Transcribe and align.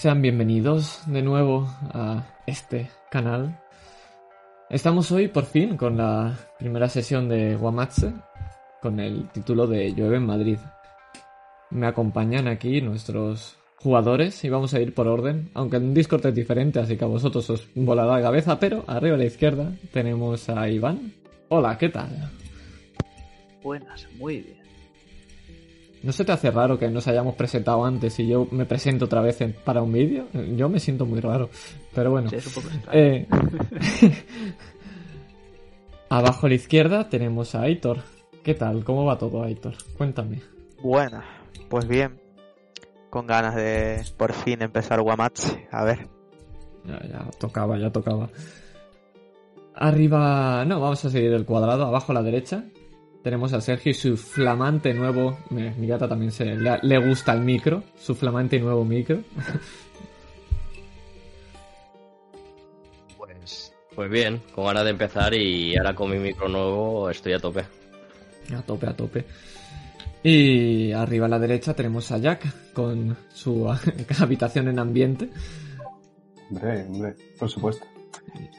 Sean 0.00 0.22
bienvenidos 0.22 1.02
de 1.04 1.20
nuevo 1.20 1.68
a 1.92 2.24
este 2.46 2.88
canal. 3.10 3.60
Estamos 4.70 5.12
hoy 5.12 5.28
por 5.28 5.44
fin 5.44 5.76
con 5.76 5.98
la 5.98 6.38
primera 6.58 6.88
sesión 6.88 7.28
de 7.28 7.54
Guamatse 7.54 8.14
con 8.80 8.98
el 8.98 9.28
título 9.28 9.66
de 9.66 9.92
Llueve 9.92 10.16
en 10.16 10.24
Madrid. 10.24 10.56
Me 11.68 11.86
acompañan 11.86 12.48
aquí 12.48 12.80
nuestros 12.80 13.58
jugadores 13.76 14.42
y 14.42 14.48
vamos 14.48 14.72
a 14.72 14.80
ir 14.80 14.94
por 14.94 15.06
orden, 15.06 15.50
aunque 15.52 15.76
en 15.76 15.92
Discord 15.92 16.24
es 16.24 16.34
diferente, 16.34 16.80
así 16.80 16.96
que 16.96 17.04
a 17.04 17.08
vosotros 17.08 17.50
os 17.50 17.68
volará 17.74 18.16
la 18.16 18.22
cabeza, 18.22 18.58
pero 18.58 18.84
arriba 18.86 19.16
a 19.16 19.18
la 19.18 19.26
izquierda 19.26 19.70
tenemos 19.92 20.48
a 20.48 20.66
Iván. 20.66 21.12
Hola, 21.50 21.76
¿qué 21.76 21.90
tal? 21.90 22.30
Buenas, 23.62 24.08
muy 24.18 24.40
bien. 24.40 24.59
¿No 26.02 26.12
se 26.12 26.24
te 26.24 26.32
hace 26.32 26.50
raro 26.50 26.78
que 26.78 26.88
nos 26.88 27.06
hayamos 27.08 27.34
presentado 27.34 27.84
antes 27.84 28.18
y 28.20 28.26
yo 28.26 28.46
me 28.50 28.64
presento 28.64 29.04
otra 29.04 29.20
vez 29.20 29.38
para 29.64 29.82
un 29.82 29.92
vídeo? 29.92 30.28
Yo 30.56 30.68
me 30.68 30.80
siento 30.80 31.04
muy 31.04 31.20
raro, 31.20 31.50
pero 31.94 32.10
bueno. 32.10 32.30
Sí, 32.30 32.36
es 32.36 32.46
un 32.46 32.54
poco 32.54 32.74
extraño. 32.74 32.98
Eh, 32.98 33.26
Abajo 36.08 36.46
a 36.46 36.48
la 36.48 36.54
izquierda 36.54 37.08
tenemos 37.08 37.54
a 37.54 37.62
Aitor. 37.62 37.98
¿Qué 38.42 38.54
tal? 38.54 38.82
¿Cómo 38.82 39.04
va 39.04 39.18
todo, 39.18 39.44
Aitor? 39.44 39.74
Cuéntame. 39.96 40.40
Buenas, 40.82 41.24
pues 41.68 41.86
bien. 41.86 42.18
Con 43.10 43.26
ganas 43.26 43.54
de 43.54 44.02
por 44.16 44.32
fin 44.32 44.62
empezar 44.62 45.02
Guamatch. 45.02 45.44
A 45.70 45.84
ver. 45.84 46.08
Ya, 46.84 47.00
ya 47.06 47.30
tocaba, 47.38 47.78
ya 47.78 47.92
tocaba. 47.92 48.30
Arriba, 49.74 50.64
no, 50.64 50.80
vamos 50.80 51.04
a 51.04 51.10
seguir 51.10 51.32
el 51.32 51.44
cuadrado. 51.44 51.84
Abajo 51.84 52.12
a 52.12 52.14
la 52.16 52.22
derecha 52.22 52.64
tenemos 53.22 53.52
a 53.52 53.60
Sergio 53.60 53.90
y 53.90 53.94
su 53.94 54.16
flamante 54.16 54.94
nuevo. 54.94 55.38
Mi, 55.50 55.70
mi 55.70 55.86
gata 55.86 56.08
también 56.08 56.32
se 56.32 56.44
le, 56.44 56.78
le 56.82 56.98
gusta 56.98 57.32
el 57.32 57.40
micro. 57.40 57.82
Su 57.98 58.14
flamante 58.14 58.56
y 58.56 58.60
nuevo 58.60 58.84
micro. 58.84 59.20
Pues, 63.18 63.72
pues 63.94 64.10
bien, 64.10 64.40
con 64.54 64.66
ganas 64.66 64.84
de 64.84 64.90
empezar 64.90 65.34
y 65.34 65.76
ahora 65.76 65.94
con 65.94 66.10
mi 66.10 66.18
micro 66.18 66.48
nuevo 66.48 67.10
estoy 67.10 67.32
a 67.34 67.38
tope. 67.38 67.64
A 68.56 68.62
tope, 68.62 68.86
a 68.86 68.96
tope. 68.96 69.24
Y 70.22 70.92
arriba 70.92 71.26
a 71.26 71.28
la 71.30 71.38
derecha 71.38 71.74
tenemos 71.74 72.10
a 72.12 72.18
Jack 72.18 72.72
con 72.72 73.16
su 73.32 73.70
habitación 74.20 74.68
en 74.68 74.78
ambiente. 74.78 75.30
Hombre, 76.50 76.84
hombre, 76.84 77.16
por 77.38 77.48
supuesto. 77.48 77.86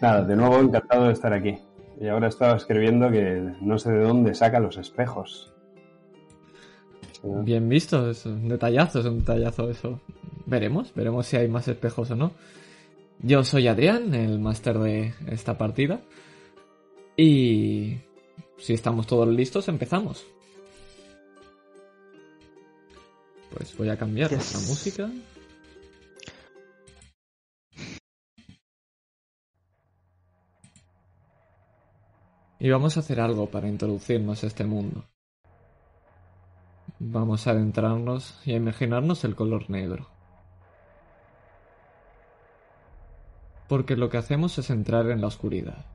Nada, 0.02 0.24
de 0.24 0.36
nuevo 0.36 0.60
encantado 0.60 1.08
de 1.08 1.14
estar 1.14 1.34
aquí. 1.34 1.58
Y 2.00 2.08
ahora 2.08 2.28
estaba 2.30 2.56
escribiendo 2.58 3.12
que 3.12 3.54
no 3.62 3.78
sé 3.78 3.92
de 3.92 4.04
dónde 4.04 4.34
saca 4.34 4.60
los 4.60 4.78
espejos. 4.78 5.52
Bien 7.24 7.70
visto, 7.70 8.10
es 8.10 8.26
un 8.26 8.48
detallazo, 8.50 9.00
es 9.00 9.06
un 9.06 9.20
detallazo 9.20 9.70
eso. 9.70 10.00
Veremos, 10.48 10.92
veremos 10.96 11.28
si 11.28 11.38
hay 11.38 11.48
más 11.48 11.68
espejos 11.68 12.10
o 12.12 12.16
no. 12.16 12.32
Yo 13.20 13.44
soy 13.44 13.68
Adrián, 13.68 14.16
el 14.16 14.40
máster 14.40 14.80
de 14.80 15.14
esta 15.28 15.56
partida. 15.58 16.02
Y 17.16 17.98
si 18.58 18.74
estamos 18.74 19.06
todos 19.06 19.28
listos, 19.28 19.68
empezamos. 19.68 20.26
Pues 23.56 23.78
voy 23.78 23.90
a 23.90 23.98
cambiar 23.98 24.32
Yes. 24.32 24.54
la 24.54 24.60
música. 24.70 25.10
Y 32.64 32.70
vamos 32.70 32.96
a 32.96 33.00
hacer 33.00 33.20
algo 33.20 33.50
para 33.50 33.68
introducirnos 33.68 34.44
a 34.44 34.48
este 34.48 34.66
mundo. 34.66 35.04
Vamos 37.00 37.48
a 37.48 37.52
adentrarnos 37.52 38.40
y 38.46 38.54
a 38.54 38.58
imaginarnos 38.58 39.24
el 39.24 39.36
color 39.36 39.68
negro. 39.72 40.08
Porque 43.68 43.96
lo 43.96 44.10
que 44.10 44.20
hacemos 44.20 44.60
es 44.60 44.70
entrar 44.70 45.10
en 45.10 45.22
la 45.22 45.28
oscuridad. 45.28 45.88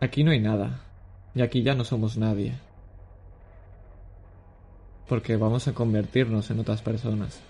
Aquí 0.00 0.24
no 0.24 0.32
hay 0.32 0.40
nada. 0.40 0.80
Y 1.36 1.42
aquí 1.42 1.62
ya 1.62 1.76
no 1.76 1.84
somos 1.84 2.18
nadie. 2.18 2.58
Porque 5.06 5.36
vamos 5.36 5.68
a 5.68 5.72
convertirnos 5.72 6.50
en 6.50 6.58
otras 6.58 6.82
personas. 6.82 7.40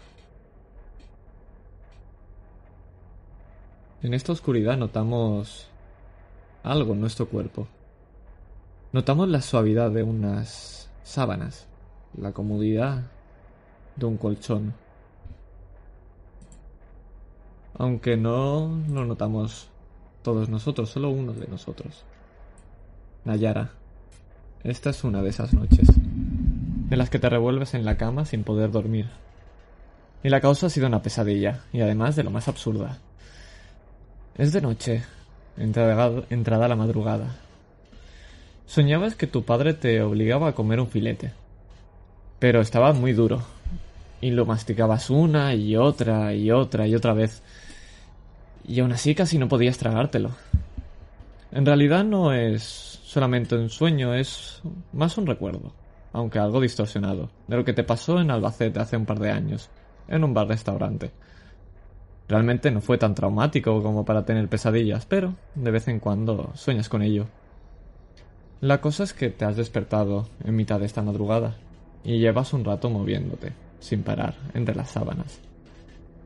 En 4.04 4.12
esta 4.12 4.32
oscuridad 4.32 4.76
notamos 4.76 5.66
algo 6.62 6.92
en 6.92 7.00
nuestro 7.00 7.26
cuerpo. 7.26 7.66
Notamos 8.92 9.30
la 9.30 9.40
suavidad 9.40 9.90
de 9.92 10.02
unas 10.02 10.90
sábanas, 11.02 11.66
la 12.14 12.32
comodidad 12.32 13.04
de 13.96 14.04
un 14.04 14.18
colchón. 14.18 14.74
Aunque 17.78 18.18
no 18.18 18.78
lo 18.90 19.06
notamos 19.06 19.70
todos 20.20 20.50
nosotros, 20.50 20.90
solo 20.90 21.08
uno 21.08 21.32
de 21.32 21.46
nosotros. 21.46 22.04
Nayara, 23.24 23.70
esta 24.64 24.90
es 24.90 25.02
una 25.02 25.22
de 25.22 25.30
esas 25.30 25.54
noches, 25.54 25.88
en 25.88 26.98
las 26.98 27.08
que 27.08 27.18
te 27.18 27.30
revuelves 27.30 27.72
en 27.72 27.86
la 27.86 27.96
cama 27.96 28.26
sin 28.26 28.44
poder 28.44 28.70
dormir. 28.70 29.08
Y 30.22 30.28
la 30.28 30.42
causa 30.42 30.66
ha 30.66 30.70
sido 30.70 30.88
una 30.88 31.00
pesadilla, 31.00 31.64
y 31.72 31.80
además 31.80 32.16
de 32.16 32.24
lo 32.24 32.30
más 32.30 32.48
absurda. 32.48 32.98
Es 34.36 34.52
de 34.52 34.60
noche, 34.60 35.04
entrada, 35.56 36.68
la 36.68 36.74
madrugada. 36.74 37.36
Soñabas 38.66 39.14
que 39.14 39.28
tu 39.28 39.44
padre 39.44 39.74
te 39.74 40.02
obligaba 40.02 40.48
a 40.48 40.54
comer 40.56 40.80
un 40.80 40.88
filete, 40.88 41.32
pero 42.40 42.60
estaba 42.60 42.92
muy 42.92 43.12
duro, 43.12 43.42
y 44.20 44.32
lo 44.32 44.44
masticabas 44.44 45.08
una 45.08 45.54
y 45.54 45.76
otra 45.76 46.34
y 46.34 46.50
otra 46.50 46.88
y 46.88 46.96
otra 46.96 47.12
vez, 47.12 47.44
y 48.66 48.80
aún 48.80 48.90
así 48.90 49.14
casi 49.14 49.38
no 49.38 49.48
podías 49.48 49.78
tragártelo. 49.78 50.32
En 51.52 51.64
realidad 51.64 52.02
no 52.02 52.32
es 52.32 52.98
solamente 53.04 53.54
un 53.54 53.70
sueño, 53.70 54.14
es 54.14 54.62
más 54.92 55.16
un 55.16 55.26
recuerdo, 55.26 55.72
aunque 56.12 56.40
algo 56.40 56.60
distorsionado, 56.60 57.30
de 57.46 57.56
lo 57.56 57.64
que 57.64 57.72
te 57.72 57.84
pasó 57.84 58.20
en 58.20 58.32
Albacete 58.32 58.80
hace 58.80 58.96
un 58.96 59.06
par 59.06 59.20
de 59.20 59.30
años, 59.30 59.70
en 60.08 60.24
un 60.24 60.34
bar-restaurante. 60.34 61.12
Realmente 62.28 62.70
no 62.70 62.80
fue 62.80 62.98
tan 62.98 63.14
traumático 63.14 63.82
como 63.82 64.04
para 64.04 64.24
tener 64.24 64.48
pesadillas, 64.48 65.04
pero 65.06 65.34
de 65.54 65.70
vez 65.70 65.88
en 65.88 66.00
cuando 66.00 66.52
sueñas 66.54 66.88
con 66.88 67.02
ello. 67.02 67.26
La 68.60 68.80
cosa 68.80 69.04
es 69.04 69.12
que 69.12 69.28
te 69.28 69.44
has 69.44 69.56
despertado 69.56 70.26
en 70.42 70.56
mitad 70.56 70.80
de 70.80 70.86
esta 70.86 71.02
madrugada 71.02 71.56
y 72.02 72.18
llevas 72.18 72.54
un 72.54 72.64
rato 72.64 72.88
moviéndote, 72.88 73.52
sin 73.78 74.02
parar, 74.02 74.34
entre 74.54 74.74
las 74.74 74.90
sábanas. 74.90 75.40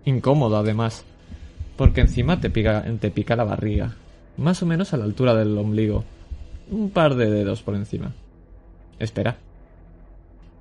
Incómodo 0.04 0.56
además, 0.56 1.04
porque 1.76 2.00
encima 2.00 2.40
te 2.40 2.48
pica, 2.48 2.84
te 3.00 3.10
pica 3.10 3.34
la 3.34 3.44
barriga, 3.44 3.96
más 4.36 4.62
o 4.62 4.66
menos 4.66 4.94
a 4.94 4.96
la 4.96 5.04
altura 5.04 5.34
del 5.34 5.58
ombligo, 5.58 6.04
un 6.70 6.90
par 6.90 7.16
de 7.16 7.28
dedos 7.28 7.62
por 7.62 7.74
encima. 7.74 8.12
Espera. 8.98 9.36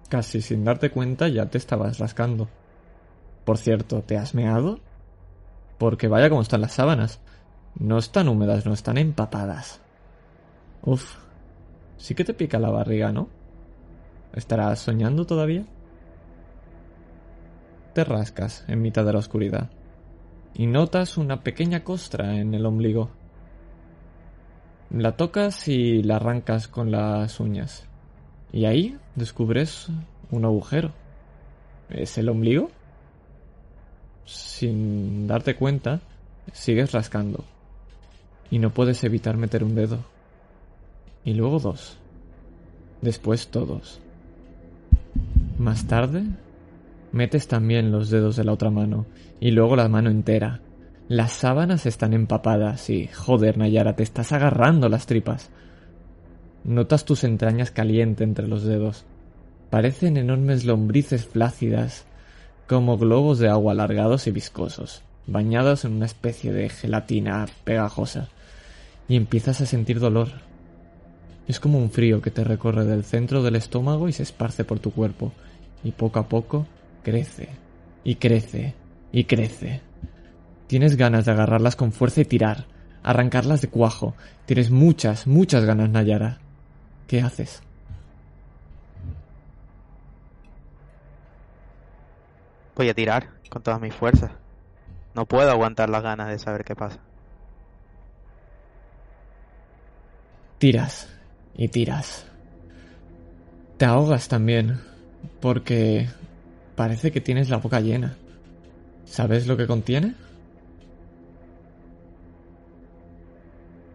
Casi 0.10 0.42
sin 0.42 0.64
darte 0.64 0.90
cuenta 0.90 1.28
ya 1.28 1.48
te 1.48 1.58
estabas 1.58 2.00
rascando. 2.00 2.48
Por 3.46 3.58
cierto, 3.58 4.02
¿te 4.02 4.18
has 4.18 4.34
meado? 4.34 4.80
Porque 5.78 6.08
vaya 6.08 6.30
como 6.30 6.42
están 6.42 6.62
las 6.62 6.74
sábanas. 6.74 7.22
No 7.80 7.98
están 7.98 8.28
húmedas, 8.28 8.66
no 8.66 8.74
están 8.74 8.98
empapadas. 8.98 9.82
Uf. 10.84 11.18
Sí 11.98 12.16
que 12.16 12.24
te 12.24 12.34
pica 12.34 12.60
la 12.60 12.70
barriga, 12.70 13.12
¿no? 13.12 13.30
¿Estarás 14.34 14.80
soñando 14.80 15.26
todavía? 15.26 15.66
Te 17.94 18.04
rascas 18.04 18.66
en 18.68 18.82
mitad 18.82 19.06
de 19.06 19.14
la 19.14 19.20
oscuridad 19.20 19.70
y 20.54 20.66
notas 20.66 21.18
una 21.18 21.44
pequeña 21.44 21.84
costra 21.84 22.38
en 22.38 22.56
el 22.56 22.66
ombligo. 22.66 23.12
La 24.90 25.16
tocas 25.18 25.68
y 25.68 26.02
la 26.02 26.16
arrancas 26.16 26.68
con 26.68 26.92
las 26.92 27.40
uñas. 27.40 27.86
Y 28.52 28.66
ahí 28.66 28.98
descubres 29.16 29.90
un 30.32 30.46
agujero. 30.46 30.92
¿Es 31.90 32.18
el 32.18 32.30
ombligo? 32.30 32.72
Sin 34.28 35.26
darte 35.26 35.56
cuenta, 35.56 36.02
sigues 36.52 36.92
rascando. 36.92 37.46
Y 38.52 38.60
no 38.60 38.74
puedes 38.74 39.04
evitar 39.06 39.38
meter 39.38 39.64
un 39.64 39.74
dedo. 39.74 40.00
Y 41.24 41.34
luego 41.34 41.60
dos. 41.60 41.98
Después 43.02 43.48
todos. 43.48 44.02
Más 45.58 45.88
tarde, 45.88 46.24
metes 47.14 47.48
también 47.48 47.90
los 47.92 48.10
dedos 48.10 48.36
de 48.36 48.44
la 48.44 48.52
otra 48.52 48.70
mano. 48.70 49.06
Y 49.40 49.52
luego 49.52 49.78
la 49.78 49.88
mano 49.88 50.10
entera. 50.10 50.60
Las 51.08 51.32
sábanas 51.32 51.86
están 51.86 52.14
empapadas 52.14 52.90
y, 52.90 53.08
joder, 53.08 53.58
Nayara, 53.58 53.96
te 53.96 54.04
estás 54.04 54.34
agarrando 54.34 54.90
las 54.90 55.06
tripas. 55.06 55.50
Notas 56.66 57.06
tus 57.06 57.24
entrañas 57.24 57.72
caliente 57.72 58.26
entre 58.26 58.46
los 58.46 58.66
dedos. 58.66 59.06
Parecen 59.70 60.18
enormes 60.18 60.66
lombrices 60.66 61.26
flácidas, 61.26 62.07
como 62.68 62.98
globos 62.98 63.40
de 63.40 63.48
agua 63.48 63.72
alargados 63.72 64.28
y 64.28 64.32
viscosos, 64.32 65.02
bañados 65.26 65.86
en 65.86 65.94
una 65.94 66.06
especie 66.06 66.52
de 66.52 66.70
gelatina 66.70 67.46
pegajosa. 67.64 68.28
Y 69.08 69.16
empiezas 69.16 69.62
a 69.62 69.66
sentir 69.66 70.00
dolor. 70.00 70.30
Es 71.48 71.62
como 71.62 71.80
un 71.80 71.92
frío 71.92 72.22
que 72.22 72.30
te 72.32 72.44
recorre 72.44 72.84
del 72.84 73.06
centro 73.06 73.42
del 73.42 73.56
estómago 73.56 74.10
y 74.10 74.14
se 74.14 74.24
esparce 74.24 74.66
por 74.66 74.80
tu 74.80 74.92
cuerpo, 74.92 75.32
y 75.84 75.92
poco 75.92 76.20
a 76.20 76.28
poco 76.28 76.68
crece 77.04 77.50
y 78.04 78.16
crece 78.16 78.74
y 79.14 79.24
crece. 79.24 79.82
Tienes 80.68 80.98
ganas 80.98 81.24
de 81.26 81.32
agarrarlas 81.32 81.78
con 81.78 81.94
fuerza 81.94 82.20
y 82.20 82.26
tirar, 82.26 82.66
arrancarlas 83.02 83.62
de 83.62 83.70
cuajo. 83.70 84.16
Tienes 84.46 84.72
muchas, 84.72 85.26
muchas 85.26 85.64
ganas, 85.64 85.90
Nayara. 85.90 86.40
¿Qué 87.08 87.22
haces? 87.22 87.62
Voy 92.78 92.90
a 92.90 92.94
tirar 92.94 93.32
con 93.50 93.64
todas 93.64 93.82
mis 93.82 93.94
fuerzas. 93.96 94.30
No 95.16 95.26
puedo 95.26 95.50
aguantar 95.50 95.90
las 95.90 96.04
ganas 96.04 96.30
de 96.30 96.38
saber 96.38 96.64
qué 96.64 96.76
pasa. 96.76 97.00
Tiras 100.60 101.10
y 101.56 101.70
tiras. 101.70 102.28
Te 103.78 103.86
ahogas 103.86 104.28
también, 104.28 104.80
porque 105.42 106.08
parece 106.76 107.12
que 107.12 107.20
tienes 107.20 107.50
la 107.50 107.58
boca 107.58 107.80
llena. 107.80 108.16
¿Sabes 109.06 109.48
lo 109.48 109.58
que 109.58 109.66
contiene? 109.66 110.14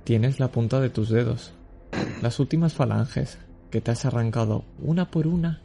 Tienes 0.03 0.41
la 0.41 0.49
punta 0.49 0.81
de 0.81 0.91
tus 0.91 1.09
dedos, 1.09 1.55
las 2.21 2.41
últimas 2.41 2.75
falanges 2.75 3.39
que 3.71 3.81
te 3.81 3.93
has 3.93 4.05
arrancado 4.05 4.65
una 4.81 5.09
por 5.09 5.29
una 5.29 5.61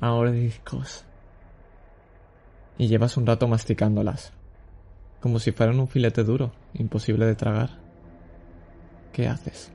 a 0.00 0.10
mordiscos. 0.10 1.04
Y 2.78 2.86
llevas 2.86 3.16
un 3.16 3.26
rato 3.26 3.48
masticándolas, 3.48 4.32
como 5.20 5.40
si 5.40 5.50
fueran 5.52 5.80
un 5.80 5.88
filete 5.88 6.22
duro, 6.22 6.52
imposible 6.74 7.26
de 7.26 7.34
tragar. 7.34 7.70
¿Qué 9.12 9.26
haces? 9.26 9.72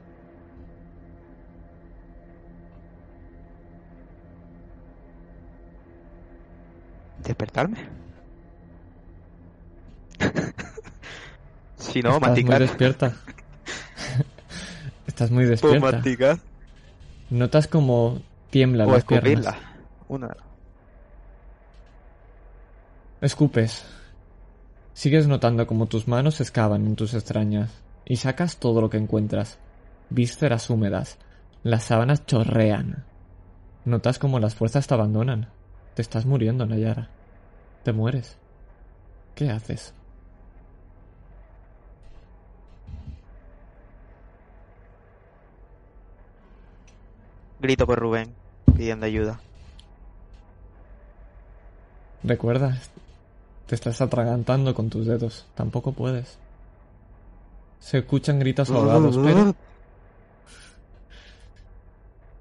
¿Despertarme? 7.23 7.77
si 11.77 12.01
no, 12.01 12.15
Estás 12.17 12.43
muy 12.43 12.59
despierta. 12.59 13.13
Estás 15.07 15.31
muy 15.31 15.43
¿Puedo 15.43 15.51
despierta. 15.51 15.91
masticar? 15.91 16.39
Notas 17.29 17.67
como 17.67 18.21
tiemblan 18.49 18.89
O 18.89 18.93
las 18.93 19.05
piernas. 19.05 19.55
Una. 20.07 20.35
Escupes. 23.23 23.85
Sigues 24.93 25.27
notando 25.27 25.65
como 25.65 25.85
tus 25.85 26.09
manos 26.09 26.41
excavan 26.41 26.85
en 26.85 26.97
tus 26.97 27.13
extrañas 27.13 27.71
y 28.03 28.17
sacas 28.17 28.57
todo 28.57 28.81
lo 28.81 28.89
que 28.89 28.97
encuentras. 28.97 29.59
Vísceras 30.09 30.69
húmedas. 30.69 31.19
Las 31.63 31.85
sábanas 31.85 32.25
chorrean. 32.25 33.05
Notas 33.85 34.19
como 34.19 34.41
las 34.41 34.55
fuerzas 34.55 34.87
te 34.87 34.93
abandonan. 34.93 35.47
Te 35.93 36.01
estás 36.01 36.25
muriendo, 36.25 36.65
Nayara. 36.65 37.07
Te 37.83 37.93
mueres. 37.93 38.35
¿Qué 39.35 39.49
haces? 39.49 39.93
Grito 47.61 47.87
por 47.87 47.99
Rubén, 47.99 48.33
pidiendo 48.75 49.05
ayuda. 49.05 49.39
Recuerda, 52.21 52.77
te 53.73 53.89
estás 53.89 54.01
atragantando 54.01 54.75
con 54.75 54.91
tus 54.91 55.07
dedos. 55.07 55.47
Tampoco 55.55 55.93
puedes. 55.93 56.37
Se 57.79 57.97
escuchan 57.97 58.37
gritos 58.37 58.69
ahogados, 58.69 59.17
pero... 59.17 59.55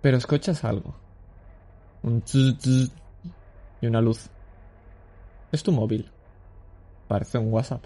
Pero 0.02 0.16
escuchas 0.18 0.62
algo. 0.62 0.94
Un 2.02 2.20
tz, 2.20 2.90
y 3.80 3.86
una 3.86 4.02
luz. 4.02 4.28
Es 5.52 5.62
tu 5.62 5.72
móvil. 5.72 6.10
Parece 7.08 7.38
un 7.38 7.50
WhatsApp. 7.50 7.84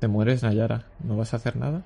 Te 0.00 0.08
mueres, 0.08 0.42
Nayara. 0.42 0.88
¿No 1.02 1.16
vas 1.16 1.32
a 1.32 1.38
hacer 1.38 1.56
nada? 1.56 1.84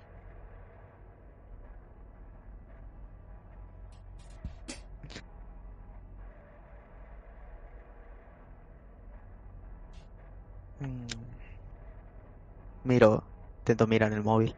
Miro, 12.85 13.23
intento 13.61 13.87
mirar 13.87 14.13
el 14.13 14.23
móvil. 14.23 14.55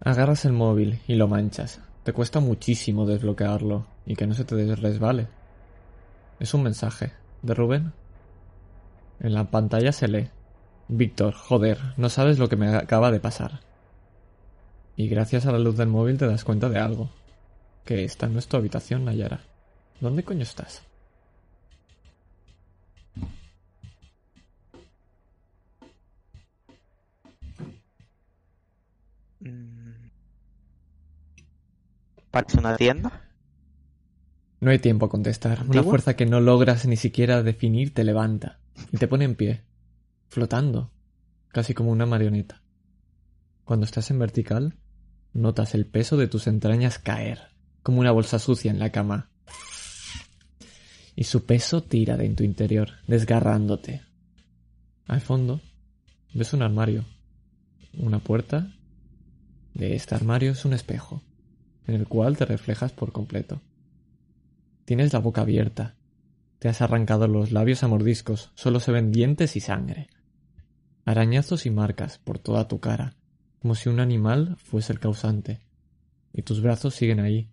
Agarras 0.00 0.44
el 0.44 0.52
móvil 0.52 1.00
y 1.06 1.14
lo 1.14 1.28
manchas. 1.28 1.80
Te 2.04 2.12
cuesta 2.12 2.40
muchísimo 2.40 3.06
desbloquearlo 3.06 3.86
y 4.06 4.16
que 4.16 4.26
no 4.26 4.34
se 4.34 4.44
te 4.44 4.74
resbale. 4.74 5.28
Es 6.38 6.54
un 6.54 6.62
mensaje. 6.62 7.12
¿De 7.42 7.54
Rubén? 7.54 7.92
En 9.20 9.34
la 9.34 9.50
pantalla 9.50 9.92
se 9.92 10.08
lee. 10.08 10.30
Víctor, 10.88 11.34
joder, 11.34 11.78
no 11.96 12.08
sabes 12.08 12.38
lo 12.38 12.48
que 12.48 12.56
me 12.56 12.74
acaba 12.74 13.10
de 13.10 13.20
pasar. 13.20 13.60
Y 14.96 15.08
gracias 15.08 15.46
a 15.46 15.52
la 15.52 15.58
luz 15.58 15.76
del 15.76 15.88
móvil 15.88 16.18
te 16.18 16.26
das 16.26 16.44
cuenta 16.44 16.68
de 16.68 16.78
algo. 16.78 17.10
Que 17.84 18.04
esta 18.04 18.26
no 18.26 18.38
es 18.38 18.48
tu 18.48 18.56
habitación, 18.56 19.04
Nayara. 19.04 19.40
¿Dónde 20.00 20.24
coño 20.24 20.42
estás? 20.42 20.89
¿Parece 32.30 32.58
una 32.58 32.76
tienda? 32.76 33.28
No 34.60 34.70
hay 34.70 34.78
tiempo 34.78 35.06
a 35.06 35.10
contestar. 35.10 35.64
Una 35.66 35.82
fuerza 35.82 36.14
que 36.14 36.26
no 36.26 36.40
logras 36.40 36.86
ni 36.86 36.96
siquiera 36.96 37.42
definir 37.42 37.94
te 37.94 38.04
levanta 38.04 38.60
y 38.92 38.98
te 38.98 39.08
pone 39.08 39.24
en 39.24 39.34
pie, 39.34 39.64
flotando, 40.28 40.92
casi 41.48 41.74
como 41.74 41.90
una 41.90 42.06
marioneta. 42.06 42.62
Cuando 43.64 43.86
estás 43.86 44.10
en 44.10 44.18
vertical, 44.18 44.76
notas 45.32 45.74
el 45.74 45.86
peso 45.86 46.16
de 46.16 46.28
tus 46.28 46.46
entrañas 46.46 46.98
caer, 46.98 47.48
como 47.82 48.00
una 48.00 48.12
bolsa 48.12 48.38
sucia 48.38 48.70
en 48.70 48.78
la 48.78 48.90
cama. 48.90 49.30
Y 51.16 51.24
su 51.24 51.44
peso 51.44 51.82
tira 51.82 52.16
de 52.16 52.26
en 52.26 52.36
tu 52.36 52.44
interior, 52.44 52.90
desgarrándote. 53.06 54.02
Al 55.06 55.20
fondo, 55.20 55.60
ves 56.34 56.52
un 56.52 56.62
armario. 56.62 57.04
Una 57.94 58.20
puerta. 58.20 58.72
De 59.74 59.94
este 59.94 60.14
armario 60.14 60.52
es 60.52 60.64
un 60.64 60.72
espejo, 60.72 61.22
en 61.90 61.96
el 61.96 62.06
cual 62.06 62.36
te 62.36 62.44
reflejas 62.44 62.92
por 62.92 63.10
completo. 63.10 63.60
Tienes 64.84 65.12
la 65.12 65.18
boca 65.18 65.40
abierta. 65.40 65.96
Te 66.60 66.68
has 66.68 66.82
arrancado 66.82 67.26
los 67.26 67.50
labios 67.50 67.82
a 67.82 67.88
mordiscos, 67.88 68.52
solo 68.54 68.78
se 68.78 68.92
ven 68.92 69.10
dientes 69.10 69.56
y 69.56 69.60
sangre. 69.60 70.08
Arañazos 71.04 71.66
y 71.66 71.70
marcas 71.70 72.18
por 72.18 72.38
toda 72.38 72.68
tu 72.68 72.78
cara, 72.78 73.16
como 73.60 73.74
si 73.74 73.88
un 73.88 73.98
animal 73.98 74.56
fuese 74.56 74.92
el 74.92 75.00
causante. 75.00 75.60
Y 76.32 76.42
tus 76.42 76.62
brazos 76.62 76.94
siguen 76.94 77.18
ahí, 77.18 77.48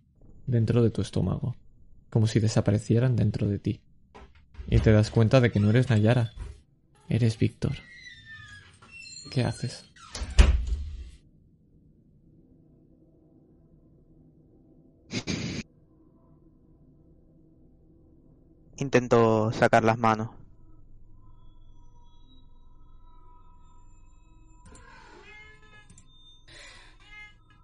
dentro 0.46 0.84
de 0.84 0.91
tu 0.91 1.01
estómago, 1.01 1.56
como 2.12 2.27
si 2.27 2.39
desaparecieran 2.39 3.15
dentro 3.15 3.48
de 3.48 3.58
ti. 3.58 3.82
Y 4.70 4.79
te 4.79 4.91
das 4.91 5.10
cuenta 5.10 5.41
de 5.41 5.51
que 5.51 5.60
no 5.60 5.72
eres 5.72 5.89
Nayara, 5.89 6.34
eres 7.10 7.39
Víctor. 7.39 7.77
¿Qué 9.32 9.44
haces? 9.44 9.86
Intento 18.77 19.51
sacar 19.51 19.83
las 19.83 19.97
manos. 19.97 20.29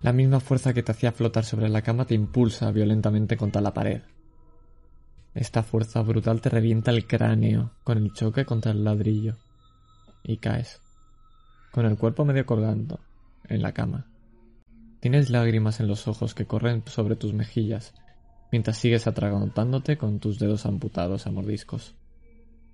La 0.02 0.12
misma 0.12 0.42
fuerza 0.42 0.74
que 0.74 0.84
te 0.84 0.92
hacía 0.92 1.14
flotar 1.14 1.46
sobre 1.46 1.70
la 1.70 1.82
cama 1.82 2.06
te 2.06 2.14
impulsa 2.14 2.72
violentamente 2.72 3.38
contra 3.38 3.62
la 3.62 3.74
pared. 3.74 4.02
Esta 5.34 5.64
fuerza 5.64 6.02
brutal 6.02 6.42
te 6.42 6.50
revienta 6.50 6.92
el 6.92 7.08
cráneo 7.08 7.72
con 7.84 7.98
el 7.98 8.12
choque 8.12 8.44
contra 8.44 8.72
el 8.72 8.84
ladrillo. 8.84 9.38
Y 10.24 10.38
caes, 10.38 10.82
con 11.72 11.86
el 11.86 11.98
cuerpo 11.98 12.26
medio 12.26 12.46
colgando, 12.46 13.00
en 13.48 13.62
la 13.62 13.72
cama. 13.72 14.13
Tienes 15.04 15.30
lágrimas 15.30 15.82
en 15.82 15.90
los 15.90 16.08
ojos 16.08 16.34
que 16.34 16.46
corren 16.46 16.82
sobre 16.86 17.18
tus 17.18 17.34
mejillas, 17.34 17.94
mientras 18.54 18.78
sigues 18.78 19.06
atragantándote 19.06 19.98
con 19.98 20.22
tus 20.22 20.40
dedos 20.40 20.66
amputados 20.66 21.28
a 21.28 21.30
mordiscos. 21.30 21.94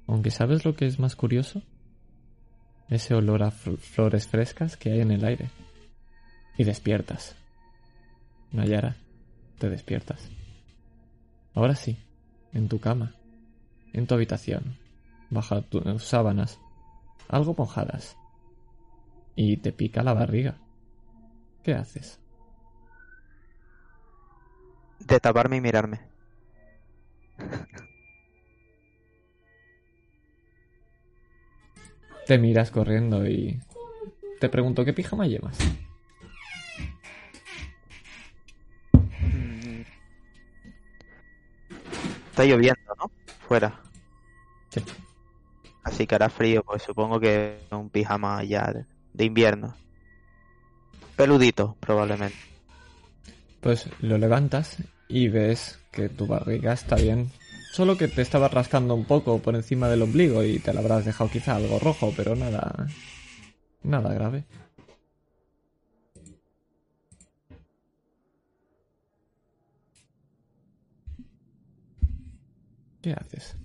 Aunque 0.05 0.29
sabes 0.29 0.63
lo 0.63 0.75
que 0.75 0.85
es 0.85 0.99
más 0.99 1.15
curioso, 1.15 1.63
ese 2.87 3.15
olor 3.15 3.41
a 3.41 3.47
fl- 3.47 3.79
flores 3.79 4.27
frescas 4.27 4.77
que 4.77 4.91
hay 4.91 4.99
en 4.99 5.09
el 5.09 5.25
aire. 5.25 5.49
Y 6.55 6.65
despiertas. 6.65 7.35
Nayara, 8.51 8.95
te 9.57 9.67
despiertas. 9.67 10.29
Ahora 11.55 11.73
sí, 11.73 11.97
en 12.53 12.69
tu 12.69 12.79
cama, 12.79 13.15
en 13.91 14.05
tu 14.05 14.13
habitación, 14.13 14.77
bajo 15.31 15.63
tus 15.63 16.03
sábanas, 16.03 16.59
algo 17.27 17.55
mojadas. 17.57 18.15
Y 19.35 19.57
te 19.57 19.71
pica 19.71 20.03
la 20.03 20.13
barriga. 20.13 20.59
¿Qué 21.63 21.73
haces? 21.73 22.19
De 24.99 25.19
taparme 25.19 25.57
y 25.57 25.61
mirarme. 25.61 25.99
Te 32.25 32.37
miras 32.37 32.69
corriendo 32.69 33.27
y 33.27 33.59
te 34.39 34.49
pregunto, 34.49 34.85
¿qué 34.85 34.93
pijama 34.93 35.25
llevas? 35.25 35.57
Mm. 38.93 39.81
Está 42.29 42.45
lloviendo, 42.45 42.95
¿no? 42.97 43.11
Fuera. 43.47 43.81
Sí. 44.69 44.83
Así 45.83 46.05
que 46.05 46.15
hará 46.15 46.29
frío, 46.29 46.63
pues 46.63 46.83
supongo 46.83 47.19
que 47.19 47.59
un 47.71 47.89
pijama 47.89 48.43
ya 48.43 48.73
de 49.13 49.25
invierno. 49.25 49.75
Peludito, 51.19 51.75
probablemente. 51.81 52.37
Pues 53.59 53.89
lo 53.99 54.17
levantas 54.17 54.77
y 55.09 55.27
ves 55.27 55.77
que 55.91 56.07
tu 56.07 56.27
barriga 56.27 56.71
está 56.71 56.95
bien. 56.95 57.29
Solo 57.73 57.97
que 57.97 58.07
te 58.07 58.21
estaba 58.21 58.47
rascando 58.47 58.95
un 58.95 59.03
poco 59.03 59.39
por 59.39 59.53
encima 59.55 59.89
del 59.89 60.03
ombligo 60.03 60.45
y 60.45 60.59
te 60.59 60.71
la 60.73 60.79
habrás 60.79 61.03
dejado 61.03 61.29
quizá 61.29 61.57
algo 61.57 61.77
rojo, 61.77 62.13
pero 62.15 62.37
nada. 62.37 62.87
Nada 63.83 64.13
grave. 64.13 64.45
¿Qué 73.01 73.11
haces? 73.11 73.57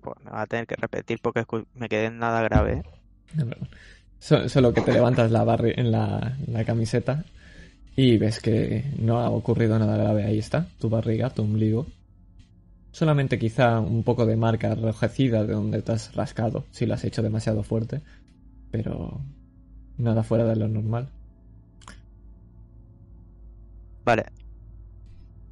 Pues 0.00 0.16
me 0.24 0.32
va 0.32 0.42
a 0.42 0.46
tener 0.48 0.66
que 0.66 0.74
repetir 0.74 1.20
porque 1.22 1.44
me 1.74 1.88
quedé 1.88 2.06
en 2.06 2.18
nada 2.18 2.42
grave. 2.42 2.72
¿eh? 2.72 2.82
No, 3.36 3.46
Solo 4.26 4.74
que 4.74 4.80
te 4.80 4.92
levantas 4.92 5.30
la 5.30 5.44
barri 5.44 5.72
en 5.76 5.92
la, 5.92 6.36
la 6.48 6.64
camiseta 6.64 7.24
y 7.94 8.18
ves 8.18 8.40
que 8.40 8.84
no 8.98 9.20
ha 9.20 9.30
ocurrido 9.30 9.78
nada 9.78 9.96
grave. 9.96 10.24
Ahí 10.24 10.40
está, 10.40 10.66
tu 10.80 10.88
barriga, 10.88 11.30
tu 11.30 11.42
ombligo. 11.42 11.86
Solamente 12.90 13.38
quizá 13.38 13.78
un 13.78 14.02
poco 14.02 14.26
de 14.26 14.34
marca 14.34 14.72
enrojecida 14.72 15.44
de 15.44 15.52
donde 15.52 15.80
te 15.80 15.92
has 15.92 16.12
rascado, 16.16 16.64
si 16.72 16.86
lo 16.86 16.94
has 16.94 17.04
hecho 17.04 17.22
demasiado 17.22 17.62
fuerte. 17.62 18.00
Pero 18.72 19.20
nada 19.96 20.24
fuera 20.24 20.44
de 20.44 20.56
lo 20.56 20.66
normal. 20.66 21.08
Vale. 24.04 24.24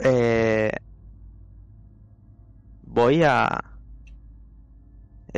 Eh, 0.00 0.72
voy 2.82 3.22
a... 3.22 3.62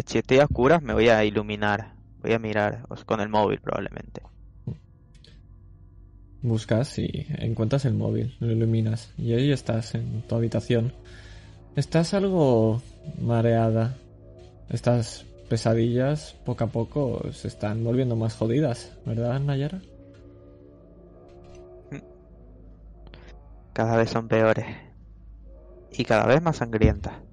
Si 0.07 0.17
estoy 0.17 0.39
a 0.39 0.45
oscuras, 0.45 0.81
me 0.81 0.95
voy 0.95 1.11
a 1.11 1.23
iluminar. 1.23 1.96
Voy 2.27 2.35
a 2.35 2.41
mirar 2.41 2.89
con 3.07 3.21
el 3.21 3.29
móvil 3.29 3.61
probablemente. 3.61 4.21
Buscas 6.43 6.99
y 6.99 7.25
encuentras 7.39 7.85
el 7.85 7.95
móvil, 7.95 8.35
lo 8.41 8.51
iluminas 8.51 9.15
y 9.17 9.33
ahí 9.35 9.53
estás 9.53 9.95
en 9.95 10.23
tu 10.23 10.35
habitación. 10.35 10.93
Estás 11.77 12.15
algo 12.15 12.83
mareada. 13.23 13.95
Estas 14.71 15.25
pesadillas 15.49 16.35
poco 16.45 16.65
a 16.65 16.67
poco 16.67 17.33
se 17.33 17.47
están 17.47 17.85
volviendo 17.85 18.17
más 18.17 18.35
jodidas, 18.35 18.91
¿verdad, 19.05 19.39
Nayara? 19.39 19.81
Cada 23.73 23.97
vez 23.99 24.11
son 24.11 24.27
peores. 24.27 24.67
Y 25.93 26.05
cada 26.05 26.27
vez 26.27 26.43
más 26.43 26.57
sangrientas. 26.57 27.26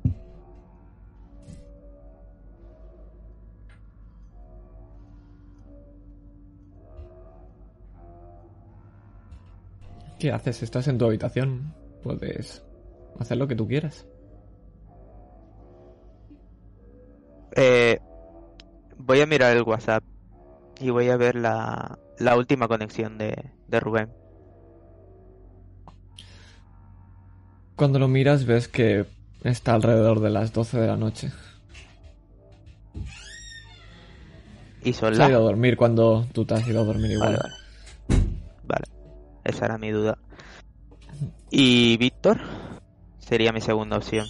¿Qué 10.24 10.32
haces? 10.32 10.63
Estás 10.63 10.88
en 10.88 10.98
tu 10.98 11.03
habitación. 11.03 11.74
Puedes 12.01 12.63
hacer 13.20 13.36
lo 13.36 13.46
que 13.46 13.58
tú 13.58 13.68
quieras. 13.68 14.08
Eh, 17.58 18.00
voy 18.98 19.20
a 19.20 19.25
mirar 19.25 19.58
el 19.58 19.63
WhatsApp 19.63 20.01
y 20.80 20.92
voy 20.92 21.10
a 21.10 21.18
ver 21.18 21.36
la, 21.36 22.00
la 22.20 22.38
última 22.38 22.70
conexión 22.70 23.18
de, 23.18 23.36
de 23.68 23.80
Rubén. 23.82 24.13
Cuando 27.75 28.00
lo 28.00 28.08
miras 28.08 28.46
ves 28.46 28.70
que 28.70 29.06
está 29.44 29.74
alrededor 29.74 30.22
de 30.22 30.30
las 30.30 30.53
12 30.53 30.80
de 30.80 30.88
la 30.88 30.96
noche. 30.96 31.34
Y 34.86 34.94
son 34.94 35.15
Se 35.15 35.22
ha 35.22 35.27
ido 35.27 35.39
a 35.39 35.42
dormir 35.42 35.75
cuando 35.75 36.25
tú 36.32 36.46
te 36.46 36.53
has 36.53 36.65
ido 36.65 36.80
a 36.80 36.86
dormir 36.86 37.12
igual. 37.12 37.34
Vale, 37.34 37.39
vale. 37.44 37.62
Esa 39.43 39.65
era 39.65 39.77
mi 39.77 39.91
duda. 39.91 40.17
¿Y 41.50 41.97
Víctor? 41.97 42.39
Sería 43.19 43.51
mi 43.51 43.62
segunda 43.62 43.97
opción. 43.97 44.25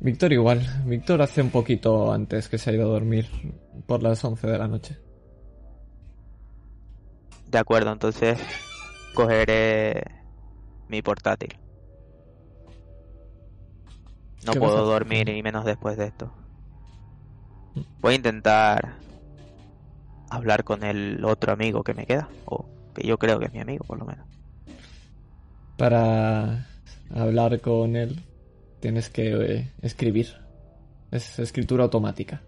Víctor 0.00 0.32
igual. 0.32 0.66
Víctor 0.84 1.22
hace 1.22 1.42
un 1.42 1.50
poquito 1.50 2.12
antes 2.12 2.48
que 2.48 2.58
se 2.58 2.70
ha 2.70 2.72
ido 2.72 2.88
a 2.88 2.92
dormir 2.92 3.28
por 3.86 4.02
las 4.02 4.24
11 4.24 4.46
de 4.46 4.58
la 4.58 4.68
noche. 4.68 4.98
De 7.48 7.58
acuerdo, 7.58 7.92
entonces 7.92 8.38
cogeré 9.14 10.02
mi 10.88 11.02
portátil. 11.02 11.56
No 14.44 14.52
¿Qué 14.52 14.58
vas 14.58 14.70
a 14.70 14.74
puedo 14.74 14.86
dormir 14.86 15.28
y 15.28 15.42
menos 15.42 15.64
después 15.64 15.96
de 15.96 16.06
esto. 16.06 16.32
Voy 18.00 18.14
a 18.14 18.16
intentar 18.16 18.96
hablar 20.30 20.64
con 20.64 20.82
el 20.82 21.24
otro 21.24 21.52
amigo 21.52 21.84
que 21.84 21.94
me 21.94 22.06
queda, 22.06 22.28
o 22.46 22.66
que 22.92 23.06
yo 23.06 23.18
creo 23.18 23.38
que 23.38 23.46
es 23.46 23.52
mi 23.52 23.60
amigo, 23.60 23.84
por 23.84 23.98
lo 23.98 24.04
menos. 24.04 24.26
Para 25.76 26.66
hablar 27.10 27.60
con 27.60 27.96
él 27.96 28.20
tienes 28.80 29.08
que 29.10 29.32
eh, 29.32 29.72
escribir. 29.82 30.28
Es 31.10 31.38
escritura 31.38 31.84
automática. 31.84 32.42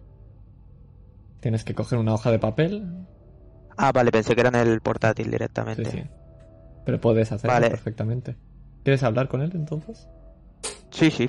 Tienes 1.40 1.64
que 1.64 1.74
coger 1.74 1.98
una 1.98 2.14
hoja 2.14 2.30
de 2.30 2.38
papel. 2.38 3.06
Ah, 3.76 3.92
vale, 3.92 4.10
pensé 4.10 4.34
que 4.34 4.40
era 4.40 4.50
en 4.50 4.68
el 4.68 4.80
portátil 4.80 5.26
Sí, 5.26 5.30
directamente. 5.32 5.90
sí. 5.90 6.02
Pero 6.86 7.00
puedes 7.00 7.32
hacerlo 7.32 7.54
Vale. 7.54 7.70
perfectamente. 7.70 8.36
¿Quieres 8.84 9.02
hablar 9.02 9.28
con 9.28 9.42
él 9.42 9.50
entonces? 9.54 10.06
sí, 10.90 11.10
sí. 11.10 11.28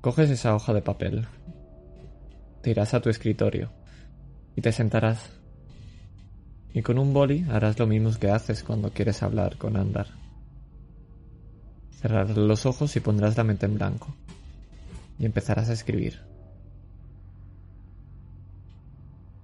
Coges 0.00 0.30
esa 0.30 0.54
hoja 0.54 0.72
de 0.72 0.82
papel. 0.82 1.26
Te 2.62 2.70
irás 2.70 2.94
a 2.94 3.00
tu 3.00 3.08
escritorio. 3.10 3.70
Y 4.54 4.60
te 4.62 4.72
sentarás. 4.72 5.30
Y 6.76 6.82
con 6.82 6.98
un 6.98 7.14
boli 7.14 7.42
harás 7.48 7.78
lo 7.78 7.86
mismo 7.86 8.10
que 8.20 8.28
haces 8.28 8.62
cuando 8.62 8.90
quieres 8.90 9.22
hablar 9.22 9.56
con 9.56 9.78
Andar. 9.78 10.08
Cerrarás 11.90 12.36
los 12.36 12.66
ojos 12.66 12.94
y 12.96 13.00
pondrás 13.00 13.34
la 13.38 13.44
mente 13.44 13.64
en 13.64 13.76
blanco. 13.76 14.14
Y 15.18 15.24
empezarás 15.24 15.70
a 15.70 15.72
escribir. 15.72 16.20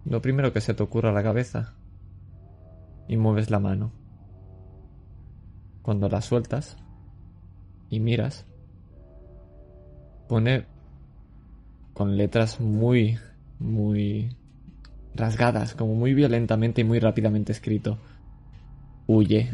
Lo 0.05 0.21
primero 0.21 0.53
que 0.53 0.61
se 0.61 0.75
te 0.75 0.83
ocurra 0.83 1.09
a 1.09 1.15
la 1.15 1.23
cabeza. 1.23 1.73
Y 3.09 3.17
mueves 3.17 3.51
la 3.51 3.61
mano. 3.61 3.93
Cuando 5.81 6.11
la 6.11 6.21
sueltas 6.21 6.77
y 7.89 7.99
miras, 7.99 8.45
pone 10.29 10.67
con 11.95 12.19
letras 12.19 12.61
muy, 12.61 13.19
muy 13.59 14.37
rasgadas, 15.15 15.75
como 15.75 15.95
muy 15.95 16.15
violentamente 16.15 16.81
y 16.81 16.85
muy 16.85 16.99
rápidamente 16.99 17.53
escrito. 17.53 17.99
Huye, 19.07 19.51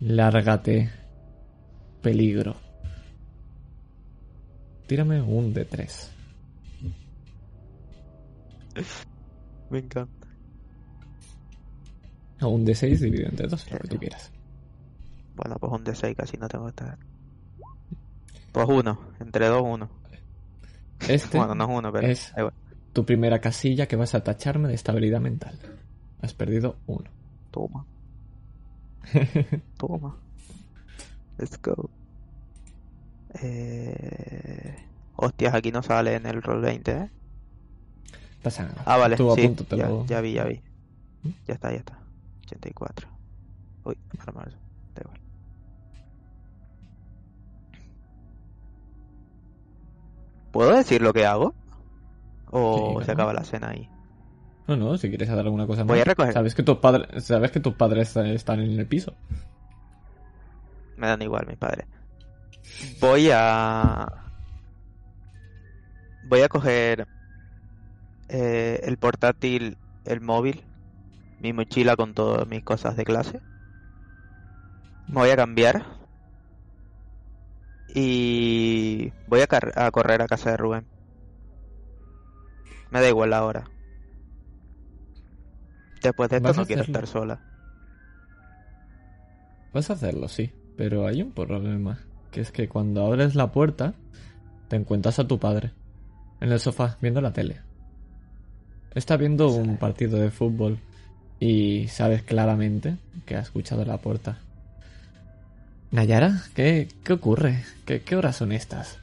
lárgate, 0.00 0.90
peligro. 2.02 2.56
Tírame 4.86 5.20
un 5.22 5.54
de 5.54 5.64
tres. 5.64 6.10
Me 9.70 9.78
encanta. 9.78 10.28
O 12.40 12.48
un 12.48 12.64
de 12.64 12.74
seis 12.74 13.00
dividido 13.00 13.28
entre 13.28 13.46
dos, 13.46 13.70
lo 13.70 13.78
que 13.78 13.88
tú 13.88 13.98
quieras. 13.98 14.30
Bueno, 15.36 15.56
pues 15.58 15.72
un 15.72 15.84
D6 15.84 16.14
casi 16.14 16.36
no 16.36 16.48
tengo 16.48 16.64
que 16.66 16.70
estar. 16.70 16.98
Pues 18.52 18.68
uno, 18.68 19.00
entre 19.18 19.46
dos, 19.48 19.62
uno. 19.64 19.90
Este 21.08 21.38
Bueno, 21.38 21.54
no 21.54 21.64
es 21.64 21.70
uno, 21.70 21.92
pero 21.92 22.06
es-. 22.06 22.32
Tu 22.94 23.04
primera 23.04 23.40
casilla 23.40 23.86
que 23.86 23.96
vas 23.96 24.14
a 24.14 24.24
tacharme 24.24 24.68
de 24.68 24.74
estabilidad 24.74 25.20
mental. 25.20 25.58
Has 26.22 26.32
perdido 26.32 26.76
uno. 26.86 27.10
Toma, 27.50 27.84
toma. 29.78 30.16
Let's 31.38 31.60
go. 31.62 31.90
Eh... 33.42 34.76
Hostias, 35.16 35.54
aquí 35.54 35.70
no 35.70 35.82
sale 35.82 36.14
en 36.14 36.26
el 36.26 36.42
roll 36.42 36.60
20, 36.62 36.92
¿eh? 36.92 37.10
Pasa 38.42 38.64
nada. 38.64 38.82
Ah, 38.84 38.96
vale, 38.96 39.14
Estuvo 39.14 39.32
a 39.32 39.36
sí, 39.36 39.42
punto, 39.46 39.64
te 39.64 39.76
ya, 39.76 39.88
lo- 39.88 40.06
ya 40.06 40.20
vi, 40.20 40.32
ya 40.32 40.44
vi. 40.44 40.60
Ya 41.46 41.54
está, 41.54 41.70
ya 41.70 41.78
está. 41.78 41.98
84. 42.46 43.08
Uy, 43.84 43.96
normal, 44.18 44.50
da 44.94 45.02
igual. 45.02 45.20
¿Puedo 50.52 50.74
decir 50.76 51.02
lo 51.02 51.12
que 51.12 51.26
hago? 51.26 51.54
¿O 52.56 52.98
Sí, 53.00 53.06
se 53.06 53.12
acaba 53.12 53.32
la 53.32 53.42
cena 53.44 53.70
ahí? 53.70 53.88
No, 54.68 54.76
no, 54.76 54.96
si 54.96 55.08
quieres 55.08 55.28
hacer 55.28 55.44
alguna 55.44 55.66
cosa 55.66 55.82
Voy 55.82 55.98
más. 55.98 56.06
a 56.06 56.10
recoger. 56.10 56.32
Sabes 56.32 56.54
que 56.54 56.62
tus 56.62 56.78
padres, 56.78 57.24
sabes 57.24 57.50
que 57.50 57.60
tus 57.60 57.74
padres 57.74 58.16
están 58.16 58.60
en 58.60 58.78
el 58.78 58.86
piso. 58.86 59.12
Me 60.96 61.08
dan 61.08 61.20
igual 61.20 61.46
mis 61.46 61.56
padres. 61.58 61.86
Voy 63.00 63.28
a 63.32 64.06
voy 66.28 66.40
a 66.42 66.48
coger 66.48 67.06
eh, 68.28 68.80
el 68.84 68.96
portátil, 68.98 69.76
el 70.04 70.20
móvil, 70.20 70.62
mi 71.40 71.52
mochila 71.52 71.96
con 71.96 72.14
todas 72.14 72.46
mis 72.46 72.62
cosas 72.62 72.96
de 72.96 73.04
clase. 73.04 73.40
Me 75.08 75.14
voy 75.20 75.30
a 75.30 75.36
cambiar. 75.36 75.84
Y 77.96 79.12
voy 79.26 79.40
a 79.42 79.90
correr 79.90 80.22
a 80.22 80.26
casa 80.26 80.50
de 80.52 80.56
Rubén. 80.56 80.93
Me 82.94 83.00
da 83.00 83.08
igual 83.08 83.30
la 83.30 83.44
hora. 83.44 83.64
Después 86.00 86.30
de 86.30 86.36
esto 86.36 86.48
¿Vas 86.48 86.58
a 86.58 86.60
no 86.60 86.66
quiero 86.66 86.82
estar 86.82 87.08
sola. 87.08 87.40
Vas 89.72 89.90
a 89.90 89.94
hacerlo, 89.94 90.28
sí, 90.28 90.52
pero 90.76 91.04
hay 91.04 91.20
un 91.20 91.32
problema, 91.32 91.98
que 92.30 92.40
es 92.40 92.52
que 92.52 92.68
cuando 92.68 93.04
abres 93.04 93.34
la 93.34 93.50
puerta 93.50 93.94
te 94.68 94.76
encuentras 94.76 95.18
a 95.18 95.26
tu 95.26 95.40
padre 95.40 95.72
en 96.40 96.52
el 96.52 96.60
sofá 96.60 96.96
viendo 97.00 97.20
la 97.20 97.32
tele. 97.32 97.62
Está 98.94 99.16
viendo 99.16 99.48
un 99.48 99.76
partido 99.76 100.20
de 100.20 100.30
fútbol 100.30 100.78
y 101.40 101.88
sabes 101.88 102.22
claramente 102.22 102.96
que 103.26 103.34
ha 103.34 103.40
escuchado 103.40 103.84
la 103.84 103.98
puerta. 103.98 104.38
Nayara, 105.90 106.42
¿qué, 106.54 106.86
qué 107.02 107.12
ocurre? 107.12 107.64
¿Qué, 107.86 108.02
¿Qué 108.02 108.14
horas 108.14 108.36
son 108.36 108.52
estas? 108.52 108.98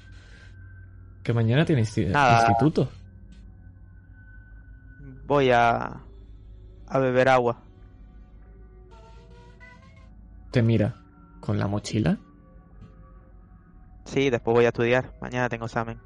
Que 1.23 1.33
mañana 1.33 1.65
tienes 1.65 1.97
Nada. 1.97 2.47
instituto. 2.47 2.89
Voy 5.31 5.49
a, 5.49 6.03
a 6.87 6.99
beber 6.99 7.29
agua. 7.29 7.63
Te 10.51 10.61
mira 10.61 11.01
con 11.39 11.57
la 11.57 11.67
mochila. 11.67 12.19
Sí, 14.03 14.29
después 14.29 14.55
voy 14.55 14.65
a 14.65 14.67
estudiar. 14.67 15.13
Mañana 15.21 15.47
tengo 15.47 15.67
examen. 15.67 15.99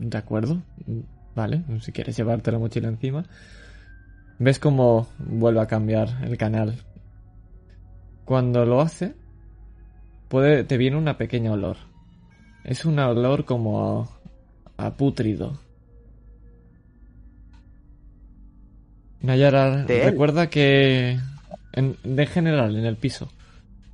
De 0.00 0.18
acuerdo. 0.18 0.60
Vale, 1.36 1.62
si 1.80 1.92
quieres 1.92 2.16
llevarte 2.16 2.50
la 2.50 2.58
mochila 2.58 2.88
encima. 2.88 3.24
Ves 4.40 4.58
cómo 4.58 5.06
vuelve 5.18 5.60
a 5.60 5.68
cambiar 5.68 6.24
el 6.24 6.36
canal. 6.36 6.74
Cuando 8.24 8.66
lo 8.66 8.80
hace, 8.80 9.14
puede, 10.26 10.64
te 10.64 10.76
viene 10.76 10.96
una 10.96 11.16
pequeña 11.16 11.52
olor. 11.52 11.76
Es 12.64 12.84
un 12.84 12.98
olor 12.98 13.44
como 13.44 14.13
a, 14.76 14.86
a 14.86 14.96
pútrido. 14.96 15.58
Nayara, 19.20 19.84
recuerda 19.84 20.48
que... 20.50 21.18
En, 21.72 21.96
de 22.04 22.26
general, 22.26 22.76
en 22.76 22.84
el 22.84 22.96
piso. 22.96 23.28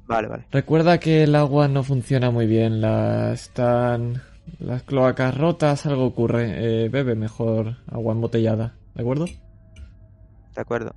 Vale, 0.06 0.28
vale. 0.28 0.44
Recuerda 0.50 0.98
que 0.98 1.22
el 1.22 1.34
agua 1.34 1.66
no 1.66 1.82
funciona 1.82 2.30
muy 2.30 2.46
bien, 2.46 2.82
la 2.82 3.32
están 3.32 4.20
las 4.58 4.82
cloacas 4.82 5.34
rotas, 5.38 5.86
algo 5.86 6.04
ocurre. 6.04 6.84
Eh, 6.84 6.88
bebe 6.90 7.14
mejor 7.14 7.76
agua 7.90 8.12
embotellada, 8.12 8.74
¿de 8.94 9.00
acuerdo? 9.00 9.24
De 9.24 10.60
acuerdo. 10.60 10.94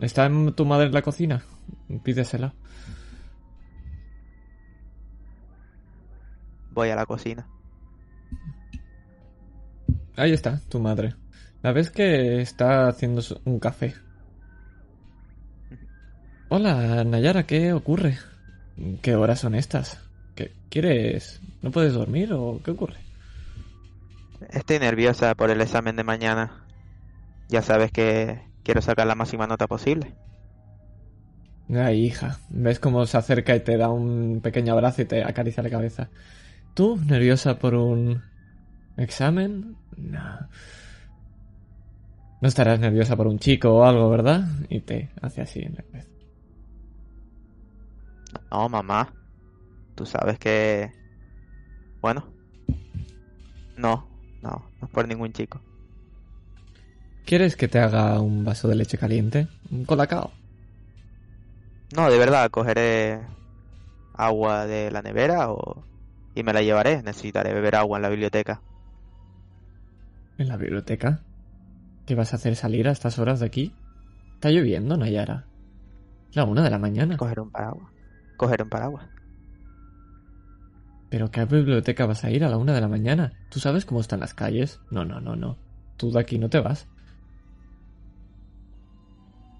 ¿Está 0.00 0.26
en 0.26 0.52
tu 0.54 0.64
madre 0.64 0.86
en 0.86 0.94
la 0.94 1.02
cocina? 1.02 1.44
Pídesela. 2.02 2.54
Voy 6.72 6.90
a 6.90 6.96
la 6.96 7.06
cocina. 7.06 7.46
Ahí 10.16 10.32
está, 10.32 10.60
tu 10.68 10.78
madre. 10.78 11.14
La 11.62 11.72
ves 11.72 11.90
que 11.90 12.40
está 12.40 12.88
haciendo 12.88 13.22
un 13.44 13.58
café. 13.58 13.94
Hola, 16.48 17.02
Nayara, 17.04 17.46
¿qué 17.46 17.72
ocurre? 17.72 18.18
¿Qué 19.02 19.16
horas 19.16 19.40
son 19.40 19.54
estas? 19.54 19.98
¿Qué 20.36 20.52
quieres? 20.68 21.40
¿No 21.62 21.70
puedes 21.70 21.94
dormir 21.94 22.32
o 22.32 22.60
qué 22.64 22.70
ocurre? 22.70 22.98
Estoy 24.50 24.78
nerviosa 24.78 25.34
por 25.34 25.50
el 25.50 25.60
examen 25.60 25.96
de 25.96 26.04
mañana. 26.04 26.64
Ya 27.48 27.62
sabes 27.62 27.90
que 27.90 28.40
quiero 28.62 28.82
sacar 28.82 29.06
la 29.06 29.14
máxima 29.16 29.46
nota 29.46 29.66
posible. 29.66 30.14
Ay, 31.74 32.04
hija, 32.04 32.38
ves 32.50 32.78
cómo 32.78 33.06
se 33.06 33.16
acerca 33.16 33.56
y 33.56 33.60
te 33.60 33.76
da 33.76 33.88
un 33.88 34.40
pequeño 34.42 34.74
abrazo 34.74 35.02
y 35.02 35.06
te 35.06 35.24
acaricia 35.24 35.62
la 35.62 35.70
cabeza. 35.70 36.10
¿Tú 36.74 37.00
nerviosa 37.04 37.58
por 37.58 37.74
un 37.74 38.22
examen? 38.96 39.76
No. 39.96 40.48
No 42.40 42.48
estarás 42.48 42.78
nerviosa 42.78 43.16
por 43.16 43.26
un 43.26 43.38
chico 43.38 43.74
o 43.74 43.84
algo, 43.84 44.10
¿verdad? 44.10 44.46
Y 44.68 44.80
te 44.80 45.10
hace 45.22 45.40
así 45.40 45.60
en 45.60 45.74
la 45.74 45.82
cabeza. 45.82 46.10
No, 48.50 48.68
mamá. 48.68 49.12
Tú 49.94 50.04
sabes 50.04 50.38
que... 50.38 50.92
Bueno. 52.00 52.26
No, 53.76 54.06
no, 54.42 54.70
no 54.80 54.86
es 54.86 54.90
por 54.90 55.08
ningún 55.08 55.32
chico. 55.32 55.60
¿Quieres 57.24 57.56
que 57.56 57.68
te 57.68 57.78
haga 57.78 58.20
un 58.20 58.44
vaso 58.44 58.68
de 58.68 58.74
leche 58.74 58.98
caliente? 58.98 59.48
¿Un 59.70 59.84
colacao? 59.86 60.30
No, 61.96 62.10
de 62.10 62.18
verdad, 62.18 62.50
cogeré 62.50 63.20
agua 64.12 64.66
de 64.66 64.90
la 64.90 65.00
nevera 65.00 65.50
o... 65.50 65.82
y 66.34 66.42
me 66.42 66.52
la 66.52 66.60
llevaré. 66.60 67.02
Necesitaré 67.02 67.54
beber 67.54 67.76
agua 67.76 67.96
en 67.98 68.02
la 68.02 68.10
biblioteca. 68.10 68.60
¿En 70.38 70.48
la 70.48 70.56
biblioteca? 70.56 71.20
¿Qué 72.06 72.14
vas 72.14 72.32
a 72.32 72.36
hacer 72.36 72.56
salir 72.56 72.88
a 72.88 72.92
estas 72.92 73.18
horas 73.18 73.40
de 73.40 73.46
aquí? 73.46 73.72
Está 74.34 74.50
lloviendo, 74.50 74.96
Nayara. 74.96 75.46
La 76.32 76.44
una 76.44 76.62
de 76.62 76.70
la 76.70 76.78
mañana. 76.78 77.16
Coger 77.16 77.40
un 77.40 77.50
paraguas. 77.50 77.88
Coger 78.36 78.62
un 78.62 78.68
paraguas. 78.68 79.08
¿Pero 81.08 81.30
qué 81.30 81.44
biblioteca 81.44 82.06
vas 82.06 82.24
a 82.24 82.30
ir 82.30 82.44
a 82.44 82.48
la 82.48 82.58
una 82.58 82.74
de 82.74 82.80
la 82.80 82.88
mañana? 82.88 83.32
¿Tú 83.48 83.60
sabes 83.60 83.84
cómo 83.84 84.00
están 84.00 84.18
las 84.18 84.34
calles? 84.34 84.80
No, 84.90 85.04
no, 85.04 85.20
no, 85.20 85.36
no. 85.36 85.56
Tú 85.96 86.10
de 86.10 86.18
aquí 86.18 86.38
no 86.38 86.50
te 86.50 86.58
vas. 86.58 86.88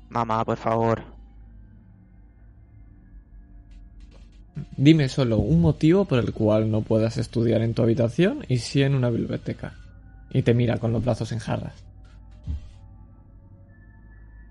Mamá, 0.09 0.45
por 0.45 0.57
favor. 0.57 1.03
Dime 4.77 5.09
solo 5.09 5.39
un 5.39 5.61
motivo 5.61 6.05
por 6.05 6.19
el 6.19 6.33
cual 6.33 6.71
no 6.71 6.83
puedas 6.83 7.17
estudiar 7.17 7.63
en 7.63 7.75
tu 7.75 7.83
habitación 7.83 8.45
y 8.49 8.59
sí 8.59 8.83
en 8.83 8.97
una 8.97 9.11
biblioteca. 9.11 9.75
Y 10.35 10.43
te 10.43 10.53
mira 10.53 10.77
con 10.77 10.93
los 10.93 11.03
brazos 11.03 11.33
en 11.33 11.39
jarras. 11.39 11.73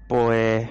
Pues... 0.07 0.67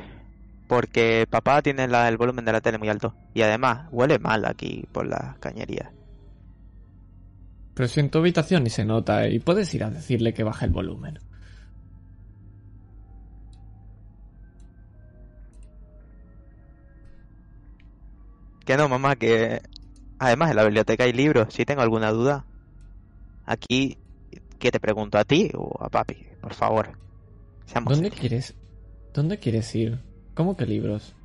Porque 0.67 1.27
papá 1.29 1.61
tiene 1.61 1.87
la- 1.87 2.09
el 2.09 2.17
volumen 2.17 2.47
de 2.47 2.53
la 2.53 2.61
tele 2.63 2.79
muy 2.79 2.89
alto. 2.89 3.15
Y 3.35 3.43
además, 3.43 3.89
huele 3.93 4.19
mal 4.19 4.45
aquí 4.47 4.85
por 4.91 5.07
las 5.07 5.37
cañerías. 5.39 5.91
Pero 7.75 7.89
si 7.89 8.01
en 8.01 8.11
tu 8.11 8.19
habitación 8.19 8.65
ni 8.65 8.71
se 8.71 8.85
nota 8.85 9.29
y 9.29 9.39
puedes 9.39 9.73
ir 9.75 9.85
a 9.85 9.91
decirle 9.91 10.33
que 10.33 10.45
baje 10.45 10.65
el 10.65 10.73
volumen. 10.73 11.19
Que 18.65 18.77
no, 18.77 18.89
mamá, 18.89 19.17
que... 19.17 19.61
Además, 20.19 20.51
en 20.51 20.57
la 20.57 20.65
biblioteca 20.65 21.05
hay 21.05 21.13
libros. 21.13 21.53
Si 21.53 21.65
tengo 21.65 21.83
alguna 21.83 22.11
duda. 22.13 22.47
Aquí, 23.45 23.99
¿qué 24.63 24.71
te 24.71 24.79
pregunto? 24.79 25.19
¿A 25.19 25.25
ti 25.25 25.51
o 25.55 25.77
a 25.85 25.89
papi? 25.91 26.25
Por 26.41 26.55
favor. 26.55 26.97
Seamos 27.67 27.95
¿Dónde 27.95 28.11
quieres? 28.11 28.55
¿Dónde 29.13 29.39
quieres 29.39 29.75
ir? 29.75 30.01
¿Cómo 30.35 30.57
que 30.57 30.67
libros? 30.67 31.17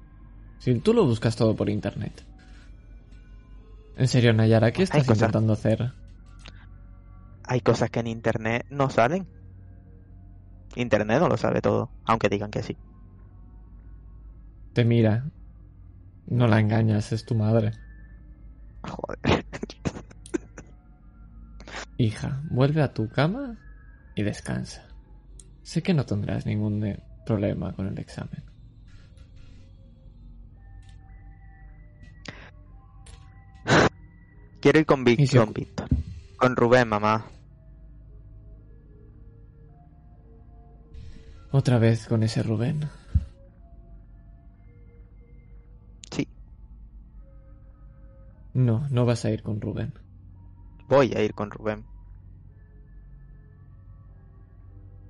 Si 0.58 0.74
tú 0.80 0.92
lo 0.92 1.06
buscas 1.06 1.36
todo 1.36 1.56
por 1.56 1.70
internet. 1.70 2.26
En 3.96 4.08
serio, 4.08 4.34
Nayara, 4.34 4.72
¿qué 4.72 4.82
estás 4.84 5.02
cosas- 5.04 5.18
intentando 5.20 5.54
hacer? 5.54 5.94
Hay 7.44 7.62
cosas 7.62 7.92
que 7.92 8.00
en 8.00 8.08
internet 8.08 8.66
no 8.72 8.90
salen. 8.90 9.28
Internet 10.76 11.20
no 11.20 11.30
lo 11.30 11.38
sabe 11.38 11.62
todo, 11.62 11.92
aunque 12.06 12.30
digan 12.30 12.50
que 12.50 12.64
sí. 12.64 12.76
Te 14.74 14.84
mira. 14.84 15.30
No 16.26 16.48
la 16.48 16.60
engañas, 16.60 17.12
es 17.12 17.24
tu 17.24 17.36
madre. 17.36 17.72
Joder. 18.84 19.37
Hija, 21.98 22.42
vuelve 22.50 22.82
a 22.82 22.94
tu 22.94 23.10
cama 23.10 23.58
y 24.16 24.24
descansa. 24.24 24.84
Sé 25.64 25.82
que 25.84 25.94
no 25.94 26.06
tendrás 26.06 26.46
ningún 26.46 26.84
eh, 26.86 27.00
problema 27.26 27.74
con 27.74 27.88
el 27.88 27.98
examen. 28.00 28.44
Quiero 34.60 34.80
ir 34.80 34.86
con, 34.86 35.04
Vic- 35.04 35.26
si- 35.26 35.38
con 35.38 35.54
Víctor. 35.54 35.88
Con 36.38 36.56
Rubén, 36.56 36.88
mamá. 36.88 37.26
Otra 41.52 41.78
vez 41.80 42.08
con 42.08 42.24
ese 42.24 42.44
Rubén. 42.44 42.82
Sí, 46.12 46.28
No, 48.54 48.88
no 48.90 49.06
vas 49.06 49.24
a 49.26 49.32
ir 49.32 49.42
con 49.44 49.62
Rubén. 49.62 49.94
Voy 50.88 51.14
a 51.16 51.22
ir 51.22 51.34
con 51.34 51.52
Rubén. 51.52 51.86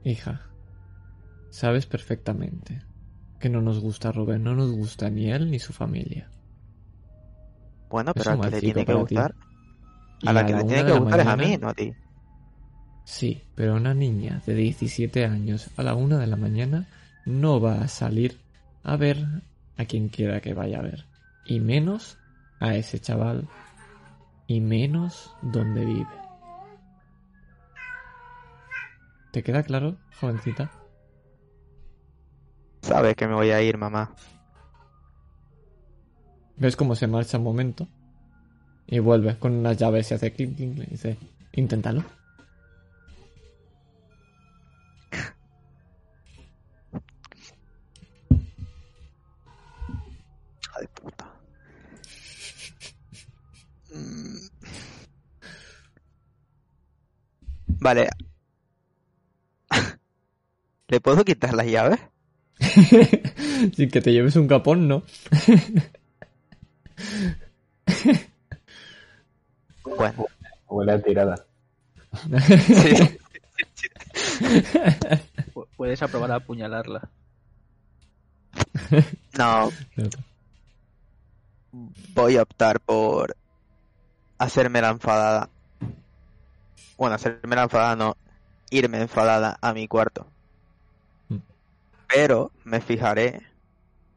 Hija, 0.03 0.41
sabes 1.49 1.85
perfectamente 1.85 2.81
que 3.39 3.49
no 3.49 3.61
nos 3.61 3.79
gusta 3.79 4.11
Rubén, 4.11 4.43
no 4.43 4.55
nos 4.55 4.71
gusta 4.71 5.09
ni 5.09 5.31
él 5.31 5.51
ni 5.51 5.59
su 5.59 5.73
familia. 5.73 6.29
Bueno, 7.89 8.13
pero 8.13 8.31
al 8.31 8.41
que 8.41 8.49
le 8.49 8.59
tiene 8.59 8.85
que 8.85 8.93
gustar. 8.93 9.35
A 10.25 10.33
la 10.33 10.45
que 10.45 10.53
le 10.53 10.63
tiene 10.63 10.85
que 10.85 10.99
gustar 10.99 11.19
es 11.19 11.27
a 11.27 11.37
mí, 11.37 11.57
no 11.57 11.69
a 11.69 11.73
ti. 11.73 11.93
Sí, 13.05 13.43
pero 13.55 13.75
una 13.75 13.93
niña 13.93 14.41
de 14.45 14.53
17 14.53 15.25
años 15.25 15.69
a 15.77 15.83
la 15.83 15.95
una 15.95 16.17
de 16.17 16.27
la 16.27 16.35
mañana 16.35 16.87
no 17.25 17.61
va 17.61 17.81
a 17.81 17.87
salir 17.87 18.37
a 18.83 18.97
ver 18.97 19.25
a 19.77 19.85
quien 19.85 20.09
quiera 20.09 20.41
que 20.41 20.53
vaya 20.53 20.79
a 20.79 20.81
ver. 20.81 21.05
Y 21.45 21.59
menos 21.59 22.17
a 22.59 22.75
ese 22.75 22.99
chaval. 22.99 23.47
Y 24.47 24.61
menos 24.61 25.35
donde 25.41 25.85
vive. 25.85 26.07
¿Te 29.31 29.43
queda 29.43 29.61
claro, 29.63 29.97
jovencita? 30.19 30.71
Sabes 32.81 33.15
que 33.15 33.27
me 33.27 33.35
voy 33.35 33.51
a 33.51 33.61
ir, 33.61 33.77
mamá. 33.77 34.15
¿Ves 36.55 36.75
cómo 36.75 36.95
se 36.95 37.05
marcha 37.07 37.37
un 37.37 37.43
momento? 37.43 37.87
Y 38.87 38.99
vuelve 38.99 39.37
con 39.37 39.51
unas 39.53 39.77
llaves 39.77 40.09
y 40.09 40.13
hace 40.13 40.31
clic, 40.31 40.55
clic, 40.55 40.77
y 40.77 40.85
dice, 40.91 41.17
inténtalo. 41.51 42.03
Hija 50.61 50.79
de 50.79 50.87
puta. 50.87 51.26
Vale. 57.79 58.09
¿Le 60.87 60.99
puedo 61.01 61.23
quitar 61.25 61.53
las 61.53 61.65
llaves? 61.67 61.99
Sin 63.75 63.89
que 63.91 64.01
te 64.01 64.11
lleves 64.11 64.35
un 64.35 64.47
capón, 64.47 64.87
¿no? 64.87 65.03
Bueno, 69.97 70.25
Huele 70.67 70.91
a 70.91 71.01
tirada. 71.01 71.45
sí. 72.67 73.17
Pu- 75.53 75.67
Puedes 75.75 76.01
aprobar 76.03 76.31
a 76.31 76.35
apuñalarla. 76.35 77.09
No, 79.37 79.71
voy 82.13 82.37
a 82.37 82.41
optar 82.43 82.79
por 82.81 83.35
hacerme 84.37 84.81
la 84.81 84.89
enfadada. 84.89 85.49
Bueno, 86.97 87.15
hacerme 87.15 87.55
la 87.55 87.63
enfadada 87.63 87.95
no, 87.95 88.17
irme 88.71 89.01
enfadada 89.01 89.57
a 89.61 89.73
mi 89.73 89.87
cuarto. 89.87 90.33
Mm. 91.31 91.41
Pero 92.07 92.51
me 92.63 92.81
fijaré 92.81 93.41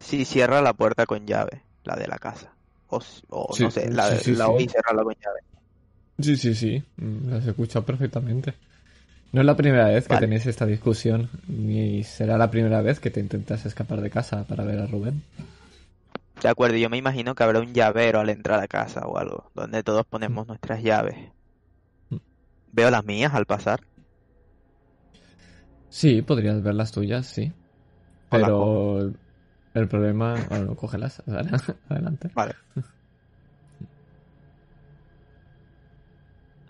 si 0.00 0.24
cierra 0.26 0.62
la 0.62 0.74
puerta 0.74 1.06
con 1.06 1.26
llave, 1.26 1.66
la 1.84 1.96
de 1.96 2.08
la 2.08 2.18
casa. 2.18 2.56
O, 2.86 2.98
s- 3.00 3.22
o 3.30 3.56
Sí, 3.56 3.62
no 3.62 3.70
sé, 3.70 3.90
la, 3.90 4.18
sí, 4.18 4.34
sí, 4.34 4.34
la 4.36 4.48
oí 4.50 4.68
cerrarla 4.68 5.04
con 5.04 5.14
llave. 5.14 5.40
Sí, 6.18 6.36
sí, 6.36 6.54
sí. 6.54 6.82
Mm, 6.96 7.30
Las 7.30 7.46
he 7.46 7.50
escuchado 7.50 7.84
perfectamente. 7.84 8.54
No 9.32 9.40
es 9.42 9.46
la 9.46 9.56
primera 9.56 9.88
vez 9.88 10.08
que 10.08 10.16
Vale. 10.16 10.18
tenéis 10.18 10.46
esta 10.46 10.66
discusión, 10.66 11.30
ni 11.48 12.04
será 12.04 12.38
la 12.38 12.50
primera 12.50 12.82
vez 12.82 13.00
que 13.00 13.10
te 13.10 13.20
intentas 13.20 13.66
escapar 13.66 14.00
de 14.02 14.10
casa 14.10 14.44
para 14.46 14.64
ver 14.64 14.80
a 14.80 14.86
Rubén. 14.86 15.22
De 16.42 16.48
acuerdo, 16.48 16.76
yo 16.76 16.90
me 16.90 16.96
imagino 16.98 17.34
que 17.34 17.42
habrá 17.44 17.60
un 17.60 17.72
llavero 17.72 18.20
al 18.20 18.28
entrar 18.30 18.60
a 18.60 18.68
casa 18.68 19.06
o 19.06 19.16
algo, 19.16 19.50
donde 19.54 19.82
todos 19.82 20.04
ponemos 20.06 20.46
nuestras 20.46 20.82
llaves. 20.82 21.32
Mm. 22.70 22.76
Veo 22.76 22.90
las 22.90 23.04
mías 23.04 23.34
al 23.34 23.46
pasar. 23.46 23.80
Sí, 25.88 26.22
podrías 26.22 26.62
ver 26.62 26.74
las 26.74 26.92
tuyas, 26.92 27.26
sí. 27.26 27.52
Pero 28.30 29.12
el 29.74 29.88
problema... 29.88 30.36
Bueno, 30.48 30.76
cógelas. 30.76 31.22
Adelante. 31.88 32.30
Vale. 32.34 32.54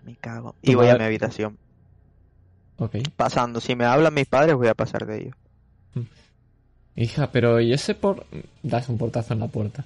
Me 0.03 0.15
cago. 0.15 0.55
Y 0.61 0.73
voy 0.75 0.87
a 0.87 0.97
mi 0.97 1.03
habitación. 1.03 1.57
Ok. 2.77 2.95
Pasando. 3.15 3.61
Si 3.61 3.75
me 3.75 3.85
hablan 3.85 4.15
mis 4.15 4.25
padres, 4.25 4.55
voy 4.55 4.67
a 4.67 4.73
pasar 4.73 5.05
de 5.05 5.21
ellos. 5.21 5.35
Hija, 6.95 7.31
pero 7.31 7.61
¿y 7.61 7.71
ese 7.73 7.93
por...? 7.93 8.25
Das 8.63 8.89
un 8.89 8.97
portazo 8.97 9.35
en 9.35 9.41
la 9.41 9.47
puerta. 9.47 9.85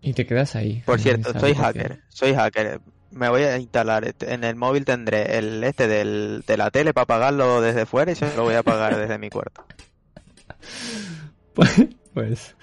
Y 0.00 0.14
te 0.14 0.26
quedas 0.26 0.56
ahí. 0.56 0.82
Por 0.86 1.00
cierto, 1.00 1.38
soy 1.38 1.54
hacker. 1.54 2.02
Soy 2.08 2.34
hacker. 2.34 2.80
Me 3.10 3.28
voy 3.28 3.42
a 3.42 3.56
instalar. 3.58 4.04
este- 4.04 4.32
En 4.34 4.44
el 4.44 4.56
móvil 4.56 4.84
tendré 4.84 5.38
el 5.38 5.64
este 5.64 5.88
del, 5.88 6.44
de 6.46 6.56
la 6.56 6.70
tele 6.70 6.92
para 6.94 7.04
apagarlo 7.04 7.60
desde 7.60 7.86
fuera 7.86 8.12
y 8.12 8.14
se 8.14 8.34
lo 8.36 8.44
voy 8.44 8.54
a 8.54 8.60
apagar 8.60 8.96
desde 8.96 9.18
mi 9.18 9.30
cuarto. 9.30 9.64
Pues, 11.54 11.86
pues 12.14 12.54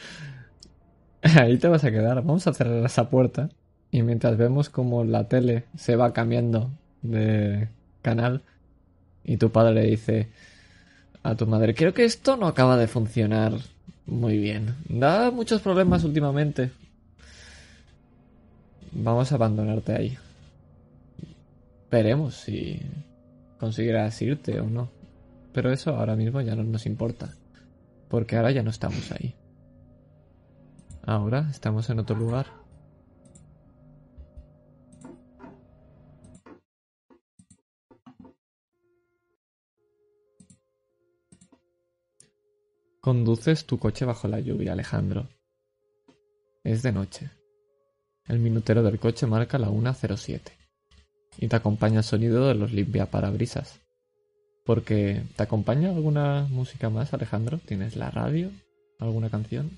ahí 1.21 1.57
te 1.57 1.67
vas 1.67 1.83
a 1.83 1.91
quedar. 1.91 2.15
Vamos 2.17 2.47
a 2.47 2.53
cerrar 2.53 2.85
esa 2.85 3.09
puerta 3.09 3.49
y 3.91 4.03
mientras 4.03 4.37
vemos 4.37 4.69
como 4.69 5.03
la 5.03 5.27
tele 5.27 5.65
se 5.77 5.95
va 5.97 6.13
cambiando 6.13 6.71
de 7.01 7.67
canal 8.01 8.41
y 9.25 9.35
tu 9.37 9.51
padre 9.51 9.73
le 9.73 9.81
dice 9.83 10.29
a 11.23 11.35
tu 11.35 11.45
madre, 11.47 11.73
creo 11.75 11.93
que 11.93 12.05
esto 12.05 12.37
no 12.37 12.47
acaba 12.47 12.77
de 12.77 12.87
funcionar 12.87 13.53
muy 14.05 14.37
bien. 14.37 14.75
Da 14.87 15.29
muchos 15.31 15.61
problemas 15.61 16.03
últimamente. 16.05 16.71
Vamos 18.91 19.31
a 19.31 19.35
abandonarte 19.35 19.93
ahí. 19.93 20.17
Veremos 21.95 22.35
si 22.35 22.81
conseguirás 23.57 24.21
irte 24.21 24.59
o 24.59 24.65
no. 24.65 24.91
Pero 25.53 25.71
eso 25.71 25.95
ahora 25.95 26.17
mismo 26.17 26.41
ya 26.41 26.53
no 26.53 26.61
nos 26.65 26.85
importa. 26.85 27.33
Porque 28.09 28.35
ahora 28.35 28.51
ya 28.51 28.63
no 28.63 28.69
estamos 28.69 29.13
ahí. 29.13 29.33
Ahora 31.03 31.47
estamos 31.49 31.89
en 31.89 31.99
otro 31.99 32.17
lugar. 32.17 32.47
Conduces 42.99 43.65
tu 43.65 43.79
coche 43.79 44.03
bajo 44.03 44.27
la 44.27 44.41
lluvia, 44.41 44.73
Alejandro. 44.73 45.29
Es 46.61 46.83
de 46.83 46.91
noche. 46.91 47.31
El 48.25 48.39
minutero 48.39 48.83
del 48.83 48.99
coche 48.99 49.25
marca 49.27 49.57
la 49.57 49.69
1.07. 49.69 50.64
Y 51.37 51.47
te 51.47 51.55
acompaña 51.55 51.99
el 51.99 52.03
sonido 52.03 52.47
de 52.47 52.55
los 52.55 52.71
limpiaparabrisas. 52.71 53.81
Porque 54.65 55.21
¿te 55.35 55.43
acompaña 55.43 55.89
alguna 55.89 56.47
música 56.49 56.89
más, 56.89 57.13
Alejandro? 57.13 57.59
¿Tienes 57.59 57.95
la 57.95 58.09
radio? 58.09 58.49
¿Alguna 58.99 59.29
canción? 59.29 59.71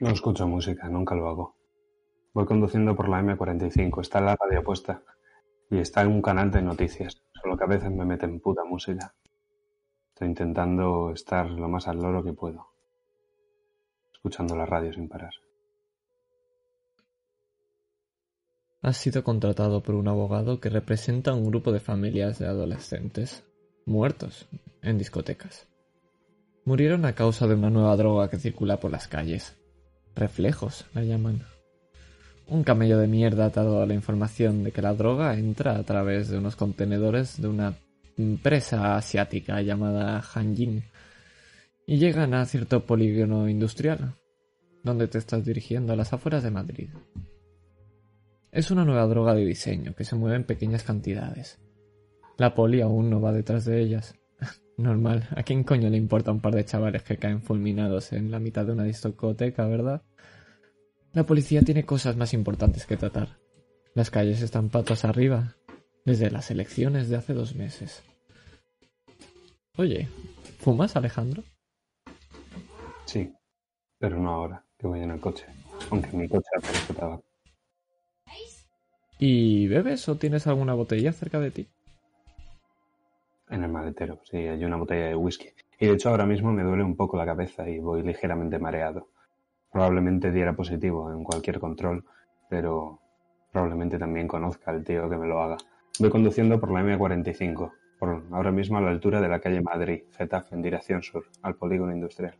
No 0.00 0.10
escucho 0.10 0.46
música, 0.46 0.88
nunca 0.88 1.14
lo 1.14 1.28
hago. 1.28 1.56
Voy 2.34 2.46
conduciendo 2.46 2.94
por 2.94 3.08
la 3.08 3.20
M45, 3.20 4.00
está 4.00 4.20
la 4.20 4.36
radio 4.36 4.62
puesta 4.62 5.02
y 5.70 5.78
está 5.78 6.02
en 6.02 6.08
un 6.08 6.22
canal 6.22 6.50
de 6.50 6.62
noticias, 6.62 7.20
solo 7.42 7.56
que 7.56 7.64
a 7.64 7.68
veces 7.68 7.90
me 7.90 8.04
meten 8.04 8.40
puta 8.40 8.62
música. 8.64 9.14
Estoy 10.10 10.28
intentando 10.28 11.10
estar 11.12 11.50
lo 11.50 11.68
más 11.68 11.88
al 11.88 11.98
loro 11.98 12.22
que 12.22 12.32
puedo, 12.32 12.68
escuchando 14.12 14.54
la 14.54 14.66
radio 14.66 14.92
sin 14.92 15.08
parar. 15.08 15.32
Has 18.80 18.96
sido 18.96 19.24
contratado 19.24 19.82
por 19.82 19.96
un 19.96 20.06
abogado 20.06 20.60
que 20.60 20.68
representa 20.68 21.32
a 21.32 21.34
un 21.34 21.46
grupo 21.46 21.72
de 21.72 21.80
familias 21.80 22.38
de 22.38 22.46
adolescentes 22.46 23.42
muertos 23.86 24.46
en 24.82 24.98
discotecas. 24.98 25.66
Murieron 26.64 27.04
a 27.04 27.14
causa 27.14 27.46
de 27.48 27.54
una 27.54 27.70
nueva 27.70 27.96
droga 27.96 28.30
que 28.30 28.38
circula 28.38 28.78
por 28.78 28.92
las 28.92 29.08
calles. 29.08 29.56
Reflejos, 30.14 30.84
la 30.94 31.02
llaman. 31.02 31.42
Un 32.46 32.62
camello 32.62 32.98
de 32.98 33.08
mierda 33.08 33.46
ha 33.46 33.50
dado 33.50 33.84
la 33.84 33.94
información 33.94 34.62
de 34.62 34.70
que 34.70 34.82
la 34.82 34.94
droga 34.94 35.36
entra 35.36 35.76
a 35.76 35.82
través 35.82 36.28
de 36.28 36.38
unos 36.38 36.54
contenedores 36.54 37.40
de 37.40 37.48
una 37.48 37.74
empresa 38.16 38.96
asiática 38.96 39.60
llamada 39.60 40.22
Hanjin 40.34 40.84
y 41.86 41.98
llegan 41.98 42.32
a 42.34 42.44
cierto 42.46 42.84
polígono 42.84 43.48
industrial, 43.48 44.14
donde 44.84 45.08
te 45.08 45.18
estás 45.18 45.44
dirigiendo 45.44 45.92
a 45.92 45.96
las 45.96 46.12
afueras 46.12 46.42
de 46.42 46.50
Madrid. 46.50 46.90
Es 48.50 48.70
una 48.70 48.84
nueva 48.84 49.06
droga 49.06 49.34
de 49.34 49.44
diseño 49.44 49.94
que 49.94 50.04
se 50.04 50.16
mueve 50.16 50.36
en 50.36 50.44
pequeñas 50.44 50.82
cantidades. 50.82 51.58
La 52.38 52.54
poli 52.54 52.80
aún 52.80 53.10
no 53.10 53.20
va 53.20 53.32
detrás 53.32 53.64
de 53.66 53.80
ellas. 53.80 54.14
Normal, 54.78 55.28
¿a 55.36 55.42
quién 55.42 55.64
coño 55.64 55.90
le 55.90 55.96
importa 55.98 56.32
un 56.32 56.40
par 56.40 56.54
de 56.54 56.64
chavales 56.64 57.02
que 57.02 57.18
caen 57.18 57.42
fulminados 57.42 58.12
en 58.12 58.30
la 58.30 58.38
mitad 58.38 58.64
de 58.64 58.72
una 58.72 58.84
discoteca, 58.84 59.66
verdad? 59.66 60.02
La 61.12 61.26
policía 61.26 61.62
tiene 61.62 61.84
cosas 61.84 62.16
más 62.16 62.32
importantes 62.32 62.86
que 62.86 62.96
tratar. 62.96 63.38
Las 63.94 64.10
calles 64.10 64.40
están 64.40 64.70
patas 64.70 65.04
arriba, 65.04 65.56
desde 66.04 66.30
las 66.30 66.50
elecciones 66.50 67.08
de 67.08 67.16
hace 67.16 67.34
dos 67.34 67.54
meses. 67.54 68.02
Oye, 69.76 70.08
¿fumas, 70.58 70.96
Alejandro? 70.96 71.42
Sí, 73.04 73.32
pero 73.98 74.18
no 74.18 74.30
ahora, 74.30 74.64
que 74.78 74.86
voy 74.86 75.00
en 75.00 75.10
el 75.10 75.20
coche, 75.20 75.44
aunque 75.90 76.16
mi 76.16 76.28
coche 76.28 76.48
aparece 76.56 76.94
tabaco. 76.94 77.27
¿Y 79.18 79.66
bebes 79.66 80.08
o 80.08 80.16
tienes 80.16 80.46
alguna 80.46 80.74
botella 80.74 81.12
cerca 81.12 81.40
de 81.40 81.50
ti? 81.50 81.68
En 83.50 83.64
el 83.64 83.70
maletero, 83.70 84.20
sí, 84.24 84.36
hay 84.36 84.64
una 84.64 84.76
botella 84.76 85.08
de 85.08 85.16
whisky. 85.16 85.48
Y 85.80 85.86
de 85.86 85.94
hecho 85.94 86.10
ahora 86.10 86.26
mismo 86.26 86.52
me 86.52 86.62
duele 86.62 86.84
un 86.84 86.96
poco 86.96 87.16
la 87.16 87.26
cabeza 87.26 87.68
y 87.68 87.78
voy 87.80 88.02
ligeramente 88.02 88.58
mareado. 88.58 89.08
Probablemente 89.72 90.30
diera 90.30 90.54
positivo 90.54 91.10
en 91.12 91.24
cualquier 91.24 91.58
control, 91.58 92.04
pero 92.48 93.00
probablemente 93.52 93.98
también 93.98 94.28
conozca 94.28 94.70
al 94.70 94.84
tío 94.84 95.08
que 95.08 95.16
me 95.16 95.26
lo 95.26 95.40
haga. 95.40 95.56
Voy 95.98 96.10
conduciendo 96.10 96.60
por 96.60 96.70
la 96.70 96.82
M45, 96.82 97.72
por 97.98 98.24
ahora 98.30 98.52
mismo 98.52 98.78
a 98.78 98.80
la 98.80 98.90
altura 98.90 99.20
de 99.20 99.28
la 99.28 99.40
calle 99.40 99.60
Madrid, 99.60 100.02
Getafe, 100.16 100.54
en 100.54 100.62
dirección 100.62 101.02
sur, 101.02 101.24
al 101.42 101.56
polígono 101.56 101.92
industrial. 101.92 102.34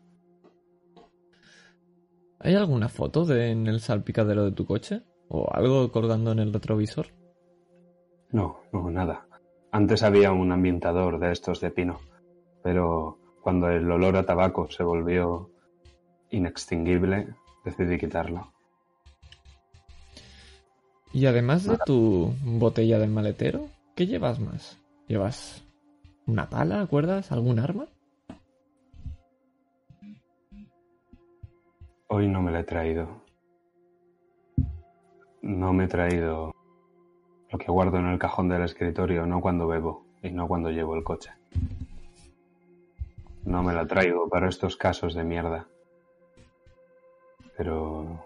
¿Hay 2.39 2.55
alguna 2.55 2.89
foto 2.89 3.25
de 3.25 3.51
en 3.51 3.67
el 3.67 3.81
salpicadero 3.81 4.45
de 4.45 4.53
tu 4.53 4.65
coche? 4.65 5.03
¿O 5.29 5.49
algo 5.53 5.91
colgando 5.93 6.33
en 6.33 6.39
el 6.39 6.53
retrovisor? 6.53 7.07
No, 8.31 8.61
no, 8.73 8.91
nada. 8.91 9.27
Antes 9.71 10.03
había 10.03 10.33
un 10.33 10.51
ambientador 10.53 11.19
de 11.19 11.33
estos 11.33 11.61
de 11.61 11.71
pino, 11.71 12.01
pero 12.63 13.19
cuando 13.43 13.69
el 13.69 13.91
olor 13.91 14.17
a 14.17 14.25
tabaco 14.25 14.71
se 14.71 14.83
volvió 14.83 15.51
inextinguible, 16.31 17.29
decidí 17.65 17.99
quitarlo. 17.99 18.53
Y 21.13 21.27
además 21.27 21.65
de 21.65 21.79
tu 21.85 22.35
botella 22.43 22.99
del 22.99 23.11
maletero, 23.11 23.69
¿qué 23.95 24.07
llevas 24.07 24.41
más? 24.41 24.79
¿Llevas 25.07 25.65
una 26.27 26.51
pala, 26.51 26.83
acuerdas? 26.83 27.33
¿Algún 27.33 27.59
arma? 27.59 27.87
Hoy 32.09 32.29
no 32.29 32.43
me 32.43 32.53
la 32.53 32.61
he 32.61 32.65
traído. 32.65 33.28
No 35.43 35.73
me 35.73 35.85
he 35.85 35.89
traído 35.89 36.55
lo 37.51 37.59
que 37.59 37.71
guardo 37.71 37.99
en 37.99 38.07
el 38.07 38.19
cajón 38.19 38.49
del 38.49 38.63
escritorio, 38.63 39.27
no 39.27 39.41
cuando 39.41 39.67
bebo 39.67 40.07
y 40.23 40.31
no 40.31 40.49
cuando 40.49 40.71
llevo 40.71 40.95
el 40.97 41.05
coche. 41.05 41.31
No 43.45 43.63
me 43.63 43.73
la 43.73 43.87
traigo 43.87 44.29
para 44.29 44.49
estos 44.49 44.77
casos 44.77 45.15
de 45.15 45.25
mierda. 45.25 45.67
Pero 47.57 48.23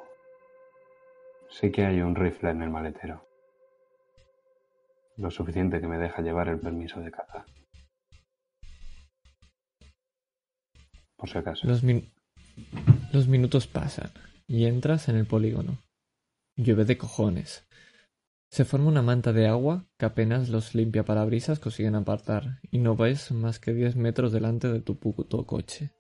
sí 1.49 1.71
que 1.71 1.87
hay 1.87 2.01
un 2.01 2.17
rifle 2.17 2.51
en 2.51 2.63
el 2.63 2.71
maletero. 2.71 3.25
Lo 5.17 5.31
suficiente 5.31 5.81
que 5.81 5.87
me 5.87 5.99
deja 5.99 6.23
llevar 6.23 6.49
el 6.49 6.59
permiso 6.59 7.01
de 7.01 7.11
caza. 7.11 7.45
Por 11.17 11.29
si 11.29 11.39
acaso. 11.39 11.69
Los, 11.69 11.85
los 13.13 13.29
minutos 13.29 13.69
pasan 13.69 14.11
y 14.49 14.67
entras 14.67 15.09
en 15.09 15.17
el 15.17 15.27
polígono. 15.27 15.79
Llueve 16.57 16.85
de 16.85 16.99
cojones. 16.99 17.67
Se 18.51 18.67
forma 18.67 18.89
una 18.89 19.01
manta 19.01 19.33
de 19.33 19.49
agua 19.49 19.87
que 19.97 20.05
apenas 20.05 20.51
los 20.51 20.75
limpiaparabrisas 20.75 21.59
consiguen 21.59 21.95
apartar 21.95 22.61
y 22.71 22.77
no 22.77 22.95
ves 22.95 23.33
más 23.33 23.59
que 23.59 23.73
10 23.73 23.97
metros 23.97 24.33
delante 24.33 24.71
de 24.71 24.81
tu 24.81 24.99
puto 24.99 25.47
coche. 25.47 25.93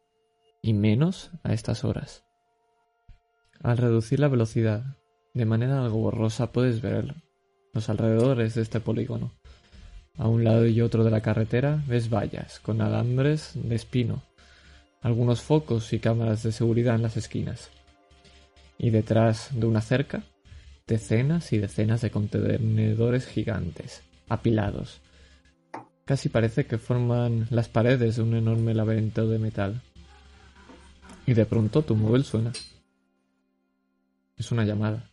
Y 0.61 0.75
menos 0.75 1.31
a 1.43 1.55
estas 1.55 1.85
horas. 1.85 2.27
Al 3.63 3.79
reducir 3.79 4.21
la 4.21 4.29
velocidad, 4.29 4.99
de 5.33 5.47
manera 5.47 5.83
algo 5.83 6.01
borrosa 6.01 6.53
puedes 6.53 6.83
ver 6.83 7.15
los 7.73 7.89
alrededores 7.89 8.55
de 8.55 8.61
este 8.61 8.79
polígono. 8.79 9.33
A 10.19 10.29
un 10.29 10.45
lado 10.45 10.67
y 10.67 10.83
otro 10.83 11.03
de 11.03 11.11
la 11.11 11.23
carretera 11.23 11.83
ves 11.87 12.11
vallas 12.11 12.61
con 12.61 12.83
alambres 12.83 13.53
de 13.55 13.75
espino, 13.75 14.23
algunos 15.01 15.41
focos 15.41 15.95
y 15.95 15.99
cámaras 15.99 16.43
de 16.43 16.53
seguridad 16.53 16.95
en 16.95 17.03
las 17.03 17.17
esquinas. 17.17 17.71
Y 18.77 18.91
detrás 18.91 19.49
de 19.59 19.65
una 19.67 19.81
cerca, 19.81 20.25
decenas 20.87 21.53
y 21.53 21.59
decenas 21.59 22.01
de 22.01 22.11
contenedores 22.11 23.27
gigantes, 23.27 24.03
apilados. 24.29 25.01
Casi 26.05 26.29
parece 26.29 26.67
que 26.67 26.79
forman 26.79 27.47
las 27.51 27.69
paredes 27.69 28.17
de 28.17 28.23
un 28.23 28.35
enorme 28.35 28.75
laberinto 28.75 29.29
de 29.29 29.39
metal. 29.39 29.81
Y 31.27 31.35
de 31.35 31.47
pronto 31.47 31.83
tu 31.83 31.95
móvil 31.95 32.25
suena. 32.25 32.53
Es 34.37 34.51
una 34.51 34.65
llamada. 34.65 35.09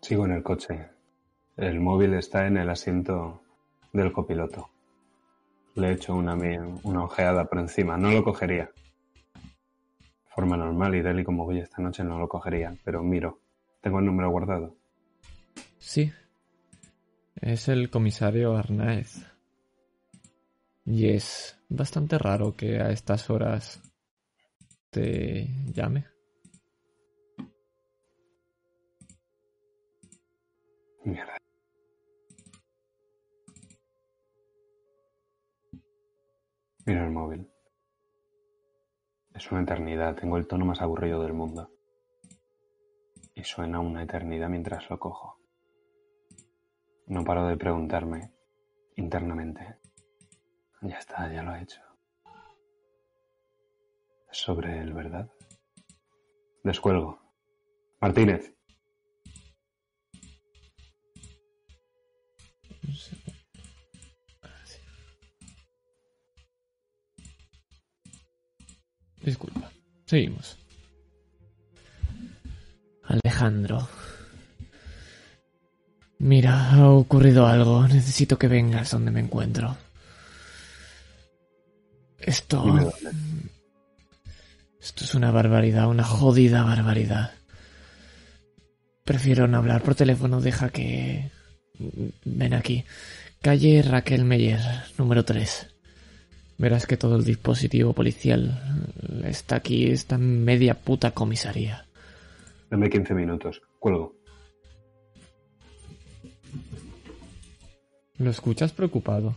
Sigo 0.00 0.24
en 0.24 0.32
el 0.32 0.42
coche. 0.42 0.88
El 1.56 1.80
móvil 1.80 2.14
está 2.14 2.46
en 2.46 2.56
el 2.56 2.70
asiento 2.70 3.42
del 3.92 4.10
copiloto. 4.10 4.70
Le 5.74 5.88
he 5.88 5.92
hecho 5.92 6.14
una, 6.14 6.34
una 6.82 7.04
ojeada 7.04 7.44
por 7.44 7.58
encima. 7.58 7.98
No 7.98 8.10
lo 8.10 8.24
cogería. 8.24 8.70
Forma 10.34 10.56
normal 10.56 10.94
y 10.94 11.02
tal 11.02 11.20
y 11.20 11.24
como 11.24 11.44
voy 11.44 11.58
esta 11.58 11.82
noche 11.82 12.02
no 12.02 12.18
lo 12.18 12.28
cogería. 12.28 12.74
Pero 12.84 13.02
miro. 13.02 13.40
Tengo 13.80 13.98
el 13.98 14.06
número 14.06 14.30
guardado. 14.30 14.76
Sí. 15.78 16.12
Es 17.34 17.68
el 17.68 17.90
comisario 17.90 18.56
Arnaez. 18.56 19.26
Y 20.84 21.08
es 21.08 21.58
bastante 21.68 22.18
raro 22.18 22.56
que 22.56 22.80
a 22.80 22.90
estas 22.90 23.28
horas 23.30 23.82
te 24.90 25.48
llame. 25.72 26.06
Mierda. 31.04 31.36
Miro 36.86 37.04
el 37.04 37.10
móvil. 37.10 37.51
Es 39.42 39.50
una 39.50 39.62
eternidad. 39.62 40.14
Tengo 40.14 40.36
el 40.36 40.46
tono 40.46 40.64
más 40.64 40.80
aburrido 40.82 41.20
del 41.20 41.32
mundo. 41.32 41.68
Y 43.34 43.42
suena 43.42 43.80
una 43.80 44.04
eternidad 44.04 44.48
mientras 44.48 44.88
lo 44.88 45.00
cojo. 45.00 45.40
No 47.08 47.24
paro 47.24 47.48
de 47.48 47.56
preguntarme 47.56 48.30
internamente. 48.94 49.78
Ya 50.82 50.96
está, 50.96 51.28
ya 51.32 51.42
lo 51.42 51.56
he 51.56 51.62
hecho. 51.62 51.80
¿Es 54.30 54.38
sobre 54.38 54.78
él, 54.78 54.92
verdad? 54.92 55.28
Descuelgo. 56.62 57.18
Martínez. 58.00 58.54
Disculpa. 69.24 69.70
Seguimos. 70.06 70.56
Alejandro. 73.04 73.88
Mira, 76.18 76.70
ha 76.70 76.88
ocurrido 76.88 77.46
algo. 77.46 77.86
Necesito 77.86 78.38
que 78.38 78.48
vengas 78.48 78.90
donde 78.90 79.10
me 79.10 79.20
encuentro. 79.20 79.76
Esto... 82.18 82.92
Esto 84.80 85.04
es 85.04 85.14
una 85.14 85.30
barbaridad, 85.30 85.88
una 85.88 86.02
jodida 86.02 86.64
barbaridad. 86.64 87.32
Prefiero 89.04 89.46
no 89.46 89.58
hablar 89.58 89.82
por 89.82 89.94
teléfono, 89.94 90.40
deja 90.40 90.70
que... 90.70 91.30
Ven 92.24 92.54
aquí. 92.54 92.84
Calle 93.40 93.82
Raquel 93.82 94.24
Meyer, 94.24 94.60
número 94.98 95.24
3. 95.24 95.71
Verás 96.58 96.86
que 96.86 96.96
todo 96.96 97.16
el 97.16 97.24
dispositivo 97.24 97.92
policial 97.92 98.60
está 99.24 99.56
aquí, 99.56 99.90
está 99.90 100.16
en 100.16 100.44
media 100.44 100.74
puta 100.74 101.12
comisaría. 101.12 101.86
Dame 102.70 102.88
15 102.88 103.14
minutos. 103.14 103.60
Cuelgo. 103.78 104.16
Lo 108.18 108.30
escuchas 108.30 108.72
preocupado. 108.72 109.36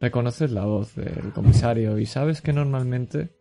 Reconoces 0.00 0.50
la 0.50 0.64
voz 0.64 0.94
del 0.94 1.32
comisario 1.32 1.98
y 1.98 2.06
sabes 2.06 2.42
que 2.42 2.52
normalmente 2.52 3.36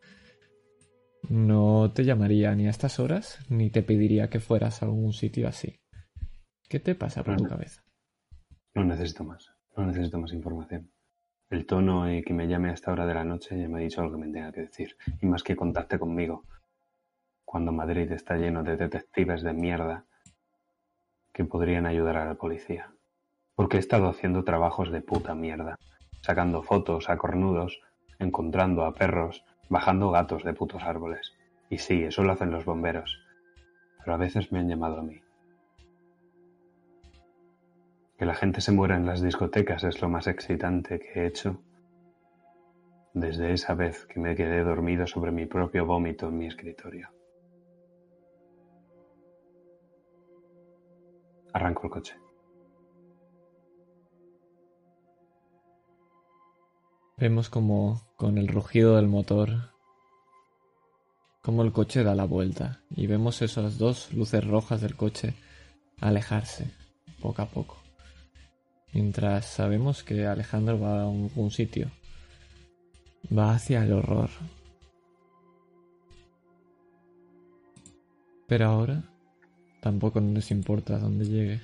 no 1.29 1.91
te 1.93 2.03
llamaría 2.03 2.53
ni 2.55 2.67
a 2.67 2.71
estas 2.71 2.99
horas 2.99 3.39
ni 3.49 3.69
te 3.69 3.83
pediría 3.83 4.29
que 4.29 4.39
fueras 4.39 4.81
a 4.81 4.85
algún 4.85 5.13
sitio 5.13 5.47
así. 5.47 5.79
¿Qué 6.67 6.79
te 6.79 6.95
pasa 6.95 7.23
por 7.23 7.37
tu 7.37 7.45
cabeza? 7.45 7.83
No 8.73 8.83
necesito 8.85 9.23
más. 9.23 9.51
No 9.75 9.85
necesito 9.85 10.19
más 10.19 10.33
información. 10.33 10.91
El 11.51 11.65
tono 11.65 12.09
y 12.09 12.23
que 12.23 12.33
me 12.33 12.47
llame 12.47 12.69
a 12.69 12.73
esta 12.73 12.93
hora 12.93 13.05
de 13.05 13.13
la 13.13 13.25
noche 13.25 13.59
ya 13.59 13.67
me 13.67 13.79
ha 13.79 13.81
dicho 13.81 14.01
lo 14.01 14.09
que 14.09 14.15
me 14.15 14.31
tenga 14.31 14.53
que 14.53 14.61
decir. 14.61 14.95
Y 15.21 15.25
más 15.25 15.43
que 15.43 15.57
contacte 15.57 15.99
conmigo. 15.99 16.45
Cuando 17.43 17.73
Madrid 17.73 18.09
está 18.13 18.37
lleno 18.37 18.63
de 18.63 18.77
detectives 18.77 19.43
de 19.43 19.51
mierda 19.51 20.05
que 21.33 21.43
podrían 21.43 21.85
ayudar 21.85 22.15
a 22.15 22.25
la 22.25 22.35
policía. 22.35 22.93
Porque 23.53 23.75
he 23.75 23.79
estado 23.81 24.07
haciendo 24.07 24.45
trabajos 24.45 24.93
de 24.93 25.01
puta 25.01 25.35
mierda. 25.35 25.77
Sacando 26.21 26.63
fotos 26.63 27.09
a 27.09 27.17
cornudos, 27.17 27.81
encontrando 28.17 28.85
a 28.85 28.93
perros, 28.93 29.43
bajando 29.67 30.09
gatos 30.09 30.45
de 30.45 30.53
putos 30.53 30.83
árboles. 30.83 31.33
Y 31.69 31.79
sí, 31.79 32.03
eso 32.03 32.23
lo 32.23 32.31
hacen 32.31 32.51
los 32.51 32.63
bomberos. 32.63 33.19
Pero 33.99 34.13
a 34.13 34.17
veces 34.17 34.53
me 34.53 34.59
han 34.59 34.69
llamado 34.69 34.99
a 34.99 35.03
mí. 35.03 35.21
Que 38.21 38.27
la 38.27 38.35
gente 38.35 38.61
se 38.61 38.71
muera 38.71 38.97
en 38.97 39.07
las 39.07 39.19
discotecas 39.19 39.83
es 39.83 39.99
lo 39.99 40.07
más 40.07 40.27
excitante 40.27 40.99
que 40.99 41.21
he 41.21 41.25
hecho 41.25 41.59
desde 43.15 43.51
esa 43.51 43.73
vez 43.73 44.05
que 44.05 44.19
me 44.19 44.35
quedé 44.35 44.63
dormido 44.63 45.07
sobre 45.07 45.31
mi 45.31 45.47
propio 45.47 45.87
vómito 45.87 46.27
en 46.27 46.37
mi 46.37 46.45
escritorio. 46.45 47.09
Arranco 51.51 51.87
el 51.87 51.89
coche. 51.89 52.15
Vemos 57.17 57.49
como 57.49 58.03
con 58.17 58.37
el 58.37 58.49
rugido 58.49 58.97
del 58.97 59.07
motor 59.07 59.71
como 61.41 61.63
el 61.63 61.71
coche 61.71 62.03
da 62.03 62.13
la 62.13 62.25
vuelta 62.25 62.83
y 62.91 63.07
vemos 63.07 63.41
esas 63.41 63.79
dos 63.79 64.13
luces 64.13 64.45
rojas 64.45 64.79
del 64.79 64.95
coche 64.95 65.33
alejarse 65.99 66.69
poco 67.19 67.41
a 67.41 67.47
poco. 67.47 67.80
Mientras 68.93 69.45
sabemos 69.45 70.03
que 70.03 70.27
Alejandro 70.27 70.79
va 70.79 71.03
a 71.03 71.07
un 71.07 71.51
sitio. 71.51 71.89
Va 73.35 73.53
hacia 73.55 73.83
el 73.83 73.93
horror. 73.93 74.29
Pero 78.47 78.65
ahora 78.65 79.03
tampoco 79.79 80.19
nos 80.19 80.51
importa 80.51 80.99
dónde 80.99 81.25
llegue. 81.25 81.61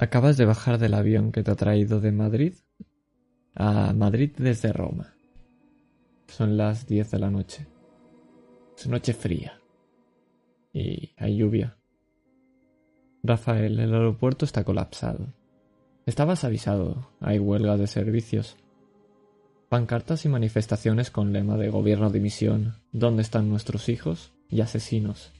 Acabas 0.00 0.38
de 0.38 0.46
bajar 0.46 0.78
del 0.78 0.94
avión 0.94 1.30
que 1.30 1.42
te 1.42 1.50
ha 1.50 1.56
traído 1.56 2.00
de 2.00 2.10
Madrid 2.10 2.54
a 3.54 3.92
Madrid 3.92 4.32
desde 4.38 4.72
Roma. 4.72 5.12
Son 6.26 6.56
las 6.56 6.86
10 6.86 7.10
de 7.10 7.18
la 7.18 7.30
noche. 7.30 7.66
Es 8.78 8.86
noche 8.86 9.12
fría. 9.12 9.60
Y 10.72 11.12
hay 11.18 11.36
lluvia. 11.36 11.76
Rafael, 13.22 13.78
el 13.78 13.92
aeropuerto 13.92 14.46
está 14.46 14.64
colapsado. 14.64 15.34
Estabas 16.06 16.44
avisado, 16.44 17.10
hay 17.20 17.38
huelga 17.38 17.76
de 17.76 17.86
servicios. 17.86 18.56
Pancartas 19.68 20.24
y 20.24 20.30
manifestaciones 20.30 21.10
con 21.10 21.34
lema 21.34 21.58
de 21.58 21.68
gobierno 21.68 22.08
de 22.08 22.20
misión, 22.20 22.76
¿dónde 22.90 23.20
están 23.20 23.50
nuestros 23.50 23.90
hijos? 23.90 24.32
y 24.48 24.62
asesinos. 24.62 25.32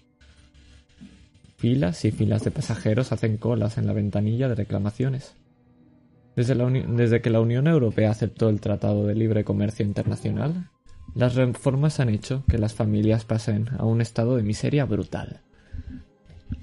Filas 1.61 2.07
y 2.07 2.11
filas 2.11 2.43
de 2.43 2.51
pasajeros 2.51 3.13
hacen 3.13 3.37
colas 3.37 3.77
en 3.77 3.87
la 3.87 3.93
ventanilla 3.93 4.49
de 4.49 4.55
reclamaciones. 4.55 5.35
Desde, 6.35 7.21
que 7.21 7.29
la 7.29 7.43
Unión 7.43 7.67
Europea 7.67 8.11
aceptó 8.11 8.49
el 8.49 8.63
Tratado 8.63 9.07
de 9.07 9.15
Libre 9.15 9.45
Comercio 9.45 9.85
Internacional, 9.85 10.71
las 11.15 11.35
reformas 11.35 12.01
han 12.01 12.09
hecho 12.09 12.45
que 12.49 12.57
las 12.57 12.73
familias 12.73 13.27
pasen 13.27 13.69
a 13.77 13.85
un 13.85 14.01
estado 14.01 14.37
de 14.37 14.43
miseria 14.43 14.87
brutal. 14.87 15.43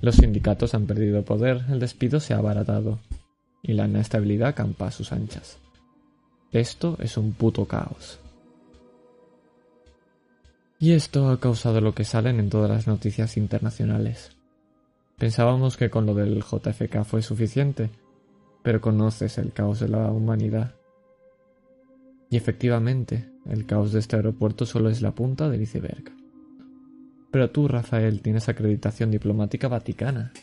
Los 0.01 0.15
sindicatos 0.15 0.73
han 0.73 0.87
perdido 0.87 1.23
poder, 1.23 1.65
el 1.69 1.79
despido 1.79 2.19
se 2.19 2.33
ha 2.33 2.39
abaratado 2.39 2.97
y 3.61 3.73
la 3.73 3.85
inestabilidad 3.85 4.55
campa 4.55 4.87
a 4.87 4.91
sus 4.91 5.11
anchas. 5.11 5.59
Esto 6.51 6.97
es 6.99 7.17
un 7.17 7.33
puto 7.33 7.65
caos. 7.65 8.19
Y 10.79 10.93
esto 10.93 11.29
ha 11.29 11.39
causado 11.39 11.81
lo 11.81 11.93
que 11.93 12.03
salen 12.03 12.39
en 12.39 12.49
todas 12.49 12.71
las 12.71 12.87
noticias 12.87 13.37
internacionales. 13.37 14.36
Pensábamos 15.17 15.77
que 15.77 15.89
con 15.89 16.05
lo 16.05 16.13
del 16.13 16.43
JFK 16.43 17.03
fue 17.03 17.23
suficiente, 17.23 17.89
pero 18.61 18.81
conoces 18.81 19.39
el 19.39 19.51
caos 19.51 19.79
de 19.79 19.89
la 19.89 20.11
humanidad. 20.11 20.75
Y 22.29 22.37
efectivamente, 22.37 23.27
el 23.47 23.65
caos 23.65 23.91
de 23.93 23.99
este 23.99 24.15
aeropuerto 24.15 24.67
solo 24.67 24.91
es 24.91 25.01
la 25.01 25.15
punta 25.15 25.49
del 25.49 25.63
iceberg. 25.63 26.11
Pero 27.31 27.49
tú, 27.49 27.67
Rafael, 27.67 28.21
tienes 28.21 28.47
acreditación 28.47 29.09
diplomática 29.09 29.67
vaticana, 29.67 30.33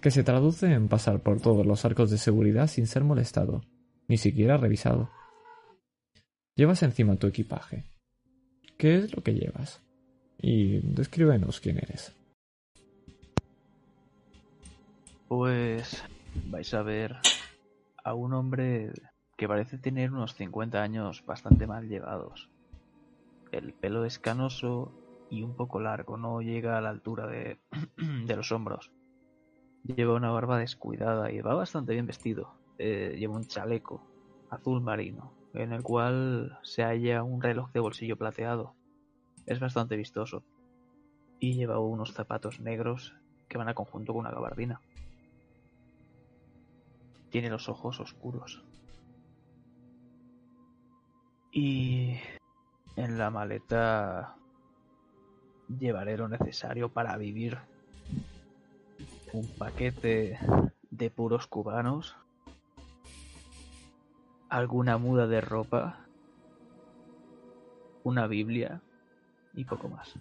que 0.00 0.10
se 0.10 0.24
traduce 0.24 0.72
en 0.72 0.88
pasar 0.88 1.20
por 1.20 1.42
todos 1.42 1.66
los 1.66 1.84
arcos 1.84 2.10
de 2.10 2.16
seguridad 2.16 2.68
sin 2.68 2.86
ser 2.86 3.04
molestado, 3.04 3.60
ni 4.08 4.16
siquiera 4.16 4.56
revisado. 4.56 5.10
Llevas 6.56 6.82
encima 6.82 7.16
tu 7.16 7.26
equipaje. 7.26 7.84
¿Qué 8.78 8.96
es 8.96 9.14
lo 9.14 9.22
que 9.22 9.34
llevas? 9.34 9.82
Y 10.40 10.80
descríbenos 10.80 11.60
quién 11.60 11.76
eres. 11.76 12.14
Pues 15.34 16.04
vais 16.50 16.74
a 16.74 16.82
ver 16.82 17.16
a 18.04 18.12
un 18.12 18.34
hombre 18.34 18.92
que 19.38 19.48
parece 19.48 19.78
tener 19.78 20.12
unos 20.12 20.34
50 20.34 20.82
años 20.82 21.24
bastante 21.24 21.66
mal 21.66 21.88
llevados. 21.88 22.50
El 23.50 23.72
pelo 23.72 24.04
es 24.04 24.18
canoso 24.18 24.92
y 25.30 25.42
un 25.42 25.56
poco 25.56 25.80
largo, 25.80 26.18
no 26.18 26.42
llega 26.42 26.76
a 26.76 26.82
la 26.82 26.90
altura 26.90 27.26
de, 27.96 28.36
los 28.36 28.52
hombros. 28.52 28.92
Lleva 29.84 30.16
una 30.16 30.30
barba 30.30 30.58
descuidada 30.58 31.32
y 31.32 31.40
va 31.40 31.54
bastante 31.54 31.94
bien 31.94 32.06
vestido. 32.06 32.52
Eh, 32.76 33.16
lleva 33.18 33.34
un 33.34 33.46
chaleco 33.46 34.02
azul 34.50 34.82
marino, 34.82 35.32
en 35.54 35.72
el 35.72 35.82
cual 35.82 36.58
se 36.62 36.82
halla 36.82 37.22
un 37.22 37.40
reloj 37.40 37.72
de 37.72 37.80
bolsillo 37.80 38.18
plateado. 38.18 38.74
Es 39.46 39.60
bastante 39.60 39.96
vistoso. 39.96 40.44
Y 41.40 41.54
lleva 41.54 41.78
unos 41.78 42.12
zapatos 42.12 42.60
negros 42.60 43.16
que 43.48 43.56
van 43.56 43.70
a 43.70 43.74
conjunto 43.74 44.12
con 44.12 44.20
una 44.20 44.30
gabardina. 44.30 44.82
Tiene 47.32 47.48
los 47.48 47.70
ojos 47.70 47.98
oscuros. 47.98 48.62
Y 51.50 52.18
en 52.94 53.16
la 53.16 53.30
maleta 53.30 54.36
llevaré 55.78 56.18
lo 56.18 56.28
necesario 56.28 56.90
para 56.90 57.16
vivir. 57.16 57.56
Un 59.32 59.48
paquete 59.56 60.38
de 60.90 61.10
puros 61.10 61.46
cubanos. 61.46 62.14
Alguna 64.50 64.98
muda 64.98 65.26
de 65.26 65.40
ropa. 65.40 66.00
Una 68.04 68.26
Biblia. 68.26 68.82
Y 69.54 69.64
poco 69.64 69.88
más. 69.88 70.12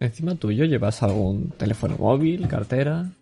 Encima 0.00 0.34
tuyo 0.34 0.64
llevas 0.64 1.04
algún 1.04 1.50
teléfono 1.50 1.96
móvil, 1.96 2.48
cartera. 2.48 3.12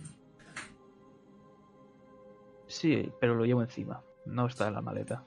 Sí, 2.78 3.10
pero 3.20 3.34
lo 3.34 3.44
llevo 3.44 3.60
encima. 3.60 4.04
No 4.24 4.46
está 4.46 4.68
en 4.68 4.74
la 4.74 4.80
maleta. 4.80 5.24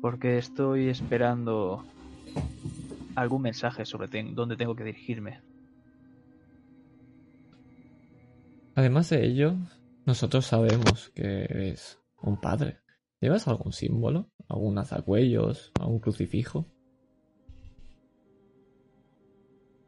Porque 0.00 0.38
estoy 0.38 0.88
esperando 0.88 1.84
algún 3.16 3.42
mensaje 3.42 3.84
sobre 3.84 4.06
dónde 4.32 4.56
tengo 4.56 4.76
que 4.76 4.84
dirigirme. 4.84 5.40
Además 8.76 9.10
de 9.10 9.26
ello, 9.26 9.56
nosotros 10.04 10.46
sabemos 10.46 11.10
que 11.12 11.42
eres 11.42 11.98
un 12.22 12.40
padre. 12.40 12.78
¿Llevas 13.20 13.48
algún 13.48 13.72
símbolo? 13.72 14.30
¿Algún 14.48 14.78
azacuellos? 14.78 15.72
¿Algún 15.80 15.98
crucifijo? 15.98 16.66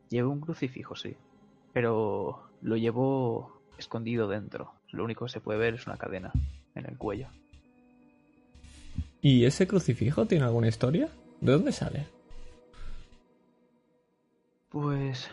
Llevo 0.09 0.33
un 0.33 0.41
crucifijo, 0.41 0.97
sí. 0.97 1.17
Pero 1.73 2.51
lo 2.61 2.77
llevo 2.77 3.63
escondido 3.79 4.27
dentro. 4.27 4.78
Lo 4.91 5.05
único 5.05 5.27
que 5.27 5.33
se 5.33 5.41
puede 5.41 5.59
ver 5.59 5.75
es 5.75 5.87
una 5.87 5.97
cadena 5.97 6.33
en 6.75 6.87
el 6.87 6.97
cuello. 6.97 7.29
¿Y 9.21 9.45
ese 9.45 9.67
crucifijo 9.67 10.27
tiene 10.27 10.45
alguna 10.45 10.69
historia? 10.69 11.09
¿De 11.41 11.53
dónde 11.53 11.73
sale? 11.73 12.07
Pues 14.69 15.29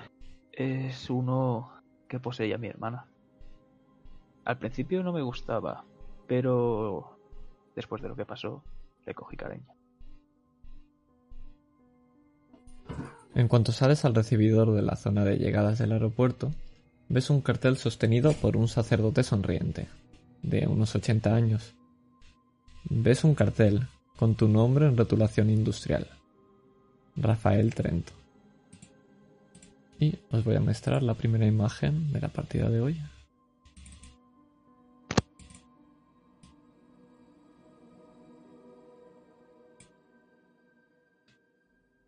es 0.51 1.09
uno 1.09 1.71
que 2.07 2.19
poseía 2.19 2.57
mi 2.57 2.67
hermana. 2.67 3.05
Al 4.43 4.57
principio 4.57 5.03
no 5.03 5.11
me 5.11 5.21
gustaba, 5.21 5.83
pero 6.27 7.17
después 7.75 8.01
de 8.01 8.09
lo 8.09 8.15
que 8.15 8.25
pasó, 8.25 8.63
le 9.05 9.13
cogí 9.13 9.35
cariño. 9.35 9.73
En 13.33 13.47
cuanto 13.47 13.71
sales 13.71 14.05
al 14.05 14.15
recibidor 14.15 14.71
de 14.71 14.81
la 14.81 14.95
zona 14.95 15.25
de 15.25 15.37
llegadas 15.37 15.77
del 15.77 15.91
aeropuerto, 15.91 16.51
ves 17.09 17.29
un 17.29 17.41
cartel 17.41 17.77
sostenido 17.77 18.33
por 18.33 18.57
un 18.57 18.67
sacerdote 18.67 19.23
sonriente, 19.23 19.87
de 20.41 20.67
unos 20.67 20.95
80 20.95 21.33
años. 21.33 21.73
Ves 22.85 23.23
un 23.23 23.35
cartel 23.35 23.87
con 24.17 24.35
tu 24.35 24.47
nombre 24.47 24.87
en 24.87 24.97
rotulación 24.97 25.49
industrial. 25.49 26.07
Rafael 27.15 27.73
Trento. 27.73 28.13
Y 29.99 30.17
os 30.31 30.43
voy 30.43 30.55
a 30.55 30.59
mostrar 30.59 31.03
la 31.03 31.13
primera 31.13 31.45
imagen 31.45 32.11
de 32.11 32.21
la 32.21 32.27
partida 32.27 32.69
de 32.69 32.81
hoy. 32.81 33.01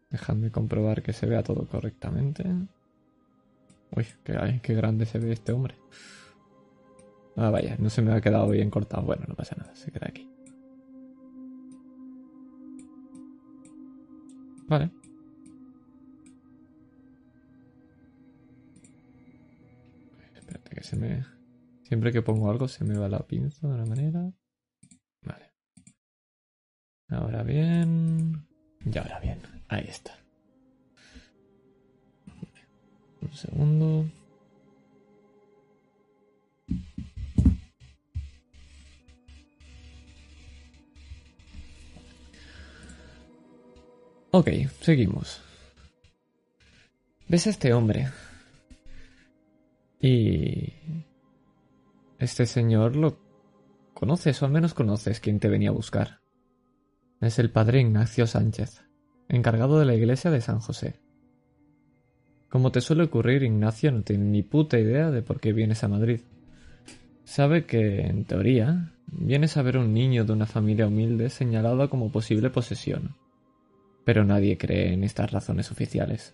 Dejadme 0.10 0.52
comprobar 0.52 1.02
que 1.02 1.14
se 1.14 1.26
vea 1.26 1.44
todo 1.44 1.68
correctamente. 1.68 2.44
Uy, 3.92 4.06
qué, 4.24 4.60
qué 4.62 4.74
grande 4.74 5.06
se 5.06 5.20
ve 5.20 5.32
este 5.32 5.52
hombre. 5.52 5.76
Ah, 7.36 7.52
vaya, 7.52 7.76
no 7.78 7.90
se 7.90 8.02
me 8.02 8.14
ha 8.14 8.22
quedado 8.22 8.50
bien 8.50 8.70
cortado. 8.70 9.04
Bueno, 9.04 9.26
no 9.28 9.36
pasa 9.36 9.56
nada, 9.56 9.76
se 9.76 9.92
queda 9.92 10.08
aquí. 10.08 10.28
Vale. 14.68 14.92
Espérate 20.36 20.76
que 20.76 20.84
se 20.84 20.96
me... 20.98 21.26
Siempre 21.84 22.12
que 22.12 22.22
pongo 22.22 22.50
algo 22.50 22.68
se 22.68 22.84
me 22.84 22.98
va 22.98 23.08
la 23.08 23.20
pinza 23.20 23.68
de 23.68 23.74
una 23.74 23.86
manera. 23.86 24.34
Vale. 25.22 25.54
Ahora 27.10 27.44
bien... 27.44 28.48
Y 28.84 28.98
ahora 28.98 29.20
bien. 29.20 29.42
Ahí 29.70 29.86
está. 29.88 30.27
Un 33.28 33.34
segundo. 33.36 34.06
Ok, 44.32 44.50
seguimos. 44.82 45.42
¿Ves 47.28 47.48
a 47.48 47.50
este 47.50 47.74
hombre? 47.74 48.10
Y... 50.00 50.74
Este 52.20 52.46
señor 52.46 52.96
lo 52.96 53.20
conoces, 53.94 54.42
o 54.42 54.46
al 54.46 54.52
menos 54.52 54.74
conoces 54.74 55.20
quién 55.20 55.40
te 55.40 55.50
venía 55.50 55.70
a 55.70 55.74
buscar. 55.74 56.22
Es 57.20 57.40
el 57.40 57.52
padre 57.52 57.82
Ignacio 57.82 58.28
Sánchez, 58.28 58.84
encargado 59.28 59.80
de 59.80 59.86
la 59.86 59.96
iglesia 59.96 60.32
de 60.32 60.42
San 60.42 60.60
José. 60.60 61.00
Como 62.50 62.72
te 62.72 62.82
suele 62.82 63.04
ocurrir, 63.04 63.44
Ignacio 63.44 63.92
no 63.92 64.02
tiene 64.04 64.24
ni 64.26 64.42
puta 64.44 64.80
idea 64.80 65.12
de 65.12 65.22
por 65.22 65.40
qué 65.40 65.52
vienes 65.54 65.84
a 65.84 65.88
Madrid. 65.88 66.22
Sabe 67.26 67.66
que, 67.66 68.02
en 68.02 68.24
teoría, 68.24 68.94
vienes 69.08 69.58
a 69.58 69.62
ver 69.62 69.76
a 69.78 69.80
un 69.82 69.94
niño 69.94 70.24
de 70.24 70.32
una 70.34 70.46
familia 70.46 70.88
humilde 70.88 71.30
señalado 71.30 71.90
como 71.90 72.10
posible 72.12 72.50
posesión. 72.50 73.16
Pero 74.06 74.24
nadie 74.24 74.58
cree 74.58 74.94
en 74.94 75.04
estas 75.04 75.32
razones 75.32 75.72
oficiales. 75.72 76.34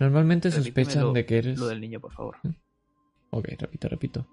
Normalmente 0.00 0.48
Repíteme 0.48 0.64
sospechan 0.86 1.02
lo- 1.02 1.12
de 1.12 1.26
que 1.26 1.38
eres... 1.38 1.58
Lo 1.58 1.66
del 1.66 1.80
niño, 1.80 2.00
por 2.00 2.12
favor. 2.12 2.36
Ok, 3.30 3.48
repito, 3.58 3.88
repito. 3.88 4.26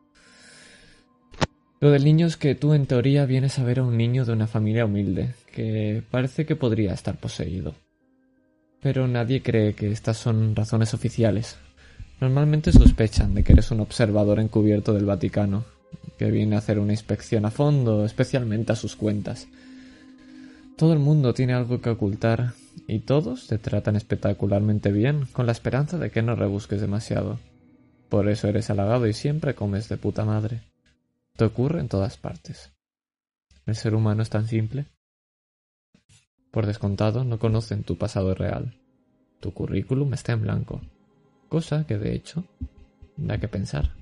Lo 1.81 1.89
del 1.91 2.05
niño 2.05 2.27
es 2.27 2.37
que 2.37 2.55
tú 2.55 2.73
en 2.73 2.85
teoría 2.85 3.25
vienes 3.25 3.59
a 3.59 3.63
ver 3.63 3.79
a 3.79 3.83
un 3.83 3.97
niño 3.97 4.23
de 4.23 4.31
una 4.33 4.47
familia 4.47 4.85
humilde, 4.85 5.33
que 5.53 6.01
parece 6.09 6.45
que 6.45 6.55
podría 6.55 6.93
estar 6.93 7.17
poseído. 7.17 7.75
Pero 8.81 9.07
nadie 9.07 9.43
cree 9.43 9.73
que 9.73 9.91
estas 9.91 10.17
son 10.17 10.55
razones 10.55 10.93
oficiales. 10.93 11.57
Normalmente 12.19 12.71
sospechan 12.71 13.33
de 13.33 13.43
que 13.43 13.53
eres 13.53 13.71
un 13.71 13.79
observador 13.79 14.39
encubierto 14.39 14.93
del 14.93 15.05
Vaticano, 15.05 15.65
que 16.17 16.31
viene 16.31 16.55
a 16.55 16.59
hacer 16.59 16.79
una 16.79 16.93
inspección 16.93 17.45
a 17.45 17.51
fondo, 17.51 18.05
especialmente 18.05 18.71
a 18.71 18.75
sus 18.75 18.95
cuentas. 18.95 19.47
Todo 20.77 20.93
el 20.93 20.99
mundo 20.99 21.33
tiene 21.33 21.53
algo 21.53 21.79
que 21.79 21.91
ocultar, 21.91 22.53
y 22.87 22.99
todos 22.99 23.47
te 23.47 23.57
tratan 23.57 23.95
espectacularmente 23.95 24.91
bien, 24.91 25.27
con 25.31 25.45
la 25.45 25.51
esperanza 25.51 25.97
de 25.97 26.09
que 26.09 26.23
no 26.23 26.35
rebusques 26.35 26.81
demasiado. 26.81 27.39
Por 28.09 28.29
eso 28.29 28.47
eres 28.47 28.69
halagado 28.69 29.07
y 29.07 29.13
siempre 29.13 29.55
comes 29.55 29.89
de 29.89 29.97
puta 29.97 30.25
madre. 30.25 30.61
Te 31.37 31.45
ocurre 31.45 31.79
en 31.79 31.87
todas 31.87 32.17
partes. 32.17 32.71
El 33.65 33.75
ser 33.75 33.95
humano 33.95 34.23
es 34.23 34.29
tan 34.29 34.47
simple. 34.47 34.87
Por 36.51 36.65
descontado, 36.65 37.23
no 37.23 37.39
conocen 37.39 37.83
tu 37.83 37.97
pasado 37.97 38.35
real. 38.35 38.77
Tu 39.39 39.53
currículum 39.53 40.13
está 40.13 40.33
en 40.33 40.41
blanco. 40.41 40.81
Cosa 41.49 41.87
que, 41.87 41.97
de 41.97 42.13
hecho, 42.13 42.45
da 43.17 43.39
que 43.39 43.47
pensar. 43.47 43.95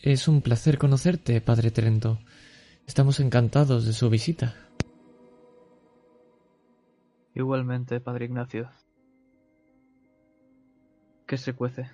Es 0.00 0.28
un 0.28 0.40
placer 0.42 0.78
conocerte, 0.78 1.40
padre 1.40 1.70
Trento. 1.72 2.20
Estamos 2.86 3.18
encantados 3.20 3.84
de 3.84 3.92
su 3.92 4.08
visita. 4.08 4.54
Igualmente, 7.34 8.00
padre 8.00 8.26
Ignacio. 8.26 8.70
¿Qué 11.26 11.36
se 11.36 11.52
cuece? 11.52 11.90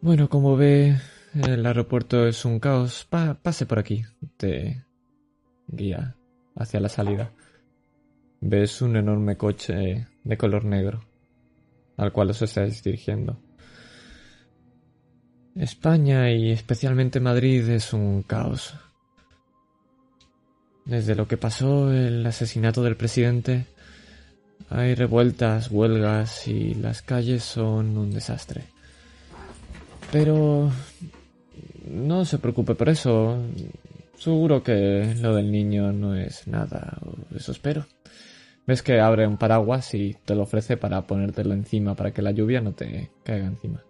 Bueno, 0.00 0.28
como 0.28 0.56
ve, 0.56 0.96
el 1.34 1.64
aeropuerto 1.64 2.26
es 2.26 2.44
un 2.44 2.58
caos. 2.58 3.06
Pa- 3.08 3.34
pase 3.34 3.64
por 3.64 3.78
aquí. 3.78 4.04
Te 4.36 4.83
guía 5.66 6.16
hacia 6.56 6.80
la 6.80 6.88
salida. 6.88 7.32
Ves 8.40 8.82
un 8.82 8.96
enorme 8.96 9.36
coche 9.36 10.06
de 10.22 10.36
color 10.36 10.64
negro, 10.64 11.04
al 11.96 12.12
cual 12.12 12.30
os 12.30 12.42
estáis 12.42 12.82
dirigiendo. 12.82 13.38
España 15.54 16.30
y 16.30 16.50
especialmente 16.50 17.20
Madrid 17.20 17.68
es 17.68 17.92
un 17.92 18.22
caos. 18.22 18.74
Desde 20.84 21.14
lo 21.14 21.26
que 21.26 21.36
pasó 21.36 21.92
el 21.92 22.26
asesinato 22.26 22.82
del 22.82 22.96
presidente, 22.96 23.66
hay 24.68 24.94
revueltas, 24.94 25.70
huelgas 25.70 26.48
y 26.48 26.74
las 26.74 27.02
calles 27.02 27.44
son 27.44 27.96
un 27.96 28.10
desastre. 28.10 28.64
Pero 30.10 30.70
no 31.88 32.24
se 32.24 32.38
preocupe 32.38 32.74
por 32.74 32.88
eso. 32.88 33.38
Seguro 34.24 34.62
que 34.62 35.14
lo 35.20 35.34
del 35.34 35.52
niño 35.52 35.92
no 35.92 36.14
es 36.14 36.48
nada, 36.48 36.96
eso 37.36 37.52
espero. 37.52 37.84
Ves 38.66 38.82
que 38.82 38.98
abre 38.98 39.26
un 39.26 39.36
paraguas 39.36 39.92
y 39.92 40.14
te 40.24 40.34
lo 40.34 40.44
ofrece 40.44 40.78
para 40.78 41.02
ponértelo 41.02 41.52
encima 41.52 41.94
para 41.94 42.14
que 42.14 42.22
la 42.22 42.30
lluvia 42.30 42.62
no 42.62 42.72
te 42.72 43.10
caiga 43.22 43.48
encima. 43.48 43.82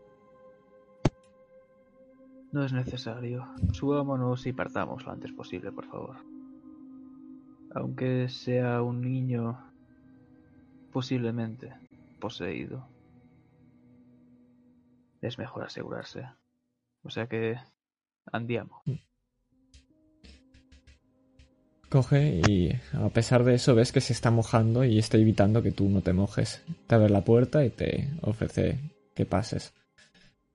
No 2.51 2.64
es 2.64 2.72
necesario. 2.72 3.47
Subámonos 3.70 4.45
y 4.49 4.53
partamos 4.53 5.05
lo 5.05 5.12
antes 5.12 5.30
posible, 5.30 5.70
por 5.70 5.87
favor. 5.87 6.16
Aunque 7.72 8.28
sea 8.28 8.82
un 8.82 9.03
niño 9.03 9.57
posiblemente 10.93 11.74
poseído. 12.18 12.89
Es 15.20 15.39
mejor 15.39 15.62
asegurarse. 15.62 16.28
O 17.05 17.11
sea 17.11 17.28
que 17.28 17.57
andiamo. 18.32 18.82
Coge 21.95 22.42
y 22.49 22.72
a 22.92 23.09
pesar 23.11 23.45
de 23.45 23.55
eso 23.55 23.76
ves 23.76 23.92
que 23.92 24.01
se 24.01 24.12
está 24.12 24.32
mojando 24.32 24.82
y 24.82 24.99
está 24.99 25.16
evitando 25.16 25.62
que 25.62 25.70
tú 25.70 25.88
no 25.88 26.01
te 26.01 26.12
mojes. 26.12 26.61
Te 26.88 26.97
abre 26.97 27.09
la 27.09 27.22
puerta 27.22 27.64
y 27.64 27.70
te 27.70 28.11
ofrece 28.22 28.80
que 29.14 29.24
pases. 29.24 29.72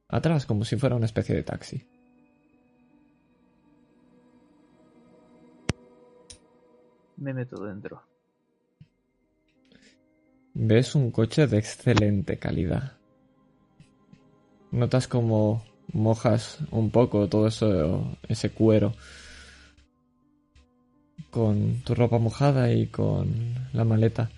Atrás 0.09 0.45
como 0.45 0.65
si 0.65 0.75
fuera 0.75 0.97
una 0.97 1.05
especie 1.05 1.33
de 1.33 1.43
taxi. 1.43 1.87
Me 7.15 7.33
meto 7.33 7.63
dentro. 7.63 8.03
Ves 10.55 10.93
un 10.93 11.09
coche 11.09 11.47
de 11.47 11.57
excelente 11.57 12.37
calidad. 12.37 12.97
Notas 14.71 15.07
como 15.07 15.63
mojas 15.93 16.59
un 16.71 16.91
poco 16.91 17.29
todo 17.29 17.47
eso, 17.47 18.17
ese 18.27 18.49
cuero 18.49 18.93
con 21.29 21.81
tu 21.83 21.95
ropa 21.95 22.17
mojada 22.17 22.71
y 22.71 22.87
con 22.87 23.55
la 23.73 23.83
maleta. 23.83 24.29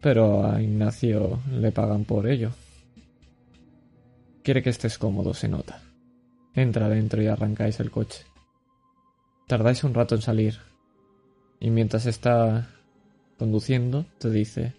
Pero 0.00 0.46
a 0.46 0.62
Ignacio 0.62 1.40
le 1.50 1.72
pagan 1.72 2.04
por 2.04 2.26
ello. 2.26 2.52
Quiere 4.42 4.62
que 4.62 4.70
estés 4.70 4.96
cómodo, 4.98 5.34
se 5.34 5.48
nota. 5.48 5.82
Entra 6.54 6.88
dentro 6.88 7.22
y 7.22 7.26
arrancáis 7.26 7.78
el 7.80 7.90
coche. 7.90 8.24
Tardáis 9.46 9.84
un 9.84 9.94
rato 9.94 10.14
en 10.14 10.22
salir. 10.22 10.58
Y 11.60 11.70
mientras 11.70 12.06
está 12.06 12.70
conduciendo, 13.38 14.06
te 14.18 14.30
dice... 14.30 14.74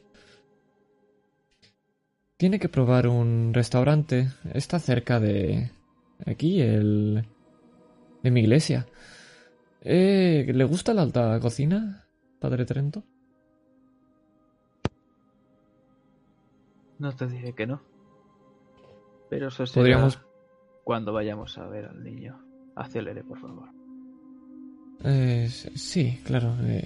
Tiene 2.37 2.59
que 2.59 2.69
probar 2.69 3.07
un 3.07 3.53
restaurante. 3.53 4.31
Está 4.53 4.79
cerca 4.79 5.19
de... 5.19 5.69
Aquí, 6.25 6.61
el... 6.61 7.23
De 8.23 8.31
mi 8.31 8.41
iglesia. 8.41 8.87
Eh, 9.81 10.51
¿Le 10.53 10.63
gusta 10.63 10.93
la 10.93 11.01
alta 11.01 11.39
cocina, 11.39 12.05
padre 12.39 12.65
Trento? 12.65 13.03
No 16.99 17.15
te 17.15 17.27
diré 17.27 17.53
que 17.53 17.65
no. 17.65 17.81
Pero 19.29 19.47
eso 19.47 19.65
será 19.65 19.81
Podríamos... 19.81 20.19
cuando 20.83 21.13
vayamos 21.13 21.57
a 21.57 21.67
ver 21.67 21.85
al 21.85 22.03
niño. 22.03 22.39
Acelere, 22.75 23.23
por 23.23 23.39
favor. 23.39 23.69
Eh, 25.03 25.49
sí, 25.49 26.21
claro. 26.23 26.55
eh, 26.61 26.85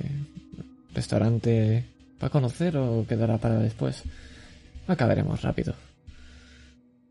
¿Restaurante 0.94 1.86
para 2.18 2.32
conocer 2.32 2.78
o 2.78 3.06
quedará 3.06 3.38
para 3.38 3.60
después? 3.60 4.04
Acabaremos 4.88 5.42
rápido. 5.42 5.74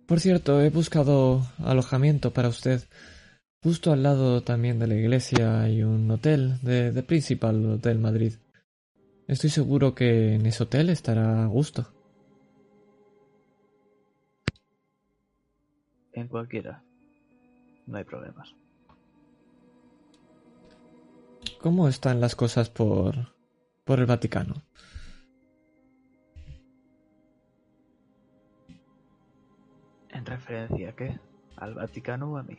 Por 0.06 0.20
cierto, 0.20 0.60
he 0.62 0.70
buscado 0.70 1.42
alojamiento 1.58 2.32
para 2.32 2.48
usted. 2.48 2.82
Justo 3.64 3.94
al 3.94 4.02
lado 4.02 4.42
también 4.42 4.78
de 4.78 4.86
la 4.86 4.94
iglesia 4.94 5.62
hay 5.62 5.82
un 5.82 6.10
hotel 6.10 6.60
de, 6.60 6.92
de 6.92 7.02
Principal 7.02 7.64
Hotel 7.64 7.98
Madrid. 7.98 8.34
Estoy 9.26 9.48
seguro 9.48 9.94
que 9.94 10.34
en 10.34 10.44
ese 10.44 10.64
hotel 10.64 10.90
estará 10.90 11.44
a 11.44 11.46
gusto. 11.46 11.90
En 16.12 16.28
cualquiera. 16.28 16.82
No 17.86 17.96
hay 17.96 18.04
problemas. 18.04 18.54
¿Cómo 21.58 21.88
están 21.88 22.20
las 22.20 22.36
cosas 22.36 22.68
por, 22.68 23.34
por 23.84 23.98
el 23.98 24.04
Vaticano? 24.04 24.56
¿En 30.10 30.26
referencia 30.26 30.90
a 30.90 30.92
qué? 30.92 31.18
¿Al 31.56 31.72
Vaticano 31.72 32.30
o 32.30 32.36
a 32.36 32.42
mí? 32.42 32.58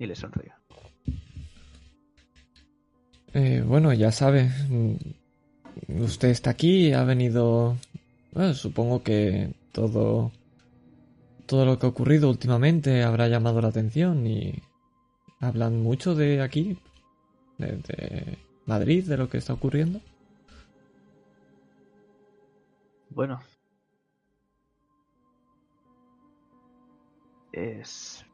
Y 0.00 0.06
le 0.06 0.16
sonrío. 0.16 0.54
Eh, 3.34 3.62
bueno, 3.64 3.92
ya 3.92 4.10
sabe, 4.10 4.50
mm, 4.70 6.02
usted 6.02 6.30
está 6.30 6.50
aquí, 6.50 6.94
ha 6.94 7.04
venido... 7.04 7.76
Bueno, 8.32 8.54
supongo 8.54 9.02
que 9.02 9.52
todo... 9.72 10.32
Todo 11.44 11.66
lo 11.66 11.78
que 11.78 11.84
ha 11.84 11.90
ocurrido 11.90 12.30
últimamente 12.30 13.02
habrá 13.02 13.28
llamado 13.28 13.60
la 13.60 13.68
atención 13.68 14.26
y... 14.26 14.54
¿Hablan 15.38 15.82
mucho 15.82 16.14
de 16.14 16.40
aquí? 16.40 16.78
¿De, 17.58 17.76
de 17.76 18.38
Madrid? 18.64 19.06
¿De 19.06 19.18
lo 19.18 19.28
que 19.28 19.36
está 19.38 19.52
ocurriendo? 19.52 20.00
Bueno. 23.10 23.40
Es 27.52 28.24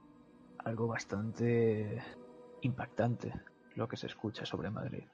algo 0.66 0.88
bastante 0.88 2.02
impactante 2.62 3.32
lo 3.76 3.86
que 3.88 3.96
se 3.96 4.08
escucha 4.08 4.44
sobre 4.44 4.68
Madrid. 4.68 5.04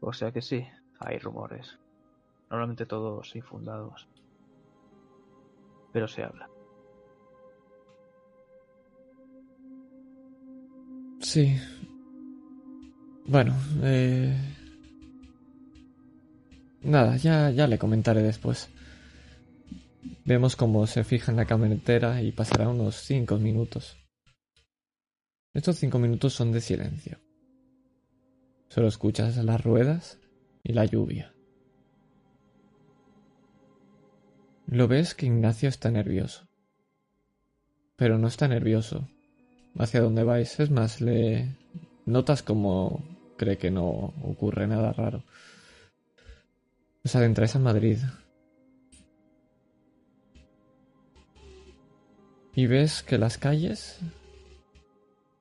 O 0.00 0.12
sea 0.12 0.32
que 0.32 0.42
sí, 0.42 0.66
hay 0.98 1.18
rumores. 1.18 1.78
Normalmente 2.50 2.84
todos 2.84 3.34
infundados. 3.36 4.06
Pero 5.92 6.06
se 6.06 6.24
habla. 6.24 6.48
Sí. 11.20 11.56
Bueno, 13.26 13.54
eh... 13.82 14.36
Nada, 16.82 17.16
ya, 17.16 17.50
ya 17.50 17.66
le 17.66 17.78
comentaré 17.78 18.22
después. 18.22 18.68
Vemos 20.24 20.56
cómo 20.56 20.86
se 20.86 21.04
fija 21.04 21.30
en 21.30 21.36
la 21.36 21.46
camionetera 21.46 22.20
y 22.22 22.32
pasará 22.32 22.68
unos 22.68 22.96
cinco 22.96 23.36
minutos. 23.36 23.99
Estos 25.52 25.76
cinco 25.76 25.98
minutos 25.98 26.32
son 26.32 26.52
de 26.52 26.60
silencio. 26.60 27.18
Solo 28.68 28.86
escuchas 28.86 29.36
las 29.38 29.62
ruedas 29.62 30.20
y 30.62 30.72
la 30.72 30.84
lluvia. 30.84 31.34
Lo 34.66 34.86
ves 34.86 35.16
que 35.16 35.26
Ignacio 35.26 35.68
está 35.68 35.90
nervioso. 35.90 36.46
Pero 37.96 38.16
no 38.16 38.28
está 38.28 38.46
nervioso. 38.46 39.08
Hacia 39.76 40.02
dónde 40.02 40.22
vais, 40.22 40.60
es 40.60 40.70
más, 40.70 41.00
le 41.00 41.56
notas 42.06 42.44
como 42.44 43.02
cree 43.36 43.58
que 43.58 43.72
no 43.72 44.14
ocurre 44.22 44.68
nada 44.68 44.92
raro. 44.92 45.24
Os 47.04 47.16
adentráis 47.16 47.56
a 47.56 47.58
Madrid. 47.58 47.98
Y 52.54 52.66
ves 52.66 53.02
que 53.02 53.18
las 53.18 53.38
calles 53.38 53.98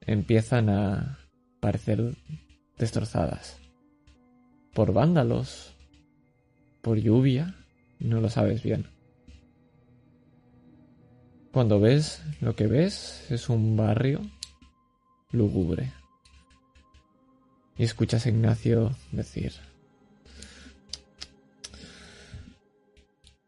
empiezan 0.09 0.69
a 0.69 1.19
parecer 1.59 2.15
destrozadas. 2.77 3.57
Por 4.73 4.91
vándalos. 4.91 5.75
Por 6.81 6.97
lluvia. 6.97 7.55
No 7.99 8.19
lo 8.19 8.29
sabes 8.29 8.63
bien. 8.63 8.87
Cuando 11.51 11.79
ves 11.79 12.23
lo 12.41 12.55
que 12.55 12.67
ves 12.67 13.29
es 13.29 13.49
un 13.49 13.77
barrio 13.77 14.21
lúgubre. 15.31 15.93
Y 17.77 17.83
escuchas 17.83 18.25
a 18.25 18.29
Ignacio 18.29 18.95
decir, 19.11 19.53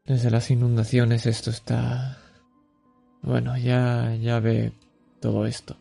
desde 0.05 0.29
las 0.29 0.51
inundaciones 0.51 1.25
esto 1.25 1.49
está... 1.49 2.17
Bueno, 3.23 3.57
ya, 3.57 4.15
ya 4.15 4.39
ve 4.39 4.73
todo 5.19 5.45
esto. 5.45 5.80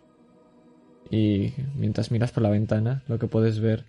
Y 1.10 1.52
mientras 1.76 2.10
miras 2.10 2.30
por 2.30 2.42
la 2.42 2.50
ventana, 2.50 3.02
lo 3.08 3.18
que 3.18 3.26
puedes 3.26 3.60
ver 3.60 3.84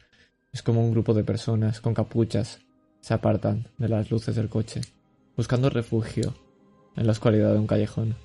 es 0.51 0.63
como 0.63 0.83
un 0.83 0.91
grupo 0.91 1.13
de 1.13 1.23
personas 1.23 1.79
con 1.79 1.93
capuchas 1.93 2.59
se 2.99 3.13
apartan 3.13 3.67
de 3.77 3.89
las 3.89 4.11
luces 4.11 4.35
del 4.35 4.49
coche, 4.49 4.81
buscando 5.35 5.69
refugio 5.69 6.33
en 6.95 7.05
la 7.05 7.11
oscuridad 7.11 7.53
de 7.53 7.59
un 7.59 7.67
callejón. 7.67 8.15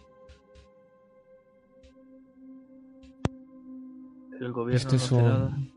El 4.40 4.52
gobierno 4.52 4.76
Este 4.76 4.96
es 4.96 5.12
un... 5.12 5.72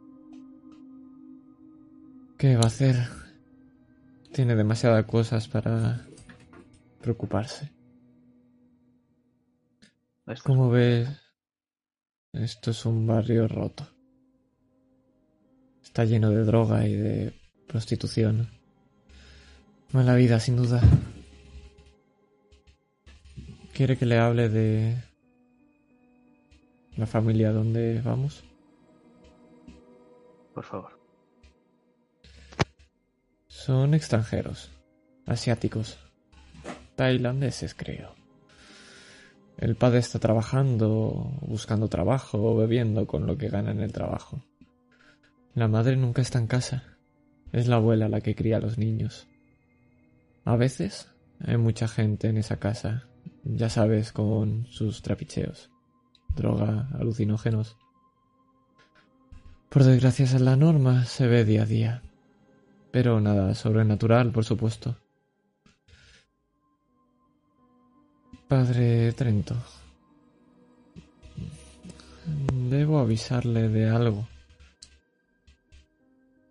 ¿Qué 2.38 2.56
va 2.56 2.64
a 2.64 2.68
hacer? 2.68 2.96
Tiene 4.32 4.56
demasiadas 4.56 5.06
cosas 5.06 5.48
para 5.48 6.06
preocuparse. 7.02 7.72
Como 10.44 10.70
ves, 10.70 11.10
esto 12.34 12.72
es 12.72 12.86
un 12.86 13.08
barrio 13.08 13.48
roto. 13.48 13.88
Está 15.84 16.06
lleno 16.06 16.30
de 16.30 16.44
droga 16.44 16.88
y 16.88 16.94
de 16.94 17.34
prostitución. 17.68 18.50
Mala 19.92 20.16
vida, 20.16 20.40
sin 20.40 20.56
duda. 20.56 20.82
¿Quiere 23.74 23.98
que 23.98 24.06
le 24.06 24.18
hable 24.18 24.50
de 24.50 24.96
la 26.96 27.08
familia 27.08 27.52
donde 27.52 28.02
vamos? 28.02 28.44
Por 30.54 30.64
favor. 30.64 31.00
Son 33.48 33.94
extranjeros, 33.94 34.70
asiáticos, 35.26 35.98
tailandeses 36.96 37.74
creo. 37.74 38.19
El 39.60 39.76
padre 39.76 40.00
está 40.00 40.20
trabajando, 40.20 41.34
buscando 41.42 41.90
trabajo 41.90 42.42
o 42.42 42.56
bebiendo 42.56 43.06
con 43.06 43.28
lo 43.28 43.38
que 43.38 43.50
gana 43.50 43.72
en 43.72 43.82
el 43.82 43.92
trabajo. 43.92 44.42
La 45.54 45.68
madre 45.68 45.98
nunca 45.98 46.22
está 46.22 46.40
en 46.40 46.48
casa. 46.48 46.98
Es 47.52 47.68
la 47.68 47.76
abuela 47.76 48.08
la 48.08 48.22
que 48.22 48.36
cría 48.36 48.56
a 48.56 48.62
los 48.62 48.78
niños. 48.78 49.28
A 50.46 50.56
veces 50.56 51.12
hay 51.42 51.58
mucha 51.58 51.90
gente 51.90 52.30
en 52.30 52.38
esa 52.38 52.58
casa, 52.58 53.10
ya 53.44 53.70
sabes, 53.70 54.14
con 54.14 54.66
sus 54.68 55.02
trapicheos, 55.02 55.70
droga, 56.38 56.88
alucinógenos. 56.98 57.76
Por 59.68 59.84
desgracia 59.84 60.24
es 60.24 60.40
la 60.40 60.56
norma, 60.56 61.04
se 61.04 61.28
ve 61.28 61.44
día 61.44 61.64
a 61.64 61.66
día. 61.66 62.02
Pero 62.92 63.20
nada 63.20 63.54
sobrenatural, 63.56 64.32
por 64.32 64.46
supuesto. 64.46 64.96
Padre 68.50 69.14
Trento. 69.14 69.56
Debo 72.52 72.98
avisarle 72.98 73.70
de 73.70 73.88
algo. 73.88 74.28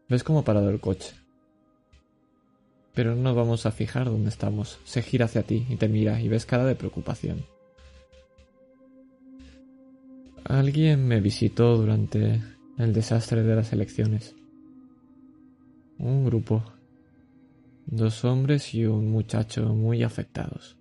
¿Ves 0.09 0.23
cómo 0.23 0.39
ha 0.39 0.45
parado 0.45 0.71
el 0.71 0.79
coche? 0.79 1.13
Pero 2.95 3.17
no 3.17 3.35
vamos 3.35 3.67
a 3.67 3.73
fijar 3.73 4.05
dónde 4.05 4.29
estamos. 4.29 4.79
Se 4.85 5.03
gira 5.03 5.25
hacia 5.25 5.43
ti 5.43 5.67
y 5.69 5.75
te 5.75 5.89
mira 5.89 6.21
y 6.21 6.29
ves 6.29 6.47
cara 6.47 6.65
de 6.65 6.77
preocupación. 6.77 7.45
Alguien 10.45 11.05
me 11.05 11.21
visitó 11.21 11.77
durante 11.77 12.41
el 12.79 12.93
desastre 12.93 13.43
de 13.43 13.57
las 13.57 13.73
elecciones. 13.73 14.37
Un 15.99 16.25
grupo. 16.25 16.63
Dos 17.87 18.25
hombres 18.25 18.73
y 18.73 18.87
un 18.87 19.11
muchacho 19.11 19.75
muy 19.75 20.05
afectados. 20.05 20.78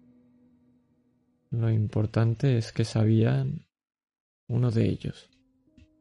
Lo 1.52 1.72
importante 1.72 2.58
es 2.58 2.72
que 2.72 2.84
sabían 2.84 3.66
uno 4.48 4.72
de 4.72 4.90
ellos 4.90 5.30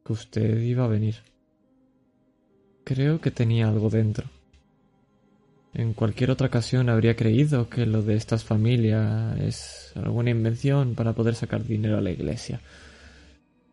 que 0.05 0.13
usted 0.13 0.61
iba 0.61 0.85
a 0.85 0.89
venir. 0.89 1.17
Creo 2.85 3.21
que 3.21 3.31
tenía 3.31 3.69
algo 3.69 3.91
dentro. 3.91 4.29
En 5.75 5.93
cualquier 5.93 6.31
otra 6.31 6.47
ocasión 6.47 6.89
habría 6.89 7.17
creído 7.17 7.69
que 7.69 7.85
lo 7.85 8.03
de 8.03 8.15
estas 8.15 8.45
familias 8.45 9.39
es 9.41 9.93
alguna 9.95 10.31
invención 10.31 10.95
para 10.95 11.13
poder 11.13 11.35
sacar 11.35 11.65
dinero 11.65 11.99
a 11.99 12.01
la 12.01 12.11
iglesia. 12.11 12.61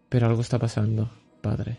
Pero 0.09 0.27
algo 0.27 0.41
está 0.41 0.59
pasando, 0.59 1.09
padre. 1.41 1.77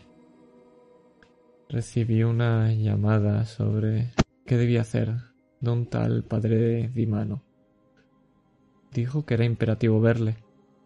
Recibí 1.69 2.23
una 2.23 2.73
llamada 2.73 3.45
sobre 3.45 4.11
qué 4.45 4.57
debía 4.57 4.81
hacer 4.81 5.13
de 5.59 5.69
un 5.69 5.85
tal 5.85 6.23
padre 6.23 6.89
Dimano. 6.89 7.43
Dijo 8.95 9.25
que 9.25 9.33
era 9.33 9.43
imperativo 9.43 9.99
verle, 9.99 10.37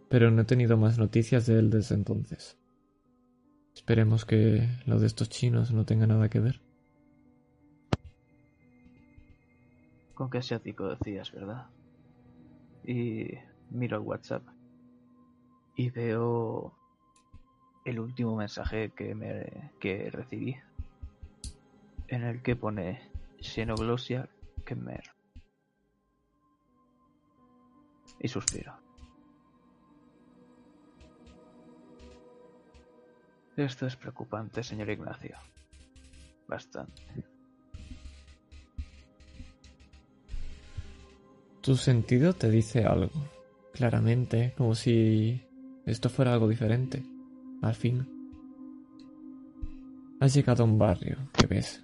pero 0.10 0.32
no 0.32 0.42
he 0.42 0.46
tenido 0.46 0.78
más 0.78 0.98
noticias 0.98 1.46
de 1.46 1.60
él 1.60 1.70
desde 1.70 1.94
entonces. 1.94 2.58
Esperemos 3.76 4.26
que 4.26 4.68
lo 4.88 5.00
de 5.00 5.06
estos 5.06 5.30
chinos 5.30 5.72
no 5.72 5.86
tenga 5.86 6.08
nada 6.08 6.28
que 6.28 6.40
ver. 6.40 6.60
Con 10.16 10.32
qué 10.32 10.40
asiático 10.40 10.90
decías, 10.90 11.32
¿verdad? 11.32 11.68
Y 12.84 13.28
miro 13.70 13.98
el 13.98 14.04
WhatsApp 14.04 14.42
y 15.76 15.92
veo 15.92 16.74
el 17.86 18.00
último 18.00 18.36
mensaje 18.36 18.90
que 18.90 19.14
me 19.14 19.72
que 19.80 20.10
recibí 20.10 20.58
en 22.08 22.24
el 22.24 22.42
que 22.42 22.56
pone 22.56 23.02
Xenoglosia 23.40 24.28
Khmer. 24.66 25.19
Y 28.20 28.28
suspiro. 28.28 28.74
Esto 33.56 33.88
es 33.88 33.96
preocupante, 33.96 34.64
señor 34.64 34.90
Ignacio. 34.90 35.36
Bastante. 36.48 37.04
Tu 41.62 41.76
sentido 41.76 42.34
te 42.34 42.50
dice 42.50 42.86
algo, 42.86 43.12
claramente, 43.74 44.54
como 44.58 44.76
si 44.76 45.46
esto 45.86 46.10
fuera 46.10 46.34
algo 46.34 46.48
diferente. 46.48 47.04
Al 47.62 47.76
fin. 47.76 48.08
Has 50.22 50.34
llegado 50.34 50.64
a 50.64 50.66
un 50.66 50.78
barrio, 50.80 51.18
que 51.34 51.48
ves, 51.48 51.84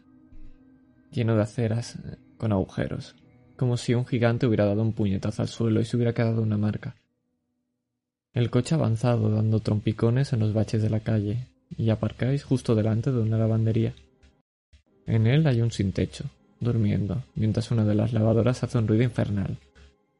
lleno 1.12 1.36
de 1.36 1.42
aceras, 1.42 1.98
eh, 1.98 2.18
con 2.38 2.54
agujeros, 2.54 3.16
como 3.56 3.78
si 3.78 3.94
un 3.94 4.06
gigante 4.06 4.46
hubiera 4.46 4.66
dado 4.66 4.82
un 4.82 4.94
puñetazo 4.94 5.42
al 5.42 5.48
suelo 5.48 5.82
y 5.82 5.86
se 5.86 5.96
hubiera 5.96 6.14
quedado 6.14 6.42
una 6.42 6.58
marca. 6.58 6.96
El 8.34 8.50
coche 8.50 8.76
ha 8.76 8.78
avanzado 8.78 9.30
dando 9.30 9.62
trompicones 9.62 10.34
en 10.34 10.42
los 10.42 10.54
baches 10.54 10.82
de 10.82 10.90
la 10.90 11.00
calle, 11.00 11.48
y 11.78 11.90
aparcáis 11.90 12.44
justo 12.44 12.76
delante 12.76 13.12
de 13.12 13.20
una 13.20 13.38
lavandería. 13.38 13.94
En 15.06 15.28
él 15.28 15.48
hay 15.48 15.62
un 15.62 15.72
sin 15.72 15.92
techo, 15.92 16.26
durmiendo, 16.60 17.24
mientras 17.36 17.72
una 17.72 17.86
de 17.86 17.96
las 17.96 18.14
lavadoras 18.14 18.64
hace 18.64 18.78
un 18.78 18.88
ruido 18.88 19.04
infernal. 19.04 19.58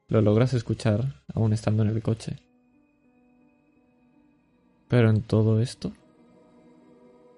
Lo 0.08 0.22
logras 0.22 0.54
escuchar 0.54 1.24
aún 1.34 1.54
estando 1.54 1.84
en 1.84 1.90
el 1.90 2.02
coche. 2.02 2.38
Pero 4.88 5.10
en 5.10 5.22
todo 5.22 5.60
esto, 5.60 5.92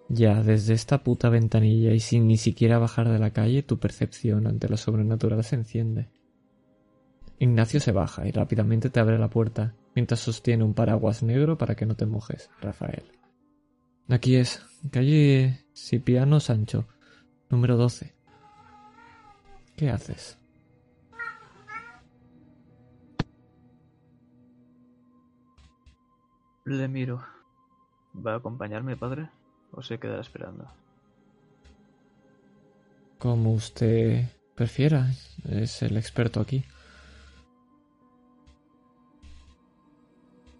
ya 0.09 0.41
desde 0.41 0.73
esta 0.73 1.03
puta 1.03 1.29
ventanilla 1.29 1.91
y 1.91 1.99
sin 1.99 2.27
ni 2.27 2.37
siquiera 2.37 2.79
bajar 2.79 3.09
de 3.09 3.19
la 3.19 3.31
calle, 3.31 3.63
tu 3.63 3.77
percepción 3.77 4.47
ante 4.47 4.69
lo 4.69 4.77
sobrenatural 4.77 5.43
se 5.43 5.55
enciende. 5.55 6.09
Ignacio 7.39 7.79
se 7.79 7.91
baja 7.91 8.27
y 8.27 8.31
rápidamente 8.31 8.89
te 8.89 8.99
abre 8.99 9.19
la 9.19 9.29
puerta, 9.29 9.75
mientras 9.95 10.19
sostiene 10.21 10.63
un 10.63 10.73
paraguas 10.73 11.23
negro 11.23 11.57
para 11.57 11.75
que 11.75 11.85
no 11.85 11.95
te 11.95 12.05
mojes, 12.05 12.49
Rafael. 12.61 13.03
Aquí 14.09 14.37
es, 14.37 14.65
calle 14.89 15.65
Cipriano 15.75 16.39
Sancho, 16.39 16.87
número 17.49 17.77
12. 17.77 18.15
¿Qué 19.75 19.89
haces? 19.89 20.39
Le 26.65 26.87
miro. 26.87 27.23
¿Va 28.15 28.33
a 28.33 28.37
acompañarme, 28.37 28.97
padre? 28.97 29.29
¿O 29.71 29.81
se 29.81 29.99
quedará 29.99 30.21
esperando? 30.21 30.67
Como 33.19 33.53
usted 33.53 34.25
prefiera, 34.55 35.07
es 35.49 35.81
el 35.81 35.97
experto 35.97 36.39
aquí. 36.39 36.65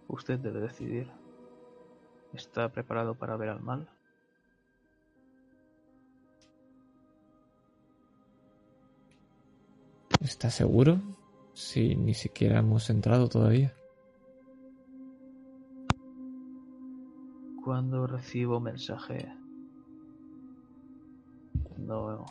Usted 0.08 0.40
debe 0.40 0.62
decidir. 0.62 1.08
¿Está 2.34 2.70
preparado 2.70 3.16
para 3.16 3.38
ver 3.38 3.50
al 3.50 3.62
mal? 3.62 3.88
¿Está 10.22 10.50
seguro? 10.50 11.00
Si 11.54 11.96
ni 11.96 12.14
siquiera 12.14 12.60
hemos 12.60 12.90
entrado 12.90 13.28
todavía. 13.28 13.77
Cuando 17.68 18.08
recibo 18.08 18.62
mensaje, 18.62 19.28
no 21.76 22.26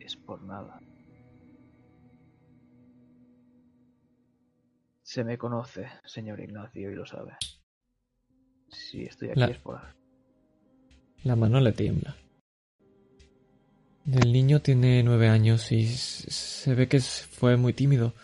es 0.00 0.16
por 0.16 0.42
nada. 0.44 0.80
Se 5.02 5.22
me 5.22 5.36
conoce, 5.36 5.86
señor 6.06 6.40
Ignacio, 6.40 6.90
y 6.90 6.94
lo 6.94 7.04
sabe. 7.04 7.32
Si 8.68 9.02
estoy 9.02 9.28
aquí 9.32 9.40
La- 9.40 9.46
es 9.48 9.58
por... 9.58 9.78
La 11.24 11.36
mano 11.36 11.60
le 11.60 11.72
tiembla. 11.72 12.16
El 14.10 14.32
niño 14.32 14.62
tiene 14.62 15.02
nueve 15.02 15.28
años 15.28 15.70
y 15.72 15.86
se 15.88 16.74
ve 16.74 16.88
que 16.88 17.00
fue 17.00 17.58
muy 17.58 17.74
tímido. 17.74 18.14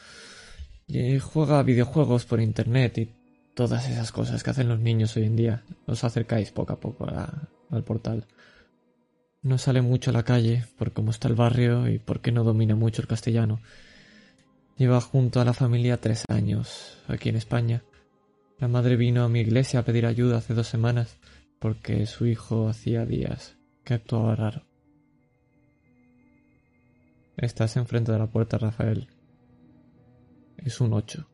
Y 0.87 1.19
juega 1.19 1.59
a 1.59 1.63
videojuegos 1.65 2.25
por 2.25 2.41
internet 2.41 2.97
y 2.97 3.18
todas 3.59 3.89
esas 3.89 4.13
cosas 4.13 4.45
que 4.45 4.51
hacen 4.51 4.69
los 4.69 4.79
niños 4.79 5.17
hoy 5.17 5.25
en 5.25 5.35
día. 5.35 5.65
Os 5.87 6.05
acercáis 6.05 6.53
poco 6.53 6.75
a 6.75 6.79
poco 6.79 7.09
al 7.09 7.83
portal. 7.83 8.29
No 9.43 9.59
sale 9.59 9.83
mucho 9.83 10.11
a 10.11 10.13
la 10.13 10.23
calle 10.23 10.65
por 10.77 10.93
cómo 10.93 11.11
está 11.11 11.27
el 11.27 11.35
barrio 11.35 11.89
y 11.89 11.99
porque 11.99 12.31
no 12.31 12.45
domina 12.45 12.77
mucho 12.77 13.03
el 13.03 13.09
castellano. 13.09 13.59
Lleva 14.77 15.01
junto 15.01 15.41
a 15.41 15.45
la 15.45 15.55
familia 15.55 16.01
tres 16.01 16.23
años 16.29 17.03
aquí 17.09 17.31
en 17.31 17.35
España. 17.35 17.83
La 18.61 18.69
madre 18.69 18.95
vino 18.95 19.25
a 19.25 19.29
mi 19.29 19.41
iglesia 19.41 19.81
a 19.81 19.85
pedir 19.85 20.07
ayuda 20.07 20.39
hace 20.39 20.55
dos 20.55 20.69
semanas 20.69 21.17
porque 21.59 22.07
su 22.07 22.27
hijo 22.27 22.69
hacía 22.69 23.07
días 23.07 23.57
que 23.83 23.95
actuaba 23.95 24.37
raro. 24.37 24.63
Estás 27.37 27.77
enfrente 27.77 28.13
de 28.13 28.21
la 28.21 28.29
puerta, 28.29 28.57
Rafael. 28.57 29.09
Es 30.59 30.81
un 30.81 30.93
8. 30.93 31.28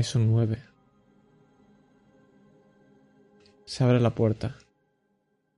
Es 0.00 0.14
un 0.14 0.28
9. 0.28 0.56
Se 3.66 3.84
abre 3.84 4.00
la 4.00 4.14
puerta. 4.14 4.56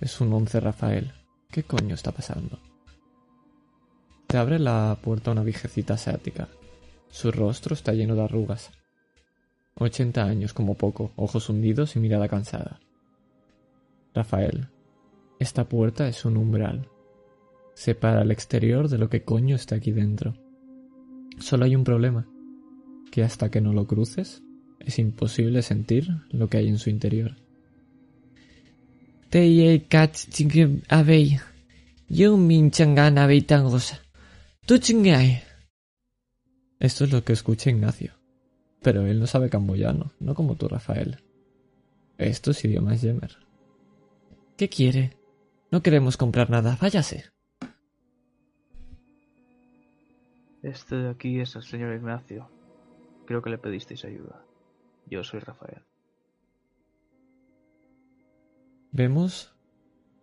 Es 0.01 0.20
un 0.20 0.32
11, 0.32 0.59
Rafael. 0.59 1.12
¿Qué 1.49 1.62
coño 1.62 1.95
está 1.95 2.11
pasando? 2.11 2.59
Te 4.26 4.38
abre 4.38 4.59
la 4.59 4.99
puerta 5.01 5.30
una 5.30 5.45
viejecita 5.45 5.95
asiática. 5.95 6.49
Su 7.09 7.30
rostro 7.30 7.74
está 7.74 7.93
lleno 7.93 8.16
de 8.16 8.22
arrugas. 8.22 8.72
80 9.76 10.24
años 10.24 10.53
como 10.55 10.74
poco, 10.74 11.12
ojos 11.14 11.49
hundidos 11.49 11.95
y 11.95 12.01
mirada 12.01 12.26
cansada. 12.26 12.80
Rafael, 14.12 14.70
esta 15.38 15.68
puerta 15.68 16.09
es 16.09 16.24
un 16.24 16.36
umbral. 16.36 16.88
Separa 17.74 18.22
el 18.22 18.32
exterior 18.32 18.88
de 18.88 18.99
lo 18.99 19.09
que 19.09 19.22
coño 19.22 19.55
está 19.55 19.76
aquí 19.76 19.93
dentro. 19.93 20.34
Solo 21.38 21.64
hay 21.64 21.76
un 21.76 21.84
problema, 21.84 22.26
que 23.12 23.22
hasta 23.22 23.50
que 23.50 23.60
no 23.60 23.74
lo 23.74 23.86
cruces, 23.86 24.42
es 24.80 24.98
imposible 24.98 25.60
sentir 25.60 26.08
lo 26.30 26.48
que 26.48 26.56
hay 26.56 26.68
en 26.68 26.78
su 26.78 26.88
interior. 26.88 27.36
Teye 29.28 29.84
kat 29.84 30.16
chingim 30.30 30.80
abei. 30.88 31.38
Yo 32.08 32.36
min 32.38 32.70
changan 32.70 33.18
abei 33.18 33.42
tangosa. 33.42 34.00
Tu 34.66 34.78
chingai. 34.78 35.42
Esto 36.80 37.04
es 37.04 37.12
lo 37.12 37.22
que 37.22 37.34
escucha 37.34 37.70
Ignacio. 37.70 38.12
Pero 38.80 39.06
él 39.06 39.20
no 39.20 39.26
sabe 39.26 39.50
camboyano, 39.50 40.12
no 40.18 40.34
como 40.34 40.56
tú, 40.56 40.66
Rafael. 40.68 41.18
Esto 42.18 42.50
es 42.50 42.64
idioma 42.64 42.96
Yemer. 42.96 43.36
¿Qué 44.56 44.68
quiere? 44.68 45.16
No 45.70 45.82
queremos 45.82 46.16
comprar 46.16 46.48
nada, 46.50 46.78
váyase. 46.80 47.26
Este 50.62 50.96
de 50.96 51.10
aquí 51.10 51.40
es 51.40 51.54
el 51.56 51.62
señor 51.62 51.94
Ignacio. 51.94 52.48
Creo 53.26 53.42
que 53.42 53.50
le 53.50 53.58
pedisteis 53.58 54.04
ayuda. 54.04 54.44
Yo 55.06 55.22
soy 55.24 55.40
Rafael. 55.40 55.82
Vemos 58.90 59.52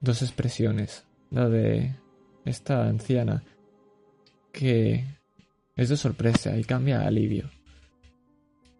dos 0.02 0.22
expresiones. 0.22 1.06
La 1.32 1.47
de 1.47 1.95
esta 2.45 2.88
anciana, 2.88 3.43
que 4.52 5.06
es 5.76 5.89
de 5.89 5.97
sorpresa 5.97 6.58
y 6.58 6.64
cambia 6.64 7.02
a 7.02 7.08
alivio. 7.08 7.50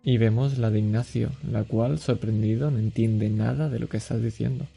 Y 0.03 0.17
vemos 0.17 0.57
la 0.57 0.70
de 0.70 0.80
Ignacio, 0.80 1.32
la 1.43 1.63
cual, 1.63 1.99
sorprendido, 1.99 2.72
no 2.72 2.80
entiende 2.80 3.30
nada 3.30 3.70
de 3.70 3.80
lo 3.80 3.89
que 3.89 3.97
estás 3.97 4.22
diciendo. 4.22 4.67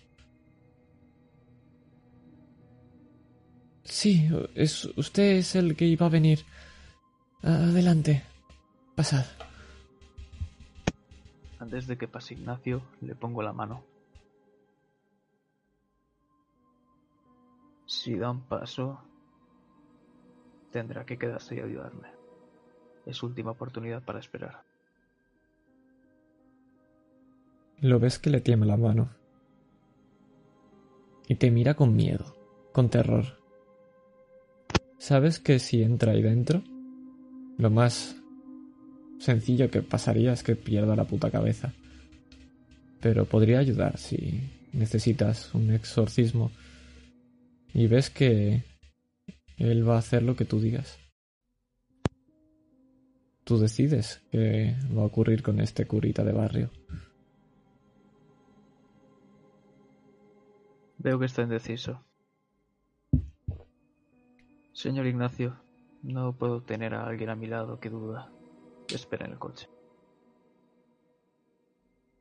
Sí, 3.84 4.28
es, 4.54 4.84
usted 4.96 5.36
es 5.36 5.54
el 5.54 5.76
que 5.76 5.86
iba 5.86 6.06
a 6.06 6.10
venir. 6.10 6.40
Adelante. 7.42 8.22
Pasad. 9.02 9.24
Antes 11.58 11.88
de 11.88 11.98
que 11.98 12.06
pase 12.06 12.34
Ignacio, 12.34 12.84
le 13.00 13.16
pongo 13.16 13.42
la 13.42 13.52
mano. 13.52 13.82
Si 17.84 18.14
da 18.16 18.30
un 18.30 18.42
paso, 18.42 19.00
tendrá 20.70 21.04
que 21.04 21.18
quedarse 21.18 21.56
y 21.56 21.58
ayudarme. 21.58 22.12
Es 23.04 23.16
su 23.16 23.26
última 23.26 23.50
oportunidad 23.50 24.04
para 24.04 24.20
esperar. 24.20 24.62
Lo 27.80 27.98
ves 27.98 28.20
que 28.20 28.30
le 28.30 28.40
tiembla 28.40 28.76
la 28.76 28.76
mano. 28.76 29.10
Y 31.26 31.34
te 31.34 31.50
mira 31.50 31.74
con 31.74 31.96
miedo, 31.96 32.36
con 32.70 32.88
terror. 32.88 33.36
Sabes 34.98 35.40
que 35.40 35.58
si 35.58 35.82
entra 35.82 36.12
ahí 36.12 36.22
dentro, 36.22 36.62
lo 37.58 37.68
más 37.68 38.21
sencillo 39.22 39.70
que 39.70 39.82
pasaría 39.82 40.32
es 40.32 40.42
que 40.42 40.56
pierda 40.56 40.96
la 40.96 41.04
puta 41.04 41.30
cabeza. 41.30 41.72
Pero 43.00 43.24
podría 43.24 43.60
ayudar 43.60 43.96
si 43.98 44.40
necesitas 44.72 45.54
un 45.54 45.70
exorcismo. 45.70 46.50
Y 47.72 47.86
ves 47.86 48.10
que 48.10 48.64
él 49.56 49.88
va 49.88 49.96
a 49.96 49.98
hacer 49.98 50.22
lo 50.22 50.36
que 50.36 50.44
tú 50.44 50.60
digas. 50.60 50.98
Tú 53.44 53.58
decides 53.58 54.22
qué 54.30 54.76
va 54.96 55.02
a 55.02 55.06
ocurrir 55.06 55.42
con 55.42 55.60
este 55.60 55.86
curita 55.86 56.22
de 56.24 56.32
barrio. 56.32 56.70
Veo 60.98 61.18
que 61.18 61.26
está 61.26 61.42
indeciso. 61.42 62.04
Señor 64.72 65.06
Ignacio, 65.06 65.60
no 66.02 66.32
puedo 66.36 66.62
tener 66.62 66.94
a 66.94 67.06
alguien 67.06 67.30
a 67.30 67.36
mi 67.36 67.46
lado 67.46 67.80
que 67.80 67.90
duda. 67.90 68.30
Espera 68.94 69.26
en 69.26 69.32
el 69.32 69.38
coche. 69.38 69.68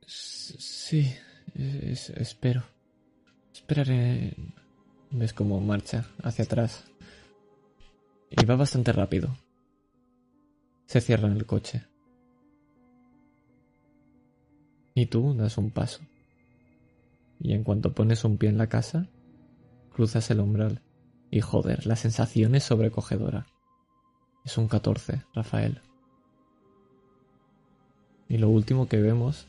Sí, 0.06 1.14
es- 1.56 2.10
espero. 2.12 2.64
Esperaré. 3.54 4.36
Ves 5.12 5.34
cómo 5.34 5.60
marcha 5.60 6.06
hacia 6.24 6.46
atrás. 6.46 6.86
Y 8.30 8.46
va 8.46 8.56
bastante 8.56 8.92
rápido. 8.94 9.36
Se 10.86 11.02
cierra 11.02 11.28
en 11.28 11.34
el 11.38 11.46
coche. 11.46 11.86
Y 14.94 15.06
tú 15.08 15.34
das 15.36 15.58
un 15.58 15.72
paso. 15.72 16.02
Y 17.40 17.54
en 17.54 17.64
cuanto 17.64 17.94
pones 17.94 18.24
un 18.24 18.38
pie 18.38 18.50
en 18.50 18.58
la 18.58 18.68
casa, 18.68 19.08
cruzas 19.94 20.30
el 20.32 20.40
umbral. 20.42 20.82
Y 21.30 21.42
joder, 21.42 21.86
la 21.86 21.96
sensación 21.96 22.56
es 22.56 22.64
sobrecogedora. 22.66 23.48
Es 24.44 24.58
un 24.58 24.68
14, 24.68 25.24
Rafael. 25.34 25.82
Y 28.32 28.38
lo 28.38 28.48
último 28.48 28.88
que 28.88 29.02
vemos 29.02 29.46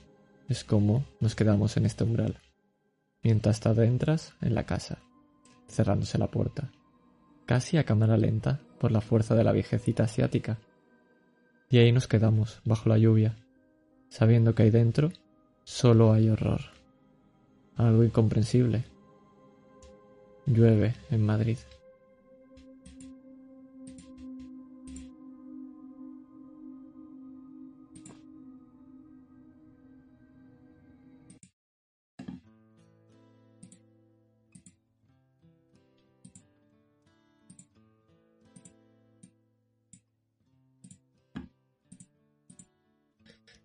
es 0.48 0.64
cómo 0.64 1.04
nos 1.20 1.36
quedamos 1.36 1.76
en 1.76 1.86
este 1.86 2.02
umbral, 2.02 2.40
mientras 3.22 3.60
te 3.60 3.68
adentras 3.68 4.34
en 4.40 4.56
la 4.56 4.66
casa, 4.66 4.98
cerrándose 5.68 6.18
la 6.18 6.26
puerta, 6.26 6.72
casi 7.46 7.76
a 7.76 7.84
cámara 7.84 8.16
lenta 8.16 8.58
por 8.80 8.90
la 8.90 9.00
fuerza 9.00 9.36
de 9.36 9.44
la 9.44 9.52
viejecita 9.52 10.02
asiática. 10.02 10.58
Y 11.70 11.78
ahí 11.78 11.92
nos 11.92 12.08
quedamos, 12.08 12.60
bajo 12.64 12.88
la 12.88 12.98
lluvia, 12.98 13.36
sabiendo 14.08 14.56
que 14.56 14.64
ahí 14.64 14.70
dentro 14.70 15.12
solo 15.62 16.12
hay 16.12 16.28
horror. 16.28 16.62
Algo 17.76 18.02
incomprensible. 18.02 18.84
Llueve 20.44 20.96
en 21.12 21.24
Madrid. 21.24 21.58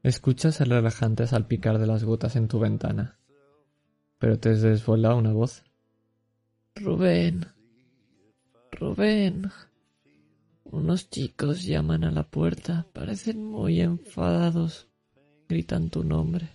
Escuchas 0.08 0.62
el 0.62 0.70
relajante 0.70 1.28
salpicar 1.28 1.80
de 1.80 1.86
las 1.86 2.06
gotas 2.06 2.38
en 2.38 2.48
tu 2.48 2.60
ventana, 2.60 3.20
pero 4.18 4.40
te 4.40 4.56
desvuela 4.56 5.14
una 5.16 5.34
voz. 5.34 5.66
Rubén. 6.76 7.46
Rubén. 8.72 9.52
Unos 10.64 11.10
chicos 11.10 11.64
llaman 11.64 12.06
a 12.06 12.12
la 12.12 12.24
puerta. 12.24 12.88
Parecen 12.94 13.44
muy 13.44 13.82
enfadados. 13.82 14.88
Gritan 15.50 15.90
tu 15.90 16.06
nombre. 16.06 16.52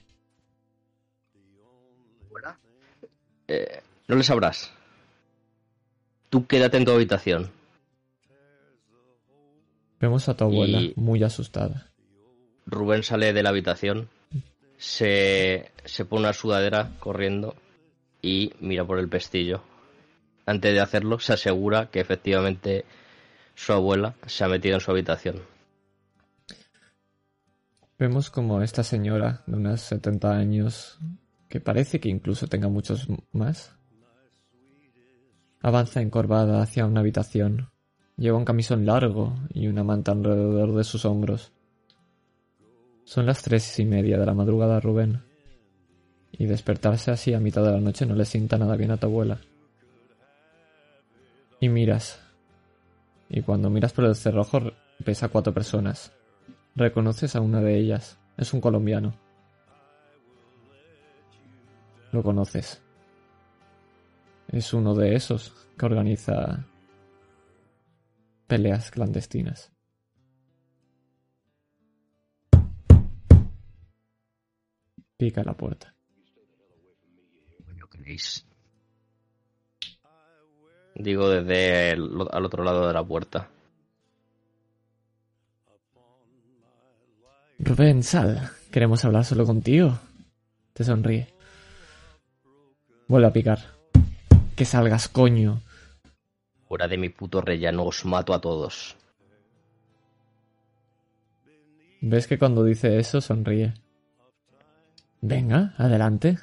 Eh, 3.49 3.83
no 4.09 4.17
le 4.17 4.23
sabrás. 4.23 4.71
Tú 6.31 6.47
quédate 6.47 6.79
en 6.79 6.87
tu 6.87 6.93
habitación. 6.93 7.51
Vemos 10.01 10.27
a 10.31 10.35
tu 10.35 10.45
abuela 10.45 10.81
Y- 10.81 10.95
muy 10.97 11.23
asustada. 11.23 11.92
Rubén 12.67 13.03
sale 13.03 13.33
de 13.33 13.43
la 13.43 13.51
habitación, 13.51 14.09
se, 14.77 15.71
se 15.85 16.05
pone 16.05 16.23
una 16.23 16.33
sudadera 16.33 16.93
corriendo 16.99 17.55
y 18.21 18.53
mira 18.61 18.85
por 18.85 18.99
el 18.99 19.09
pestillo. 19.09 19.63
Antes 20.47 20.73
de 20.73 20.81
hacerlo, 20.81 21.19
se 21.19 21.35
asegura 21.35 21.91
que 21.91 22.01
efectivamente 22.01 22.85
su 23.55 23.73
abuela 23.73 24.15
se 24.27 24.45
ha 24.45 24.49
metido 24.49 24.75
en 24.75 24.81
su 24.81 24.91
habitación. 24.91 25.43
Vemos 27.99 28.31
como 28.31 28.63
esta 28.63 28.83
señora 28.83 29.43
de 29.47 29.57
unos 29.57 29.81
70 29.83 30.33
años, 30.33 30.99
que 31.49 31.61
parece 31.61 32.01
que 32.01 32.09
incluso 32.09 32.49
tenga 32.49 32.69
muchos 32.69 33.07
más, 33.31 33.77
avanza 35.61 36.01
encorvada 36.01 36.61
hacia 36.63 36.87
una 36.87 37.01
habitación. 37.01 37.71
Lleva 38.17 38.39
un 38.39 38.45
camisón 38.45 38.85
largo 38.85 39.35
y 39.55 39.69
una 39.69 39.85
manta 39.85 40.13
alrededor 40.13 40.75
de 40.75 40.85
sus 40.85 41.05
hombros. 41.05 41.53
Son 43.13 43.27
las 43.27 43.43
tres 43.43 43.79
y 43.79 43.85
media 43.85 44.19
de 44.19 44.25
la 44.25 44.33
madrugada, 44.33 44.81
Rubén. 44.81 45.23
Y 46.31 46.47
despertarse 46.47 47.11
así 47.11 47.35
a 47.35 47.41
mitad 47.41 47.63
de 47.63 47.73
la 47.73 47.79
noche 47.79 48.07
no 48.07 48.15
le 48.15 48.25
sienta 48.25 48.57
nada 48.57 48.75
bien 48.75 48.91
a 48.91 48.97
tu 48.97 49.07
abuela. 49.07 49.39
Y 51.61 51.69
miras. 51.69 52.23
Y 53.29 53.43
cuando 53.43 53.69
miras 53.69 53.93
por 53.93 54.07
el 54.07 54.17
cerrojo 54.17 54.63
ves 54.99 55.23
a 55.23 55.29
cuatro 55.29 55.53
personas. 55.53 56.11
Reconoces 56.75 57.37
a 57.37 57.43
una 57.43 57.61
de 57.61 57.77
ellas. 57.77 58.19
Es 58.39 58.55
un 58.55 58.63
colombiano. 58.63 59.13
Lo 62.13 62.23
conoces. 62.23 62.81
Es 64.49 64.73
uno 64.73 64.95
de 64.95 65.17
esos 65.17 65.53
que 65.77 65.85
organiza 65.85 66.65
peleas 68.47 68.91
clandestinas. 68.91 69.72
Pica 75.23 75.45
la 75.45 75.53
puerta. 75.53 75.95
Queréis. 77.93 78.45
Digo 80.97 81.29
desde 81.29 81.91
el- 81.93 82.27
al 82.29 82.45
otro 82.45 82.65
lado 82.65 82.89
de 82.89 82.93
la 82.93 83.05
puerta. 83.05 83.49
Rubén, 87.61 88.03
sal. 88.03 88.51
Queremos 88.73 89.05
hablar 89.05 89.25
solo 89.25 89.47
contigo. 89.47 89.97
Te 90.73 90.83
sonríe. 90.83 91.33
Vuelve 93.07 93.29
a 93.29 93.33
picar. 93.33 93.61
Que 94.57 94.65
salgas, 94.65 95.07
coño. 95.09 95.61
Fuera 96.67 96.89
de 96.89 96.99
mi 96.99 97.11
puto 97.11 97.41
rellano 97.41 97.85
os 97.85 98.05
mato 98.05 98.35
a 98.35 98.41
todos. 98.41 98.97
¿Ves 102.01 102.27
que 102.27 102.41
cuando 102.41 102.65
dice 102.65 102.99
eso 102.99 103.21
sonríe? 103.21 103.75
Venga, 105.23 105.73
adelante. 105.79 106.37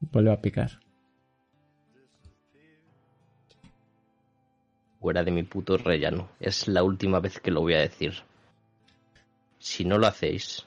Vuelve 0.00 0.30
a 0.30 0.40
picar. 0.40 0.80
Fuera 5.00 5.24
de 5.24 5.30
mi 5.30 5.44
puto 5.44 5.78
rellano. 5.78 6.28
Es 6.38 6.68
la 6.68 6.82
última 6.82 7.20
vez 7.20 7.40
que 7.40 7.50
lo 7.50 7.62
voy 7.62 7.72
a 7.72 7.80
decir. 7.80 8.12
Si 9.58 9.84
no 9.84 9.96
lo 9.96 10.06
hacéis, 10.06 10.66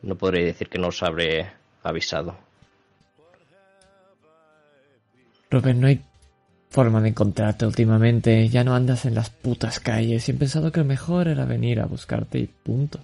no 0.00 0.16
podré 0.16 0.42
decir 0.42 0.70
que 0.70 0.78
no 0.78 0.88
os 0.88 1.02
habré 1.02 1.52
avisado. 1.82 2.38
Rubén, 5.50 5.80
no 5.80 5.86
hay 5.86 6.00
forma 6.70 7.02
de 7.02 7.10
encontrarte 7.10 7.66
últimamente. 7.66 8.48
Ya 8.48 8.64
no 8.64 8.74
andas 8.74 9.04
en 9.04 9.14
las 9.14 9.28
putas 9.28 9.80
calles 9.80 10.28
y 10.28 10.32
he 10.32 10.34
pensado 10.34 10.72
que 10.72 10.80
lo 10.80 10.86
mejor 10.86 11.28
era 11.28 11.44
venir 11.44 11.80
a 11.80 11.86
buscarte 11.86 12.38
y 12.38 12.46
punto. 12.46 13.00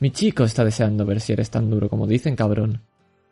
Mi 0.00 0.12
chico 0.12 0.44
está 0.44 0.64
deseando 0.64 1.04
ver 1.04 1.20
si 1.20 1.32
eres 1.32 1.50
tan 1.50 1.70
duro 1.70 1.88
como 1.88 2.06
dicen, 2.06 2.36
cabrón. 2.36 2.82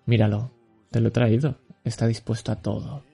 Míralo, 0.04 0.50
te 0.90 1.00
lo 1.00 1.08
he 1.08 1.12
traído. 1.12 1.56
Está 1.84 2.08
dispuesto 2.08 2.50
a 2.50 2.56
todo. 2.56 3.04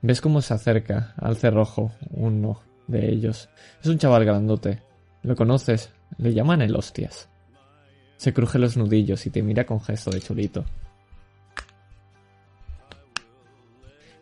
¿Ves 0.00 0.20
cómo 0.20 0.40
se 0.40 0.54
acerca 0.54 1.14
al 1.16 1.36
cerrojo 1.36 1.92
uno 2.10 2.60
de 2.86 3.10
ellos? 3.10 3.48
Es 3.80 3.88
un 3.88 3.98
chaval 3.98 4.24
grandote. 4.24 4.80
¿Lo 5.22 5.34
conoces? 5.34 5.90
Le 6.18 6.32
llaman 6.32 6.62
el 6.62 6.76
hostias. 6.76 7.28
Se 8.16 8.32
cruje 8.32 8.60
los 8.60 8.76
nudillos 8.76 9.26
y 9.26 9.30
te 9.30 9.42
mira 9.42 9.66
con 9.66 9.80
gesto 9.80 10.10
de 10.10 10.20
chulito. 10.20 10.64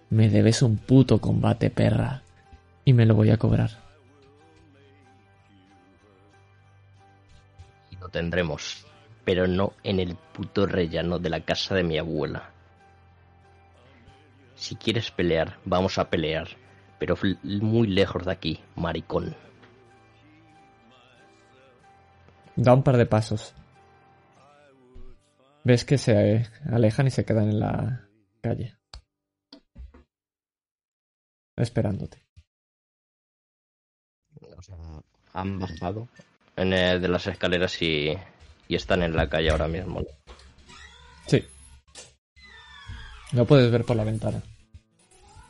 Me 0.09 0.31
debes 0.31 0.63
un 0.63 0.79
puto 0.79 1.21
combate, 1.21 1.69
perra. 1.69 2.23
Y 2.87 2.95
me 2.95 3.05
lo 3.05 3.15
voy 3.15 3.31
a 3.31 3.37
cobrar. 3.37 3.86
Lo 8.07 8.13
tendremos, 8.13 8.87
pero 9.25 9.49
no 9.49 9.73
en 9.83 9.99
el 9.99 10.17
puto 10.17 10.65
rellano 10.65 11.19
de 11.19 11.29
la 11.29 11.41
casa 11.41 11.75
de 11.75 11.83
mi 11.83 11.99
abuela. 11.99 12.53
Si 14.55 14.77
quieres 14.77 15.11
pelear, 15.11 15.59
vamos 15.65 15.99
a 15.99 16.09
pelear, 16.09 16.49
pero 17.01 17.17
muy 17.43 17.89
lejos 17.89 18.25
de 18.25 18.33
aquí, 18.33 18.61
maricón. 18.77 19.35
Da 22.55 22.73
un 22.73 22.85
par 22.85 22.97
de 22.97 23.07
pasos. 23.07 23.55
Ves 25.65 25.85
que 25.85 25.99
se 25.99 26.49
alejan 26.71 27.09
y 27.09 27.11
se 27.11 27.25
quedan 27.25 27.49
en 27.49 27.59
la 27.59 28.09
calle. 28.41 28.79
Esperándote. 31.57 32.25
O 34.57 34.63
sea, 34.63 34.77
han 35.33 35.59
bajado 35.59 36.09
en 36.57 36.73
el 36.73 37.01
de 37.01 37.09
las 37.09 37.27
escaleras 37.27 37.81
y, 37.83 38.17
y 38.69 38.75
están 38.75 39.03
en 39.03 39.15
la 39.17 39.29
calle 39.29 39.51
ahora 39.51 39.69
mismo. 39.69 40.03
Sí. 41.27 41.45
Lo 43.33 43.45
puedes 43.45 43.71
ver 43.71 43.85
por 43.85 43.97
la 43.97 44.05
ventana. 44.05 44.43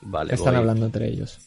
Vale, 0.03 0.35
Están 0.35 0.55
voy, 0.55 0.61
hablando 0.61 0.87
entre 0.87 1.09
ellos. 1.09 1.39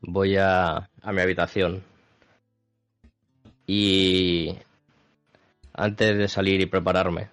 voy 0.00 0.36
a, 0.36 0.76
a 1.02 1.12
mi 1.12 1.20
habitación. 1.20 1.82
Y 3.66 4.54
antes 5.72 6.16
de 6.18 6.28
salir 6.28 6.60
y 6.60 6.66
prepararme, 6.66 7.28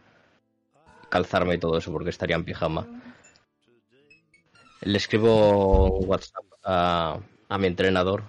calzarme 1.10 1.56
y 1.56 1.60
todo 1.60 1.78
eso, 1.78 1.92
porque 1.92 2.10
estaría 2.10 2.36
en 2.38 2.46
pijama, 2.46 2.88
le 4.82 4.98
escribo 4.98 6.00
WhatsApp 6.00 6.46
a, 6.64 7.20
a 7.50 7.58
mi 7.58 7.68
entrenador. 7.68 8.24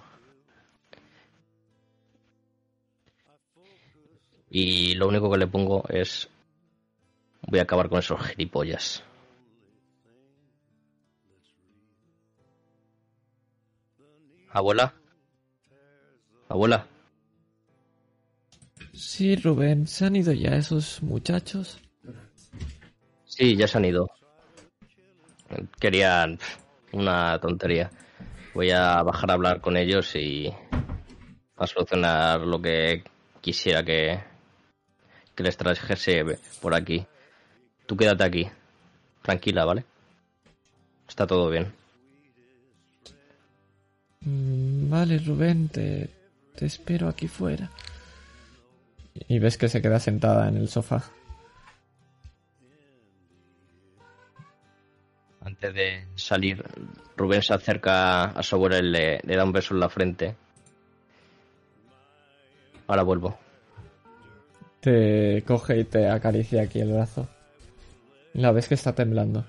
Y 4.55 4.93
lo 4.93 5.07
único 5.07 5.31
que 5.31 5.39
le 5.39 5.47
pongo 5.47 5.83
es... 5.89 6.29
Voy 7.41 7.57
a 7.57 7.63
acabar 7.63 7.89
con 7.89 7.97
esos 7.97 8.21
gilipollas. 8.21 9.03
Abuela. 14.51 14.93
Abuela. 16.49 16.87
Sí, 18.93 19.35
Rubén, 19.37 19.87
¿se 19.87 20.05
han 20.05 20.15
ido 20.17 20.31
ya 20.33 20.55
esos 20.55 21.01
muchachos? 21.01 21.79
Sí, 23.25 23.55
ya 23.55 23.67
se 23.67 23.79
han 23.79 23.85
ido. 23.85 24.07
Querían 25.79 26.37
una 26.91 27.39
tontería. 27.39 27.89
Voy 28.53 28.69
a 28.69 29.01
bajar 29.01 29.31
a 29.31 29.33
hablar 29.33 29.61
con 29.61 29.77
ellos 29.77 30.15
y 30.15 30.53
a 31.57 31.65
solucionar 31.65 32.41
lo 32.41 32.61
que 32.61 33.03
quisiera 33.41 33.83
que, 33.83 34.32
que 35.35 35.43
les 35.43 35.57
trajese 35.57 36.23
por 36.61 36.73
aquí. 36.73 37.05
Tú 37.85 37.97
quédate 37.97 38.23
aquí. 38.23 38.49
Tranquila, 39.21 39.65
¿vale? 39.65 39.85
Está 41.07 41.25
todo 41.27 41.49
bien. 41.49 41.73
Mm, 44.21 44.89
Vale, 44.89 45.17
Rubén, 45.19 45.69
te, 45.69 46.09
te 46.55 46.65
espero 46.65 47.07
aquí 47.07 47.27
fuera. 47.27 47.69
Y 49.27 49.39
ves 49.39 49.57
que 49.57 49.69
se 49.69 49.81
queda 49.81 49.99
sentada 49.99 50.47
en 50.47 50.57
el 50.57 50.67
sofá. 50.67 51.03
Antes 55.41 55.73
de 55.73 56.07
salir, 56.15 56.63
Rubén 57.17 57.41
se 57.41 57.53
acerca 57.53 58.25
a 58.25 58.43
su 58.43 58.55
abuela 58.55 58.77
y 58.79 58.83
le, 58.83 59.19
le 59.23 59.35
da 59.35 59.43
un 59.43 59.51
beso 59.51 59.73
en 59.73 59.79
la 59.81 59.89
frente. 59.89 60.35
Ahora 62.87 63.03
vuelvo. 63.03 63.37
Te 64.83 65.43
coge 65.47 65.79
y 65.79 65.83
te 65.85 66.09
acaricia 66.09 66.63
aquí 66.63 66.79
el 66.81 66.91
brazo. 66.91 67.27
La 68.33 68.51
ves 68.51 68.67
que 68.67 68.73
está 68.73 68.93
temblando. 68.93 69.45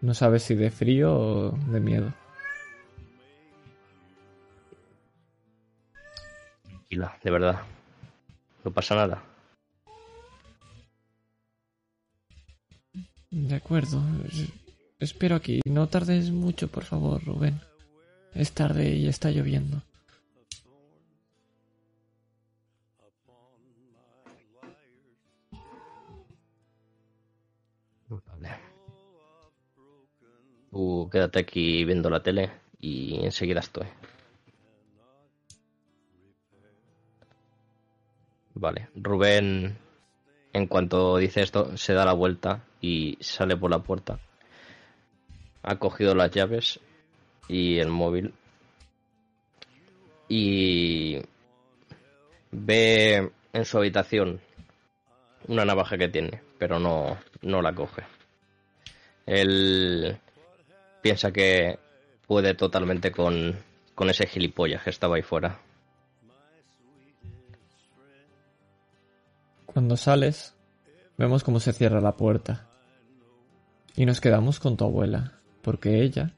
No 0.00 0.14
sabes 0.14 0.44
si 0.44 0.54
de 0.54 0.70
frío 0.70 1.12
o 1.14 1.50
de 1.72 1.80
miedo. 1.80 2.14
Tranquila, 6.62 7.18
de 7.22 7.30
verdad. 7.30 7.60
No 8.64 8.70
pasa 8.72 8.94
nada. 8.94 9.22
De 13.30 13.54
acuerdo. 13.54 14.02
Es- 14.30 14.52
Espero 14.98 15.34
aquí. 15.36 15.60
No 15.64 15.88
tardes 15.88 16.30
mucho, 16.30 16.68
por 16.68 16.84
favor, 16.84 17.24
Rubén. 17.24 17.58
Es 18.34 18.52
tarde 18.52 18.90
y 18.96 19.08
está 19.08 19.30
lloviendo. 19.30 19.82
Tú 30.70 31.08
quédate 31.10 31.40
aquí 31.40 31.84
viendo 31.84 32.10
la 32.10 32.22
tele 32.22 32.50
y 32.80 33.24
enseguida 33.24 33.60
estoy. 33.60 33.86
Vale, 38.54 38.88
Rubén, 38.94 39.78
en 40.52 40.66
cuanto 40.66 41.16
dice 41.16 41.42
esto, 41.42 41.76
se 41.76 41.94
da 41.94 42.04
la 42.04 42.12
vuelta 42.12 42.64
y 42.80 43.16
sale 43.20 43.56
por 43.56 43.70
la 43.70 43.80
puerta. 43.80 44.20
Ha 45.62 45.76
cogido 45.76 46.14
las 46.14 46.30
llaves 46.30 46.78
y 47.48 47.78
el 47.78 47.88
móvil. 47.88 48.34
Y 50.28 51.18
ve 52.52 53.32
en 53.52 53.64
su 53.64 53.78
habitación 53.78 54.40
una 55.48 55.64
navaja 55.64 55.98
que 55.98 56.08
tiene, 56.08 56.42
pero 56.58 56.78
no, 56.78 57.18
no 57.42 57.62
la 57.62 57.74
coge. 57.74 58.02
Él 59.26 60.20
piensa 61.02 61.32
que 61.32 61.78
puede 62.26 62.54
totalmente 62.54 63.10
con, 63.12 63.56
con 63.94 64.10
ese 64.10 64.26
gilipollas 64.26 64.82
que 64.82 64.90
estaba 64.90 65.16
ahí 65.16 65.22
fuera. 65.22 65.60
Cuando 69.66 69.96
sales, 69.96 70.54
vemos 71.16 71.44
cómo 71.44 71.60
se 71.60 71.72
cierra 71.72 72.00
la 72.00 72.16
puerta. 72.16 72.66
Y 73.96 74.06
nos 74.06 74.20
quedamos 74.20 74.60
con 74.60 74.76
tu 74.76 74.84
abuela, 74.84 75.32
porque 75.62 76.02
ella 76.02 76.32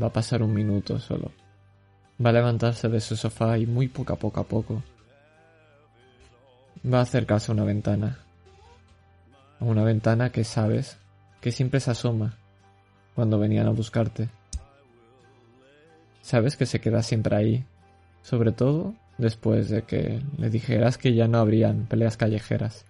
va 0.00 0.06
a 0.06 0.12
pasar 0.12 0.42
un 0.42 0.54
minuto 0.54 0.98
solo. 0.98 1.32
Va 2.24 2.30
a 2.30 2.34
levantarse 2.34 2.88
de 2.88 3.00
su 3.00 3.16
sofá 3.16 3.58
y 3.58 3.66
muy 3.66 3.88
poco 3.88 4.12
a 4.12 4.16
poco 4.16 4.40
a 4.40 4.44
poco 4.44 4.82
va 6.84 6.98
a 6.98 7.02
acercarse 7.02 7.50
a 7.50 7.54
una 7.54 7.64
ventana. 7.64 8.18
A 9.60 9.64
una 9.64 9.84
ventana 9.84 10.30
que 10.30 10.44
sabes 10.44 10.98
que 11.40 11.52
siempre 11.52 11.80
se 11.80 11.90
asoma 11.90 12.38
cuando 13.14 13.38
venían 13.38 13.66
a 13.66 13.70
buscarte. 13.70 14.28
Sabes 16.20 16.56
que 16.56 16.66
se 16.66 16.80
queda 16.80 17.02
siempre 17.02 17.36
ahí, 17.36 17.64
sobre 18.22 18.52
todo 18.52 18.94
después 19.18 19.68
de 19.68 19.82
que 19.82 20.22
le 20.38 20.50
dijeras 20.50 20.98
que 20.98 21.14
ya 21.14 21.28
no 21.28 21.38
habrían 21.38 21.86
peleas 21.86 22.16
callejeras. 22.16 22.84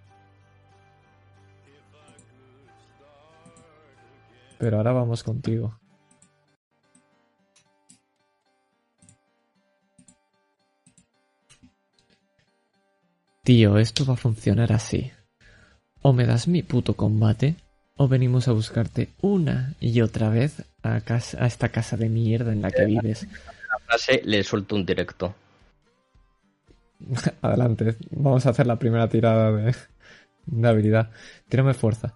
Pero 4.58 4.76
ahora 4.76 4.92
vamos 4.92 5.22
contigo. 5.22 5.78
Tío, 13.42 13.76
esto 13.78 14.06
va 14.06 14.14
a 14.14 14.16
funcionar 14.16 14.72
así. 14.72 15.10
O 16.00 16.12
me 16.12 16.26
das 16.26 16.46
mi 16.46 16.62
puto 16.62 16.94
combate, 16.94 17.56
o 17.96 18.08
venimos 18.08 18.48
a 18.48 18.52
buscarte 18.52 19.10
una 19.20 19.74
y 19.80 20.00
otra 20.00 20.28
vez 20.28 20.64
a, 20.82 21.00
casa- 21.00 21.42
a 21.42 21.46
esta 21.46 21.68
casa 21.70 21.96
de 21.96 22.08
mierda 22.08 22.52
en 22.52 22.62
la 22.62 22.70
que 22.70 22.84
vives. 22.84 23.26
La 23.70 23.78
frase 23.86 24.22
le 24.24 24.42
suelto 24.42 24.74
un 24.74 24.84
directo. 24.84 25.34
Adelante, 27.42 27.96
vamos 28.10 28.46
a 28.46 28.50
hacer 28.50 28.66
la 28.66 28.78
primera 28.78 29.08
tirada 29.08 29.52
de, 29.52 29.74
de 30.46 30.68
habilidad. 30.68 31.10
Tírame 31.48 31.74
fuerza. 31.74 32.14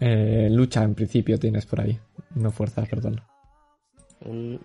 Eh, 0.00 0.48
lucha 0.50 0.82
en 0.82 0.94
principio 0.94 1.38
tienes 1.38 1.66
por 1.66 1.80
ahí. 1.80 1.98
No 2.34 2.50
fuerza, 2.50 2.82
perdón. 2.84 3.20
Un... 4.20 4.60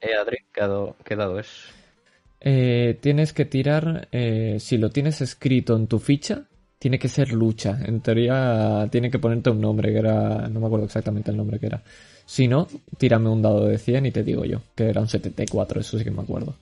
Eh, 0.00 0.14
Adri, 0.14 0.38
¿qué 0.52 0.60
ha 0.60 0.68
dado, 0.68 0.96
qué 1.04 1.16
dado 1.16 1.38
es? 1.40 1.48
Eh, 2.40 2.96
tienes 3.00 3.32
que 3.32 3.44
tirar, 3.44 4.08
eh, 4.12 4.58
si 4.60 4.78
lo 4.78 4.90
tienes 4.90 5.20
escrito 5.20 5.74
en 5.74 5.88
tu 5.88 5.98
ficha, 5.98 6.44
tiene 6.78 6.98
que 6.98 7.08
ser 7.08 7.32
lucha. 7.32 7.78
En 7.84 8.00
teoría 8.00 8.88
tiene 8.90 9.10
que 9.10 9.18
ponerte 9.18 9.50
un 9.50 9.60
nombre 9.60 9.92
que 9.92 9.98
era, 9.98 10.48
no 10.48 10.60
me 10.60 10.66
acuerdo 10.66 10.86
exactamente 10.86 11.30
el 11.30 11.36
nombre 11.36 11.58
que 11.58 11.66
era. 11.66 11.82
Si 12.26 12.46
no, 12.46 12.68
tírame 12.98 13.28
un 13.30 13.42
dado 13.42 13.66
de 13.66 13.78
100 13.78 14.06
y 14.06 14.10
te 14.12 14.22
digo 14.22 14.44
yo, 14.44 14.60
que 14.74 14.88
era 14.88 15.00
un 15.00 15.08
74, 15.08 15.80
eso 15.80 15.98
sí 15.98 16.04
que 16.04 16.10
me 16.10 16.22
acuerdo. 16.22 16.54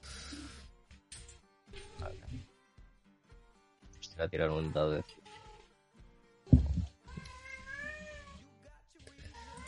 Voy 4.17 4.25
a 4.25 4.29
tirar 4.29 4.51
un 4.51 4.73
dado 4.73 4.93
de... 4.93 5.05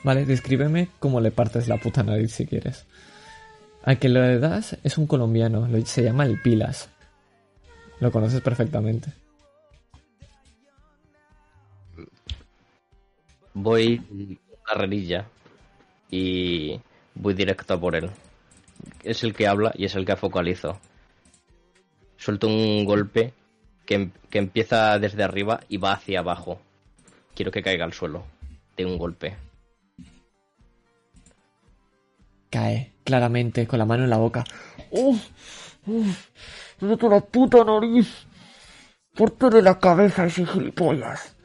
Vale, 0.04 0.24
descríbeme 0.24 0.88
cómo 1.00 1.20
le 1.20 1.30
partes 1.32 1.68
la 1.68 1.76
puta 1.76 2.02
nariz 2.02 2.32
si 2.32 2.46
quieres. 2.46 2.86
Al 3.82 3.98
que 3.98 4.08
le 4.08 4.38
das 4.38 4.76
es 4.84 4.96
un 4.96 5.06
colombiano, 5.06 5.66
lo- 5.68 5.84
se 5.84 6.02
llama 6.02 6.24
el 6.24 6.40
Pilas. 6.40 6.88
Lo 8.00 8.10
conoces 8.12 8.40
perfectamente. 8.40 9.12
Voy 13.60 14.38
carrerilla 14.64 15.26
y 16.10 16.80
voy 17.14 17.34
directo 17.34 17.74
a 17.74 17.80
por 17.80 17.96
él. 17.96 18.08
Es 19.02 19.24
el 19.24 19.34
que 19.34 19.48
habla 19.48 19.72
y 19.74 19.84
es 19.84 19.96
el 19.96 20.06
que 20.06 20.14
focalizo. 20.14 20.78
Suelto 22.16 22.46
un 22.46 22.84
golpe 22.84 23.32
que, 23.84 23.94
em- 23.94 24.12
que 24.30 24.38
empieza 24.38 24.98
desde 25.00 25.24
arriba 25.24 25.58
y 25.68 25.78
va 25.78 25.94
hacia 25.94 26.20
abajo. 26.20 26.60
Quiero 27.34 27.50
que 27.50 27.62
caiga 27.62 27.84
al 27.84 27.92
suelo 27.92 28.24
de 28.76 28.86
un 28.86 28.96
golpe. 28.96 29.36
Cae, 32.50 32.92
claramente, 33.02 33.66
con 33.66 33.80
la 33.80 33.86
mano 33.86 34.04
en 34.04 34.10
la 34.10 34.18
boca. 34.18 34.44
¡Uf! 34.92 35.20
¡Uf! 35.84 36.28
¡Vete 36.80 37.08
la 37.08 37.20
puta 37.20 37.64
nariz! 37.64 38.24
¡Pórtale 39.16 39.62
la 39.62 39.80
cabeza 39.80 40.26
ese 40.26 40.46
gilipollas! 40.46 41.37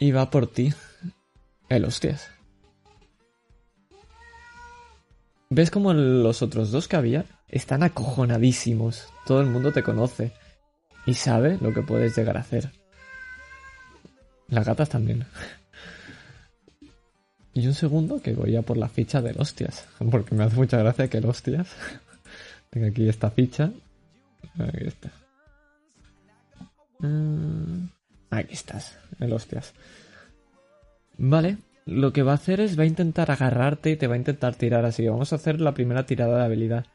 Y 0.00 0.12
va 0.12 0.30
por 0.30 0.48
ti. 0.48 0.72
El 1.68 1.84
hostias. 1.84 2.28
¿Ves 5.50 5.70
como 5.70 5.92
los 5.92 6.42
otros 6.42 6.70
dos 6.70 6.88
que 6.88 6.96
había 6.96 7.26
están 7.48 7.82
acojonadísimos? 7.82 9.06
Todo 9.26 9.42
el 9.42 9.46
mundo 9.46 9.72
te 9.72 9.82
conoce 9.82 10.32
y 11.06 11.14
sabe 11.14 11.58
lo 11.60 11.74
que 11.74 11.82
puedes 11.82 12.16
llegar 12.16 12.38
a 12.38 12.40
hacer. 12.40 12.72
Las 14.48 14.64
gatas 14.64 14.88
también. 14.88 15.26
Y 17.52 17.66
un 17.66 17.74
segundo 17.74 18.22
que 18.22 18.32
voy 18.32 18.56
a 18.56 18.62
por 18.62 18.78
la 18.78 18.88
ficha 18.88 19.20
del 19.20 19.38
hostias. 19.38 19.86
Porque 20.10 20.34
me 20.34 20.44
hace 20.44 20.56
mucha 20.56 20.78
gracia 20.78 21.10
que 21.10 21.18
el 21.18 21.26
hostias 21.26 21.68
tenga 22.70 22.88
aquí 22.88 23.08
esta 23.08 23.30
ficha. 23.30 23.70
Aquí 24.58 24.86
está. 24.86 25.10
Mm, 27.00 27.88
aquí 28.30 28.54
estás, 28.54 28.96
el 29.20 29.32
hostias. 29.32 29.74
Vale, 31.18 31.58
lo 31.86 32.12
que 32.12 32.22
va 32.22 32.32
a 32.32 32.36
hacer 32.36 32.60
es 32.60 32.78
va 32.78 32.84
a 32.84 32.86
intentar 32.86 33.30
agarrarte 33.30 33.90
y 33.90 33.96
te 33.96 34.06
va 34.06 34.14
a 34.14 34.18
intentar 34.18 34.54
tirar 34.54 34.84
así. 34.84 35.06
Vamos 35.06 35.32
a 35.32 35.36
hacer 35.36 35.60
la 35.60 35.74
primera 35.74 36.06
tirada 36.06 36.38
de 36.38 36.44
habilidad. 36.44 36.86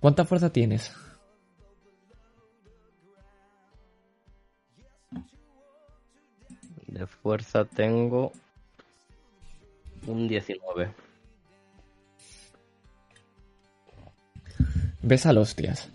¿Cuánta 0.00 0.24
fuerza 0.24 0.50
tienes? 0.50 0.92
De 6.86 7.06
fuerza 7.06 7.64
tengo 7.64 8.32
un 10.06 10.26
19. 10.26 10.92
Ves 15.02 15.26
al 15.26 15.38
hostias. 15.38 15.88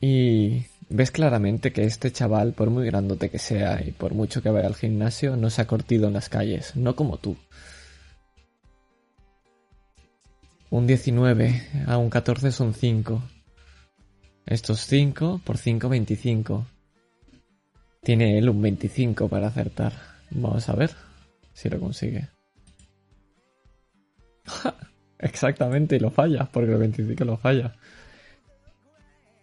Y 0.00 0.66
ves 0.88 1.10
claramente 1.10 1.72
que 1.72 1.84
este 1.84 2.12
chaval, 2.12 2.52
por 2.52 2.70
muy 2.70 2.86
grandote 2.86 3.30
que 3.30 3.38
sea 3.38 3.82
y 3.84 3.92
por 3.92 4.14
mucho 4.14 4.42
que 4.42 4.50
vaya 4.50 4.66
al 4.66 4.74
gimnasio, 4.74 5.36
no 5.36 5.50
se 5.50 5.62
ha 5.62 5.66
cortido 5.66 6.08
en 6.08 6.14
las 6.14 6.28
calles, 6.28 6.76
no 6.76 6.96
como 6.96 7.18
tú. 7.18 7.36
Un 10.70 10.86
19 10.86 11.84
a 11.86 11.98
un 11.98 12.10
14 12.10 12.50
son 12.50 12.74
5. 12.74 13.22
Estos 14.46 14.80
5 14.86 15.40
por 15.44 15.56
5, 15.56 15.88
25. 15.88 16.66
Tiene 18.02 18.38
él 18.38 18.48
un 18.48 18.60
25 18.60 19.28
para 19.28 19.46
acertar. 19.46 19.92
Vamos 20.30 20.68
a 20.68 20.74
ver 20.74 20.90
si 21.52 21.68
lo 21.68 21.78
consigue. 21.78 22.28
Exactamente, 25.18 25.96
y 25.96 26.00
lo 26.00 26.10
falla, 26.10 26.48
porque 26.52 26.72
el 26.72 26.78
25 26.78 27.24
lo 27.24 27.36
falla. 27.36 27.76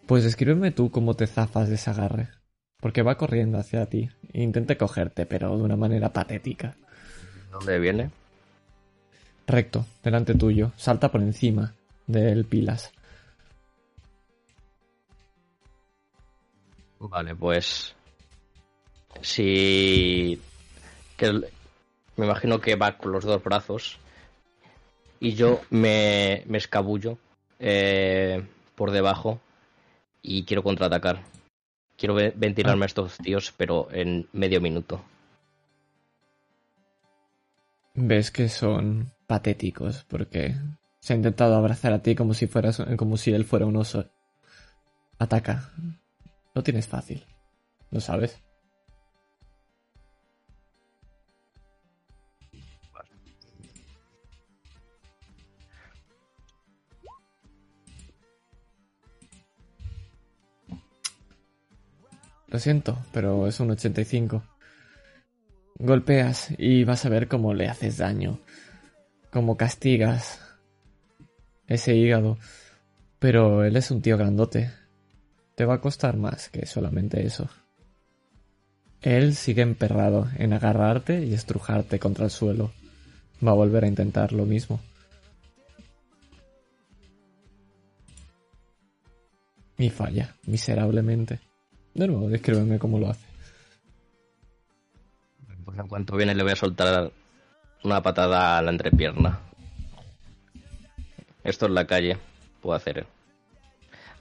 Pues 0.06 0.26
escríbeme 0.26 0.72
tú 0.72 0.92
cómo 0.92 1.14
te 1.16 1.28
zafas 1.28 1.70
de 1.70 1.76
ese 1.76 1.90
agarre. 1.90 2.30
Porque 2.80 3.04
va 3.04 3.18
corriendo 3.18 3.60
hacia 3.60 3.86
ti. 3.86 4.10
E 4.34 4.42
intente 4.42 4.78
cogerte, 4.78 5.26
pero 5.26 5.56
de 5.56 5.64
una 5.64 5.76
manera 5.76 6.12
patética. 6.12 6.76
¿Dónde 7.52 7.80
viene? 7.80 8.12
Recto, 9.48 9.86
delante 10.04 10.36
tuyo. 10.36 10.72
Salta 10.76 11.12
por 11.12 11.22
encima 11.22 11.74
del 12.08 12.46
pilas. 12.46 12.92
Vale, 17.00 17.36
pues. 17.36 17.96
Si. 19.22 20.40
Que 21.18 21.32
me 22.18 22.26
imagino 22.26 22.60
que 22.60 22.76
va 22.76 22.98
con 22.98 23.12
los 23.12 23.24
dos 23.24 23.44
brazos. 23.44 24.00
Y 25.20 25.34
yo 25.34 25.62
me, 25.70 26.44
me 26.48 26.58
escabullo 26.58 27.18
eh, 27.60 28.44
por 28.76 28.92
debajo 28.92 29.40
y 30.22 30.44
quiero 30.44 30.64
contraatacar. 30.64 31.24
Quiero 31.98 32.16
ventilarme 32.16 32.86
a 32.86 32.88
estos 32.88 33.18
tíos, 33.18 33.54
pero 33.56 33.88
en 33.92 34.28
medio 34.34 34.60
minuto. 34.62 35.04
Ves 37.94 38.32
que 38.32 38.50
son 38.50 39.12
patéticos 39.28 40.06
porque 40.10 40.56
se 41.00 41.14
ha 41.14 41.16
intentado 41.16 41.56
abrazar 41.56 41.94
a 41.94 42.02
ti 42.02 42.16
como 42.16 42.34
si 42.34 42.48
fueras 42.48 42.82
como 42.98 43.18
si 43.18 43.34
él 43.34 43.46
fuera 43.46 43.66
un 43.66 43.76
oso. 43.76 44.10
Ataca. 45.20 45.70
Lo 46.54 46.64
tienes 46.64 46.88
fácil. 46.88 47.26
¿Lo 47.92 48.00
sabes? 48.00 48.42
Lo 62.52 62.60
siento, 62.60 62.98
pero 63.14 63.48
es 63.48 63.62
un 63.62 63.72
85. 63.72 64.44
Golpeas 65.80 66.50
y 66.58 66.84
vas 66.84 67.06
a 67.06 67.10
ver 67.10 67.30
cómo 67.30 67.54
le 67.54 67.70
haces 67.70 67.98
daño. 67.98 68.40
Cómo 69.32 69.56
castigas 69.56 70.42
ese 71.68 71.96
hígado. 71.96 72.38
Pero 73.20 73.64
él 73.64 73.78
es 73.78 73.90
un 73.90 74.02
tío 74.02 74.18
grandote. 74.18 74.70
Te 75.56 75.64
va 75.64 75.76
a 75.76 75.82
costar 75.82 76.18
más 76.18 76.50
que 76.50 76.66
solamente 76.66 77.26
eso. 77.26 77.50
Él 79.02 79.34
sigue 79.36 79.62
emperrado 79.62 80.28
en 80.38 80.52
agarrarte 80.52 81.24
y 81.24 81.34
estrujarte 81.34 82.00
contra 82.00 82.26
el 82.26 82.32
suelo. 82.32 82.74
Va 83.46 83.52
a 83.52 83.56
volver 83.56 83.86
a 83.86 83.88
intentar 83.88 84.34
lo 84.34 84.46
mismo. 84.46 84.82
Y 89.78 89.90
falla, 89.90 90.36
miserablemente. 90.46 91.40
De 91.94 92.08
nuevo, 92.08 92.30
descríbeme 92.30 92.80
cómo 92.80 93.00
lo 93.00 93.10
hace. 93.10 93.26
Pues 95.66 95.78
en 95.78 95.88
cuanto 95.88 96.16
viene 96.16 96.36
le 96.36 96.44
voy 96.44 96.54
a 96.54 96.56
soltar 96.56 97.12
una 97.84 98.02
patada 98.02 98.58
a 98.58 98.62
la 98.62 98.72
entrepierna. 98.72 99.40
Esto 101.44 101.66
es 101.66 101.72
la 101.72 101.86
calle. 101.86 102.18
Puedo 102.62 102.76
hacer 102.76 103.06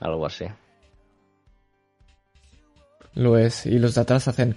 algo 0.00 0.26
así. 0.26 0.46
Lo 3.14 3.36
es. 3.36 3.66
Y 3.66 3.78
los 3.78 3.94
de 3.94 4.00
atrás 4.00 4.28
hacen... 4.28 4.56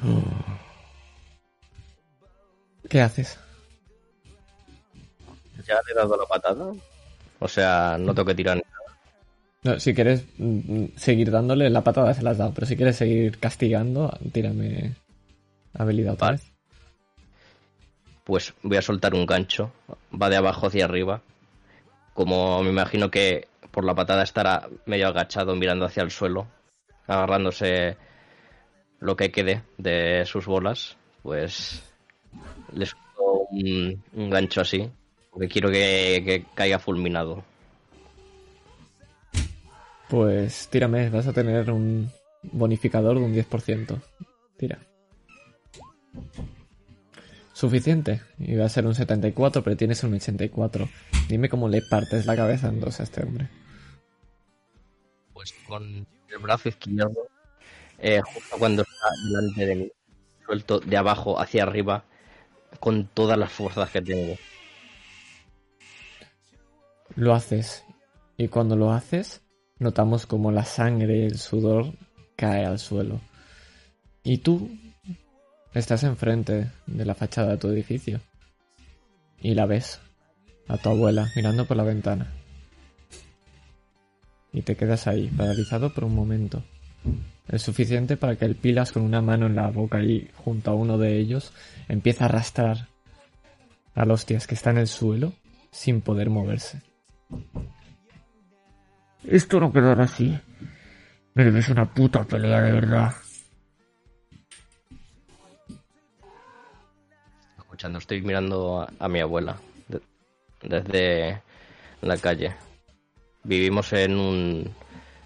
¿Qué 2.90 3.02
haces? 3.02 3.40
¿Ya 5.68 5.76
le 5.76 5.92
he 5.92 5.96
dado 5.96 6.18
la 6.18 6.26
patada? 6.26 6.74
O 7.40 7.48
sea, 7.48 7.98
no 8.00 8.14
tengo 8.14 8.28
que 8.28 8.36
tirar 8.36 8.62
no, 9.64 9.80
si 9.80 9.94
quieres 9.94 10.26
mm, 10.38 10.86
seguir 10.96 11.32
dándole 11.32 11.70
la 11.70 11.84
patada 11.84 12.14
se 12.14 12.22
la 12.22 12.32
has 12.32 12.38
dado, 12.38 12.54
pero 12.54 12.68
si 12.68 12.76
quieres 12.76 12.98
seguir 12.98 13.40
castigando, 13.40 14.12
tírame 14.32 14.96
habilidad 15.74 16.18
vez. 16.32 16.52
Pues 18.26 18.54
voy 18.62 18.78
a 18.78 18.82
soltar 18.82 19.14
un 19.14 19.26
gancho, 19.26 19.72
va 20.22 20.30
de 20.30 20.38
abajo 20.38 20.68
hacia 20.68 20.86
arriba. 20.86 21.22
Como 22.14 22.62
me 22.62 22.70
imagino 22.70 23.10
que 23.10 23.48
por 23.72 23.86
la 23.86 23.96
patada 23.96 24.24
estará 24.24 24.68
medio 24.86 25.08
agachado 25.08 25.56
mirando 25.56 25.86
hacia 25.86 26.04
el 26.04 26.12
suelo, 26.12 26.48
agarrándose 27.08 27.98
lo 29.00 29.16
que 29.16 29.32
quede 29.32 29.64
de 29.78 30.26
sus 30.26 30.46
bolas, 30.46 30.98
pues 31.22 31.84
le 32.74 32.86
suelto 32.86 33.48
un, 33.52 34.30
gancho 34.30 34.62
así, 34.62 34.90
porque 35.32 35.48
quiero 35.48 35.72
que 35.72 36.46
caiga 36.54 36.80
fulminado. 36.80 37.44
Pues 40.14 40.68
tírame, 40.68 41.10
vas 41.10 41.26
a 41.26 41.34
tener 41.34 41.72
un 41.72 42.08
bonificador 42.44 43.18
de 43.18 43.26
un 43.26 43.34
10%. 43.34 44.00
Tira. 44.56 44.78
Suficiente. 47.52 48.22
Iba 48.38 48.64
a 48.64 48.70
ser 48.70 48.86
un 48.86 48.94
74, 48.94 49.64
pero 49.64 49.76
tienes 49.76 50.04
un 50.04 50.14
84. 50.14 50.88
Dime 51.28 51.50
cómo 51.50 51.68
le 51.68 51.82
partes 51.82 52.28
la 52.28 52.36
cabeza 52.36 52.68
en 52.68 52.80
dos 52.80 53.00
a 53.00 53.04
este 53.04 53.24
hombre. 53.24 53.50
Pues 55.34 55.52
con 55.68 56.06
el 56.30 56.38
brazo 56.40 56.70
izquierdo, 56.70 57.28
eh, 57.98 58.22
justo 58.22 58.58
cuando 58.60 58.84
está 58.84 59.08
delante 59.26 59.66
de 59.66 59.76
mí, 59.76 59.92
suelto 60.46 60.80
de 60.80 60.96
abajo 60.96 61.40
hacia 61.40 61.64
arriba 61.64 62.06
con 62.80 63.08
todas 63.08 63.40
las 63.40 63.52
fuerzas 63.52 63.90
que 63.90 64.04
tengo. 64.04 64.36
Lo 67.16 67.34
haces. 67.34 67.84
Y 68.38 68.48
cuando 68.48 68.76
lo 68.76 68.92
haces, 68.92 69.43
Notamos 69.80 70.26
como 70.26 70.52
la 70.52 70.66
sangre 70.66 71.18
y 71.18 71.24
el 71.24 71.38
sudor 71.38 71.94
cae 72.36 72.66
al 72.66 72.80
suelo. 72.80 73.20
Y 74.24 74.40
tú 74.40 74.70
estás 75.74 76.04
enfrente 76.04 76.72
de 76.86 77.06
la 77.06 77.16
fachada 77.16 77.52
de 77.52 77.58
tu 77.58 77.70
edificio. 77.70 78.22
Y 79.42 79.56
la 79.56 79.66
ves, 79.66 80.00
a 80.68 80.78
tu 80.78 80.90
abuela, 80.90 81.30
mirando 81.36 81.66
por 81.66 81.78
la 81.78 81.84
ventana. 81.84 82.32
Y 84.54 84.62
te 84.62 84.76
quedas 84.76 85.08
ahí, 85.08 85.28
paralizado 85.36 85.94
por 85.94 86.06
un 86.06 86.16
momento. 86.16 86.64
Es 87.48 87.64
suficiente 87.64 88.16
para 88.16 88.36
que 88.38 88.46
el 88.46 88.56
pilas 88.56 88.92
con 88.92 89.04
una 89.04 89.22
mano 89.22 89.48
en 89.48 89.56
la 89.56 89.70
boca 89.70 90.02
y 90.02 90.30
junto 90.46 90.72
a 90.72 90.76
uno 90.76 90.98
de 90.98 91.18
ellos 91.18 91.52
empieza 91.90 92.24
a 92.24 92.28
arrastrar 92.28 92.88
al 93.96 94.12
hostias 94.12 94.48
que 94.48 94.56
está 94.56 94.70
en 94.70 94.78
el 94.78 94.88
suelo 94.88 95.34
sin 95.72 96.02
poder 96.02 96.30
moverse. 96.30 96.82
Esto 99.28 99.60
no 99.60 99.72
quedará 99.72 100.04
así. 100.04 100.38
Me 101.34 101.44
debes 101.46 101.70
una 101.70 101.86
puta 101.86 102.24
pelea 102.24 102.62
de 102.62 102.72
verdad. 102.72 103.14
escuchando, 107.58 107.98
estoy 108.00 108.22
mirando 108.22 108.82
a, 108.82 108.90
a 109.00 109.08
mi 109.08 109.20
abuela 109.20 109.58
de- 109.88 110.02
desde 110.62 111.42
la 112.02 112.18
calle. 112.18 112.54
Vivimos 113.44 113.92
en 113.94 114.18
un, 114.18 114.72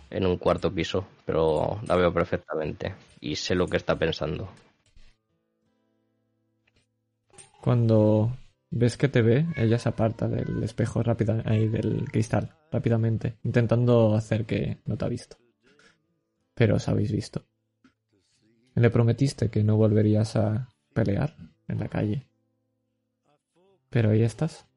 en 0.10 0.26
un 0.26 0.38
cuarto 0.38 0.72
piso, 0.74 1.06
pero 1.26 1.80
la 1.86 1.96
veo 1.96 2.14
perfectamente 2.14 2.96
y 3.20 3.36
sé 3.36 3.54
lo 3.54 3.68
que 3.68 3.78
está 3.78 3.96
pensando. 3.98 4.50
Cuando 7.62 8.32
ves 8.70 8.98
que 8.98 9.08
te 9.08 9.22
ve, 9.22 9.46
ella 9.56 9.80
se 9.80 9.90
aparta 9.90 10.28
del 10.28 10.64
espejo 10.64 11.04
rápida, 11.04 11.42
ahí 11.46 11.68
del 11.68 12.06
cristal, 12.12 12.56
rápidamente, 12.72 13.38
intentando 13.44 14.16
hacer 14.16 14.46
que 14.46 14.80
no 14.86 14.98
te 14.98 15.06
ha 15.06 15.10
visto. 15.10 15.38
Pero 16.54 16.76
os 16.76 16.88
habéis 16.88 17.12
visto. 17.12 17.46
Le 18.76 18.90
prometiste 18.90 19.50
que 19.50 19.64
no 19.64 19.78
volverías 19.78 20.36
a 20.36 20.70
pelear 20.94 21.36
en 21.68 21.80
la 21.80 21.88
calle. 21.88 22.28
Pero 23.90 24.12
ahí 24.12 24.24
estás. 24.24 24.68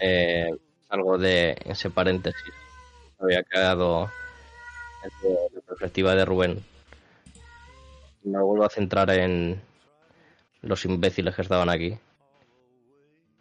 eh, 0.00 0.50
algo 0.88 1.18
de 1.18 1.56
ese 1.64 1.90
paréntesis. 1.90 2.52
Había 3.18 3.42
quedado 3.44 4.10
desde 5.02 5.54
la 5.54 5.60
perspectiva 5.62 6.14
de 6.14 6.24
Rubén. 6.24 6.64
Me 8.24 8.40
vuelvo 8.40 8.64
a 8.64 8.70
centrar 8.70 9.10
en 9.10 9.60
los 10.62 10.84
imbéciles 10.84 11.34
que 11.34 11.42
estaban 11.42 11.68
aquí. 11.68 11.98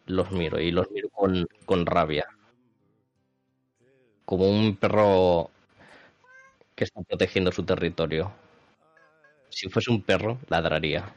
Los 0.08 0.32
miro 0.32 0.60
y 0.60 0.72
los 0.72 0.90
miro 0.92 1.10
con, 1.10 1.48
con 1.66 1.86
rabia. 1.86 2.28
Como 4.26 4.50
un 4.50 4.76
perro 4.76 5.52
que 6.76 6.86
está 6.86 7.02
protegiendo 7.02 7.52
su 7.52 7.64
territorio. 7.64 8.32
Si 9.50 9.70
fuese 9.70 9.92
un 9.92 10.02
perro, 10.02 10.40
ladraría. 10.50 11.14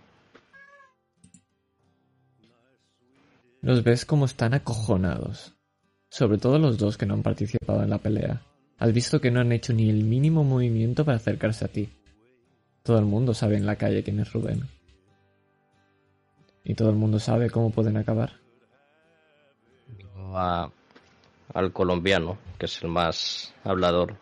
Los 3.62 3.82
ves 3.82 4.04
como 4.04 4.26
están 4.26 4.52
acojonados. 4.52 5.54
Sobre 6.10 6.36
todo 6.36 6.58
los 6.58 6.76
dos 6.76 6.98
que 6.98 7.06
no 7.06 7.14
han 7.14 7.22
participado 7.22 7.82
en 7.82 7.90
la 7.90 7.98
pelea. 7.98 8.42
Has 8.78 8.92
visto 8.92 9.20
que 9.20 9.30
no 9.30 9.40
han 9.40 9.52
hecho 9.52 9.72
ni 9.72 9.88
el 9.88 10.04
mínimo 10.04 10.44
movimiento 10.44 11.04
para 11.04 11.16
acercarse 11.16 11.64
a 11.64 11.68
ti. 11.68 11.88
Todo 12.82 12.98
el 12.98 13.04
mundo 13.04 13.32
sabe 13.34 13.56
en 13.56 13.66
la 13.66 13.76
calle 13.76 14.02
quién 14.02 14.20
es 14.20 14.32
Rubén. 14.32 14.68
Y 16.64 16.74
todo 16.74 16.90
el 16.90 16.96
mundo 16.96 17.18
sabe 17.18 17.50
cómo 17.50 17.70
pueden 17.70 17.96
acabar. 17.96 18.32
A- 20.34 20.70
al 21.52 21.72
colombiano, 21.72 22.38
que 22.58 22.66
es 22.66 22.82
el 22.82 22.88
más 22.90 23.54
hablador, 23.64 24.16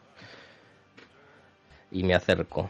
y 1.90 2.02
me 2.02 2.14
acerco. 2.14 2.68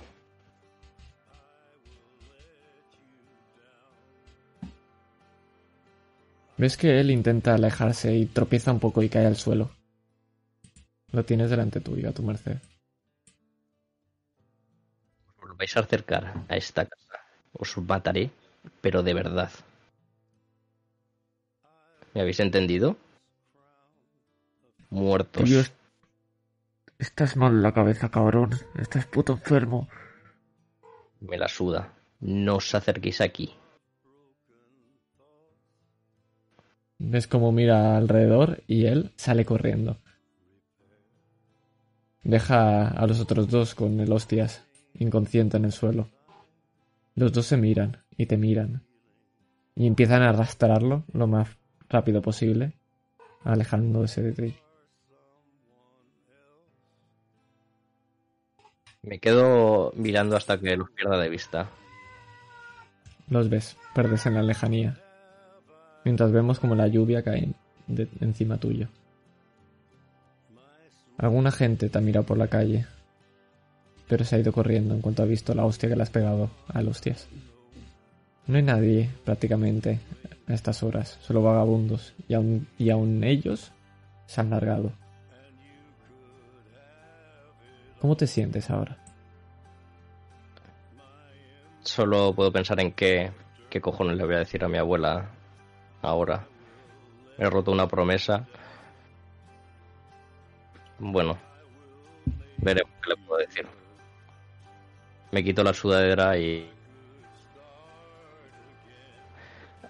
Ves 6.56 6.76
que 6.76 7.00
él 7.00 7.10
intenta 7.10 7.54
alejarse 7.54 8.14
y 8.14 8.26
tropieza 8.26 8.72
un 8.72 8.78
poco 8.78 9.02
y 9.02 9.08
cae 9.08 9.26
al 9.26 9.36
suelo. 9.36 9.70
Lo 11.12 11.24
tienes 11.24 11.50
delante 11.50 11.80
tuyo, 11.80 12.08
a 12.08 12.12
tu 12.12 12.22
merced. 12.22 12.56
Os 15.42 15.56
vais 15.58 15.76
a 15.76 15.80
acercar 15.80 16.44
a 16.48 16.56
esta 16.56 16.86
casa. 16.86 17.20
Os 17.52 17.76
mataré, 17.78 18.30
pero 18.80 19.02
de 19.02 19.14
verdad. 19.14 19.50
¿Me 22.14 22.22
habéis 22.22 22.40
entendido? 22.40 22.96
Muertos. 24.90 25.48
Dios. 25.48 25.72
Estás 26.98 27.36
mal 27.36 27.52
en 27.52 27.62
la 27.62 27.72
cabeza, 27.72 28.10
cabrón. 28.10 28.50
Estás 28.78 29.06
puto 29.06 29.32
enfermo. 29.34 29.88
Me 31.20 31.36
la 31.36 31.48
suda. 31.48 31.92
No 32.20 32.56
os 32.56 32.74
acerquéis 32.74 33.20
aquí. 33.20 33.54
Ves 36.98 37.26
cómo 37.26 37.52
mira 37.52 37.96
alrededor 37.96 38.62
y 38.66 38.86
él 38.86 39.12
sale 39.16 39.44
corriendo. 39.44 39.98
Deja 42.24 42.88
a 42.88 43.06
los 43.06 43.20
otros 43.20 43.48
dos 43.48 43.74
con 43.74 43.98
el 44.00 44.12
hostias, 44.12 44.64
inconsciente 44.94 45.56
en 45.56 45.64
el 45.64 45.72
suelo. 45.72 46.08
Los 47.14 47.32
dos 47.32 47.46
se 47.46 47.56
miran 47.56 47.98
y 48.16 48.26
te 48.26 48.36
miran. 48.36 48.82
Y 49.74 49.86
empiezan 49.86 50.22
a 50.22 50.28
arrastrarlo 50.30 51.04
lo 51.12 51.26
más 51.26 51.48
rápido 51.88 52.22
posible, 52.22 52.74
alejándose 53.44 54.22
de 54.22 54.32
ti. 54.32 54.54
Me 59.02 59.18
quedo 59.18 59.92
mirando 59.96 60.36
hasta 60.36 60.58
que 60.60 60.76
los 60.76 60.90
pierda 60.90 61.18
de 61.18 61.28
vista. 61.28 61.68
Los 63.28 63.48
ves, 63.48 63.76
perdes 63.94 64.26
en 64.26 64.34
la 64.34 64.42
lejanía. 64.42 64.96
Mientras 66.04 66.30
vemos 66.30 66.60
como 66.60 66.74
la 66.74 66.86
lluvia 66.86 67.22
cae 67.22 67.52
de- 67.88 68.08
encima 68.20 68.58
tuyo. 68.58 68.88
Alguna 71.18 71.50
gente 71.50 71.88
te 71.88 71.98
ha 71.98 72.00
mirado 72.00 72.26
por 72.26 72.38
la 72.38 72.48
calle, 72.48 72.86
pero 74.08 74.24
se 74.24 74.36
ha 74.36 74.38
ido 74.38 74.52
corriendo 74.52 74.94
en 74.94 75.00
cuanto 75.00 75.22
ha 75.22 75.26
visto 75.26 75.54
la 75.54 75.64
hostia 75.64 75.88
que 75.88 75.96
le 75.96 76.02
has 76.02 76.10
pegado 76.10 76.50
al 76.68 76.88
hostias. 76.88 77.28
No 78.46 78.56
hay 78.56 78.62
nadie 78.62 79.10
prácticamente 79.24 80.00
a 80.48 80.54
estas 80.54 80.82
horas, 80.82 81.18
solo 81.22 81.42
vagabundos, 81.42 82.14
y 82.28 82.34
aún, 82.34 82.66
y 82.78 82.90
aún 82.90 83.22
ellos 83.24 83.72
se 84.26 84.40
han 84.40 84.50
largado. 84.50 84.92
¿Cómo 88.00 88.16
te 88.16 88.26
sientes 88.26 88.68
ahora? 88.68 88.98
Solo 91.82 92.34
puedo 92.34 92.50
pensar 92.52 92.80
en 92.80 92.92
qué, 92.92 93.30
qué 93.70 93.80
cojones 93.80 94.16
le 94.16 94.24
voy 94.24 94.34
a 94.34 94.40
decir 94.40 94.64
a 94.64 94.68
mi 94.68 94.78
abuela 94.78 95.30
ahora. 96.00 96.46
He 97.38 97.48
roto 97.48 97.70
una 97.70 97.88
promesa. 97.88 98.46
Bueno, 101.04 101.36
veremos 102.58 102.92
qué 103.02 103.10
le 103.10 103.16
puedo 103.26 103.40
decir. 103.40 103.66
Me 105.32 105.42
quito 105.42 105.64
la 105.64 105.74
sudadera 105.74 106.38
y 106.38 106.70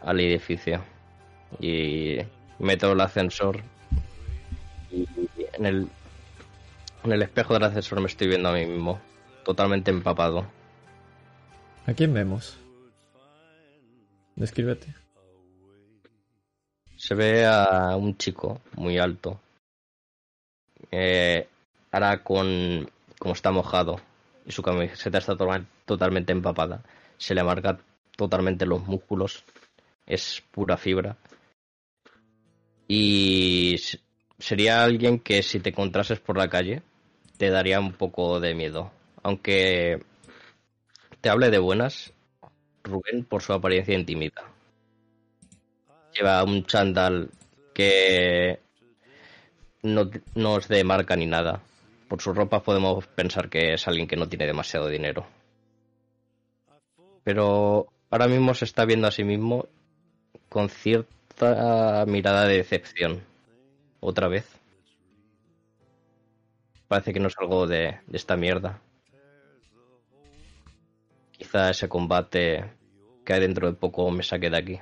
al 0.00 0.20
edificio 0.20 0.82
y 1.60 2.16
meto 2.58 2.92
el 2.92 3.00
ascensor 3.02 3.60
y 4.90 5.06
en 5.52 5.66
el 5.66 5.88
en 7.04 7.12
el 7.12 7.22
espejo 7.22 7.54
del 7.54 7.64
ascensor 7.64 8.00
me 8.00 8.06
estoy 8.06 8.28
viendo 8.28 8.48
a 8.48 8.54
mí 8.54 8.64
mismo 8.64 8.98
totalmente 9.44 9.90
empapado 9.90 10.46
¿A 11.86 11.92
quién 11.92 12.14
vemos? 12.14 12.56
Descríbete. 14.36 14.94
Se 16.96 17.14
ve 17.14 17.44
a 17.44 17.96
un 17.96 18.16
chico 18.16 18.60
muy 18.76 18.98
alto. 18.98 19.40
Eh, 20.92 21.48
ahora 21.90 22.22
con... 22.22 22.88
como 23.18 23.34
está 23.34 23.50
mojado 23.50 24.00
y 24.46 24.52
su 24.52 24.62
camiseta 24.62 25.18
está 25.18 25.36
to- 25.36 25.48
totalmente 25.86 26.32
empapada, 26.32 26.82
se 27.16 27.34
le 27.34 27.42
marca 27.42 27.78
totalmente 28.16 28.66
los 28.66 28.86
músculos. 28.86 29.44
Es 30.06 30.42
pura 30.50 30.76
fibra. 30.76 31.16
Y 32.86 33.76
sería 34.38 34.84
alguien 34.84 35.18
que 35.18 35.42
si 35.42 35.60
te 35.60 35.70
encontrases 35.70 36.20
por 36.20 36.36
la 36.36 36.48
calle 36.48 36.82
te 37.38 37.48
daría 37.50 37.80
un 37.80 37.92
poco 37.92 38.38
de 38.38 38.54
miedo. 38.54 38.92
Aunque 39.22 40.02
te 41.20 41.30
hable 41.30 41.50
de 41.50 41.58
buenas, 41.58 42.12
Rubén 42.84 43.24
por 43.24 43.42
su 43.42 43.52
apariencia 43.52 43.94
intimida. 43.94 44.42
Lleva 46.12 46.42
un 46.44 46.66
chándal 46.66 47.30
que 47.72 48.60
no, 49.82 50.10
no 50.34 50.58
es 50.58 50.68
de 50.68 50.84
marca 50.84 51.16
ni 51.16 51.26
nada. 51.26 51.60
Por 52.08 52.20
su 52.20 52.32
ropa 52.32 52.62
podemos 52.62 53.06
pensar 53.06 53.48
que 53.48 53.74
es 53.74 53.88
alguien 53.88 54.06
que 54.06 54.16
no 54.16 54.28
tiene 54.28 54.46
demasiado 54.46 54.88
dinero. 54.88 55.26
Pero 57.24 57.88
ahora 58.10 58.28
mismo 58.28 58.54
se 58.54 58.64
está 58.64 58.84
viendo 58.84 59.06
a 59.06 59.12
sí 59.12 59.24
mismo 59.24 59.66
con 60.48 60.68
cierta 60.68 62.04
mirada 62.06 62.46
de 62.46 62.58
decepción. 62.58 63.22
Otra 64.00 64.28
vez. 64.28 64.46
Parece 66.88 67.12
que 67.12 67.20
no 67.20 67.30
salgo 67.30 67.66
de, 67.66 67.98
de 68.06 68.16
esta 68.16 68.36
mierda. 68.36 68.80
Quizá 71.32 71.70
ese 71.70 71.88
combate 71.88 72.64
que 73.24 73.32
hay 73.32 73.40
dentro 73.40 73.66
de 73.68 73.74
poco 73.74 74.10
me 74.10 74.22
saque 74.22 74.50
de 74.50 74.58
aquí. 74.58 74.80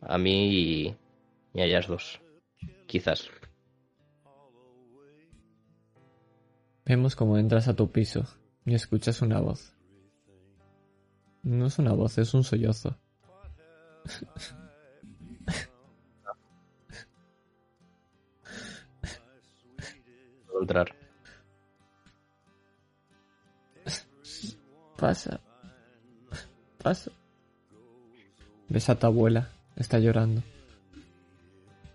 A 0.00 0.16
mí 0.16 0.48
y, 0.48 0.96
y 1.52 1.60
a 1.60 1.64
ellas 1.64 1.86
dos. 1.86 2.20
Quizás. 2.86 3.30
Vemos 6.90 7.14
cómo 7.14 7.38
entras 7.38 7.68
a 7.68 7.76
tu 7.76 7.92
piso 7.92 8.24
y 8.66 8.74
escuchas 8.74 9.22
una 9.22 9.38
voz. 9.38 9.76
No 11.44 11.66
es 11.66 11.78
una 11.78 11.92
voz, 11.92 12.18
es 12.18 12.34
un 12.34 12.42
sollozo. 12.42 12.98
Entrar. 20.60 20.92
Pasa. 24.98 25.40
Pasa. 26.82 27.12
Ves 28.68 28.90
a 28.90 28.98
tu 28.98 29.06
abuela, 29.06 29.48
está 29.76 30.00
llorando. 30.00 30.42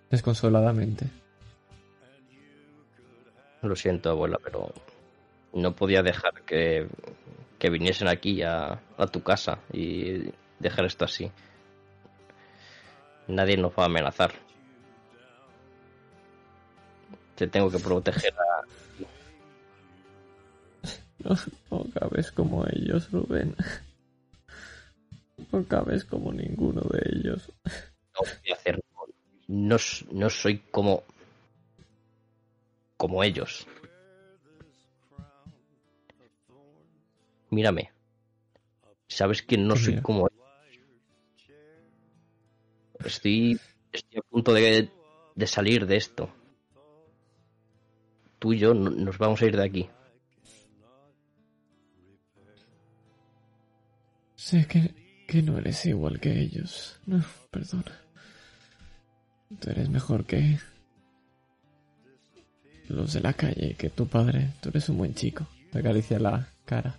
Desconsoladamente. 0.09 1.09
Lo 3.61 3.75
siento, 3.75 4.11
abuela, 4.11 4.37
pero 4.41 4.71
no 5.55 5.73
podía 5.75 6.03
dejar 6.03 6.43
que, 6.45 6.87
que 7.57 7.69
viniesen 7.69 8.09
aquí 8.09 8.43
a, 8.43 8.81
a 8.97 9.07
tu 9.07 9.23
casa 9.23 9.59
y 9.71 10.31
dejar 10.59 10.85
esto 10.85 11.05
así. 11.05 11.31
Nadie 13.27 13.57
nos 13.57 13.71
va 13.71 13.83
a 13.83 13.85
amenazar. 13.87 14.33
Te 17.35 17.47
tengo 17.47 17.71
que 17.71 17.79
proteger 17.79 18.33
a... 18.33 18.61
No, 21.17 21.33
no 21.71 21.85
cabes 21.91 22.31
como 22.31 22.65
ellos, 22.67 23.09
Rubén. 23.09 23.55
No 25.51 25.65
cabes 25.65 26.03
como 26.05 26.31
ninguno 26.31 26.81
de 26.81 27.01
ellos. 27.13 27.51
No 27.65 28.19
voy 28.19 28.51
a 28.51 28.55
hacer... 28.55 28.79
No, 29.47 29.77
no 30.11 30.29
soy 30.29 30.59
como... 30.69 31.03
Como 32.97 33.23
ellos. 33.23 33.65
Mírame. 37.49 37.91
Sabes 39.07 39.41
que 39.43 39.57
no 39.57 39.75
Te 39.75 39.79
soy 39.81 40.01
como 40.01 40.27
ellos. 40.27 40.79
Estoy, 43.05 43.59
estoy 43.91 44.19
a 44.19 44.21
punto 44.29 44.53
de, 44.53 44.89
de 45.35 45.47
salir 45.47 45.85
de 45.85 45.97
esto. 45.97 46.33
Tú 48.39 48.53
y 48.53 48.59
yo 48.59 48.73
no- 48.73 48.89
nos 48.89 49.17
vamos 49.17 49.41
a 49.41 49.45
ir 49.45 49.55
de 49.57 49.63
aquí. 49.63 49.89
Sé 54.35 54.67
que, 54.67 54.93
que 55.27 55.41
no 55.41 55.57
eres 55.57 55.85
igual 55.85 56.19
que 56.19 56.39
ellos. 56.39 56.99
No, 57.05 57.23
perdona. 57.51 57.99
Tú 59.59 59.69
eres 59.69 59.89
mejor 59.89 60.25
que 60.25 60.59
los 62.89 63.13
de 63.13 63.21
la 63.21 63.33
calle, 63.33 63.75
que 63.77 63.89
tu 63.89 64.07
padre. 64.07 64.51
Tú 64.61 64.69
eres 64.69 64.89
un 64.89 64.97
buen 64.97 65.13
chico. 65.15 65.47
Te 65.71 65.79
acaricia 65.79 66.19
la 66.19 66.47
cara. 66.65 66.97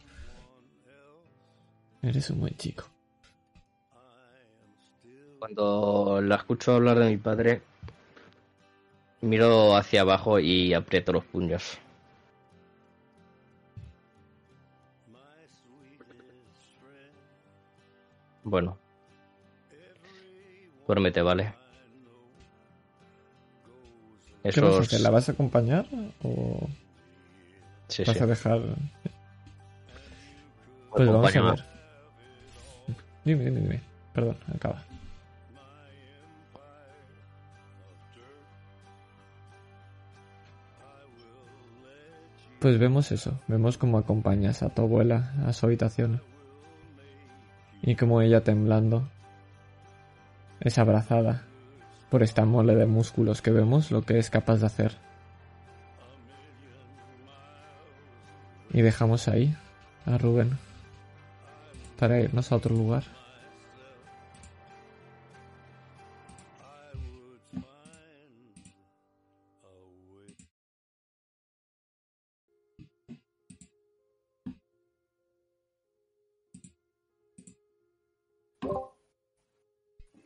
Eres 2.06 2.30
un 2.30 2.38
buen 2.38 2.56
chico. 2.56 2.84
Cuando 5.40 6.20
la 6.22 6.36
escucho 6.36 6.74
hablar 6.74 7.00
de 7.00 7.10
mi 7.10 7.16
padre, 7.16 7.62
miro 9.22 9.76
hacia 9.76 10.02
abajo 10.02 10.38
y 10.38 10.72
aprieto 10.72 11.12
los 11.12 11.24
puños. 11.24 11.78
Bueno. 18.44 18.78
Duérmete, 20.86 21.22
¿vale? 21.22 21.54
¿Qué 24.44 24.60
vas 24.60 24.70
a 24.70 24.76
Esos... 24.76 24.86
hacer? 24.86 25.00
¿La 25.00 25.10
vas 25.10 25.28
a 25.28 25.32
acompañar 25.32 25.86
o 26.22 26.68
Sí, 27.88 28.04
vas 28.06 28.16
sí. 28.16 28.22
a 28.22 28.26
dejar...? 28.26 28.60
Pues 30.90 31.08
vamos 31.08 31.34
a 31.34 31.40
ver. 31.42 31.75
Dime, 33.26 33.44
dime, 33.46 33.60
dime. 33.60 33.80
Perdón, 34.14 34.36
acaba. 34.54 34.84
Pues 42.60 42.78
vemos 42.78 43.10
eso, 43.10 43.40
vemos 43.48 43.78
cómo 43.78 43.98
acompañas 43.98 44.62
a 44.62 44.68
tu 44.68 44.82
abuela 44.82 45.34
a 45.44 45.52
su 45.52 45.66
habitación. 45.66 46.22
Y 47.82 47.96
como 47.96 48.22
ella 48.22 48.44
temblando 48.44 49.08
es 50.60 50.78
abrazada 50.78 51.42
por 52.10 52.22
esta 52.22 52.44
mole 52.44 52.76
de 52.76 52.86
músculos 52.86 53.42
que 53.42 53.50
vemos 53.50 53.90
lo 53.90 54.02
que 54.02 54.18
es 54.18 54.30
capaz 54.30 54.58
de 54.58 54.66
hacer. 54.66 54.92
Y 58.72 58.82
dejamos 58.82 59.26
ahí 59.26 59.56
a 60.06 60.16
Rubén 60.16 60.65
para 61.98 62.20
irnos 62.20 62.52
a 62.52 62.56
otro 62.56 62.74
lugar. 62.74 63.04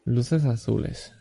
Luces 0.05 0.45
azules. 0.45 1.15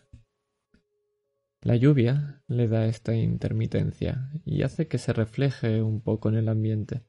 La 1.61 1.75
lluvia 1.75 2.41
le 2.47 2.67
da 2.67 2.87
esta 2.87 3.13
intermitencia 3.13 4.31
y 4.45 4.63
hace 4.63 4.87
que 4.87 4.97
se 4.97 5.13
refleje 5.13 5.83
un 5.83 6.01
poco 6.01 6.29
en 6.29 6.35
el 6.35 6.49
ambiente. 6.49 7.03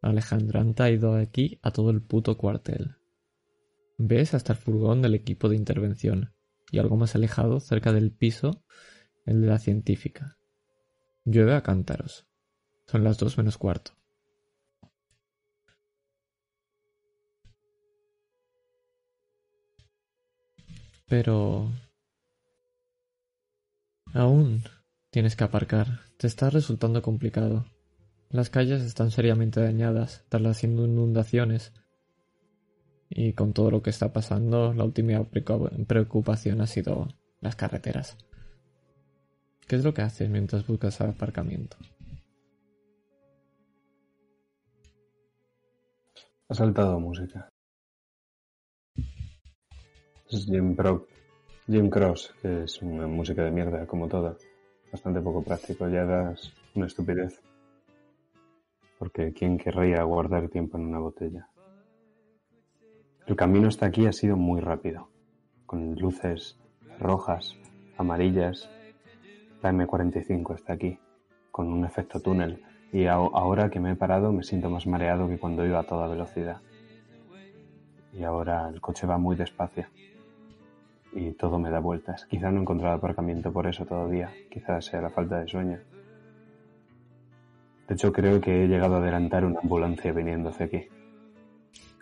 Alejandra 0.00 0.60
han 0.60 0.74
traído 0.74 1.14
aquí 1.14 1.58
a 1.62 1.70
todo 1.70 1.90
el 1.90 2.02
puto 2.02 2.36
cuartel. 2.36 2.96
Ves 3.98 4.34
hasta 4.34 4.54
el 4.54 4.58
furgón 4.58 5.02
del 5.02 5.14
equipo 5.14 5.48
de 5.48 5.56
intervención 5.56 6.32
y 6.70 6.78
algo 6.78 6.96
más 6.96 7.14
alejado, 7.14 7.60
cerca 7.60 7.92
del 7.92 8.12
piso, 8.12 8.64
el 9.26 9.42
de 9.42 9.46
la 9.48 9.58
científica. 9.58 10.38
Llueve 11.24 11.54
a 11.54 11.62
cántaros. 11.62 12.26
Son 12.86 13.04
las 13.04 13.18
dos 13.18 13.36
menos 13.36 13.58
cuarto. 13.58 13.92
Pero... 21.06 21.70
Aún 24.14 24.64
tienes 25.10 25.36
que 25.36 25.44
aparcar. 25.44 26.00
Te 26.16 26.26
está 26.26 26.50
resultando 26.50 27.02
complicado. 27.02 27.66
Las 28.30 28.48
calles 28.48 28.82
están 28.82 29.10
seriamente 29.10 29.60
dañadas 29.60 30.24
tras 30.28 30.40
las 30.40 30.62
inundaciones. 30.62 31.72
Y 33.08 33.32
con 33.32 33.52
todo 33.52 33.72
lo 33.72 33.82
que 33.82 33.90
está 33.90 34.12
pasando, 34.12 34.72
la 34.72 34.84
última 34.84 35.18
preocup- 35.28 35.84
preocupación 35.86 36.60
ha 36.60 36.68
sido 36.68 37.08
las 37.40 37.56
carreteras. 37.56 38.16
¿Qué 39.66 39.74
es 39.74 39.84
lo 39.84 39.92
que 39.92 40.02
haces 40.02 40.30
mientras 40.30 40.64
buscas 40.64 41.00
aparcamiento? 41.00 41.76
Ha 46.48 46.54
saltado 46.54 47.00
música. 47.00 47.48
Es 50.30 50.46
Jim, 50.46 50.76
Jim 51.66 51.90
Cross, 51.90 52.32
que 52.40 52.62
es 52.62 52.80
una 52.80 53.08
música 53.08 53.42
de 53.42 53.50
mierda, 53.50 53.86
como 53.88 54.06
toda. 54.06 54.36
Bastante 54.92 55.20
poco 55.20 55.42
práctico, 55.42 55.88
ya 55.88 56.04
das 56.04 56.52
una 56.76 56.86
estupidez. 56.86 57.40
Porque 59.00 59.32
¿quién 59.32 59.56
querría 59.56 60.02
guardar 60.02 60.50
tiempo 60.50 60.76
en 60.76 60.84
una 60.84 60.98
botella? 60.98 61.48
El 63.26 63.34
camino 63.34 63.68
hasta 63.68 63.86
aquí 63.86 64.06
ha 64.06 64.12
sido 64.12 64.36
muy 64.36 64.60
rápido, 64.60 65.08
con 65.64 65.94
luces 65.94 66.58
rojas, 66.98 67.56
amarillas. 67.96 68.68
La 69.62 69.72
M45 69.72 70.54
está 70.54 70.74
aquí, 70.74 70.98
con 71.50 71.72
un 71.72 71.86
efecto 71.86 72.20
túnel, 72.20 72.62
y 72.92 73.06
ahora 73.06 73.70
que 73.70 73.80
me 73.80 73.92
he 73.92 73.96
parado 73.96 74.32
me 74.32 74.42
siento 74.42 74.68
más 74.68 74.86
mareado 74.86 75.28
que 75.28 75.38
cuando 75.38 75.64
iba 75.64 75.78
a 75.78 75.86
toda 75.86 76.06
velocidad. 76.06 76.60
Y 78.12 78.22
ahora 78.24 78.68
el 78.68 78.82
coche 78.82 79.06
va 79.06 79.16
muy 79.16 79.34
despacio. 79.34 79.86
Y 81.14 81.32
todo 81.32 81.58
me 81.58 81.70
da 81.70 81.80
vueltas. 81.80 82.26
Quizá 82.26 82.50
no 82.50 82.58
he 82.58 82.62
encontrado 82.62 82.96
aparcamiento 82.96 83.50
por 83.50 83.66
eso 83.66 83.86
todavía. 83.86 84.30
Quizás 84.50 84.84
sea 84.84 85.00
la 85.00 85.08
falta 85.08 85.40
de 85.40 85.48
sueño. 85.48 85.78
De 87.90 87.94
hecho, 87.94 88.12
creo 88.12 88.40
que 88.40 88.62
he 88.62 88.68
llegado 88.68 88.94
a 88.94 88.98
adelantar 88.98 89.44
una 89.44 89.58
ambulancia 89.58 90.12
viniendo 90.12 90.50
aquí. 90.50 90.86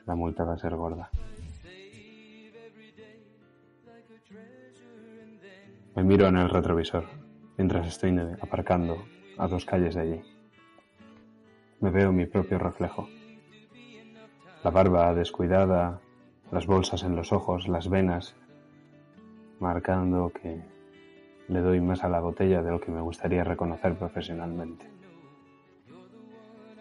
La 0.05 0.15
multa 0.15 0.45
va 0.45 0.53
a 0.53 0.59
ser 0.59 0.77
gorda. 0.77 1.09
Me 5.97 6.05
miro 6.05 6.27
en 6.27 6.37
el 6.37 6.51
retrovisor 6.51 7.07
mientras 7.57 7.87
estoy 7.87 8.15
aparcando 8.39 9.03
a 9.39 9.49
dos 9.49 9.65
calles 9.65 9.95
de 9.95 10.01
allí. 10.03 10.21
Me 11.81 11.89
veo 11.89 12.13
mi 12.13 12.27
propio 12.27 12.59
reflejo. 12.59 13.09
La 14.63 14.71
barba 14.71 15.15
descuidada, 15.15 16.03
las 16.53 16.67
bolsas 16.67 17.03
en 17.03 17.17
los 17.17 17.33
ojos, 17.33 17.67
las 17.67 17.89
venas, 17.89 18.37
marcando 19.59 20.35
que 20.35 20.61
le 21.49 21.61
doy 21.61 21.81
más 21.81 22.05
a 22.05 22.11
la 22.11 22.21
botella 22.21 22.61
de 22.61 22.73
lo 22.73 22.79
que 22.79 22.91
me 22.91 23.01
gustaría 23.01 23.43
reconocer 23.43 23.97
profesionalmente. 23.97 24.98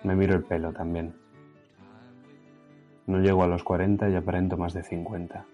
Me 0.04 0.16
miro 0.16 0.36
el 0.36 0.44
pelo 0.44 0.72
también. 0.72 1.14
No 3.08 3.20
llego 3.20 3.44
a 3.44 3.48
los 3.48 3.64
40 3.64 4.10
y 4.10 4.16
aparento 4.16 4.58
más 4.58 4.74
de 4.74 4.84
50. 4.84 5.46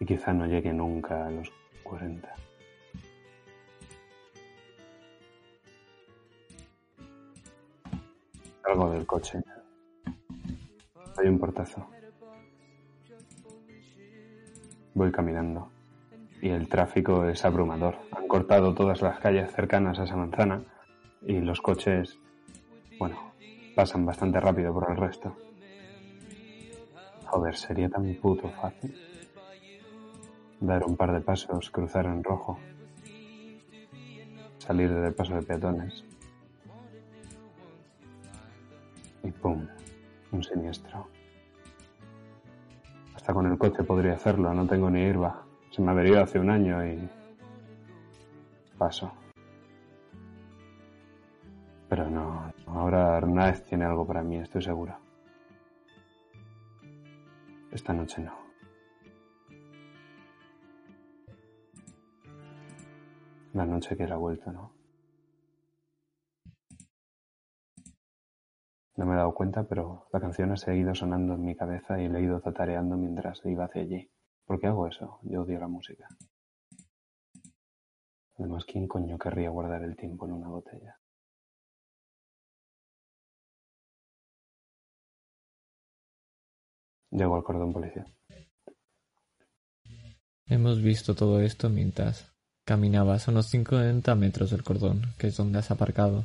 Y 0.00 0.06
quizá 0.06 0.32
no 0.32 0.46
llegue 0.46 0.72
nunca 0.72 1.26
a 1.26 1.30
los 1.30 1.52
40. 1.82 2.34
Salgo 8.62 8.90
del 8.90 9.06
coche. 9.06 9.42
Doy 11.16 11.28
un 11.28 11.38
portazo. 11.38 11.86
Voy 14.94 15.12
caminando. 15.12 15.70
Y 16.40 16.48
el 16.48 16.68
tráfico 16.68 17.26
es 17.26 17.44
abrumador. 17.44 17.96
Han 18.12 18.26
cortado 18.26 18.74
todas 18.74 19.00
las 19.00 19.20
calles 19.20 19.52
cercanas 19.52 19.98
a 19.98 20.04
esa 20.04 20.16
manzana 20.16 20.62
y 21.26 21.40
los 21.40 21.60
coches, 21.60 22.18
bueno, 22.98 23.32
pasan 23.74 24.04
bastante 24.04 24.40
rápido 24.40 24.72
por 24.72 24.90
el 24.90 24.96
resto. 24.96 25.36
Joder, 27.26 27.56
sería 27.56 27.88
tan 27.88 28.14
puto 28.14 28.48
fácil 28.50 28.94
dar 30.60 30.84
un 30.84 30.96
par 30.96 31.12
de 31.12 31.20
pasos, 31.20 31.70
cruzar 31.70 32.06
en 32.06 32.22
rojo, 32.22 32.58
salir 34.58 34.92
del 34.92 35.14
paso 35.14 35.34
de 35.34 35.42
peatones 35.42 36.04
y 39.22 39.30
¡pum! 39.30 39.66
Un 40.32 40.42
siniestro. 40.42 41.08
Hasta 43.14 43.32
con 43.32 43.50
el 43.50 43.56
coche 43.56 43.82
podría 43.84 44.14
hacerlo, 44.14 44.52
no 44.52 44.66
tengo 44.66 44.90
ni 44.90 45.00
irba. 45.02 45.44
Se 45.70 45.80
me 45.80 45.90
averió 45.90 46.22
hace 46.22 46.38
un 46.38 46.50
año 46.50 46.84
y 46.86 47.08
paso. 48.76 49.12
Pero 51.94 52.10
no, 52.10 52.52
ahora 52.66 53.16
Arnaez 53.16 53.62
tiene 53.66 53.84
algo 53.84 54.04
para 54.04 54.24
mí, 54.24 54.36
estoy 54.38 54.62
seguro. 54.62 54.98
Esta 57.70 57.92
noche 57.92 58.20
no. 58.20 58.36
La 63.52 63.64
noche 63.64 63.96
que 63.96 64.02
era 64.02 64.16
vuelto, 64.16 64.50
¿no? 64.50 64.72
No 68.96 69.06
me 69.06 69.12
he 69.12 69.16
dado 69.16 69.32
cuenta, 69.32 69.62
pero 69.62 70.08
la 70.12 70.18
canción 70.18 70.50
ha 70.50 70.56
seguido 70.56 70.96
sonando 70.96 71.34
en 71.34 71.44
mi 71.44 71.54
cabeza 71.54 72.00
y 72.00 72.08
le 72.08 72.18
he 72.18 72.22
ido 72.22 72.40
tatareando 72.40 72.96
mientras 72.96 73.40
iba 73.46 73.66
hacia 73.66 73.82
allí. 73.82 74.10
¿Por 74.44 74.58
qué 74.58 74.66
hago 74.66 74.88
eso? 74.88 75.20
Yo 75.22 75.42
odio 75.42 75.60
la 75.60 75.68
música. 75.68 76.08
Además, 78.36 78.64
¿quién 78.64 78.88
coño 78.88 79.16
querría 79.16 79.50
guardar 79.50 79.84
el 79.84 79.94
tiempo 79.94 80.26
en 80.26 80.32
una 80.32 80.48
botella? 80.48 80.98
Llego 87.14 87.36
al 87.36 87.44
cordón 87.44 87.72
policial. 87.72 88.12
Hemos 90.46 90.82
visto 90.82 91.14
todo 91.14 91.40
esto 91.40 91.70
mientras 91.70 92.32
caminabas 92.66 93.28
unos 93.28 93.46
50 93.46 94.12
metros 94.16 94.50
del 94.50 94.64
cordón, 94.64 95.14
que 95.16 95.28
es 95.28 95.36
donde 95.36 95.60
has 95.60 95.70
aparcado. 95.70 96.24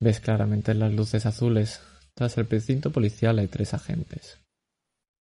Ves 0.00 0.20
claramente 0.20 0.72
las 0.72 0.90
luces 0.92 1.26
azules. 1.26 1.82
Tras 2.14 2.38
el 2.38 2.46
precinto 2.46 2.90
policial 2.90 3.38
hay 3.38 3.46
tres 3.46 3.74
agentes. 3.74 4.40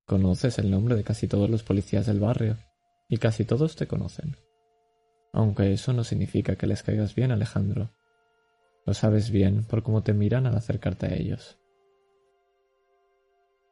Conoces 0.07 0.59
el 0.61 0.71
nombre 0.71 0.95
de 0.95 1.03
casi 1.03 1.27
todos 1.27 1.51
los 1.51 1.65
policías 1.65 2.07
del 2.07 2.21
barrio, 2.21 2.57
y 3.09 3.17
casi 3.17 3.45
todos 3.45 3.75
te 3.75 3.89
conocen. 3.89 4.37
Aunque 5.33 5.73
eso 5.73 5.93
no 5.93 6.05
significa 6.05 6.55
que 6.55 6.69
les 6.69 6.85
caigas 6.85 7.17
bien, 7.17 7.33
Alejandro. 7.33 7.91
Lo 8.87 8.95
sabes 8.95 9.31
bien 9.31 9.65
por 9.65 9.83
cómo 9.83 10.05
te 10.05 10.15
miran 10.15 10.47
al 10.47 10.57
acercarte 10.57 11.07
a 11.07 11.15
ellos. 11.15 11.59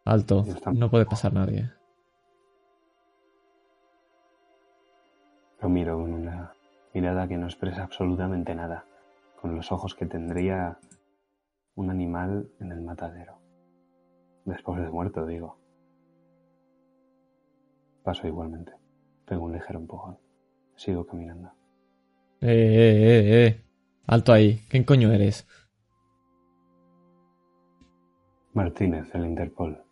Alto, 0.06 0.44
no 0.72 0.88
puede 0.88 1.04
pasar 1.04 1.32
nadie. 1.32 1.68
Lo 5.60 5.68
miro 5.68 5.98
con 5.98 6.12
una 6.12 6.52
mirada 6.94 7.26
que 7.26 7.36
no 7.36 7.46
expresa 7.46 7.82
absolutamente 7.82 8.54
nada, 8.54 8.84
con 9.40 9.56
los 9.56 9.72
ojos 9.72 9.96
que 9.96 10.06
tendría 10.06 10.78
un 11.74 11.90
animal 11.90 12.48
en 12.60 12.70
el 12.70 12.82
matadero. 12.82 13.40
Después 14.44 14.80
de 14.80 14.88
muerto, 14.88 15.26
digo. 15.26 15.58
Paso 18.04 18.28
igualmente. 18.28 18.74
Pego 19.26 19.46
un 19.46 19.54
ligero 19.54 19.80
empujón. 19.80 20.18
Sigo 20.76 21.04
caminando. 21.04 21.50
Eh, 22.40 22.46
eh, 22.46 23.08
eh, 23.08 23.46
eh. 23.46 23.64
Alto 24.06 24.32
ahí. 24.32 24.60
¿Quién 24.68 24.84
coño 24.84 25.10
eres? 25.10 25.48
Martínez, 28.52 29.12
el 29.12 29.26
Interpol. 29.26 29.85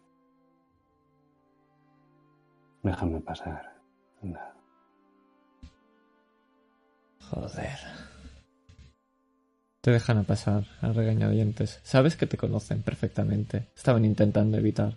Déjame 2.85 3.21
pasar. 3.21 3.73
Anda. 4.23 4.55
Joder. 7.31 7.79
Te 9.81 9.91
dejan 9.91 10.19
a 10.19 10.23
pasar, 10.23 10.65
a 10.83 10.93
regañadientes. 10.93 11.81
Sabes 11.83 12.17
que 12.17 12.27
te 12.27 12.37
conocen 12.37 12.83
perfectamente. 12.83 13.71
Estaban 13.75 14.05
intentando 14.05 14.59
evitar 14.59 14.95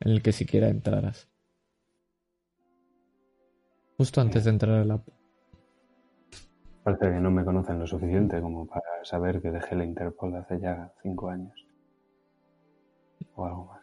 en 0.00 0.12
el 0.12 0.22
que 0.22 0.32
siquiera 0.32 0.68
entraras. 0.68 1.28
Justo 3.96 4.20
antes 4.20 4.44
de 4.44 4.50
entrar 4.50 4.74
a 4.76 4.84
la... 4.84 5.00
Parece 6.82 7.10
que 7.10 7.20
no 7.20 7.30
me 7.30 7.44
conocen 7.44 7.78
lo 7.78 7.86
suficiente 7.86 8.40
como 8.40 8.66
para 8.66 9.04
saber 9.04 9.40
que 9.40 9.50
dejé 9.50 9.76
la 9.76 9.84
Interpol 9.84 10.34
hace 10.34 10.60
ya 10.60 10.92
cinco 11.02 11.30
años. 11.30 11.66
O 13.34 13.44
algo 13.44 13.64
más. 13.66 13.77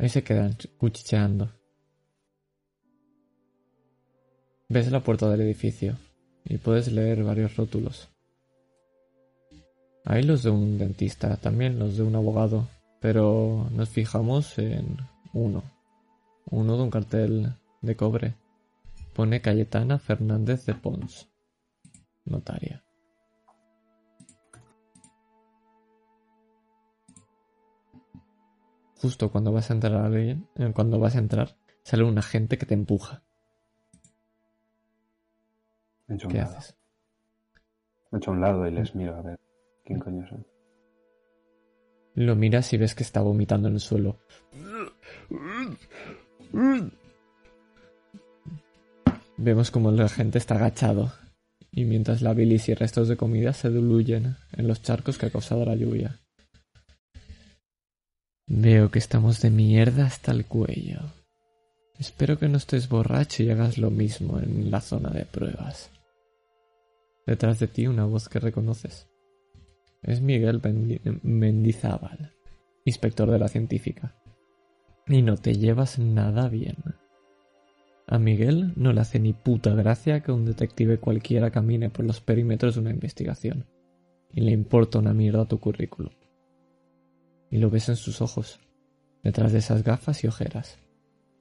Ahí 0.00 0.08
se 0.08 0.24
quedan 0.24 0.56
cuchicheando. 0.78 1.50
Ves 4.70 4.90
la 4.90 5.00
puerta 5.00 5.28
del 5.28 5.42
edificio 5.42 5.98
y 6.42 6.56
puedes 6.56 6.90
leer 6.90 7.22
varios 7.22 7.54
rótulos. 7.56 8.08
Hay 10.06 10.22
los 10.22 10.42
de 10.42 10.48
un 10.48 10.78
dentista, 10.78 11.36
también 11.36 11.78
los 11.78 11.98
de 11.98 12.02
un 12.02 12.16
abogado, 12.16 12.66
pero 12.98 13.68
nos 13.72 13.90
fijamos 13.90 14.58
en 14.58 14.96
uno. 15.34 15.62
Uno 16.46 16.78
de 16.78 16.82
un 16.82 16.90
cartel 16.90 17.52
de 17.82 17.94
cobre. 17.94 18.36
Pone 19.12 19.42
Cayetana 19.42 19.98
Fernández 19.98 20.64
de 20.64 20.76
Pons, 20.76 21.28
notaria. 22.24 22.82
Justo 29.00 29.30
cuando 29.30 29.50
vas 29.50 29.70
a 29.70 29.74
entrar 29.74 29.94
a 29.94 30.04
alguien, 30.04 30.46
eh, 30.56 30.70
cuando 30.74 30.98
vas 30.98 31.16
a 31.16 31.20
entrar, 31.20 31.56
sale 31.82 32.04
un 32.04 32.18
agente 32.18 32.58
que 32.58 32.66
te 32.66 32.74
empuja. 32.74 33.22
Me 36.06 36.16
echo 36.16 36.26
a 36.26 36.28
un 36.28 36.32
¿Qué 36.32 36.38
lado. 36.38 36.58
haces? 36.58 36.76
Me 38.10 38.18
echo 38.18 38.30
a 38.30 38.34
un 38.34 38.40
lado 38.42 38.66
y 38.66 38.70
les 38.72 38.94
miro 38.94 39.16
a 39.16 39.22
ver 39.22 39.40
quién 39.86 40.00
coño 40.00 40.26
son. 40.28 40.46
Lo 42.14 42.36
miras 42.36 42.70
y 42.74 42.76
ves 42.76 42.94
que 42.94 43.02
está 43.02 43.22
vomitando 43.22 43.68
en 43.68 43.74
el 43.74 43.80
suelo. 43.80 44.18
Vemos 49.38 49.70
como 49.70 49.88
el 49.88 50.00
agente 50.00 50.36
está 50.36 50.56
agachado 50.56 51.12
y 51.70 51.84
mientras 51.84 52.20
la 52.20 52.34
bilis 52.34 52.68
y 52.68 52.74
restos 52.74 53.08
de 53.08 53.16
comida 53.16 53.54
se 53.54 53.70
diluyen 53.70 54.36
en 54.52 54.68
los 54.68 54.82
charcos 54.82 55.16
que 55.16 55.26
ha 55.26 55.30
causado 55.30 55.64
la 55.64 55.76
lluvia. 55.76 56.20
Veo 58.52 58.90
que 58.90 58.98
estamos 58.98 59.40
de 59.40 59.48
mierda 59.50 60.06
hasta 60.06 60.32
el 60.32 60.44
cuello. 60.44 60.98
Espero 62.00 62.36
que 62.36 62.48
no 62.48 62.56
estés 62.56 62.88
borracho 62.88 63.44
y 63.44 63.50
hagas 63.50 63.78
lo 63.78 63.92
mismo 63.92 64.40
en 64.40 64.72
la 64.72 64.80
zona 64.80 65.10
de 65.10 65.24
pruebas. 65.24 65.90
Detrás 67.26 67.60
de 67.60 67.68
ti 67.68 67.86
una 67.86 68.06
voz 68.06 68.28
que 68.28 68.40
reconoces. 68.40 69.08
Es 70.02 70.20
Miguel 70.20 70.60
Mendi- 70.60 71.20
Mendizábal, 71.22 72.32
inspector 72.84 73.30
de 73.30 73.38
la 73.38 73.46
científica. 73.46 74.16
Y 75.06 75.22
no 75.22 75.36
te 75.36 75.54
llevas 75.54 76.00
nada 76.00 76.48
bien. 76.48 76.78
A 78.08 78.18
Miguel 78.18 78.72
no 78.74 78.92
le 78.92 79.00
hace 79.00 79.20
ni 79.20 79.32
puta 79.32 79.74
gracia 79.74 80.24
que 80.24 80.32
un 80.32 80.44
detective 80.44 80.98
cualquiera 80.98 81.52
camine 81.52 81.88
por 81.88 82.04
los 82.04 82.20
perímetros 82.20 82.74
de 82.74 82.80
una 82.80 82.90
investigación. 82.90 83.66
Y 84.32 84.40
le 84.40 84.50
importa 84.50 84.98
una 84.98 85.14
mierda 85.14 85.46
tu 85.46 85.60
currículum. 85.60 86.10
Y 87.50 87.58
lo 87.58 87.70
ves 87.70 87.88
en 87.88 87.96
sus 87.96 88.22
ojos, 88.22 88.60
detrás 89.22 89.52
de 89.52 89.58
esas 89.58 89.82
gafas 89.82 90.22
y 90.24 90.28
ojeras. 90.28 90.78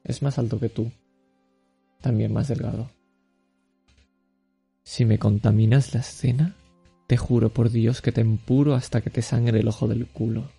Es 0.03 0.21
más 0.21 0.39
alto 0.39 0.59
que 0.59 0.69
tú, 0.69 0.91
también 2.01 2.33
más 2.33 2.47
delgado. 2.47 2.89
Si 4.83 5.05
me 5.05 5.19
contaminas 5.19 5.93
la 5.93 5.99
escena, 5.99 6.55
te 7.07 7.17
juro 7.17 7.49
por 7.49 7.69
Dios 7.69 8.01
que 8.01 8.11
te 8.11 8.21
empuro 8.21 8.73
hasta 8.73 9.01
que 9.01 9.09
te 9.09 9.21
sangre 9.21 9.59
el 9.59 9.67
ojo 9.67 9.87
del 9.87 10.07
culo. 10.07 10.49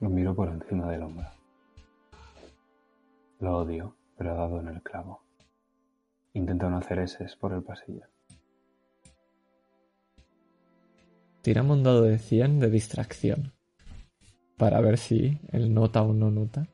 Lo 0.00 0.08
miro 0.08 0.34
por 0.34 0.48
encima 0.48 0.90
del 0.90 1.02
hombro. 1.02 1.26
Lo 3.40 3.58
odio, 3.58 3.96
pero 4.16 4.32
ha 4.32 4.34
dado 4.34 4.60
en 4.60 4.68
el 4.68 4.82
clavo. 4.82 5.22
Intento 6.32 6.70
no 6.70 6.78
hacer 6.78 7.00
eses 7.00 7.36
por 7.36 7.52
el 7.52 7.62
pasillo. 7.62 8.06
Tiramos 11.42 11.78
un 11.78 11.82
dado 11.82 12.02
de 12.02 12.18
100 12.18 12.60
de 12.60 12.70
distracción. 12.70 13.52
Para 14.56 14.80
ver 14.80 14.98
si 14.98 15.40
él 15.52 15.72
nota 15.72 16.02
o 16.02 16.12
no 16.12 16.30
nota 16.30 16.68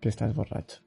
que 0.00 0.10
estás 0.10 0.34
borracho. 0.34 0.82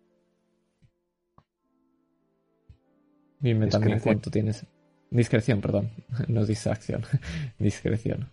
Dime 3.40 3.68
también 3.68 4.00
cuánto 4.00 4.30
tienes. 4.30 4.66
Discreción, 5.10 5.62
perdón. 5.62 5.90
No 6.28 6.46
distracción. 6.46 7.02
Discreción. 7.60 8.32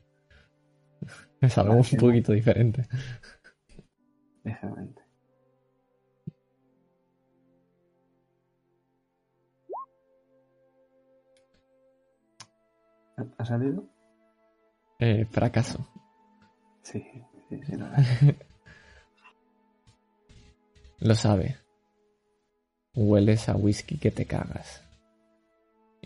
Es 1.40 1.56
algo 1.56 1.74
un 1.74 1.98
poquito 1.98 2.32
diferente. 2.32 2.86
Ligeramente. 4.44 5.03
¿Ha- 13.16 13.26
¿Ha 13.38 13.44
salido? 13.44 13.84
Eh, 14.98 15.26
fracaso. 15.30 15.86
Sí, 16.82 17.02
sí, 17.48 17.60
sí. 17.66 17.76
lo 17.76 17.86
Lo 21.00 21.14
sabe. 21.14 21.56
Hueles 22.94 23.48
a 23.48 23.56
whisky 23.56 23.98
que 23.98 24.10
te 24.10 24.24
cagas. 24.26 24.82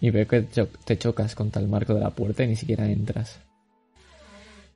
Y 0.01 0.11
veo 0.11 0.27
que 0.27 0.43
te 0.43 0.97
chocas 0.99 1.35
contra 1.35 1.61
el 1.61 1.69
marco 1.69 1.93
de 1.95 2.01
la 2.01 2.11
puerta 2.11 2.45
y 2.45 2.49
ni 2.49 2.57
siquiera 2.57 2.87
entras. 2.89 3.41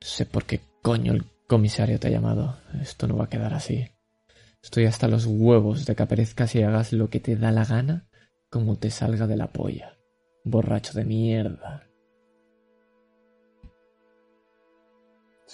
No 0.01 0.07
sé 0.07 0.25
por 0.25 0.45
qué 0.45 0.59
coño 0.81 1.13
el 1.13 1.25
comisario 1.47 1.99
te 1.99 2.07
ha 2.07 2.11
llamado. 2.11 2.57
Esto 2.81 3.07
no 3.07 3.15
va 3.17 3.25
a 3.25 3.29
quedar 3.29 3.53
así. 3.53 3.89
Estoy 4.61 4.85
hasta 4.85 5.07
los 5.07 5.25
huevos 5.25 5.85
de 5.85 5.95
que 5.95 6.03
aparezcas 6.03 6.55
y 6.55 6.61
hagas 6.63 6.93
lo 6.93 7.09
que 7.09 7.19
te 7.19 7.35
da 7.35 7.51
la 7.51 7.65
gana 7.65 8.07
como 8.49 8.77
te 8.77 8.91
salga 8.91 9.27
de 9.27 9.37
la 9.37 9.47
polla. 9.47 9.97
Borracho 10.43 10.93
de 10.93 11.05
mierda. 11.05 11.87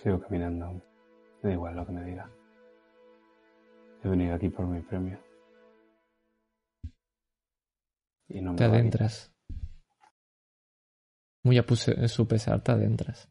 Sigo 0.01 0.17
caminando. 0.21 0.81
Me 1.43 1.49
da 1.49 1.51
igual 1.51 1.75
lo 1.75 1.85
que 1.85 1.91
me 1.91 2.03
diga. 2.05 2.31
He 4.01 4.07
venido 4.07 4.33
aquí 4.33 4.47
por 4.47 4.65
mi 4.65 4.81
premio. 4.81 5.19
Y 8.29 8.39
no 8.39 8.51
me 8.51 8.57
Te 8.57 8.63
adentras. 8.63 9.33
Muy 11.43 11.57
a 11.57 11.65
su 12.07 12.27
pesar 12.29 12.63
te 12.63 12.71
adentras. 12.71 13.29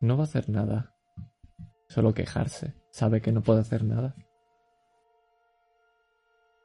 No 0.00 0.16
va 0.16 0.22
a 0.22 0.24
hacer 0.24 0.48
nada. 0.48 0.96
Solo 1.88 2.12
quejarse. 2.12 2.74
Sabe 2.90 3.20
que 3.22 3.30
no 3.30 3.42
puede 3.42 3.60
hacer 3.60 3.84
nada. 3.84 4.16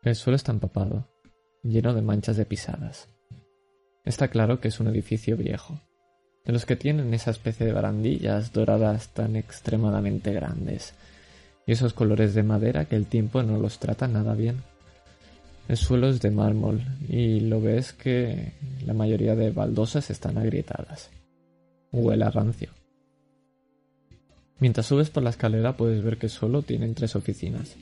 El 0.02 0.16
suelo 0.16 0.38
está 0.38 0.52
empapado, 0.52 1.08
lleno 1.62 1.94
de 1.94 2.02
manchas 2.02 2.36
de 2.36 2.46
pisadas. 2.46 3.14
Está 4.06 4.30
claro 4.30 4.60
que 4.60 4.70
es 4.70 4.80
un 4.80 4.88
edificio 4.88 5.38
viejo, 5.38 5.82
de 6.46 6.54
los 6.54 6.66
que 6.66 6.76
tienen 6.76 7.14
esa 7.14 7.32
especie 7.32 7.66
de 7.66 7.74
barandillas 7.74 8.54
doradas 8.54 9.10
tan 9.10 9.36
extremadamente 9.36 10.34
grandes, 10.34 10.94
y 11.66 11.74
esos 11.74 11.94
colores 11.94 12.34
de 12.34 12.44
madera 12.44 12.86
que 12.86 12.96
el 12.96 13.06
tiempo 13.06 13.44
no 13.44 13.58
los 13.58 13.80
trata 13.80 14.08
nada 14.08 14.34
bien. 14.34 14.64
El 15.68 15.78
suelo 15.78 16.10
es 16.10 16.20
de 16.20 16.32
mármol 16.32 16.82
y 17.08 17.42
lo 17.42 17.62
ves 17.62 17.94
que 17.94 18.54
la 18.84 18.96
mayoría 18.96 19.36
de 19.36 19.52
baldosas 19.52 20.10
están 20.10 20.40
agrietadas. 20.40 21.12
Huele 21.92 22.26
a 22.26 22.32
rancio. 22.32 22.72
Mientras 24.60 24.88
subes 24.88 25.12
por 25.12 25.22
la 25.22 25.30
escalera 25.30 25.78
puedes 25.78 26.04
ver 26.04 26.18
que 26.18 26.28
solo 26.28 26.64
tienen 26.64 26.96
tres 26.96 27.16
oficinas, 27.16 27.76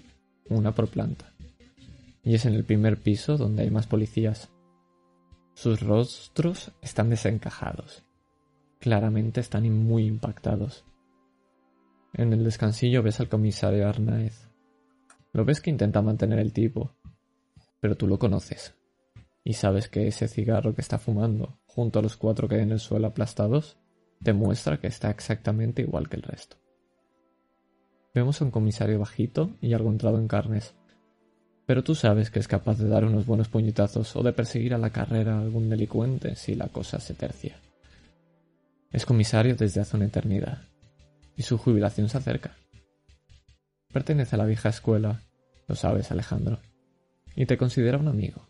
una 0.49 0.75
por 0.75 0.89
planta. 0.89 1.31
Y 2.23 2.35
es 2.35 2.45
en 2.45 2.55
el 2.55 2.65
primer 2.65 2.97
piso 2.97 3.37
donde 3.37 3.63
hay 3.63 3.71
más 3.71 3.87
policías. 3.87 4.49
Sus 5.55 5.79
rostros 5.79 6.73
están 6.81 7.09
desencajados. 7.09 8.03
Claramente 8.79 9.41
están 9.41 9.71
muy 9.71 10.05
impactados. 10.05 10.85
En 12.13 12.33
el 12.33 12.43
descansillo 12.43 13.03
ves 13.03 13.19
al 13.19 13.29
comisario 13.29 13.87
Arnaez. 13.87 14.49
Lo 15.33 15.45
ves 15.45 15.61
que 15.61 15.69
intenta 15.69 16.01
mantener 16.01 16.39
el 16.39 16.53
tipo, 16.53 16.95
pero 17.79 17.95
tú 17.95 18.07
lo 18.07 18.19
conoces. 18.19 18.75
Y 19.43 19.53
sabes 19.53 19.87
que 19.87 20.07
ese 20.07 20.27
cigarro 20.27 20.75
que 20.75 20.81
está 20.81 20.99
fumando, 20.99 21.59
junto 21.65 21.99
a 21.99 22.01
los 22.01 22.17
cuatro 22.17 22.47
que 22.47 22.55
hay 22.55 22.61
en 22.61 22.71
el 22.71 22.79
suelo 22.79 23.07
aplastados, 23.07 23.77
demuestra 24.19 24.79
que 24.79 24.87
está 24.87 25.09
exactamente 25.09 25.81
igual 25.81 26.09
que 26.09 26.17
el 26.17 26.23
resto. 26.23 26.57
Vemos 28.13 28.41
a 28.41 28.45
un 28.45 28.51
comisario 28.51 28.99
bajito 28.99 29.51
y 29.61 29.73
algo 29.73 29.89
entrado 29.89 30.17
en 30.17 30.27
carnes, 30.27 30.75
pero 31.65 31.83
tú 31.83 31.95
sabes 31.95 32.31
que 32.31 32.39
es 32.39 32.47
capaz 32.47 32.77
de 32.77 32.87
dar 32.87 33.05
unos 33.05 33.25
buenos 33.25 33.49
puñetazos 33.49 34.15
o 34.15 34.23
de 34.23 34.33
perseguir 34.33 34.73
a 34.73 34.77
la 34.77 34.91
carrera 34.91 35.37
a 35.37 35.41
algún 35.41 35.69
delincuente 35.69 36.35
si 36.35 36.55
la 36.55 36.69
cosa 36.69 36.99
se 36.99 37.13
tercia. 37.13 37.57
Es 38.91 39.05
comisario 39.05 39.55
desde 39.55 39.81
hace 39.81 39.97
una 39.97 40.05
eternidad, 40.05 40.63
y 41.35 41.43
su 41.43 41.57
jubilación 41.57 42.09
se 42.09 42.17
acerca. 42.17 42.55
Pertenece 43.91 44.35
a 44.35 44.39
la 44.39 44.45
vieja 44.45 44.69
escuela, 44.69 45.21
lo 45.67 45.75
sabes 45.75 46.11
Alejandro, 46.11 46.59
y 47.35 47.45
te 47.45 47.57
considera 47.57 47.97
un 47.97 48.07
amigo. 48.07 48.47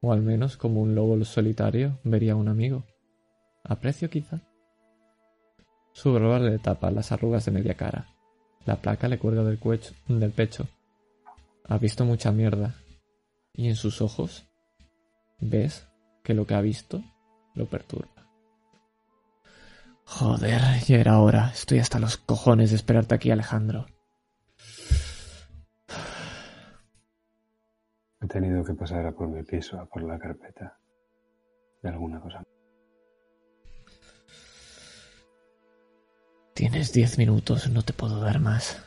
O 0.00 0.12
al 0.12 0.22
menos 0.22 0.56
como 0.56 0.80
un 0.80 0.94
lobo 0.94 1.22
solitario 1.24 1.98
vería 2.04 2.32
a 2.32 2.36
un 2.36 2.48
amigo. 2.48 2.84
Aprecio 3.64 4.08
quizá. 4.08 4.40
Su 5.92 6.12
barba 6.12 6.38
le 6.38 6.58
tapa 6.58 6.90
las 6.90 7.10
arrugas 7.10 7.44
de 7.44 7.50
media 7.50 7.74
cara. 7.74 8.06
La 8.64 8.76
placa 8.76 9.08
le 9.08 9.18
cuelga 9.18 9.42
del, 9.42 9.58
del 10.06 10.30
pecho. 10.30 10.68
Ha 11.64 11.78
visto 11.78 12.04
mucha 12.04 12.30
mierda. 12.30 12.76
Y 13.52 13.68
en 13.68 13.74
sus 13.74 14.00
ojos 14.00 14.46
ves 15.40 15.88
que 16.22 16.34
lo 16.34 16.46
que 16.46 16.54
ha 16.54 16.60
visto 16.60 17.02
lo 17.54 17.66
perturba. 17.66 18.17
Joder, 20.10 20.62
ya 20.86 20.96
era 20.96 21.18
hora. 21.20 21.50
Estoy 21.52 21.78
hasta 21.80 21.98
los 21.98 22.16
cojones 22.16 22.70
de 22.70 22.76
esperarte 22.76 23.14
aquí, 23.14 23.30
Alejandro. 23.30 23.86
He 28.20 28.26
tenido 28.26 28.64
que 28.64 28.74
pasar 28.74 29.06
a 29.06 29.12
por 29.12 29.28
mi 29.28 29.42
piso, 29.44 29.78
a 29.78 29.86
por 29.86 30.02
la 30.02 30.18
carpeta 30.18 30.78
de 31.82 31.88
alguna 31.90 32.20
cosa. 32.20 32.42
Tienes 36.54 36.92
diez 36.92 37.18
minutos, 37.18 37.68
no 37.68 37.82
te 37.82 37.92
puedo 37.92 38.18
dar 38.20 38.40
más. 38.40 38.82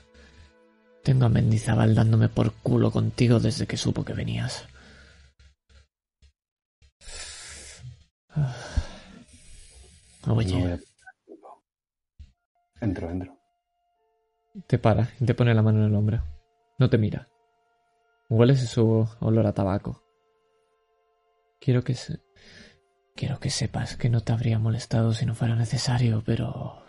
Tengo 1.03 1.25
a 1.25 1.29
Mendizábal 1.29 1.95
dándome 1.95 2.29
por 2.29 2.51
culo 2.51 2.91
contigo 2.91 3.39
desde 3.39 3.67
que 3.67 3.77
supo 3.77 4.03
que 4.03 4.13
venías. 4.13 4.67
Ah. 8.29 8.55
Oye, 10.27 10.51
No 10.51 10.59
voy 10.59 10.71
a. 10.71 10.90
Entro, 12.81 13.11
entro. 13.11 13.37
te 14.67 14.79
para 14.79 15.07
y 15.19 15.25
te 15.25 15.35
pone 15.35 15.53
la 15.53 15.61
mano 15.61 15.79
en 15.79 15.85
el 15.85 15.95
hombro. 15.95 16.23
No 16.79 16.89
te 16.89 16.97
mira. 16.97 17.29
Hueles 18.27 18.67
su 18.67 19.07
olor 19.19 19.45
a 19.45 19.53
tabaco. 19.53 20.03
Quiero 21.59 21.83
que 21.83 21.93
se... 21.93 22.19
Quiero 23.15 23.39
que 23.39 23.51
sepas 23.51 23.97
que 23.97 24.09
no 24.09 24.21
te 24.21 24.33
habría 24.33 24.57
molestado 24.57 25.13
si 25.13 25.27
no 25.27 25.35
fuera 25.35 25.55
necesario, 25.55 26.23
pero... 26.25 26.83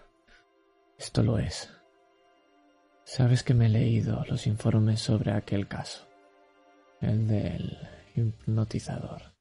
Esto 0.97 1.23
lo 1.23 1.39
es. 1.39 1.70
Sabes 3.05 3.43
que 3.43 3.52
me 3.52 3.66
he 3.66 3.69
leído 3.69 4.24
los 4.28 4.47
informes 4.47 5.01
sobre 5.01 5.32
aquel 5.32 5.69
caso. 5.69 6.09
El 7.01 7.28
del 7.28 7.77
hipnotizador. 8.14 9.35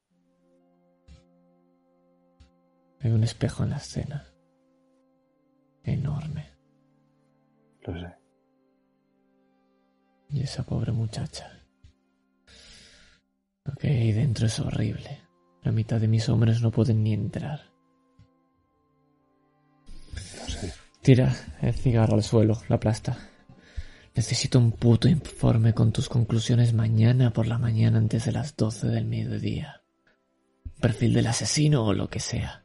Hay 3.00 3.10
un 3.10 3.24
espejo 3.24 3.64
en 3.64 3.70
la 3.70 3.76
escena. 3.76 4.31
Enorme. 5.84 6.50
Lo 7.82 7.98
sé. 7.98 8.14
Y 10.30 10.40
esa 10.40 10.62
pobre 10.64 10.92
muchacha. 10.92 11.50
Lo 13.64 13.74
que 13.74 13.88
hay 13.88 14.12
dentro 14.12 14.46
es 14.46 14.58
horrible. 14.60 15.20
La 15.62 15.72
mitad 15.72 16.00
de 16.00 16.08
mis 16.08 16.28
hombres 16.28 16.62
no 16.62 16.70
pueden 16.70 17.02
ni 17.02 17.12
entrar. 17.12 17.60
Lo 20.14 20.48
sé. 20.48 20.72
Tira 21.00 21.34
el 21.60 21.74
cigarro 21.74 22.14
al 22.14 22.22
suelo, 22.22 22.60
la 22.68 22.76
aplasta. 22.76 23.18
Necesito 24.14 24.58
un 24.58 24.72
puto 24.72 25.08
informe 25.08 25.72
con 25.72 25.92
tus 25.92 26.08
conclusiones 26.08 26.74
mañana 26.74 27.32
por 27.32 27.46
la 27.46 27.58
mañana 27.58 27.98
antes 27.98 28.26
de 28.26 28.32
las 28.32 28.56
12 28.56 28.88
del 28.88 29.06
mediodía. 29.06 29.82
Perfil 30.80 31.14
del 31.14 31.28
asesino 31.28 31.84
o 31.84 31.94
lo 31.94 32.08
que 32.08 32.20
sea. 32.20 32.61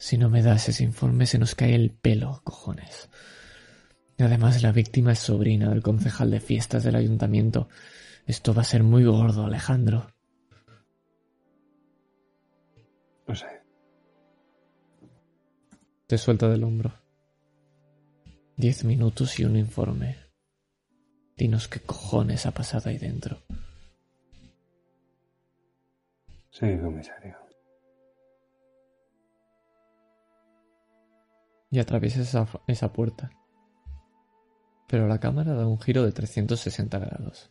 Si 0.00 0.16
no 0.16 0.30
me 0.30 0.40
das 0.40 0.66
ese 0.70 0.82
informe 0.82 1.26
se 1.26 1.38
nos 1.38 1.54
cae 1.54 1.74
el 1.74 1.90
pelo, 1.90 2.40
cojones. 2.42 3.10
Además, 4.18 4.62
la 4.62 4.72
víctima 4.72 5.12
es 5.12 5.18
sobrina 5.18 5.68
del 5.68 5.82
concejal 5.82 6.30
de 6.30 6.40
fiestas 6.40 6.84
del 6.84 6.96
ayuntamiento. 6.96 7.68
Esto 8.26 8.54
va 8.54 8.62
a 8.62 8.64
ser 8.64 8.82
muy 8.82 9.04
gordo, 9.04 9.44
Alejandro. 9.44 10.10
Lo 13.26 13.34
sé. 13.34 13.46
Te 16.06 16.16
suelta 16.16 16.48
del 16.48 16.64
hombro. 16.64 16.94
Diez 18.56 18.84
minutos 18.84 19.38
y 19.38 19.44
un 19.44 19.56
informe. 19.56 20.16
Dinos 21.36 21.68
qué 21.68 21.80
cojones 21.80 22.46
ha 22.46 22.52
pasado 22.52 22.88
ahí 22.88 22.96
dentro. 22.96 23.42
Sí, 26.50 26.78
comisario. 26.78 27.49
Y 31.70 31.78
atraviesa 31.78 32.22
esa, 32.22 32.48
esa 32.66 32.92
puerta. 32.92 33.30
Pero 34.88 35.06
la 35.06 35.20
cámara 35.20 35.54
da 35.54 35.66
un 35.66 35.80
giro 35.80 36.04
de 36.04 36.12
360 36.12 36.98
grados. 36.98 37.50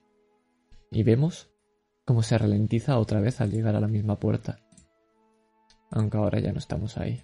Y 0.92 1.04
vemos 1.04 1.50
como 2.04 2.24
se 2.24 2.38
ralentiza 2.38 2.98
otra 2.98 3.22
vez 3.22 3.40
al 3.40 3.52
llegar 3.52 3.76
a 3.76 3.80
la 3.80 3.88
misma 3.88 4.20
puerta. 4.20 4.60
Aunque 5.92 6.18
ahora 6.18 6.40
ya 6.40 6.52
no 6.52 6.58
estamos 6.58 6.98
ahí. 6.98 7.24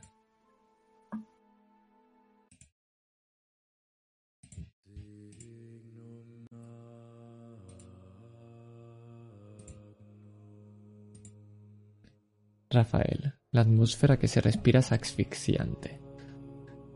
Rafael, 12.69 13.33
la 13.51 13.61
atmósfera 13.61 14.19
que 14.19 14.27
se 14.27 14.41
respira 14.41 14.81
es 14.81 14.91
asfixiante. 14.91 16.04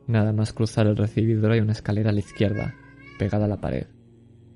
Nada 0.10 0.34
más 0.34 0.54
cruzar 0.54 0.88
el 0.88 0.98
recibidor 0.98 1.52
hay 1.52 1.60
una 1.60 1.74
escalera 1.74 2.10
a 2.10 2.14
la 2.14 2.22
izquierda, 2.22 2.74
pegada 3.20 3.46
a 3.46 3.48
la 3.48 3.62
pared. 3.62 3.86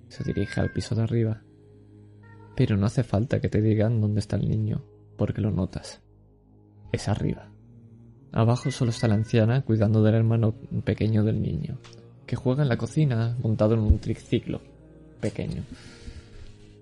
Se 0.08 0.24
dirige 0.24 0.60
al 0.60 0.72
piso 0.72 0.96
de 0.96 1.04
arriba. 1.04 1.44
Pero 2.56 2.76
no 2.76 2.88
hace 2.88 3.04
falta 3.04 3.40
que 3.40 3.50
te 3.50 3.62
digan 3.62 4.02
dónde 4.02 4.20
está 4.20 4.36
el 4.36 4.50
niño, 4.50 4.84
porque 5.16 5.42
lo 5.42 5.52
notas. 5.52 6.02
Es 6.92 7.08
arriba. 7.08 7.52
Abajo 8.32 8.72
solo 8.72 8.90
está 8.90 9.08
la 9.08 9.14
anciana 9.14 9.62
cuidando 9.62 10.02
del 10.02 10.16
hermano 10.16 10.56
pequeño 10.84 11.24
del 11.24 11.40
niño, 11.40 11.78
que 12.26 12.36
juega 12.36 12.64
en 12.64 12.70
la 12.70 12.78
cocina 12.78 13.38
montado 13.40 13.76
en 13.76 13.82
un 13.82 14.00
triciclo 14.00 14.60
pequeño. 15.22 15.62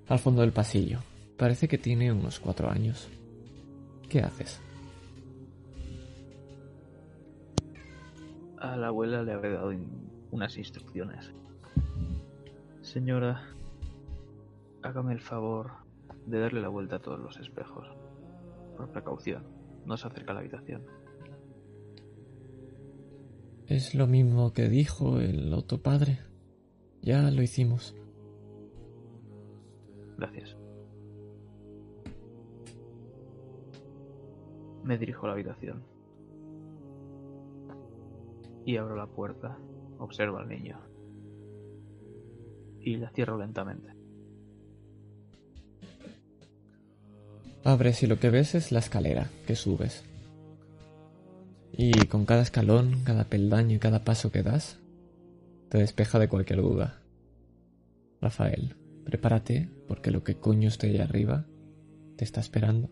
Al 0.07 0.19
fondo 0.19 0.43
del 0.43 0.53
pasillo. 0.53 0.99
Parece 1.35 1.67
que 1.67 1.77
tiene 1.77 2.09
unos 2.09 2.39
cuatro 2.39 2.71
años. 2.71 3.09
¿Qué 4.07 4.21
haces? 4.21 4.61
A 8.61 8.77
la 8.77 8.87
abuela 8.87 9.23
le 9.23 9.33
habré 9.33 9.53
dado 9.53 9.71
unas 10.29 10.55
instrucciones. 10.55 11.33
Señora, 12.81 13.41
hágame 14.83 15.13
el 15.13 15.19
favor 15.19 15.71
de 16.27 16.39
darle 16.39 16.61
la 16.61 16.67
vuelta 16.67 16.97
a 16.97 16.99
todos 16.99 17.19
los 17.19 17.39
espejos. 17.39 17.87
Por 18.77 18.87
precaución, 18.91 19.47
no 19.87 19.97
se 19.97 20.07
acerca 20.07 20.29
a 20.31 20.35
la 20.35 20.39
habitación. 20.41 20.83
Es 23.65 23.95
lo 23.95 24.05
mismo 24.05 24.53
que 24.53 24.69
dijo 24.69 25.19
el 25.19 25.51
otro 25.55 25.81
padre. 25.81 26.19
Ya 27.01 27.31
lo 27.31 27.41
hicimos. 27.41 27.95
Gracias. 30.19 30.55
Me 34.83 34.99
dirijo 34.99 35.25
a 35.25 35.29
la 35.29 35.33
habitación. 35.33 35.90
Y 38.65 38.77
abro 38.77 38.95
la 38.95 39.07
puerta. 39.07 39.57
Observo 39.97 40.37
al 40.37 40.47
niño. 40.47 40.79
Y 42.79 42.97
la 42.97 43.09
cierro 43.11 43.37
lentamente. 43.37 43.93
Abres 47.63 48.01
y 48.01 48.07
lo 48.07 48.19
que 48.19 48.31
ves 48.31 48.55
es 48.55 48.71
la 48.71 48.79
escalera 48.79 49.29
que 49.45 49.55
subes. 49.55 50.03
Y 51.73 52.07
con 52.07 52.25
cada 52.25 52.41
escalón, 52.41 53.01
cada 53.03 53.25
peldaño 53.25 53.75
y 53.75 53.79
cada 53.79 54.03
paso 54.03 54.31
que 54.31 54.41
das, 54.41 54.79
te 55.69 55.77
despeja 55.77 56.17
de 56.17 56.27
cualquier 56.27 56.61
duda. 56.61 57.01
Rafael, 58.19 58.75
prepárate 59.05 59.69
porque 59.87 60.11
lo 60.11 60.23
que 60.23 60.35
coño 60.35 60.69
esté 60.69 60.87
ahí 60.87 60.97
arriba 60.97 61.45
te 62.17 62.25
está 62.25 62.39
esperando. 62.39 62.89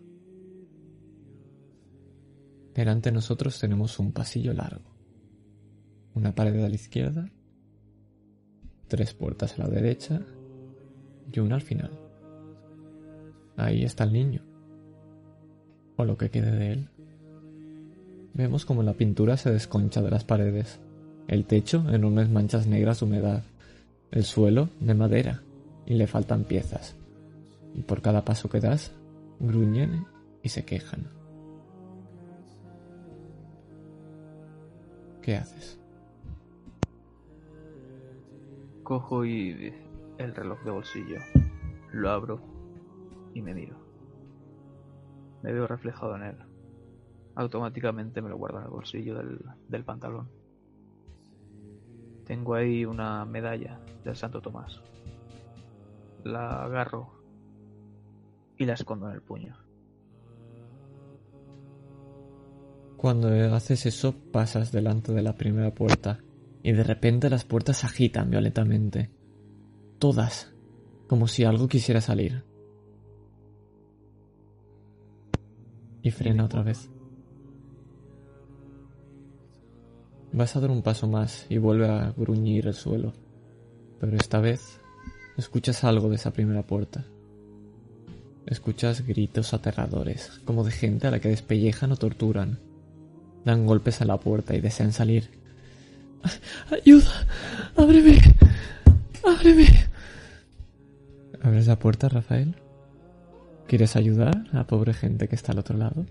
Delante 2.74 3.10
de 3.10 3.14
nosotros 3.14 3.58
tenemos 3.58 3.98
un 3.98 4.12
pasillo 4.12 4.54
largo. 4.54 4.89
Una 6.14 6.34
pared 6.34 6.62
a 6.62 6.68
la 6.68 6.74
izquierda, 6.74 7.30
tres 8.88 9.14
puertas 9.14 9.58
a 9.58 9.62
la 9.62 9.68
derecha 9.68 10.20
y 11.32 11.40
una 11.40 11.54
al 11.54 11.62
final. 11.62 11.90
Ahí 13.56 13.84
está 13.84 14.04
el 14.04 14.12
niño. 14.12 14.42
O 15.96 16.04
lo 16.04 16.16
que 16.16 16.30
quede 16.30 16.50
de 16.50 16.72
él. 16.72 16.88
Vemos 18.34 18.64
como 18.64 18.82
la 18.82 18.94
pintura 18.94 19.36
se 19.36 19.52
desconcha 19.52 20.02
de 20.02 20.10
las 20.10 20.24
paredes. 20.24 20.80
El 21.28 21.44
techo, 21.44 21.84
enormes 21.90 22.30
manchas 22.30 22.66
negras 22.66 23.00
de 23.00 23.06
humedad. 23.06 23.42
El 24.10 24.24
suelo, 24.24 24.68
de 24.80 24.94
madera. 24.94 25.42
Y 25.86 25.94
le 25.94 26.06
faltan 26.06 26.44
piezas. 26.44 26.96
Y 27.74 27.82
por 27.82 28.02
cada 28.02 28.24
paso 28.24 28.48
que 28.48 28.60
das, 28.60 28.92
gruñen 29.38 30.06
y 30.42 30.48
se 30.48 30.64
quejan. 30.64 31.08
¿Qué 35.22 35.36
haces? 35.36 35.79
Cojo 38.90 39.24
y 39.24 39.72
el 40.18 40.34
reloj 40.34 40.64
de 40.64 40.72
bolsillo. 40.72 41.20
Lo 41.92 42.10
abro 42.10 42.40
y 43.32 43.40
me 43.40 43.54
miro. 43.54 43.76
Me 45.44 45.52
veo 45.52 45.68
reflejado 45.68 46.16
en 46.16 46.24
él. 46.24 46.36
Automáticamente 47.36 48.20
me 48.20 48.28
lo 48.28 48.36
guardo 48.36 48.58
en 48.58 48.64
el 48.64 48.70
bolsillo 48.70 49.14
del, 49.14 49.38
del 49.68 49.84
pantalón. 49.84 50.28
Tengo 52.24 52.54
ahí 52.54 52.84
una 52.84 53.24
medalla 53.24 53.78
del 54.02 54.16
Santo 54.16 54.42
Tomás. 54.42 54.82
La 56.24 56.64
agarro 56.64 57.12
y 58.58 58.64
la 58.64 58.74
escondo 58.74 59.08
en 59.08 59.14
el 59.14 59.22
puño. 59.22 59.56
Cuando 62.96 63.28
haces 63.54 63.86
eso, 63.86 64.16
pasas 64.32 64.72
delante 64.72 65.12
de 65.12 65.22
la 65.22 65.36
primera 65.36 65.72
puerta 65.72 66.18
y 66.62 66.72
de 66.72 66.82
repente 66.82 67.30
las 67.30 67.44
puertas 67.44 67.78
se 67.78 67.86
agitan 67.86 68.30
violentamente. 68.30 69.10
Todas, 69.98 70.52
como 71.08 71.26
si 71.26 71.44
algo 71.44 71.68
quisiera 71.68 72.00
salir. 72.00 72.44
Y 76.02 76.10
frena 76.10 76.44
otra 76.44 76.62
vez. 76.62 76.90
Vas 80.32 80.54
a 80.54 80.60
dar 80.60 80.70
un 80.70 80.82
paso 80.82 81.08
más 81.08 81.46
y 81.48 81.58
vuelve 81.58 81.88
a 81.88 82.12
gruñir 82.16 82.66
el 82.66 82.74
suelo. 82.74 83.12
Pero 83.98 84.16
esta 84.16 84.40
vez 84.40 84.80
escuchas 85.36 85.84
algo 85.84 86.08
de 86.08 86.16
esa 86.16 86.32
primera 86.32 86.62
puerta. 86.66 87.04
Escuchas 88.46 89.06
gritos 89.06 89.52
aterradores, 89.52 90.40
como 90.44 90.64
de 90.64 90.70
gente 90.70 91.06
a 91.06 91.10
la 91.10 91.20
que 91.20 91.28
despellejan 91.28 91.92
o 91.92 91.96
torturan. 91.96 92.58
Dan 93.44 93.66
golpes 93.66 94.00
a 94.00 94.04
la 94.04 94.18
puerta 94.18 94.54
y 94.54 94.60
desean 94.60 94.92
salir. 94.92 95.39
¡Ayuda! 96.70 97.26
¡Ábreme! 97.76 98.18
¡Ábreme! 99.24 99.66
¿Abres 101.42 101.66
la 101.66 101.78
puerta, 101.78 102.08
Rafael? 102.08 102.56
¿Quieres 103.66 103.96
ayudar 103.96 104.46
a 104.52 104.56
la 104.56 104.66
pobre 104.66 104.92
gente 104.92 105.28
que 105.28 105.34
está 105.34 105.52
al 105.52 105.60
otro 105.60 105.76
lado? 105.76 106.06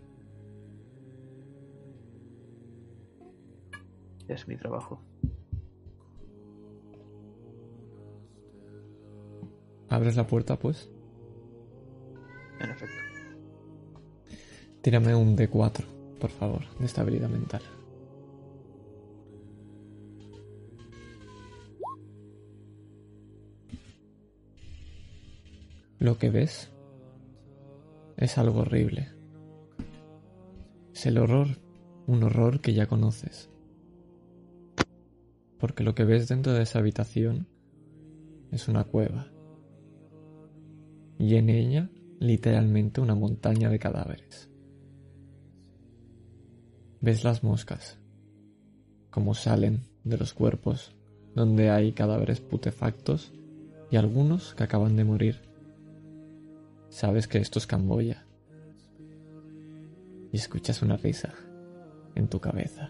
Es 4.28 4.48
mi 4.48 4.56
trabajo. 4.56 5.02
¿Abres 9.90 10.16
la 10.16 10.28
puerta, 10.28 10.58
pues? 10.58 10.90
En 12.60 12.70
efecto. 12.70 12.96
Tírame 14.82 15.16
un 15.16 15.36
D4, 15.36 15.84
por 16.20 16.30
favor, 16.30 16.62
de 16.78 16.86
estabilidad 16.86 17.30
mental. 17.30 17.62
Lo 26.00 26.18
que 26.18 26.30
ves 26.30 26.72
es 28.16 28.38
algo 28.38 28.62
horrible. 28.62 29.10
Es 30.94 31.06
el 31.06 31.18
horror, 31.18 31.48
un 32.08 32.24
horror 32.24 32.62
que 32.62 32.74
ya 32.74 32.88
conoces. 32.88 33.50
Porque 35.58 35.84
lo 35.84 35.96
que 35.96 36.06
ves 36.06 36.30
dentro 36.30 36.54
de 36.54 36.64
esa 36.64 36.80
habitación 36.80 37.48
es 38.50 38.70
una 38.70 38.86
cueva. 38.86 39.28
Y 41.18 41.36
en 41.36 41.50
ella, 41.50 41.90
literalmente, 42.22 43.02
una 43.02 43.16
montaña 43.16 43.70
de 43.70 43.80
cadáveres. 43.80 44.50
Ves 47.02 47.26
las 47.26 47.44
moscas, 47.44 48.00
como 49.10 49.34
salen 49.34 49.82
de 50.06 50.18
los 50.18 50.34
cuerpos, 50.34 50.96
donde 51.36 51.72
hay 51.72 51.92
cadáveres 51.92 52.40
putefactos 52.40 53.34
y 53.92 53.98
algunos 53.98 54.56
que 54.56 54.64
acaban 54.64 54.96
de 54.96 55.04
morir. 55.04 55.49
Sabes 56.90 57.28
que 57.28 57.38
esto 57.38 57.60
es 57.60 57.68
Camboya. 57.68 58.26
Y 60.32 60.38
escuchas 60.38 60.82
una 60.82 60.98
risa 60.98 61.34
en 62.16 62.28
tu 62.28 62.40
cabeza. 62.40 62.90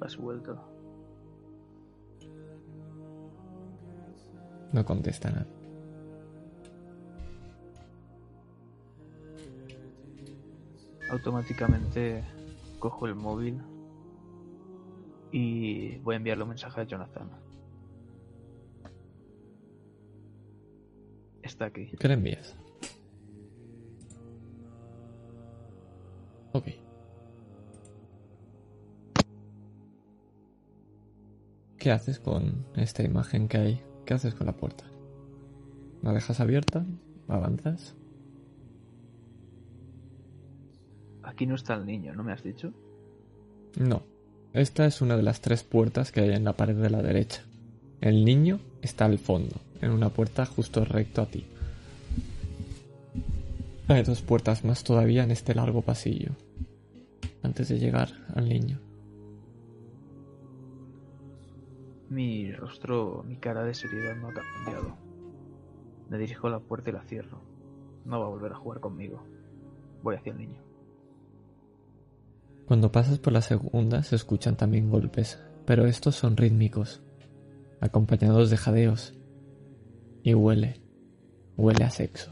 Has 0.00 0.16
vuelto. 0.16 0.58
No 4.72 4.84
contesta 4.84 5.30
nada. 5.30 5.46
Automáticamente 11.10 12.22
cojo 12.78 13.06
el 13.06 13.14
móvil 13.14 13.62
Y 15.30 15.98
voy 15.98 16.14
a 16.14 16.16
enviarle 16.16 16.42
un 16.44 16.50
mensaje 16.50 16.80
a 16.80 16.84
Jonathan. 16.84 17.30
Está 21.42 21.66
aquí. 21.66 21.90
¿Qué 21.98 22.08
le 22.08 22.14
envías? 22.14 22.56
Ok. 26.52 26.68
¿Qué 31.78 31.92
haces 31.92 32.18
con 32.18 32.66
esta 32.74 33.02
imagen 33.02 33.48
que 33.48 33.56
hay? 33.58 33.82
¿Qué 34.04 34.14
haces 34.14 34.34
con 34.34 34.46
la 34.46 34.56
puerta? 34.56 34.84
¿La 36.02 36.12
dejas 36.12 36.40
abierta? 36.40 36.84
¿Avanzas? 37.28 37.94
Aquí 41.22 41.46
no 41.46 41.54
está 41.54 41.74
el 41.74 41.86
niño, 41.86 42.14
¿no 42.14 42.24
me 42.24 42.32
has 42.32 42.42
dicho? 42.42 42.72
No. 43.78 44.02
Esta 44.58 44.86
es 44.86 45.02
una 45.02 45.16
de 45.16 45.22
las 45.22 45.40
tres 45.40 45.62
puertas 45.62 46.10
que 46.10 46.20
hay 46.20 46.30
en 46.30 46.42
la 46.42 46.54
pared 46.54 46.74
de 46.74 46.90
la 46.90 47.00
derecha. 47.00 47.44
El 48.00 48.24
niño 48.24 48.58
está 48.82 49.04
al 49.04 49.20
fondo, 49.20 49.54
en 49.80 49.92
una 49.92 50.08
puerta 50.08 50.46
justo 50.46 50.84
recto 50.84 51.22
a 51.22 51.26
ti. 51.26 51.46
Hay 53.86 54.02
dos 54.02 54.20
puertas 54.20 54.64
más 54.64 54.82
todavía 54.82 55.22
en 55.22 55.30
este 55.30 55.54
largo 55.54 55.82
pasillo, 55.82 56.32
antes 57.44 57.68
de 57.68 57.78
llegar 57.78 58.08
al 58.34 58.48
niño. 58.48 58.80
Mi 62.10 62.50
rostro, 62.50 63.22
mi 63.24 63.36
cara 63.36 63.62
de 63.62 63.74
seriedad 63.74 64.16
no 64.16 64.30
ha 64.30 64.34
cambiado. 64.34 64.96
Me 66.10 66.18
dirijo 66.18 66.48
a 66.48 66.50
la 66.50 66.58
puerta 66.58 66.90
y 66.90 66.94
la 66.94 67.04
cierro. 67.04 67.42
No 68.04 68.18
va 68.18 68.26
a 68.26 68.30
volver 68.30 68.54
a 68.54 68.56
jugar 68.56 68.80
conmigo. 68.80 69.22
Voy 70.02 70.16
hacia 70.16 70.32
el 70.32 70.38
niño. 70.38 70.67
Cuando 72.68 72.92
pasas 72.92 73.18
por 73.18 73.32
la 73.32 73.40
segunda 73.40 74.02
se 74.02 74.14
escuchan 74.14 74.54
también 74.54 74.90
golpes, 74.90 75.38
pero 75.64 75.86
estos 75.86 76.16
son 76.16 76.36
rítmicos, 76.36 77.00
acompañados 77.80 78.50
de 78.50 78.58
jadeos. 78.58 79.14
Y 80.22 80.34
huele, 80.34 80.78
huele 81.56 81.84
a 81.84 81.88
sexo. 81.88 82.30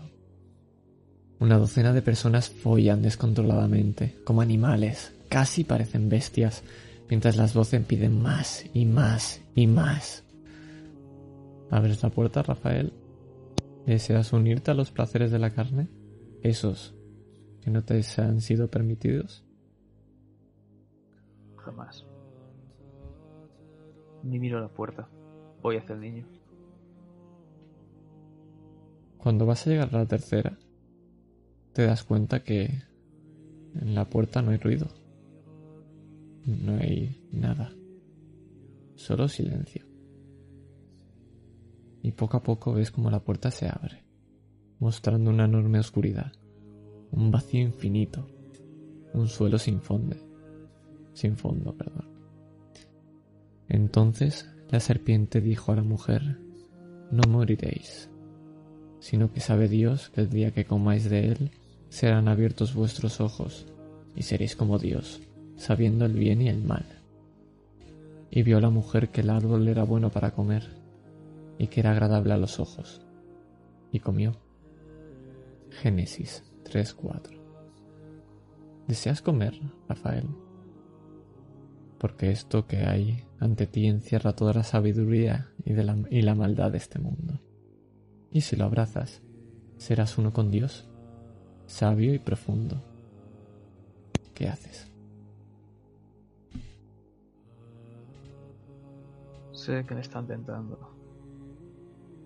Una 1.40 1.56
docena 1.56 1.94
de 1.94 2.02
personas 2.02 2.50
follan 2.50 3.00
descontroladamente, 3.00 4.14
como 4.24 4.42
animales, 4.42 5.14
casi 5.30 5.64
parecen 5.64 6.10
bestias, 6.10 6.62
mientras 7.08 7.38
las 7.38 7.54
voces 7.54 7.82
piden 7.86 8.20
más 8.20 8.66
y 8.74 8.84
más 8.84 9.40
y 9.54 9.66
más. 9.66 10.22
Abres 11.70 12.02
la 12.02 12.10
puerta, 12.10 12.42
Rafael. 12.42 12.92
¿Deseas 13.86 14.34
unirte 14.34 14.70
a 14.70 14.74
los 14.74 14.90
placeres 14.90 15.30
de 15.30 15.38
la 15.38 15.48
carne? 15.48 15.88
Esos 16.42 16.94
que 17.62 17.70
no 17.70 17.82
te 17.82 18.04
han 18.18 18.42
sido 18.42 18.68
permitidos. 18.68 19.45
Jamás. 21.66 22.06
Ni 24.22 24.38
miro 24.38 24.60
la 24.60 24.68
puerta. 24.68 25.09
Voy 25.60 25.76
hacia 25.76 25.97
el 25.97 26.01
niño. 26.01 26.26
Cuando 29.18 29.47
vas 29.47 29.66
a 29.66 29.70
llegar 29.70 29.88
a 29.93 29.98
la 29.98 30.06
tercera, 30.06 30.56
te 31.72 31.84
das 31.84 32.05
cuenta 32.05 32.44
que 32.44 32.70
en 33.74 33.94
la 33.97 34.05
puerta 34.05 34.43
no 34.43 34.52
hay 34.52 34.59
ruido. 34.59 34.86
No 36.44 36.76
hay 36.76 37.28
nada. 37.32 37.72
Solo 38.94 39.26
silencio. 39.26 39.84
Y 42.01 42.12
poco 42.12 42.36
a 42.36 42.44
poco 42.44 42.74
ves 42.74 42.93
como 42.93 43.10
la 43.10 43.24
puerta 43.24 43.51
se 43.51 43.66
abre, 43.66 44.05
mostrando 44.78 45.30
una 45.30 45.47
enorme 45.47 45.80
oscuridad, 45.80 46.30
un 47.10 47.32
vacío 47.32 47.60
infinito, 47.60 48.28
un 49.12 49.26
suelo 49.26 49.59
sin 49.59 49.80
fondo, 49.80 50.16
sin 51.16 51.36
fondo, 51.36 51.74
perdón. 51.74 52.06
Entonces 53.68 54.48
la 54.70 54.80
serpiente 54.80 55.40
dijo 55.40 55.72
a 55.72 55.76
la 55.76 55.82
mujer, 55.82 56.38
no 57.10 57.22
moriréis, 57.28 58.10
sino 59.01 59.32
que 59.32 59.40
sabe 59.40 59.68
Dios 59.68 60.10
que 60.10 60.20
el 60.20 60.28
día 60.30 60.52
que 60.52 60.66
comáis 60.66 61.09
de 61.09 61.28
él 61.28 61.51
serán 61.88 62.28
abiertos 62.28 62.74
vuestros 62.74 63.20
ojos 63.20 63.66
y 64.14 64.22
seréis 64.22 64.56
como 64.56 64.78
Dios, 64.78 65.22
sabiendo 65.56 66.05
el 66.05 66.12
bien 66.12 66.43
y 66.43 66.48
el 66.48 66.62
mal. 66.62 66.84
Y 68.30 68.43
vio 68.43 68.60
la 68.60 68.70
mujer 68.70 69.09
que 69.09 69.22
el 69.22 69.30
árbol 69.30 69.66
era 69.68 69.84
bueno 69.84 70.10
para 70.10 70.32
comer 70.32 70.64
y 71.59 71.68
que 71.68 71.80
era 71.80 71.93
agradable 71.93 72.34
a 72.34 72.38
los 72.38 72.60
ojos, 72.60 73.01
y 73.90 74.01
comió. 74.01 74.36
Génesis 75.70 76.44
3:4 76.64 77.40
¿Deseas 78.86 79.22
comer, 79.22 79.59
Rafael? 79.88 80.45
Porque 81.98 82.31
esto 82.31 82.66
que 82.66 82.78
hay 82.78 83.24
ante 83.39 83.66
ti 83.66 83.86
encierra 83.86 84.35
toda 84.35 84.52
la 84.52 84.64
sabiduría 84.64 85.48
y, 85.64 85.73
la, 85.73 85.97
la 86.10 86.35
maldad 86.35 86.73
de 86.73 86.78
este 86.78 86.98
mundo. 86.98 87.40
Y 88.31 88.43
si 88.43 88.56
lo 88.56 88.64
abrazas, 88.64 89.23
serás 89.77 90.18
uno 90.18 90.32
con 90.32 90.51
Dios, 90.51 90.89
sabio 91.66 92.14
y 92.14 92.18
profundo. 92.18 92.82
¿Qué 94.35 94.48
haces? 94.48 94.93
Sé 99.52 99.85
que 99.86 99.94
me 99.94 100.02
están 100.02 100.27
tentando, 100.27 100.94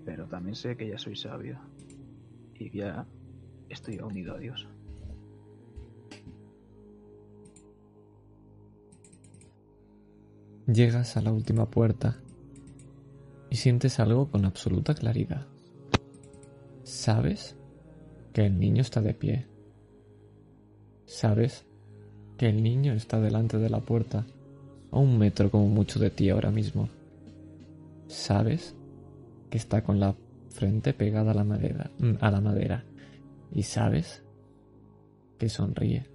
pero 0.04 0.26
también 0.26 0.56
sé 0.56 0.76
que 0.76 0.88
ya 0.88 0.98
soy 0.98 1.14
sabio 1.14 1.60
y 2.54 2.76
ya 2.76 3.06
estoy 3.68 3.98
unido 4.00 4.34
a 4.34 4.38
Dios. 4.38 4.68
Llegas 10.72 11.16
a 11.16 11.20
la 11.20 11.32
última 11.32 11.68
puerta 11.68 12.18
y 13.48 13.56
sientes 13.56 13.98
algo 13.98 14.30
con 14.30 14.44
absoluta 14.44 14.94
claridad. 14.94 15.46
Sabes 16.84 17.56
que 18.32 18.46
el 18.46 18.60
niño 18.60 18.82
está 18.82 19.00
de 19.00 19.14
pie. 19.14 19.46
Sabes 21.06 21.64
que 22.36 22.48
el 22.48 22.62
niño 22.62 22.92
está 22.92 23.20
delante 23.20 23.58
de 23.58 23.68
la 23.68 23.80
puerta, 23.80 24.26
a 24.92 24.98
un 24.98 25.18
metro 25.18 25.50
como 25.50 25.66
mucho 25.66 25.98
de 25.98 26.10
ti 26.10 26.30
ahora 26.30 26.52
mismo. 26.52 26.88
Sabes 28.06 28.76
que 29.50 29.58
está 29.58 29.82
con 29.82 29.98
la 29.98 30.14
frente 30.50 30.92
pegada 30.92 31.32
a 31.32 31.34
la 31.34 31.44
madera, 31.44 31.90
a 32.20 32.30
la 32.30 32.40
madera 32.40 32.84
y 33.52 33.64
sabes 33.64 34.22
que 35.36 35.48
sonríe 35.48 36.06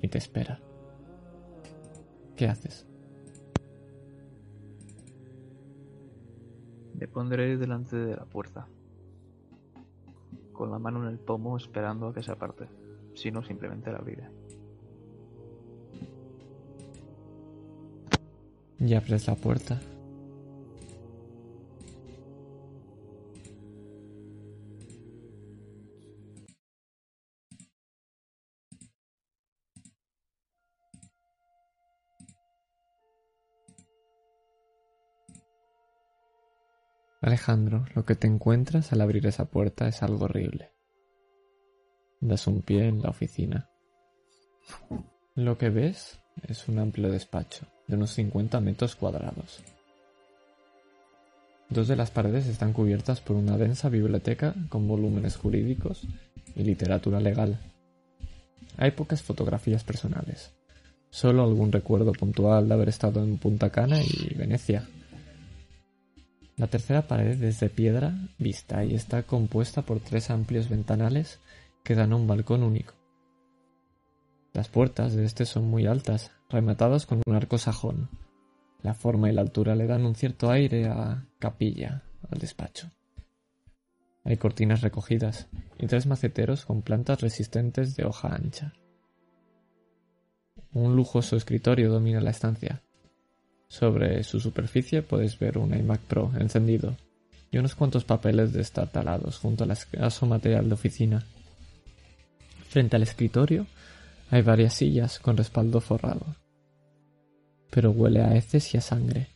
y 0.00 0.06
te 0.06 0.18
espera. 0.18 0.60
¿Qué 2.36 2.46
haces? 2.46 2.86
Me 6.98 7.06
pondré 7.08 7.56
delante 7.56 7.96
de 7.96 8.16
la 8.16 8.24
puerta, 8.24 8.66
con 10.52 10.70
la 10.70 10.78
mano 10.78 11.02
en 11.02 11.10
el 11.10 11.18
pomo 11.18 11.56
esperando 11.56 12.08
a 12.08 12.14
que 12.14 12.22
se 12.22 12.32
aparte, 12.32 12.66
si 13.14 13.30
no 13.30 13.42
simplemente 13.42 13.92
la 13.92 13.98
abriré. 13.98 14.30
Y 18.78 18.94
abres 18.94 19.26
la 19.26 19.34
puerta. 19.34 19.80
Alejandro, 37.26 37.84
lo 37.96 38.04
que 38.04 38.14
te 38.14 38.28
encuentras 38.28 38.92
al 38.92 39.00
abrir 39.00 39.26
esa 39.26 39.46
puerta 39.46 39.88
es 39.88 40.04
algo 40.04 40.26
horrible. 40.26 40.70
Das 42.20 42.46
un 42.46 42.62
pie 42.62 42.86
en 42.86 43.02
la 43.02 43.10
oficina. 43.10 43.68
Lo 45.34 45.58
que 45.58 45.70
ves 45.70 46.20
es 46.46 46.68
un 46.68 46.78
amplio 46.78 47.10
despacho 47.10 47.66
de 47.88 47.96
unos 47.96 48.12
50 48.12 48.60
metros 48.60 48.94
cuadrados. 48.94 49.60
Dos 51.68 51.88
de 51.88 51.96
las 51.96 52.12
paredes 52.12 52.46
están 52.46 52.72
cubiertas 52.72 53.20
por 53.20 53.34
una 53.34 53.58
densa 53.58 53.88
biblioteca 53.88 54.54
con 54.68 54.86
volúmenes 54.86 55.36
jurídicos 55.36 56.06
y 56.54 56.62
literatura 56.62 57.18
legal. 57.18 57.58
Hay 58.76 58.92
pocas 58.92 59.20
fotografías 59.24 59.82
personales, 59.82 60.52
solo 61.10 61.42
algún 61.42 61.72
recuerdo 61.72 62.12
puntual 62.12 62.68
de 62.68 62.74
haber 62.74 62.88
estado 62.88 63.24
en 63.24 63.38
Punta 63.38 63.70
Cana 63.70 64.00
y 64.00 64.32
Venecia. 64.34 64.86
La 66.56 66.68
tercera 66.68 67.06
pared 67.06 67.42
es 67.42 67.60
de 67.60 67.68
piedra 67.68 68.14
vista 68.38 68.82
y 68.82 68.94
está 68.94 69.24
compuesta 69.24 69.82
por 69.82 70.00
tres 70.00 70.30
amplios 70.30 70.70
ventanales 70.70 71.38
que 71.84 71.94
dan 71.94 72.12
a 72.12 72.16
un 72.16 72.26
balcón 72.26 72.62
único. 72.62 72.94
Las 74.54 74.68
puertas 74.68 75.14
de 75.14 75.26
este 75.26 75.44
son 75.44 75.68
muy 75.68 75.86
altas, 75.86 76.32
rematadas 76.48 77.04
con 77.04 77.20
un 77.26 77.34
arco 77.34 77.58
sajón. 77.58 78.08
La 78.82 78.94
forma 78.94 79.28
y 79.28 79.34
la 79.34 79.42
altura 79.42 79.76
le 79.76 79.86
dan 79.86 80.06
un 80.06 80.14
cierto 80.14 80.50
aire 80.50 80.86
a 80.86 81.26
capilla 81.38 82.04
al 82.30 82.38
despacho. 82.38 82.90
Hay 84.24 84.38
cortinas 84.38 84.80
recogidas 84.80 85.48
y 85.78 85.86
tres 85.86 86.06
maceteros 86.06 86.64
con 86.64 86.80
plantas 86.80 87.20
resistentes 87.20 87.96
de 87.96 88.06
hoja 88.06 88.34
ancha. 88.34 88.72
Un 90.72 90.96
lujoso 90.96 91.36
escritorio 91.36 91.90
domina 91.90 92.20
la 92.22 92.30
estancia. 92.30 92.82
Sobre 93.68 94.22
su 94.22 94.40
superficie 94.40 95.02
puedes 95.02 95.38
ver 95.38 95.58
un 95.58 95.74
iMac 95.74 96.00
Pro 96.02 96.32
encendido 96.38 96.96
y 97.50 97.58
unos 97.58 97.74
cuantos 97.74 98.04
papeles 98.04 98.52
destartalados 98.52 99.38
junto 99.38 99.64
al 99.64 99.72
escaso 99.72 100.26
material 100.26 100.68
de 100.68 100.74
oficina. 100.74 101.26
Frente 102.68 102.96
al 102.96 103.02
escritorio 103.02 103.66
hay 104.30 104.42
varias 104.42 104.74
sillas 104.74 105.18
con 105.18 105.36
respaldo 105.36 105.80
forrado, 105.80 106.26
pero 107.70 107.90
huele 107.90 108.20
a 108.22 108.34
heces 108.36 108.74
y 108.74 108.78
a 108.78 108.80
sangre. 108.80 109.28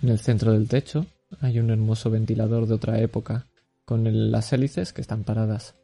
En 0.00 0.08
el 0.10 0.18
centro 0.20 0.52
del 0.52 0.68
techo 0.68 1.06
hay 1.40 1.58
un 1.58 1.70
hermoso 1.70 2.10
ventilador 2.10 2.66
de 2.66 2.74
otra 2.74 3.00
época, 3.00 3.46
con 3.84 4.30
las 4.30 4.52
hélices 4.52 4.92
que 4.92 5.00
están 5.00 5.24
paradas. 5.24 5.74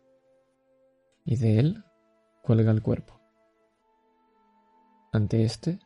Y 1.25 1.37
de 1.37 1.59
él 1.59 1.85
cuelga 2.43 2.71
el 2.71 2.83
cuerpo. 2.83 3.21
Ante 5.13 5.45
este, 5.45 5.79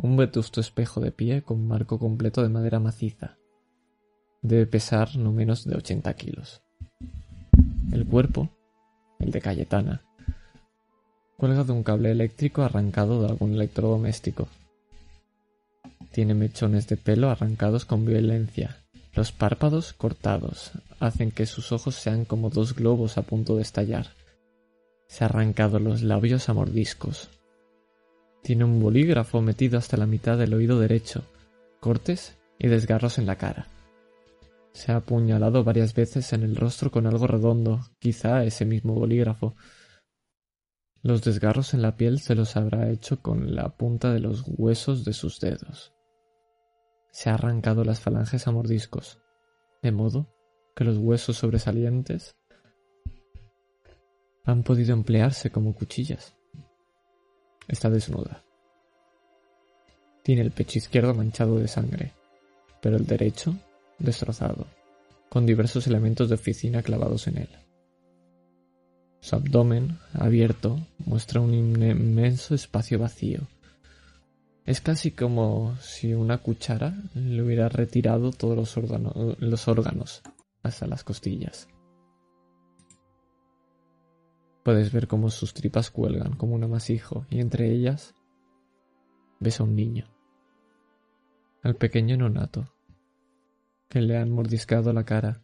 un 0.00 0.16
vetusto 0.16 0.60
espejo 0.60 1.00
de 1.00 1.10
pie 1.10 1.42
con 1.42 1.66
marco 1.66 1.98
completo 1.98 2.42
de 2.42 2.48
madera 2.48 2.78
maciza. 2.78 3.36
Debe 4.42 4.66
pesar 4.66 5.16
no 5.16 5.32
menos 5.32 5.64
de 5.64 5.76
80 5.76 6.14
kilos. 6.14 6.62
El 7.92 8.06
cuerpo, 8.06 8.48
el 9.18 9.32
de 9.32 9.40
Cayetana, 9.40 10.02
cuelga 11.36 11.64
de 11.64 11.72
un 11.72 11.82
cable 11.82 12.12
eléctrico 12.12 12.62
arrancado 12.62 13.20
de 13.20 13.28
algún 13.28 13.54
electrodoméstico. 13.54 14.46
Tiene 16.12 16.34
mechones 16.34 16.86
de 16.86 16.96
pelo 16.96 17.28
arrancados 17.28 17.84
con 17.84 18.06
violencia. 18.06 18.76
Los 19.14 19.32
párpados 19.32 19.94
cortados 19.94 20.70
hacen 21.00 21.32
que 21.32 21.44
sus 21.46 21.72
ojos 21.72 21.96
sean 21.96 22.24
como 22.24 22.50
dos 22.50 22.76
globos 22.76 23.18
a 23.18 23.22
punto 23.22 23.56
de 23.56 23.62
estallar. 23.62 24.06
Se 25.08 25.24
ha 25.24 25.26
arrancado 25.26 25.80
los 25.80 26.02
labios 26.02 26.48
a 26.48 26.54
mordiscos. 26.54 27.30
Tiene 28.48 28.64
un 28.64 28.80
bolígrafo 28.80 29.42
metido 29.42 29.76
hasta 29.76 29.98
la 29.98 30.06
mitad 30.06 30.38
del 30.38 30.54
oído 30.54 30.80
derecho, 30.80 31.22
cortes 31.80 32.38
y 32.58 32.68
desgarros 32.68 33.18
en 33.18 33.26
la 33.26 33.36
cara. 33.36 33.66
Se 34.72 34.90
ha 34.90 34.96
apuñalado 34.96 35.64
varias 35.64 35.92
veces 35.92 36.32
en 36.32 36.42
el 36.42 36.56
rostro 36.56 36.90
con 36.90 37.06
algo 37.06 37.26
redondo, 37.26 37.80
quizá 37.98 38.44
ese 38.44 38.64
mismo 38.64 38.94
bolígrafo. 38.94 39.54
Los 41.02 41.20
desgarros 41.20 41.74
en 41.74 41.82
la 41.82 41.98
piel 41.98 42.20
se 42.20 42.34
los 42.34 42.56
habrá 42.56 42.88
hecho 42.88 43.20
con 43.20 43.54
la 43.54 43.76
punta 43.76 44.14
de 44.14 44.20
los 44.20 44.44
huesos 44.46 45.04
de 45.04 45.12
sus 45.12 45.40
dedos. 45.40 45.92
Se 47.10 47.28
ha 47.28 47.34
arrancado 47.34 47.84
las 47.84 48.00
falanges 48.00 48.48
a 48.48 48.50
mordiscos, 48.50 49.20
de 49.82 49.92
modo 49.92 50.34
que 50.74 50.84
los 50.84 50.96
huesos 50.96 51.36
sobresalientes 51.36 52.34
han 54.46 54.62
podido 54.62 54.94
emplearse 54.94 55.50
como 55.50 55.74
cuchillas. 55.74 56.37
Está 57.68 57.90
desnuda. 57.90 58.42
Tiene 60.22 60.42
el 60.42 60.50
pecho 60.50 60.78
izquierdo 60.78 61.14
manchado 61.14 61.58
de 61.58 61.68
sangre, 61.68 62.12
pero 62.80 62.96
el 62.96 63.06
derecho 63.06 63.54
destrozado, 63.98 64.66
con 65.28 65.46
diversos 65.46 65.86
elementos 65.86 66.28
de 66.28 66.34
oficina 66.36 66.82
clavados 66.82 67.26
en 67.28 67.38
él. 67.38 67.48
Su 69.20 69.36
abdomen, 69.36 69.98
abierto, 70.14 70.78
muestra 70.98 71.40
un 71.40 71.54
inmenso 71.54 72.54
espacio 72.54 72.98
vacío. 72.98 73.40
Es 74.64 74.80
casi 74.80 75.10
como 75.10 75.76
si 75.80 76.14
una 76.14 76.38
cuchara 76.38 76.94
le 77.14 77.42
hubiera 77.42 77.68
retirado 77.68 78.32
todos 78.32 78.56
los, 78.56 79.38
los 79.38 79.68
órganos 79.68 80.22
hasta 80.62 80.86
las 80.86 81.04
costillas. 81.04 81.68
Puedes 84.68 84.92
ver 84.92 85.08
cómo 85.08 85.30
sus 85.30 85.54
tripas 85.54 85.90
cuelgan 85.90 86.36
como 86.36 86.54
un 86.54 86.62
amasijo 86.62 87.24
y 87.30 87.40
entre 87.40 87.72
ellas 87.72 88.14
ves 89.40 89.60
a 89.60 89.64
un 89.64 89.74
niño, 89.74 90.04
al 91.62 91.74
pequeño 91.76 92.18
nonato, 92.18 92.74
que 93.88 94.02
le 94.02 94.18
han 94.18 94.30
mordiscado 94.30 94.92
la 94.92 95.04
cara 95.04 95.42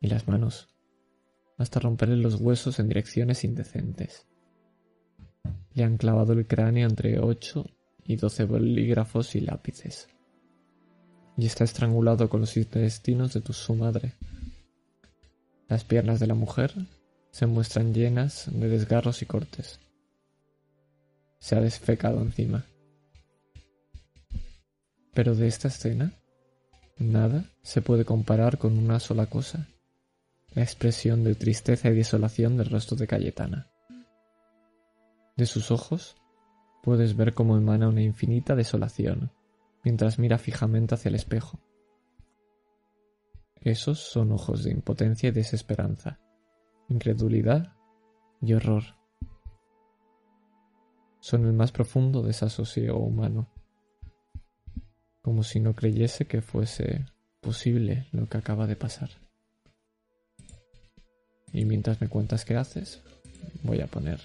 y 0.00 0.06
las 0.06 0.26
manos 0.26 0.74
hasta 1.58 1.80
romperle 1.80 2.16
los 2.16 2.40
huesos 2.40 2.78
en 2.78 2.88
direcciones 2.88 3.44
indecentes. 3.44 4.26
Le 5.74 5.84
han 5.84 5.98
clavado 5.98 6.32
el 6.32 6.46
cráneo 6.46 6.88
entre 6.88 7.20
ocho 7.20 7.66
y 8.04 8.16
doce 8.16 8.44
bolígrafos 8.44 9.34
y 9.34 9.42
lápices. 9.42 10.08
Y 11.36 11.44
está 11.44 11.64
estrangulado 11.64 12.30
con 12.30 12.40
los 12.40 12.56
intestinos 12.56 13.34
de 13.34 13.42
tu 13.42 13.52
su 13.52 13.74
madre. 13.74 14.14
Las 15.68 15.84
piernas 15.84 16.20
de 16.20 16.26
la 16.26 16.34
mujer 16.34 16.72
se 17.34 17.46
muestran 17.46 17.92
llenas 17.92 18.48
de 18.48 18.68
desgarros 18.68 19.20
y 19.20 19.26
cortes. 19.26 19.80
Se 21.40 21.56
ha 21.56 21.60
desfecado 21.60 22.22
encima. 22.22 22.64
Pero 25.12 25.34
de 25.34 25.48
esta 25.48 25.66
escena, 25.66 26.12
nada 26.96 27.50
se 27.60 27.82
puede 27.82 28.04
comparar 28.04 28.56
con 28.56 28.78
una 28.78 29.00
sola 29.00 29.26
cosa, 29.26 29.66
la 30.52 30.62
expresión 30.62 31.24
de 31.24 31.34
tristeza 31.34 31.88
y 31.88 31.96
desolación 31.96 32.56
del 32.56 32.70
rostro 32.70 32.96
de 32.96 33.08
Cayetana. 33.08 33.68
De 35.36 35.46
sus 35.46 35.72
ojos 35.72 36.14
puedes 36.84 37.16
ver 37.16 37.34
cómo 37.34 37.56
emana 37.56 37.88
una 37.88 38.02
infinita 38.02 38.54
desolación 38.54 39.32
mientras 39.82 40.20
mira 40.20 40.38
fijamente 40.38 40.94
hacia 40.94 41.08
el 41.08 41.16
espejo. 41.16 41.58
Esos 43.60 43.98
son 43.98 44.30
ojos 44.30 44.62
de 44.62 44.70
impotencia 44.70 45.30
y 45.30 45.32
desesperanza, 45.32 46.20
incredulidad 46.88 47.72
y 48.40 48.54
horror. 48.54 48.84
Son 51.20 51.46
el 51.46 51.52
más 51.52 51.72
profundo 51.72 52.22
desasosiego 52.22 52.98
humano, 52.98 53.48
como 55.22 55.42
si 55.42 55.60
no 55.60 55.74
creyese 55.74 56.26
que 56.26 56.42
fuese 56.42 57.06
posible 57.40 58.06
lo 58.12 58.28
que 58.28 58.38
acaba 58.38 58.66
de 58.66 58.76
pasar. 58.76 59.10
Y 61.52 61.64
mientras 61.64 62.00
me 62.00 62.08
cuentas 62.08 62.44
qué 62.44 62.56
haces, 62.56 63.00
voy 63.62 63.80
a 63.80 63.86
poner 63.86 64.20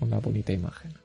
una 0.00 0.18
bonita 0.18 0.52
imagen. 0.52 1.01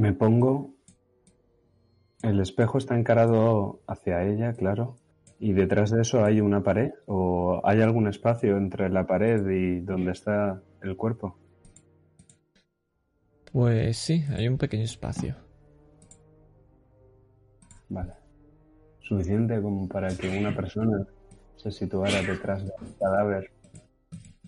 Me 0.00 0.14
pongo. 0.14 0.70
El 2.22 2.40
espejo 2.40 2.78
está 2.78 2.96
encarado 2.96 3.82
hacia 3.86 4.24
ella, 4.24 4.54
claro. 4.54 4.96
¿Y 5.38 5.52
detrás 5.52 5.90
de 5.90 6.00
eso 6.00 6.24
hay 6.24 6.40
una 6.40 6.62
pared? 6.62 6.92
¿O 7.04 7.60
hay 7.64 7.82
algún 7.82 8.08
espacio 8.08 8.56
entre 8.56 8.88
la 8.88 9.06
pared 9.06 9.46
y 9.50 9.80
donde 9.80 10.12
está 10.12 10.62
el 10.80 10.96
cuerpo? 10.96 11.36
Pues 13.52 13.98
sí, 13.98 14.24
hay 14.30 14.48
un 14.48 14.56
pequeño 14.56 14.84
espacio. 14.84 15.36
Vale. 17.90 18.14
Suficiente 19.00 19.60
como 19.60 19.86
para 19.86 20.08
que 20.16 20.30
una 20.38 20.56
persona 20.56 21.06
se 21.56 21.70
situara 21.70 22.22
detrás 22.22 22.62
del 22.62 22.96
cadáver 22.98 23.52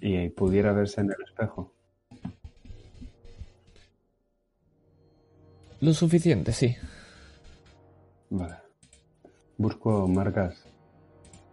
y 0.00 0.30
pudiera 0.30 0.72
verse 0.72 1.02
en 1.02 1.10
el 1.10 1.22
espejo. 1.26 1.74
Lo 5.82 5.92
suficiente, 5.92 6.52
sí. 6.52 6.76
Vale. 8.30 8.54
Busco 9.58 10.06
marcas 10.06 10.64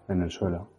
en 0.07 0.21
el 0.21 0.29
suelo. 0.29 0.69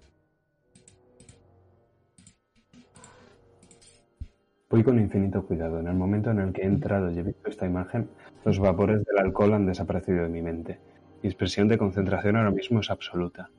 Voy 4.70 4.84
con 4.84 5.00
infinito 5.00 5.44
cuidado. 5.44 5.80
En 5.80 5.88
el 5.88 5.96
momento 5.96 6.30
en 6.30 6.38
el 6.38 6.52
que 6.52 6.62
he 6.62 6.66
entrado 6.66 7.10
y 7.10 7.18
he 7.18 7.24
visto 7.24 7.50
esta 7.50 7.66
imagen, 7.66 8.08
los 8.44 8.60
vapores 8.60 9.04
del 9.04 9.18
alcohol 9.18 9.54
han 9.54 9.66
desaparecido 9.66 10.22
de 10.22 10.28
mi 10.28 10.42
mente. 10.42 10.78
Mi 11.20 11.28
expresión 11.28 11.66
de 11.66 11.76
concentración 11.76 12.36
ahora 12.36 12.52
mismo 12.52 12.78
es 12.78 12.88
absoluta. 12.88 13.50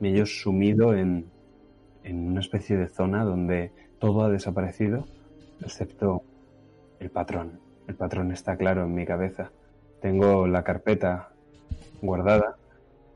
Me 0.00 0.18
he 0.18 0.24
sumido 0.24 0.94
en, 0.94 1.26
en 2.04 2.26
una 2.26 2.40
especie 2.40 2.78
de 2.78 2.88
zona 2.88 3.22
donde 3.22 3.70
todo 3.98 4.22
ha 4.22 4.30
desaparecido, 4.30 5.04
excepto 5.60 6.22
el 7.00 7.10
patrón. 7.10 7.65
El 7.88 7.94
patrón 7.94 8.32
está 8.32 8.56
claro 8.56 8.84
en 8.84 8.94
mi 8.94 9.06
cabeza. 9.06 9.50
Tengo 10.00 10.46
la 10.46 10.62
carpeta 10.62 11.30
guardada 12.02 12.56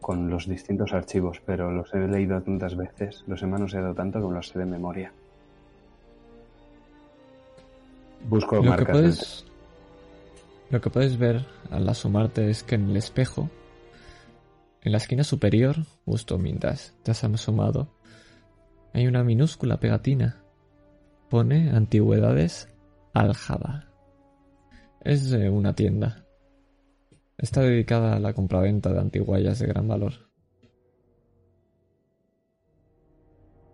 con 0.00 0.30
los 0.30 0.48
distintos 0.48 0.92
archivos, 0.92 1.42
pero 1.44 1.70
los 1.70 1.92
he 1.94 1.98
leído 1.98 2.40
tantas 2.40 2.76
veces, 2.76 3.22
los 3.26 3.42
he 3.42 3.46
manoseado 3.46 3.94
tanto 3.94 4.26
que 4.26 4.34
los 4.34 4.48
sé 4.48 4.58
de 4.58 4.64
memoria. 4.64 5.12
Busco 8.28 8.56
lo 8.56 8.62
marcas. 8.62 8.86
Que 8.86 8.92
puedes, 8.92 9.46
lo 10.70 10.80
que 10.80 10.90
puedes 10.90 11.18
ver 11.18 11.44
al 11.70 11.88
asomarte 11.88 12.48
es 12.48 12.62
que 12.62 12.76
en 12.76 12.90
el 12.90 12.96
espejo, 12.96 13.50
en 14.82 14.92
la 14.92 14.98
esquina 14.98 15.24
superior, 15.24 15.76
justo 16.04 16.38
mientras 16.38 16.94
te 17.02 17.10
has 17.10 17.22
asomado, 17.24 17.88
hay 18.92 19.06
una 19.06 19.22
minúscula 19.22 19.78
pegatina. 19.78 20.42
Pone 21.28 21.70
Antigüedades 21.70 22.68
Aljaba 23.12 23.89
Es 25.00 25.30
de 25.30 25.48
una 25.48 25.74
tienda. 25.74 26.26
Está 27.38 27.62
dedicada 27.62 28.16
a 28.16 28.20
la 28.20 28.34
compraventa 28.34 28.92
de 28.92 29.00
antiguallas 29.00 29.58
de 29.58 29.66
gran 29.66 29.88
valor. 29.88 30.12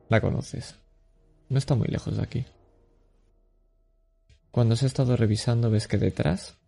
La 0.09 0.21
conoces. 0.21 0.77
No 1.49 1.59
está 1.59 1.75
muy 1.75 1.89
lejos 1.89 2.17
de 2.17 2.23
aquí. 2.23 2.45
Cuando 4.53 4.75
has 4.75 4.85
estado 4.85 5.17
revisando 5.17 5.69
ves 5.69 5.89
que 5.89 5.99
detrás 5.99 6.59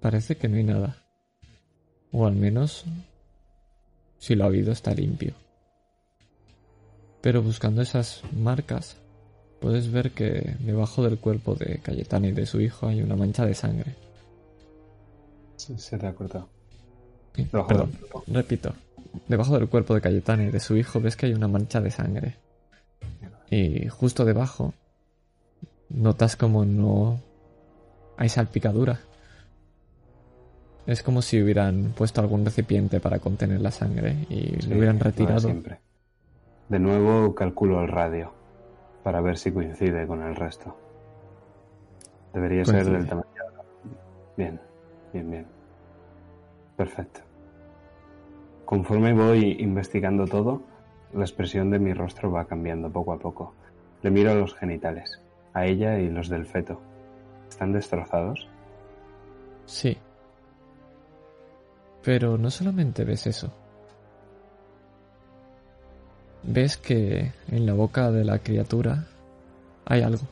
parece 0.00 0.36
que 0.36 0.48
no 0.48 0.56
hay 0.56 0.64
nada. 0.64 1.04
O 2.12 2.26
al 2.26 2.36
menos, 2.36 2.84
si 4.18 4.36
lo 4.36 4.44
ha 4.44 4.46
habido, 4.46 4.70
está 4.70 4.94
limpio. 4.94 5.34
Pero 7.20 7.42
buscando 7.42 7.82
esas 7.82 8.22
marcas, 8.32 8.96
puedes 9.60 9.90
ver 9.92 10.12
que 10.12 10.56
debajo 10.60 11.02
del 11.02 11.18
cuerpo 11.18 11.54
de 11.54 11.78
Cayetana 11.78 12.28
y 12.28 12.32
de 12.32 12.46
su 12.46 12.60
hijo 12.60 12.86
hay 12.88 13.02
una 13.02 13.16
mancha 13.16 13.44
de 13.46 13.54
sangre. 13.54 13.94
Sí, 15.56 15.78
se 15.78 15.98
te 15.98 16.06
ha 16.06 16.14
cortado. 16.14 16.48
Sí, 17.34 17.44
Perdón, 17.44 17.92
repito. 18.26 18.72
Debajo 19.28 19.58
del 19.58 19.68
cuerpo 19.68 19.94
de 19.94 20.00
Cayetana 20.00 20.44
y 20.44 20.50
de 20.50 20.60
su 20.60 20.76
hijo 20.76 21.00
ves 21.00 21.16
que 21.16 21.26
hay 21.26 21.34
una 21.34 21.48
mancha 21.48 21.80
de 21.80 21.90
sangre. 21.90 22.36
Y 23.50 23.88
justo 23.88 24.24
debajo 24.24 24.74
notas 25.88 26.36
como 26.36 26.64
no 26.64 27.20
hay 28.16 28.28
salpicadura. 28.28 29.00
Es 30.86 31.02
como 31.02 31.20
si 31.22 31.40
hubieran 31.42 31.92
puesto 31.96 32.20
algún 32.20 32.44
recipiente 32.44 33.00
para 33.00 33.18
contener 33.18 33.60
la 33.60 33.70
sangre 33.70 34.26
y 34.28 34.56
Sí, 34.62 34.68
lo 34.68 34.76
hubieran 34.76 34.98
retirado. 34.98 35.40
siempre. 35.40 35.78
De 36.68 36.78
nuevo 36.78 37.34
calculo 37.34 37.82
el 37.82 37.88
radio 37.88 38.32
para 39.02 39.20
ver 39.20 39.38
si 39.38 39.52
coincide 39.52 40.06
con 40.06 40.22
el 40.22 40.34
resto. 40.36 40.76
Debería 42.32 42.64
ser 42.64 42.84
del 42.84 43.06
tamaño. 43.06 43.26
Bien, 44.36 44.60
bien, 45.12 45.30
bien. 45.30 45.46
Perfecto. 46.76 47.20
Conforme 48.64 49.12
voy 49.12 49.56
investigando 49.58 50.26
todo, 50.26 50.62
la 51.12 51.22
expresión 51.22 51.70
de 51.70 51.78
mi 51.78 51.92
rostro 51.92 52.30
va 52.30 52.46
cambiando 52.46 52.90
poco 52.90 53.12
a 53.12 53.18
poco. 53.18 53.54
Le 54.02 54.10
miro 54.10 54.30
a 54.30 54.34
los 54.34 54.54
genitales, 54.54 55.20
a 55.52 55.66
ella 55.66 55.98
y 55.98 56.08
los 56.08 56.28
del 56.28 56.46
feto. 56.46 56.80
¿Están 57.48 57.72
destrozados? 57.72 58.48
Sí. 59.66 59.98
Pero 62.02 62.38
no 62.38 62.48
solamente 62.50 63.04
ves 63.04 63.26
eso. 63.26 63.52
Ves 66.42 66.76
que 66.76 67.32
en 67.48 67.66
la 67.66 67.74
boca 67.74 68.10
de 68.10 68.24
la 68.24 68.38
criatura 68.38 69.06
hay 69.84 70.02
algo. 70.02 70.22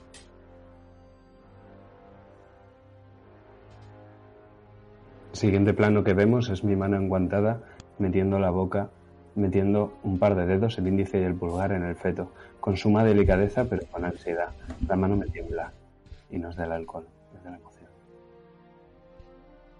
El 5.33 5.39
siguiente 5.39 5.75
plano 5.75 6.03
que 6.03 6.15
vemos 6.15 6.49
es 6.49 6.65
mi 6.65 6.75
mano 6.75 6.97
enguantada 6.97 7.61
metiendo 7.99 8.39
la 8.39 8.51
boca, 8.51 8.89
metiendo 9.35 9.93
un 10.03 10.19
par 10.19 10.35
de 10.35 10.47
dedos, 10.47 10.79
el 10.79 10.89
índice 10.89 11.21
y 11.21 11.25
el 11.25 11.35
pulgar 11.35 11.73
en 11.73 11.85
el 11.85 11.95
feto, 11.95 12.33
con 12.61 12.77
suma 12.77 13.05
delicadeza 13.05 13.65
pero 13.65 13.87
con 13.87 14.05
ansiedad. 14.05 14.49
La 14.89 14.97
mano 14.97 15.17
me 15.17 15.27
tiembla 15.27 15.73
y 16.31 16.39
no 16.39 16.51
es 16.51 16.57
del 16.57 16.73
alcohol, 16.73 17.07
es 17.37 17.45
de 17.45 17.51
la 17.51 17.57
emoción. 17.57 17.91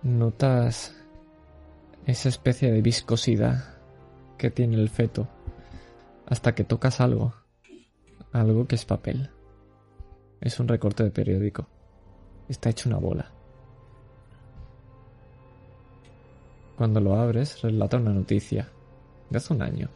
Notas 0.03 0.95
esa 2.07 2.29
especie 2.29 2.71
de 2.71 2.83
viscosidad 2.83 3.65
que 4.37 4.51
tiene 4.51 4.77
el 4.77 4.89
feto 4.89 5.27
hasta 6.29 6.55
que 6.55 6.65
tocas 6.65 7.01
algo. 7.01 7.35
Algo 8.33 8.67
que 8.67 8.75
es 8.75 8.85
papel. 8.85 9.31
Es 10.41 10.61
un 10.61 10.69
recorte 10.69 11.03
de 11.03 11.11
periódico. 11.11 11.67
Está 12.49 12.71
hecho 12.71 12.89
una 12.89 12.99
bola. 12.99 13.31
Cuando 16.77 17.01
lo 17.01 17.17
abres, 17.17 17.61
relata 17.63 17.97
una 17.97 18.13
noticia 18.13 18.69
de 19.31 19.39
hace 19.39 19.55
un 19.55 19.63
año. 19.63 19.89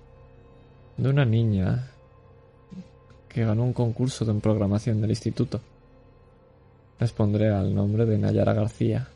De 0.97 1.09
una 1.09 1.25
niña 1.25 1.91
que 3.29 3.45
ganó 3.45 3.65
un 3.65 3.73
concurso 3.73 4.25
de 4.25 4.35
programación 4.41 5.01
del 5.01 5.11
instituto. 5.11 5.61
Respondré 6.99 7.51
al 7.51 7.75
nombre 7.75 8.07
de 8.07 8.19
Nayara 8.19 8.53
García 8.55 9.09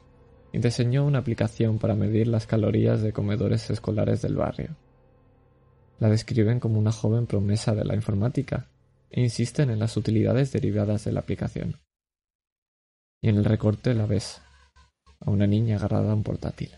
y 0.52 0.58
diseñó 0.58 1.04
una 1.04 1.18
aplicación 1.18 1.78
para 1.78 1.94
medir 1.94 2.28
las 2.28 2.46
calorías 2.46 3.02
de 3.02 3.12
comedores 3.12 3.68
escolares 3.70 4.22
del 4.22 4.36
barrio. 4.36 4.76
La 5.98 6.08
describen 6.08 6.60
como 6.60 6.78
una 6.78 6.92
joven 6.92 7.26
promesa 7.26 7.74
de 7.74 7.84
la 7.84 7.94
informática 7.94 8.68
e 9.10 9.22
insisten 9.22 9.70
en 9.70 9.78
las 9.78 9.96
utilidades 9.96 10.52
derivadas 10.52 11.04
de 11.04 11.12
la 11.12 11.20
aplicación. 11.20 11.80
Y 13.22 13.30
en 13.30 13.36
el 13.36 13.44
recorte 13.44 13.94
la 13.94 14.06
ves 14.06 14.42
a 15.20 15.30
una 15.30 15.46
niña 15.46 15.76
agarrada 15.76 16.12
a 16.12 16.14
un 16.14 16.22
portátil. 16.22 16.70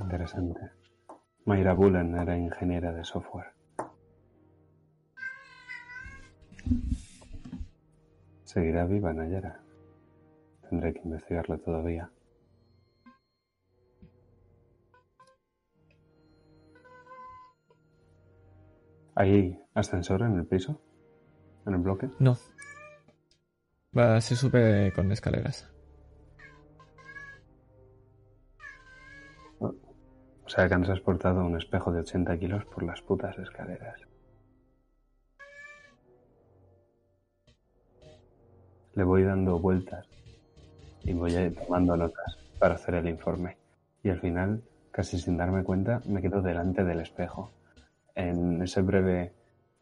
Interesante. 0.00 0.60
Mayra 1.44 1.74
Bullen 1.74 2.14
era 2.16 2.36
ingeniera 2.36 2.92
de 2.92 3.04
software. 3.04 3.52
¿Seguirá 8.44 8.84
viva 8.84 9.12
Nayara? 9.12 9.60
Tendré 10.68 10.92
que 10.92 11.00
investigarlo 11.00 11.58
todavía. 11.58 12.10
¿Hay 19.14 19.58
ascensor 19.74 20.22
en 20.22 20.38
el 20.38 20.46
piso? 20.46 20.80
¿En 21.66 21.74
el 21.74 21.80
bloque? 21.80 22.08
No. 22.18 22.36
Va, 23.96 24.20
se 24.20 24.36
sube 24.36 24.92
con 24.94 25.12
escaleras. 25.12 25.68
O 30.44 30.48
sea 30.48 30.68
que 30.68 30.74
han 30.74 30.82
transportado 30.82 31.44
un 31.44 31.56
espejo 31.56 31.92
de 31.92 32.00
80 32.00 32.38
kilos 32.38 32.64
por 32.66 32.82
las 32.82 33.00
putas 33.02 33.38
escaleras. 33.38 34.00
Le 38.94 39.04
voy 39.04 39.22
dando 39.22 39.58
vueltas 39.58 40.06
y 41.04 41.12
voy 41.14 41.34
a 41.34 41.46
ir 41.46 41.54
tomando 41.54 41.96
notas 41.96 42.36
para 42.58 42.74
hacer 42.74 42.96
el 42.96 43.08
informe. 43.08 43.56
Y 44.02 44.10
al 44.10 44.20
final, 44.20 44.62
casi 44.90 45.18
sin 45.18 45.36
darme 45.36 45.64
cuenta, 45.64 46.02
me 46.06 46.20
quedo 46.20 46.42
delante 46.42 46.84
del 46.84 47.00
espejo. 47.00 47.50
En 48.14 48.62
ese 48.62 48.82
breve 48.82 49.32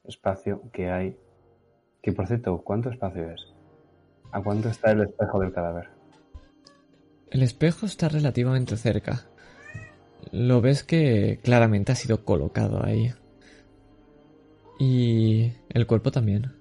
espacio 0.05 0.63
que 0.73 0.91
hay. 0.91 1.17
Que 2.03 2.13
por 2.13 2.27
cierto, 2.27 2.59
¿cuánto 2.63 2.91
espacio 2.91 3.31
es? 3.31 3.47
¿A 4.33 4.43
cuánto 4.43 4.69
está 4.69 4.93
el 4.93 5.03
espejo 5.03 5.41
del 5.41 5.53
cadáver? 5.53 5.89
El 7.31 7.43
espejo 7.43 7.87
está 7.87 8.09
relativamente 8.09 8.77
cerca. 8.77 9.27
Lo 10.33 10.61
ves 10.61 10.83
que 10.83 11.41
claramente 11.43 11.93
ha 11.93 11.97
sido 11.97 12.25
colocado 12.25 12.85
ahí. 12.85 13.13
Y 14.79 15.53
el 15.69 15.87
cuerpo 15.87 16.11
también. 16.11 16.53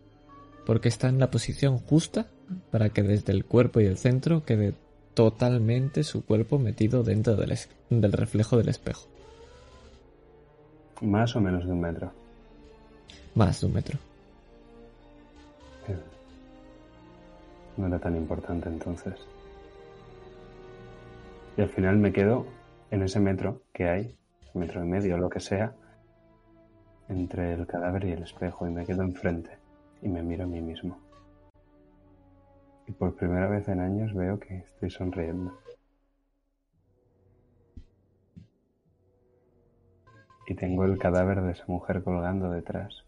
Porque 0.66 0.90
está 0.90 1.10
en 1.10 1.20
la 1.20 1.32
posición 1.32 1.78
justa 1.78 2.28
para 2.72 2.90
que 2.90 3.02
desde 3.02 3.32
el 3.32 3.46
cuerpo 3.46 3.80
y 3.80 3.86
el 3.86 3.98
centro 3.98 4.44
quede 4.44 4.74
totalmente 5.14 6.04
su 6.04 6.24
cuerpo 6.26 6.60
metido 6.60 7.04
dentro 7.04 7.36
del, 7.36 7.58
del 7.90 8.12
reflejo 8.12 8.58
del 8.58 8.70
espejo. 8.70 9.08
Más 11.02 11.36
o 11.36 11.42
menos 11.42 11.66
de 11.66 11.72
un 11.72 11.82
metro. 11.82 12.12
Más 13.36 13.62
de 13.62 13.68
un 13.68 13.74
metro. 13.74 14.00
Bien. 15.88 16.00
No 17.78 17.88
era 17.88 18.00
tan 18.00 18.16
importante 18.16 18.68
entonces. 18.70 19.16
Y 21.58 21.62
al 21.62 21.70
final 21.70 21.98
me 21.98 22.12
quedo 22.12 22.46
en 22.92 23.04
ese 23.04 23.20
metro 23.20 23.62
que 23.74 23.88
hay, 23.88 24.16
metro 24.54 24.84
y 24.84 24.88
medio, 24.88 25.18
lo 25.18 25.30
que 25.30 25.40
sea, 25.40 25.74
entre 27.08 27.54
el 27.54 27.66
cadáver 27.66 28.06
y 28.06 28.12
el 28.12 28.24
espejo, 28.24 28.68
y 28.68 28.72
me 28.72 28.86
quedo 28.86 29.04
enfrente 29.04 29.52
y 30.02 30.10
me 30.10 30.22
miro 30.22 30.44
a 30.44 30.48
mí 30.48 30.62
mismo. 30.62 30.98
Y 32.88 32.92
por 32.92 33.16
primera 33.16 33.48
vez 33.48 33.68
en 33.68 33.80
años 33.80 34.14
veo 34.14 34.40
que 34.40 34.58
estoy 34.58 34.90
sonriendo. 34.90 35.58
Y 40.50 40.56
tengo 40.56 40.84
el 40.84 40.98
cadáver 40.98 41.42
de 41.42 41.52
esa 41.52 41.64
mujer 41.68 42.02
colgando 42.04 42.50
detrás 42.50 43.04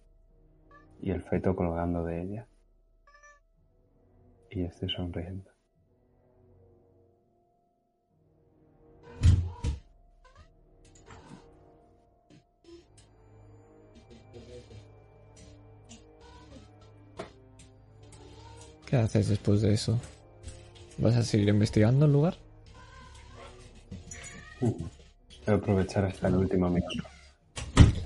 y 1.02 1.10
el 1.10 1.24
feto 1.24 1.56
colgando 1.56 2.06
de 2.06 2.22
ella. 2.22 2.48
Y 4.52 4.62
estoy 4.62 4.92
sonriendo. 4.92 5.50
¿Qué 18.86 18.98
haces 18.98 19.30
después 19.30 19.64
de 19.64 19.74
eso? 19.74 20.00
¿Vas 21.00 21.16
a 21.16 21.24
seguir 21.24 21.50
investigando 21.50 22.06
el 22.06 22.12
lugar? 22.12 22.36
Voy 24.60 24.76
a 25.48 25.54
aprovechar 25.54 26.06
hasta 26.06 26.28
el 26.28 26.36
último 26.36 26.70
minuto. 26.70 27.11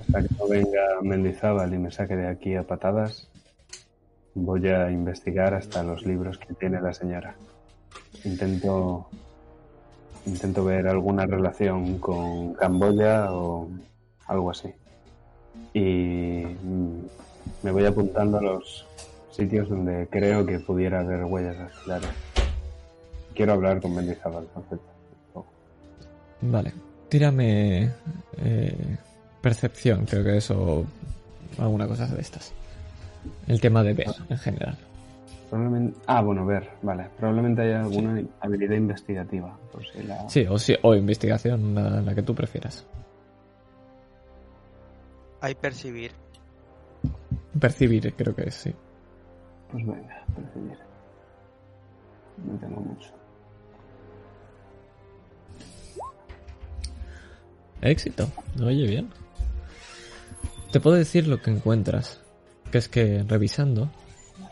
Hasta 0.06 0.22
que 0.22 0.34
no 0.38 0.48
venga 0.48 0.80
Mendizábal 1.02 1.74
y 1.74 1.78
me 1.78 1.90
saque 1.90 2.16
de 2.16 2.28
aquí 2.28 2.54
a 2.54 2.62
patadas, 2.62 3.28
Voy 4.38 4.68
a 4.68 4.90
investigar 4.90 5.54
hasta 5.54 5.82
los 5.82 6.04
libros 6.04 6.36
que 6.36 6.52
tiene 6.52 6.78
la 6.82 6.92
señora. 6.92 7.36
Intento 8.22 9.08
intento 10.26 10.62
ver 10.62 10.88
alguna 10.88 11.24
relación 11.24 11.98
con 11.98 12.52
Camboya 12.52 13.32
o 13.32 13.70
algo 14.26 14.50
así. 14.50 14.68
Y 15.72 16.44
mm, 16.44 17.00
me 17.62 17.70
voy 17.70 17.86
apuntando 17.86 18.36
a 18.36 18.42
los 18.42 18.86
sitios 19.30 19.70
donde 19.70 20.06
creo 20.10 20.44
que 20.44 20.60
pudiera 20.60 21.00
haber 21.00 21.24
huellas 21.24 21.56
dactilares. 21.56 22.10
Quiero 23.34 23.54
hablar 23.54 23.80
con 23.80 23.94
Mendizábal, 23.94 24.44
perfecto. 24.44 25.46
Vale. 26.42 26.74
Tírame 27.08 27.90
eh, 28.36 28.96
percepción, 29.46 30.06
creo 30.06 30.24
que 30.24 30.38
eso. 30.38 30.84
Alguna 31.58 31.86
cosa 31.86 32.04
de 32.08 32.20
estas. 32.20 32.52
El 33.46 33.60
tema 33.60 33.84
de 33.84 33.94
ver 33.94 34.08
en 34.28 34.38
general. 34.38 34.76
Probablemente... 35.48 36.00
Ah, 36.08 36.20
bueno, 36.20 36.44
ver, 36.44 36.68
vale. 36.82 37.08
Probablemente 37.16 37.62
haya 37.62 37.82
alguna 37.82 38.20
habilidad 38.40 38.74
investigativa. 38.74 39.56
Por 39.70 39.86
si 39.86 40.02
la... 40.02 40.28
Sí, 40.28 40.44
o, 40.48 40.58
sí, 40.58 40.74
o 40.82 40.96
investigación, 40.96 41.76
la, 41.76 42.00
la 42.00 42.12
que 42.12 42.22
tú 42.22 42.34
prefieras. 42.34 42.84
Hay 45.40 45.54
percibir. 45.54 46.10
Percibir, 47.60 48.12
creo 48.14 48.34
que 48.34 48.48
es, 48.48 48.54
sí. 48.54 48.74
Pues 49.70 49.86
venga, 49.86 50.24
percibir. 50.34 50.78
No 52.44 52.58
tengo 52.58 52.80
mucho. 52.80 53.10
Éxito. 57.80 58.26
Oye, 58.60 58.88
bien. 58.88 59.25
Te 60.76 60.80
puedo 60.80 60.96
decir 60.96 61.26
lo 61.26 61.40
que 61.40 61.50
encuentras. 61.50 62.20
Que 62.70 62.76
es 62.76 62.86
que 62.86 63.24
revisando, 63.26 63.90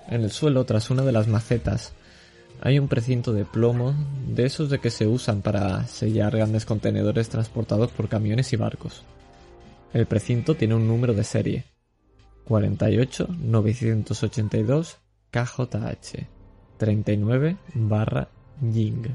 en 0.09 0.23
el 0.23 0.31
suelo, 0.31 0.65
tras 0.65 0.89
una 0.89 1.03
de 1.03 1.13
las 1.13 1.29
macetas, 1.29 1.93
hay 2.63 2.79
un 2.79 2.89
precinto 2.89 3.35
de 3.35 3.45
plomo, 3.45 3.95
de 4.27 4.47
esos 4.47 4.71
de 4.71 4.79
que 4.79 4.89
se 4.89 5.07
usan 5.07 5.43
para 5.43 5.87
sellar 5.87 6.35
grandes 6.35 6.65
contenedores 6.65 7.29
transportados 7.29 7.91
por 7.91 8.09
camiones 8.09 8.55
y 8.55 8.57
barcos. 8.57 9.05
El 9.93 10.07
precinto 10.07 10.55
tiene 10.55 10.77
un 10.77 10.89
número 10.89 11.13
de 11.13 11.25
serie. 11.25 11.67
48-982 12.49 14.97
KJH 15.31 16.27
39 16.79 17.59
barra 17.75 18.31
Ying. 18.63 19.15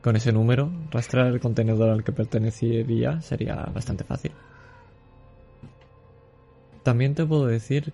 Con 0.00 0.16
ese 0.16 0.32
número, 0.32 0.68
rastrear 0.90 1.28
el 1.28 1.38
contenedor 1.38 1.90
al 1.90 2.02
que 2.02 2.10
pertenecería 2.10 3.20
sería 3.20 3.54
bastante 3.72 4.02
fácil. 4.02 4.32
También 6.82 7.14
te 7.14 7.24
puedo 7.24 7.46
decir 7.46 7.92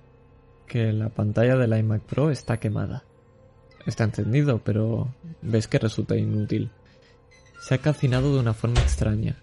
que 0.67 0.93
la 0.93 1.11
pantalla 1.11 1.57
del 1.57 1.79
iMac 1.79 2.03
Pro 2.03 2.31
está 2.31 2.59
quemada. 2.59 3.05
Está 3.87 4.05
encendido, 4.05 4.63
pero 4.65 5.15
ves 5.43 5.69
que 5.69 5.79
resulta 5.79 6.17
inútil. 6.17 6.71
Se 7.61 7.75
ha 7.75 7.79
calcinado 7.79 8.35
de 8.35 8.41
una 8.41 8.55
forma 8.55 8.81
extraña 8.81 9.43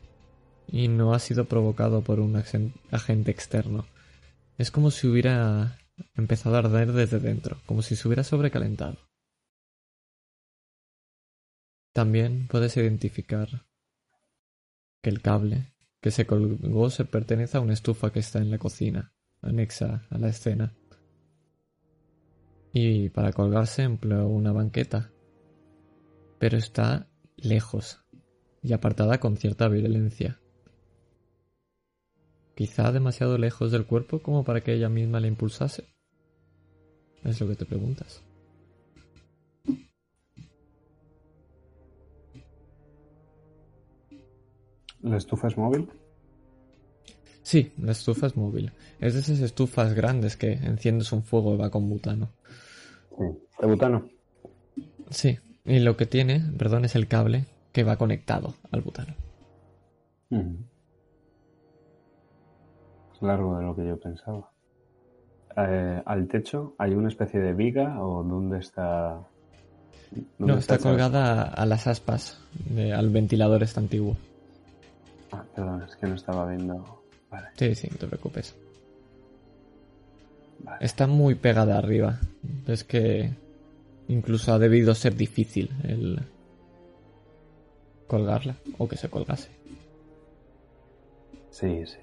y 0.67 0.87
no 0.87 1.13
ha 1.13 1.19
sido 1.19 1.45
provocado 1.45 2.01
por 2.01 2.19
un 2.19 2.35
agente 2.35 3.31
externo. 3.31 3.85
Es 4.57 4.71
como 4.71 4.91
si 4.91 5.07
hubiera 5.07 5.77
empezado 6.15 6.55
a 6.55 6.59
arder 6.59 6.91
desde 6.91 7.19
dentro, 7.19 7.61
como 7.65 7.81
si 7.81 7.95
se 7.95 8.07
hubiera 8.07 8.23
sobrecalentado. 8.23 8.97
También 11.93 12.47
puedes 12.47 12.75
identificar 12.77 13.65
que 15.01 15.09
el 15.09 15.21
cable 15.21 15.73
que 16.01 16.11
se 16.11 16.25
colgó 16.25 16.89
se 16.89 17.05
pertenece 17.05 17.57
a 17.57 17.61
una 17.61 17.73
estufa 17.73 18.11
que 18.11 18.19
está 18.19 18.39
en 18.39 18.51
la 18.51 18.57
cocina, 18.57 19.14
anexa 19.45 20.05
a 20.09 20.17
la 20.17 20.29
escena. 20.29 20.73
Y 22.73 23.09
para 23.09 23.31
colgarse 23.31 23.83
empleó 23.83 24.27
una 24.27 24.51
banqueta, 24.51 25.11
pero 26.39 26.57
está 26.57 27.07
lejos 27.37 28.03
y 28.61 28.73
apartada 28.73 29.19
con 29.19 29.37
cierta 29.37 29.67
violencia. 29.69 30.39
Quizá 32.55 32.91
demasiado 32.91 33.37
lejos 33.37 33.71
del 33.71 33.85
cuerpo 33.85 34.19
como 34.19 34.43
para 34.43 34.61
que 34.61 34.73
ella 34.73 34.89
misma 34.89 35.19
la 35.19 35.27
impulsase. 35.27 35.85
Es 37.23 37.39
lo 37.41 37.47
que 37.47 37.55
te 37.55 37.65
preguntas. 37.65 38.23
¿La 45.01 45.17
estufa 45.17 45.47
es 45.49 45.57
móvil? 45.57 45.87
Sí, 47.45 47.71
la 47.77 47.91
estufa 47.91 48.25
es 48.25 48.35
móvil. 48.35 48.71
Es 48.99 49.13
de 49.13 49.19
esas 49.19 49.39
estufas 49.39 49.93
grandes 49.93 50.35
que 50.35 50.53
enciendes 50.53 51.11
un 51.11 51.21
fuego 51.21 51.53
y 51.53 51.57
va 51.57 51.69
con 51.69 51.87
butano. 51.87 52.29
Sí. 53.15 53.23
¿De 53.61 53.67
butano? 53.67 54.09
Sí, 55.11 55.37
y 55.63 55.77
lo 55.77 55.95
que 55.95 56.07
tiene, 56.07 56.41
perdón, 56.57 56.85
es 56.85 56.95
el 56.95 57.07
cable 57.07 57.45
que 57.71 57.83
va 57.83 57.97
conectado 57.97 58.55
al 58.71 58.81
butano. 58.81 59.13
Mm. 60.31 60.55
Es 63.13 63.21
largo 63.21 63.59
de 63.59 63.63
lo 63.63 63.75
que 63.75 63.85
yo 63.85 63.99
pensaba. 63.99 64.49
Eh, 65.55 66.01
¿Al 66.03 66.27
techo 66.27 66.73
hay 66.79 66.93
una 66.95 67.09
especie 67.09 67.39
de 67.39 67.53
viga 67.53 68.01
o 68.03 68.23
dónde 68.23 68.57
está...? 68.57 69.19
dónde 70.39 70.53
No, 70.53 70.57
está 70.57 70.79
colgada 70.79 71.43
a 71.43 71.65
las 71.67 71.85
aspas, 71.85 72.41
de- 72.71 72.91
al 72.91 73.11
ventilador 73.11 73.61
este 73.61 73.79
antiguo. 73.79 74.17
Ah, 75.31 75.43
perdón, 75.55 75.83
es 75.83 75.95
que 75.95 76.07
no 76.07 76.15
estaba 76.15 76.47
viendo... 76.49 77.03
Vale, 77.29 77.47
Sí, 77.57 77.75
sí, 77.75 77.87
no 77.91 77.97
te 77.97 78.07
preocupes. 78.07 78.55
vale. 80.59 80.77
Está 80.85 81.07
muy 81.07 81.35
pegada 81.35 81.77
arriba. 81.77 82.19
Es 82.67 82.83
que 82.83 83.31
incluso 84.07 84.53
ha 84.53 84.59
debido 84.59 84.93
ser 84.95 85.15
difícil 85.15 85.69
el 85.83 86.19
colgarla 88.07 88.55
o 88.77 88.87
que 88.87 88.97
se 88.97 89.09
colgase. 89.09 89.49
Sí, 91.49 91.85
sí. 91.85 91.97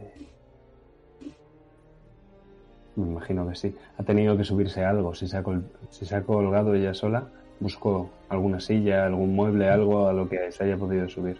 Me 2.96 3.06
imagino 3.06 3.48
que 3.48 3.54
sí. 3.54 3.74
Ha 3.96 4.02
tenido 4.02 4.36
que 4.36 4.44
subirse 4.44 4.84
algo. 4.84 5.14
Si 5.14 5.26
se 5.28 5.36
ha, 5.38 5.42
col- 5.42 5.64
si 5.90 6.04
se 6.04 6.16
ha 6.16 6.22
colgado 6.22 6.74
ella 6.74 6.92
sola, 6.94 7.28
buscó 7.60 8.10
alguna 8.28 8.60
silla, 8.60 9.06
algún 9.06 9.34
mueble, 9.34 9.68
algo 9.70 10.08
a 10.08 10.12
lo 10.12 10.28
que 10.28 10.50
se 10.52 10.64
haya 10.64 10.76
podido 10.76 11.08
subir. 11.08 11.38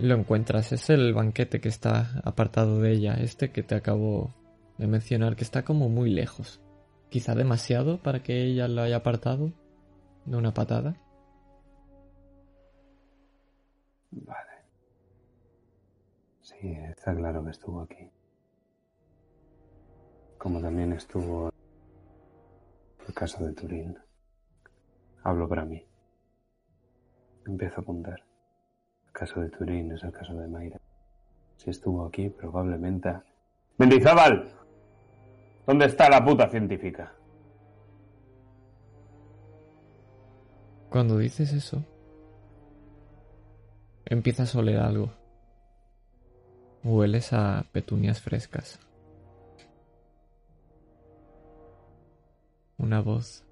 Lo 0.00 0.14
encuentras, 0.14 0.72
es 0.72 0.88
el 0.88 1.12
banquete 1.12 1.60
que 1.60 1.68
está 1.68 2.22
apartado 2.24 2.80
de 2.80 2.92
ella, 2.92 3.14
este 3.14 3.52
que 3.52 3.62
te 3.62 3.74
acabo 3.74 4.34
de 4.78 4.86
mencionar, 4.86 5.36
que 5.36 5.44
está 5.44 5.62
como 5.62 5.90
muy 5.90 6.08
lejos. 6.08 6.62
Quizá 7.10 7.34
demasiado 7.34 7.98
para 7.98 8.22
que 8.22 8.42
ella 8.44 8.66
lo 8.66 8.80
haya 8.80 8.96
apartado 8.96 9.52
de 10.24 10.36
una 10.38 10.54
patada. 10.54 10.96
Vale. 14.10 14.64
Sí, 16.40 16.72
está 16.88 17.14
claro 17.14 17.44
que 17.44 17.50
estuvo 17.50 17.82
aquí. 17.82 18.10
Como 20.38 20.62
también 20.62 20.94
estuvo 20.94 21.50
el 23.06 23.14
caso 23.14 23.44
de 23.44 23.52
Turín. 23.52 23.98
Hablo 25.24 25.46
para 25.46 25.66
mí. 25.66 25.86
Empiezo 27.44 27.80
a 27.80 27.82
apuntar. 27.82 28.29
El 29.10 29.26
caso 29.26 29.40
de 29.40 29.50
Turín 29.50 29.90
es 29.92 30.02
el 30.04 30.12
caso 30.12 30.34
de 30.34 30.46
Mayra. 30.46 30.80
Si 31.56 31.68
estuvo 31.68 32.06
aquí, 32.06 32.30
probablemente... 32.30 33.12
¡Mendizábal! 33.76 34.52
¿Dónde 35.66 35.86
está 35.86 36.08
la 36.08 36.24
puta 36.24 36.48
científica? 36.48 37.12
Cuando 40.88 41.18
dices 41.18 41.52
eso, 41.52 41.84
empiezas 44.04 44.54
a 44.54 44.58
oler 44.60 44.78
algo. 44.78 45.12
Hueles 46.82 47.32
a 47.32 47.66
petunias 47.72 48.20
frescas. 48.20 48.78
Una 52.78 53.00
voz. 53.00 53.44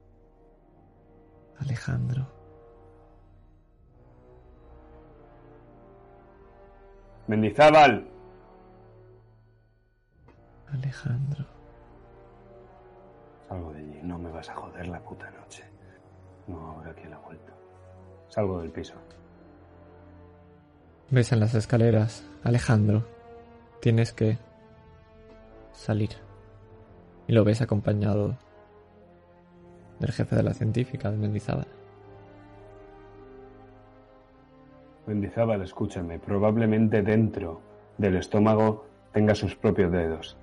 Alejandro. 1.59 2.38
¡Mendizábal! 7.29 8.09
Alejandro. 10.73 11.45
Salgo 13.49 13.73
de 13.73 13.79
allí, 13.81 14.01
no 14.03 14.19
me 14.19 14.31
vas 14.31 14.49
a 14.49 14.55
joder 14.55 14.89
la 14.89 15.01
puta 15.01 15.31
noche. 15.31 15.65
No 16.47 16.59
ahora 16.59 16.95
que 16.95 17.07
la 17.09 17.17
he 17.17 17.21
vuelto. 17.21 17.53
Salgo 18.29 18.61
del 18.61 18.71
piso. 18.71 18.95
Ves 21.11 21.33
en 21.33 21.41
las 21.41 21.55
escaleras, 21.55 22.27
Alejandro. 22.45 23.07
Tienes 23.81 24.13
que 24.13 24.39
salir. 25.73 26.11
Y 27.27 27.33
lo 27.33 27.45
ves 27.45 27.61
acompañado 27.61 28.37
del 29.99 30.13
jefe 30.13 30.35
de 30.35 30.43
la 30.43 30.55
científica 30.55 31.11
de 31.11 31.19
Mendizábal. 31.19 31.78
Mendizábal, 35.09 35.63
escúchame. 35.63 36.19
Probablemente 36.19 37.01
dentro 37.01 37.63
del 37.97 38.17
estómago 38.17 38.85
tenga 39.11 39.35
sus 39.35 39.57
propios 39.57 39.91
dedos. 39.91 40.37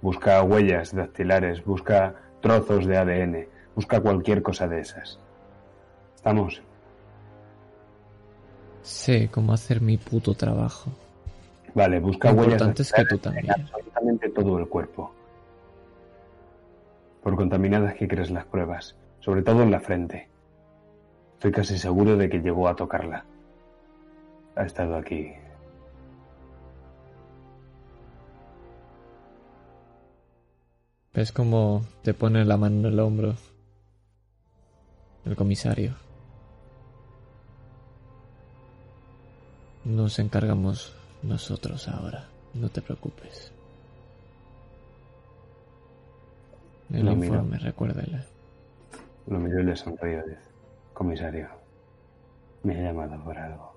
Busca 0.00 0.40
huellas 0.44 0.94
dactilares, 0.94 1.64
busca 1.64 2.14
trozos 2.40 2.86
de 2.86 2.98
ADN, 2.98 3.48
busca 3.74 4.00
cualquier 4.00 4.40
cosa 4.40 4.68
de 4.68 4.80
esas. 4.80 5.18
¿Estamos? 6.14 6.62
Sé 8.82 9.28
cómo 9.28 9.54
hacer 9.54 9.80
mi 9.80 9.98
puto 9.98 10.34
trabajo. 10.34 10.92
Vale, 11.74 11.98
busca 11.98 12.30
Lo 12.30 12.42
huellas 12.42 12.52
importante 12.52 12.82
es 12.82 12.92
que 12.92 13.04
tú 13.04 13.18
también. 13.18 13.50
absolutamente 13.50 14.28
todo 14.28 14.56
el 14.56 14.68
cuerpo. 14.68 15.12
Por 17.24 17.34
contaminadas 17.34 17.94
que 17.94 18.06
crees 18.06 18.30
las 18.30 18.44
pruebas, 18.44 18.94
sobre 19.18 19.42
todo 19.42 19.64
en 19.64 19.72
la 19.72 19.80
frente. 19.80 20.28
Estoy 21.34 21.50
casi 21.50 21.76
seguro 21.76 22.16
de 22.16 22.28
que 22.28 22.38
llegó 22.38 22.68
a 22.68 22.76
tocarla. 22.76 23.24
Ha 24.56 24.64
estado 24.64 24.96
aquí. 24.96 25.32
¿Ves 31.14 31.32
cómo 31.32 31.82
te 32.02 32.14
pone 32.14 32.44
la 32.44 32.56
mano 32.56 32.80
en 32.80 32.86
el 32.94 33.00
hombro? 33.00 33.34
El 35.24 35.36
comisario. 35.36 35.94
Nos 39.84 40.18
encargamos 40.18 40.96
nosotros 41.22 41.88
ahora. 41.88 42.28
No 42.54 42.68
te 42.68 42.80
preocupes. 42.82 43.52
El 46.92 47.06
Lo 47.06 47.14
miro. 47.16 47.34
informe, 47.34 47.58
recuérdale. 47.58 48.24
Lo 49.26 49.38
miró 49.38 49.60
y 49.60 49.64
le. 49.64 49.72
Dice, 49.72 50.38
comisario, 50.92 51.48
me 52.62 52.76
ha 52.76 52.82
llamado 52.82 53.22
por 53.24 53.38
algo. 53.38 53.71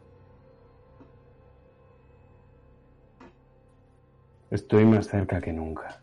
Estoy 4.56 4.86
más 4.86 5.10
cerca 5.10 5.42
que 5.42 5.52
nunca. 5.52 6.02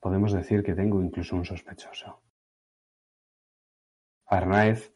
Podemos 0.00 0.32
decir 0.32 0.64
que 0.64 0.74
tengo 0.74 1.00
incluso 1.00 1.36
un 1.36 1.44
sospechoso. 1.44 2.20
Arnaez, 4.26 4.92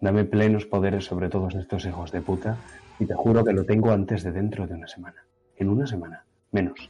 dame 0.00 0.24
plenos 0.24 0.64
poderes 0.64 1.06
sobre 1.06 1.28
todos 1.28 1.56
estos 1.56 1.84
hijos 1.86 2.12
de 2.12 2.20
puta 2.20 2.56
y 3.00 3.06
te 3.06 3.14
juro 3.14 3.44
que 3.44 3.52
lo 3.52 3.64
tengo 3.64 3.90
antes 3.90 4.22
de 4.22 4.30
dentro 4.30 4.64
de 4.68 4.74
una 4.74 4.86
semana. 4.86 5.26
En 5.56 5.68
una 5.68 5.88
semana, 5.88 6.24
menos. 6.52 6.88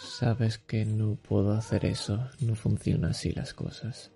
Sabes 0.00 0.58
que 0.58 0.84
no 0.84 1.14
puedo 1.14 1.52
hacer 1.52 1.84
eso. 1.84 2.28
No 2.40 2.56
funciona 2.56 3.10
así 3.10 3.30
las 3.30 3.54
cosas. 3.54 4.10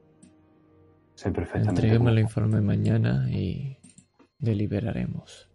Sé 1.15 1.31
perfectamente. 1.31 1.95
El 1.95 2.19
informe 2.19 2.61
mañana 2.61 3.31
y 3.31 3.79
deliberaremos. 4.41 5.50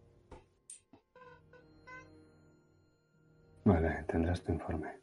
Vale, 3.66 4.04
tendrás 4.08 4.44
tu 4.44 4.52
informe. 4.52 5.02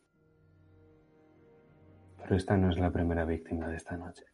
Pero 2.16 2.36
esta 2.36 2.56
no 2.56 2.70
es 2.70 2.78
la 2.78 2.93
primera 2.93 3.24
víctima 3.24 3.66
de 3.66 3.76
esta 3.76 3.97
noche. 3.97 4.24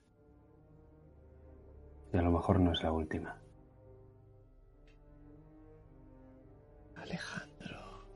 Y 2.13 2.19
a 2.19 2.23
lo 2.23 2.31
mejor 2.31 2.61
no 2.61 2.73
es 2.73 2.83
la 2.83 2.93
última. 2.93 3.41
Alejandro. 6.97 8.07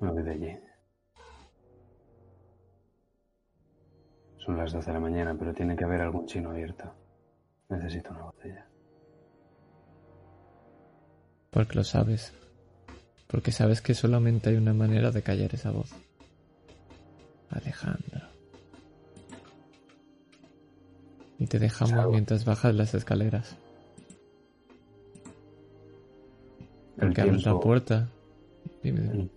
Me 0.00 0.10
voy 0.10 0.22
de 0.22 0.30
allí. 0.30 0.58
Son 4.36 4.58
las 4.58 4.72
12 4.72 4.86
de 4.86 4.92
la 4.92 5.00
mañana, 5.00 5.34
pero 5.38 5.54
tiene 5.54 5.74
que 5.74 5.84
haber 5.84 6.02
algún 6.02 6.26
chino 6.26 6.50
abierto. 6.50 6.92
Necesito 7.70 8.10
una 8.10 8.24
botella. 8.24 8.67
Porque 11.50 11.74
lo 11.74 11.84
sabes. 11.84 12.32
Porque 13.26 13.52
sabes 13.52 13.80
que 13.80 13.94
solamente 13.94 14.50
hay 14.50 14.56
una 14.56 14.74
manera 14.74 15.10
de 15.10 15.22
callar 15.22 15.54
esa 15.54 15.70
voz. 15.70 15.90
Alejandro. 17.50 18.20
Y 21.38 21.46
te 21.46 21.58
dejamos 21.58 22.10
mientras 22.10 22.44
bajas 22.44 22.74
las 22.74 22.94
escaleras. 22.94 23.56
El 26.96 27.08
Porque 27.08 27.20
abres 27.20 27.46
la 27.46 27.60
puerta. 27.60 28.08
Dime, 28.82 29.30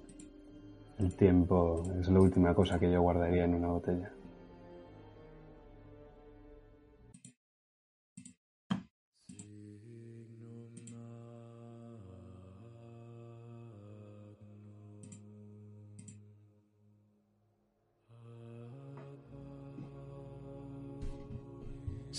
el 1.02 1.16
tiempo 1.16 1.84
es 2.00 2.08
la 2.10 2.20
última 2.20 2.54
cosa 2.54 2.80
que 2.80 2.92
yo 2.92 3.02
guardaría 3.02 3.46
en 3.46 3.56
una 3.56 3.70
botella. 3.70 4.12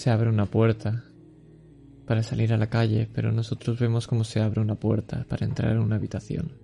Se 0.03 0.11
abre 0.11 0.29
una 0.29 0.47
puerta 0.47 1.05
para 2.09 2.25
salir 2.25 2.53
a 2.53 2.57
la 2.57 2.69
calle, 2.69 3.09
pero 3.15 3.31
nosotros 3.31 3.79
vemos 3.79 4.09
cómo 4.09 4.25
se 4.25 4.41
abre 4.41 4.61
una 4.61 4.75
puerta 4.75 5.25
para 5.29 5.47
entrar 5.47 5.71
en 5.71 5.79
una 5.79 5.95
habitación. 5.95 6.55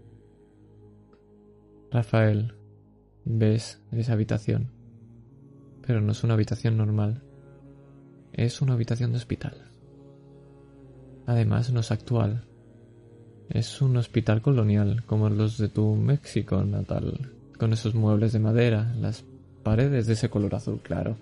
Rafael, 1.93 2.55
ves 3.25 3.81
esa 3.93 4.15
habitación, 4.15 4.73
pero 5.87 6.01
no 6.01 6.11
es 6.11 6.25
una 6.25 6.35
habitación 6.35 6.77
normal, 6.77 7.23
es 8.33 8.61
una 8.61 8.73
habitación 8.73 9.13
de 9.13 9.19
hospital. 9.19 9.71
Además 11.27 11.71
no 11.73 11.79
es 11.79 11.93
actual, 11.93 12.43
es 13.51 13.81
un 13.81 13.97
hospital 13.99 14.43
colonial 14.43 15.05
como 15.05 15.31
los 15.31 15.59
de 15.59 15.69
tu 15.69 15.95
México 15.95 16.65
natal, 16.65 17.31
con 17.57 17.73
esos 17.73 17.95
muebles 17.95 18.33
de 18.33 18.41
madera, 18.41 18.93
las 18.99 19.25
paredes 19.63 20.09
de 20.09 20.15
ese 20.15 20.29
color 20.29 20.57
azul 20.57 20.81
claro. 20.81 21.17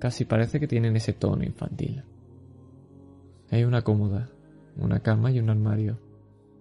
Casi 0.00 0.24
parece 0.24 0.58
que 0.58 0.66
tienen 0.66 0.96
ese 0.96 1.12
tono 1.12 1.44
infantil. 1.44 2.02
Hay 3.50 3.64
una 3.64 3.82
cómoda, 3.82 4.30
una 4.78 5.00
cama 5.00 5.30
y 5.30 5.38
un 5.38 5.50
armario, 5.50 5.98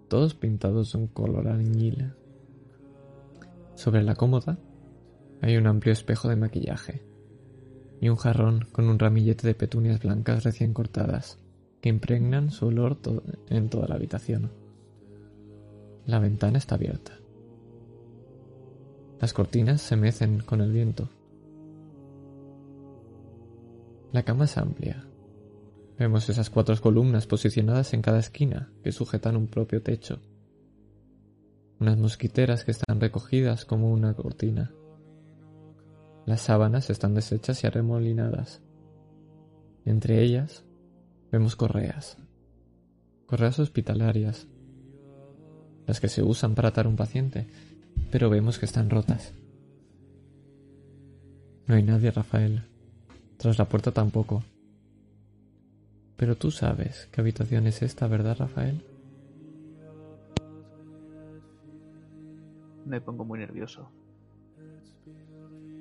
todos 0.09 0.35
pintados 0.35 0.91
de 0.91 0.99
un 0.99 1.07
color 1.07 1.47
añil. 1.47 2.11
Sobre 3.75 4.03
la 4.03 4.15
cómoda 4.15 4.59
hay 5.41 5.55
un 5.55 5.67
amplio 5.67 5.93
espejo 5.93 6.27
de 6.27 6.35
maquillaje 6.35 7.01
y 8.01 8.09
un 8.09 8.17
jarrón 8.17 8.67
con 8.73 8.89
un 8.89 8.99
ramillete 8.99 9.47
de 9.47 9.55
petunias 9.55 10.01
blancas 10.01 10.43
recién 10.43 10.73
cortadas 10.73 11.39
que 11.79 11.87
impregnan 11.87 12.51
su 12.51 12.67
olor 12.67 12.97
en 13.47 13.69
toda 13.69 13.87
la 13.87 13.95
habitación. 13.95 14.51
La 16.05 16.19
ventana 16.19 16.57
está 16.57 16.75
abierta. 16.75 17.13
Las 19.21 19.31
cortinas 19.31 19.81
se 19.81 19.95
mecen 19.95 20.41
con 20.41 20.59
el 20.59 20.73
viento. 20.73 21.07
La 24.11 24.23
cama 24.23 24.45
es 24.45 24.57
amplia. 24.57 25.05
Vemos 25.99 26.27
esas 26.29 26.49
cuatro 26.49 26.75
columnas 26.81 27.27
posicionadas 27.27 27.93
en 27.93 28.01
cada 28.01 28.17
esquina 28.19 28.71
que 28.83 28.91
sujetan 28.91 29.37
un 29.37 29.47
propio 29.47 29.83
techo. 29.83 30.19
Unas 31.79 31.97
mosquiteras 31.97 32.63
que 32.63 32.71
están 32.71 32.99
recogidas 32.99 33.65
como 33.65 33.91
una 33.91 34.15
cortina. 34.15 34.71
Las 36.25 36.41
sábanas 36.41 36.89
están 36.89 37.13
deshechas 37.13 37.63
y 37.63 37.67
arremolinadas. 37.67 38.61
Entre 39.85 40.23
ellas 40.23 40.63
vemos 41.31 41.55
correas. 41.55 42.17
Correas 43.27 43.59
hospitalarias. 43.59 44.47
Las 45.85 45.99
que 45.99 46.09
se 46.09 46.23
usan 46.23 46.55
para 46.55 46.69
atar 46.69 46.87
un 46.87 46.95
paciente, 46.95 47.47
pero 48.09 48.29
vemos 48.31 48.57
que 48.57 48.65
están 48.65 48.89
rotas. 48.89 49.33
No 51.67 51.75
hay 51.75 51.83
nadie, 51.83 52.09
Rafael. 52.09 52.63
Tras 53.39 53.57
la 53.57 53.69
puerta 53.69 53.93
tampoco. 53.93 54.43
Pero 56.17 56.35
tú 56.35 56.51
sabes 56.51 57.07
qué 57.09 57.21
habitación 57.21 57.67
es 57.67 57.81
esta, 57.81 58.05
¿verdad, 58.05 58.35
Rafael? 58.37 58.83
Me 62.85 62.99
pongo 62.99 63.23
muy 63.23 63.39
nervioso. 63.39 63.89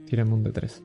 Tírame 0.06 0.35
un 0.35 0.44
de 0.44 0.52
tres. 0.52 0.85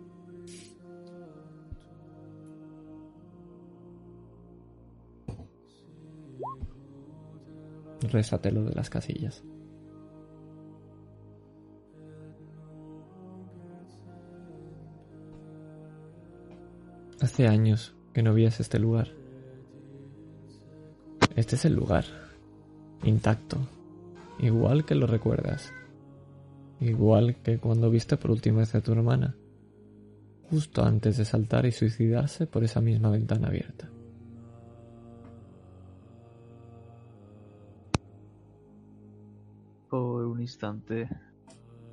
Résatelo 8.12 8.64
de 8.64 8.74
las 8.74 8.90
casillas. 8.90 9.44
Hace 17.24 17.48
años 17.48 17.95
que 18.14 18.22
no 18.22 18.34
vías 18.34 18.60
este 18.60 18.80
lugar. 18.80 19.08
Este 21.38 21.56
es 21.56 21.64
el 21.64 21.74
lugar. 21.74 22.04
Intacto. 23.02 23.60
Igual 24.40 24.84
que 24.84 24.94
lo 24.94 25.08
recuerdas. 25.08 25.72
Igual 26.82 27.38
que 27.38 27.60
cuando 27.60 27.90
viste 27.90 28.18
por 28.18 28.32
última 28.32 28.60
vez 28.60 28.76
a 28.76 28.82
tu 28.82 28.91
hermana. 28.91 29.38
Justo 30.50 30.84
antes 30.84 31.16
de 31.16 31.24
saltar 31.24 31.66
y 31.66 31.72
suicidarse 31.72 32.45
por 32.45 32.66
esa 32.66 32.82
misma 32.82 33.10
ventana 33.10 33.48
abierta. 33.48 33.90
instante 40.41 41.08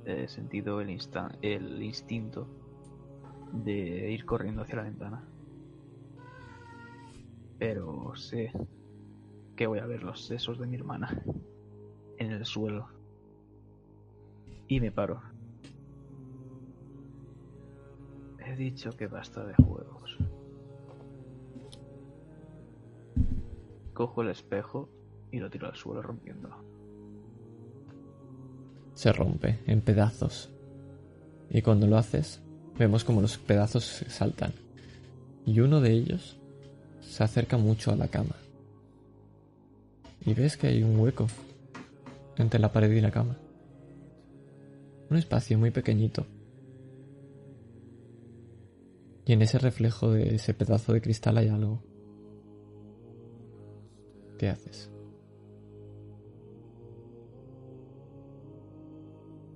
he 0.03 0.27
sentido 0.27 0.81
el, 0.81 0.89
el 1.41 1.81
instinto 1.81 2.60
de 3.51 4.11
ir 4.11 4.25
corriendo 4.25 4.61
hacia 4.61 4.77
la 4.77 4.83
ventana. 4.83 5.23
Pero 7.59 8.15
sé 8.15 8.51
que 9.55 9.67
voy 9.67 9.79
a 9.79 9.85
ver 9.85 10.03
los 10.03 10.25
sesos 10.25 10.57
de 10.59 10.67
mi 10.67 10.75
hermana 10.75 11.21
en 12.17 12.31
el 12.31 12.45
suelo. 12.45 12.87
Y 14.67 14.79
me 14.79 14.91
paro. 14.91 15.21
He 18.45 18.55
dicho 18.55 18.91
que 18.91 19.07
basta 19.07 19.45
de 19.45 19.53
juegos. 19.55 20.17
Cojo 23.93 24.21
el 24.21 24.29
espejo 24.29 24.89
y 25.31 25.39
lo 25.39 25.49
tiro 25.49 25.67
al 25.67 25.75
suelo 25.75 26.01
rompiéndolo. 26.01 26.55
Se 28.93 29.11
rompe 29.13 29.59
en 29.67 29.81
pedazos. 29.81 30.51
Y 31.49 31.61
cuando 31.61 31.87
lo 31.87 31.97
haces, 31.97 32.41
vemos 32.81 33.03
como 33.03 33.21
los 33.21 33.37
pedazos 33.37 34.03
saltan. 34.09 34.53
Y 35.45 35.59
uno 35.59 35.81
de 35.81 35.91
ellos 35.91 36.37
se 36.99 37.23
acerca 37.23 37.57
mucho 37.57 37.91
a 37.91 37.95
la 37.95 38.07
cama. 38.07 38.35
Y 40.25 40.33
ves 40.33 40.57
que 40.57 40.67
hay 40.67 40.81
un 40.81 40.99
hueco 40.99 41.27
entre 42.37 42.59
la 42.59 42.71
pared 42.71 42.91
y 42.91 42.99
la 42.99 43.11
cama. 43.11 43.37
Un 45.11 45.17
espacio 45.17 45.59
muy 45.59 45.69
pequeñito. 45.69 46.25
Y 49.25 49.33
en 49.33 49.43
ese 49.43 49.59
reflejo 49.59 50.11
de 50.11 50.35
ese 50.35 50.55
pedazo 50.55 50.93
de 50.93 51.01
cristal 51.01 51.37
hay 51.37 51.49
algo. 51.49 51.83
¿Qué 54.39 54.49
haces? 54.49 54.89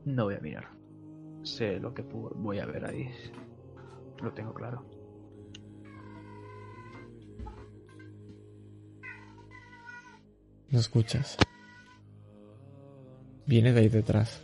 No 0.05 0.25
voy 0.25 0.35
a 0.35 0.39
mirar. 0.39 0.74
Sé 1.45 1.79
lo 1.79 1.93
que 1.93 2.01
voy 2.01 2.57
a 2.57 2.65
ver 2.65 2.85
ahí. 2.85 3.07
Lo 4.21 4.33
tengo 4.33 4.51
claro. 4.51 4.83
Lo 10.71 10.79
escuchas. 10.79 11.37
Viene 13.45 13.73
de 13.73 13.81
ahí 13.81 13.89
detrás. 13.89 14.43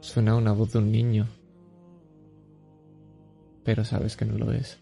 Suena 0.00 0.36
una 0.36 0.52
voz 0.52 0.72
de 0.72 0.80
un 0.80 0.92
niño. 0.92 1.26
Pero 3.64 3.84
sabes 3.84 4.18
que 4.18 4.26
no 4.26 4.36
lo 4.36 4.52
es. 4.52 4.78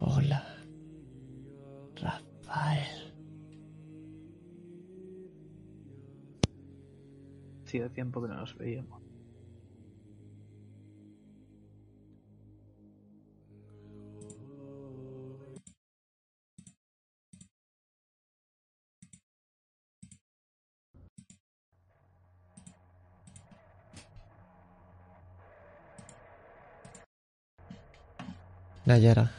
Hola. 0.00 0.51
Hacía 7.72 7.88
tiempo 7.88 8.20
que 8.20 8.28
no 8.28 8.34
nos 8.34 8.54
veíamos. 8.58 9.00
Nayara. 28.84 29.30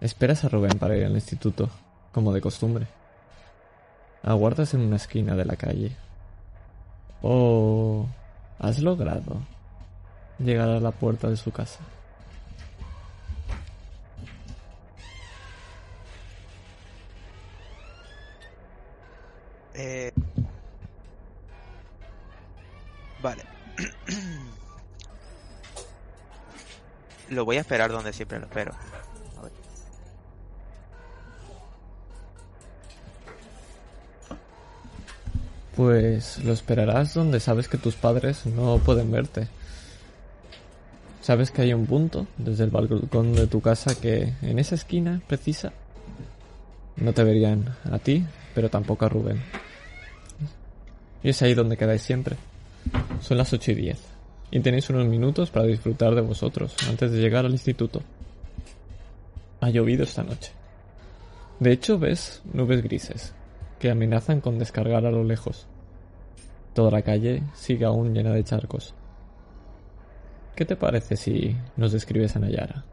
Esperas 0.00 0.42
a 0.44 0.48
Rubén 0.48 0.78
para 0.78 0.96
ir 0.96 1.04
al 1.04 1.12
instituto, 1.12 1.68
como 2.12 2.32
de 2.32 2.40
costumbre. 2.40 2.86
Aguardas 4.22 4.72
en 4.72 4.80
una 4.80 4.96
esquina 4.96 5.36
de 5.36 5.44
la 5.44 5.56
calle. 5.56 5.94
¿O 7.22 8.06
has 8.58 8.78
logrado 8.80 9.40
llegar 10.38 10.68
a 10.68 10.80
la 10.80 10.90
puerta 10.90 11.28
de 11.28 11.36
su 11.36 11.52
casa? 11.52 11.80
Eh... 19.74 20.12
Vale. 23.22 23.44
lo 27.30 27.44
voy 27.44 27.56
a 27.56 27.60
esperar 27.60 27.90
donde 27.90 28.12
siempre 28.12 28.38
lo 28.38 28.46
espero. 28.46 28.72
A 29.38 29.42
ver. 29.42 29.52
Pues 35.82 36.38
lo 36.44 36.52
esperarás 36.52 37.12
donde 37.12 37.40
sabes 37.40 37.66
que 37.66 37.76
tus 37.76 37.96
padres 37.96 38.46
no 38.46 38.78
pueden 38.78 39.10
verte. 39.10 39.48
Sabes 41.20 41.50
que 41.50 41.62
hay 41.62 41.74
un 41.74 41.86
punto 41.86 42.28
desde 42.38 42.62
el 42.62 42.70
balcón 42.70 43.32
de 43.32 43.48
tu 43.48 43.60
casa 43.60 44.00
que 44.00 44.32
en 44.42 44.60
esa 44.60 44.76
esquina 44.76 45.20
precisa 45.26 45.72
no 46.94 47.12
te 47.12 47.24
verían 47.24 47.74
a 47.90 47.98
ti, 47.98 48.24
pero 48.54 48.70
tampoco 48.70 49.06
a 49.06 49.08
Rubén. 49.08 49.42
Y 51.24 51.30
es 51.30 51.42
ahí 51.42 51.52
donde 51.52 51.76
quedáis 51.76 52.02
siempre. 52.02 52.36
Son 53.20 53.36
las 53.36 53.52
8 53.52 53.72
y 53.72 53.74
10. 53.74 53.98
Y 54.52 54.60
tenéis 54.60 54.88
unos 54.88 55.08
minutos 55.08 55.50
para 55.50 55.66
disfrutar 55.66 56.14
de 56.14 56.20
vosotros 56.20 56.76
antes 56.88 57.10
de 57.10 57.18
llegar 57.18 57.44
al 57.44 57.50
instituto. 57.50 58.02
Ha 59.60 59.68
llovido 59.70 60.04
esta 60.04 60.22
noche. 60.22 60.52
De 61.58 61.72
hecho, 61.72 61.98
ves 61.98 62.40
nubes 62.52 62.84
grises 62.84 63.34
que 63.80 63.90
amenazan 63.90 64.40
con 64.40 64.60
descargar 64.60 65.06
a 65.06 65.10
lo 65.10 65.24
lejos. 65.24 65.66
Toda 66.74 66.90
la 66.90 67.02
calle 67.02 67.42
sigue 67.54 67.84
aún 67.84 68.14
llena 68.14 68.32
de 68.32 68.44
charcos. 68.44 68.94
¿Qué 70.54 70.64
te 70.64 70.76
parece 70.76 71.16
si 71.16 71.56
nos 71.76 71.92
describes 71.92 72.36
a 72.36 72.38
Nayara? 72.38 72.84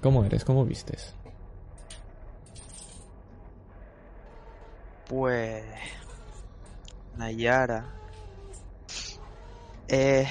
¿Cómo 0.00 0.24
eres? 0.24 0.44
¿Cómo 0.44 0.64
vistes? 0.64 1.14
Pues. 5.08 5.64
Nayara. 7.16 7.86
Eh. 9.88 10.26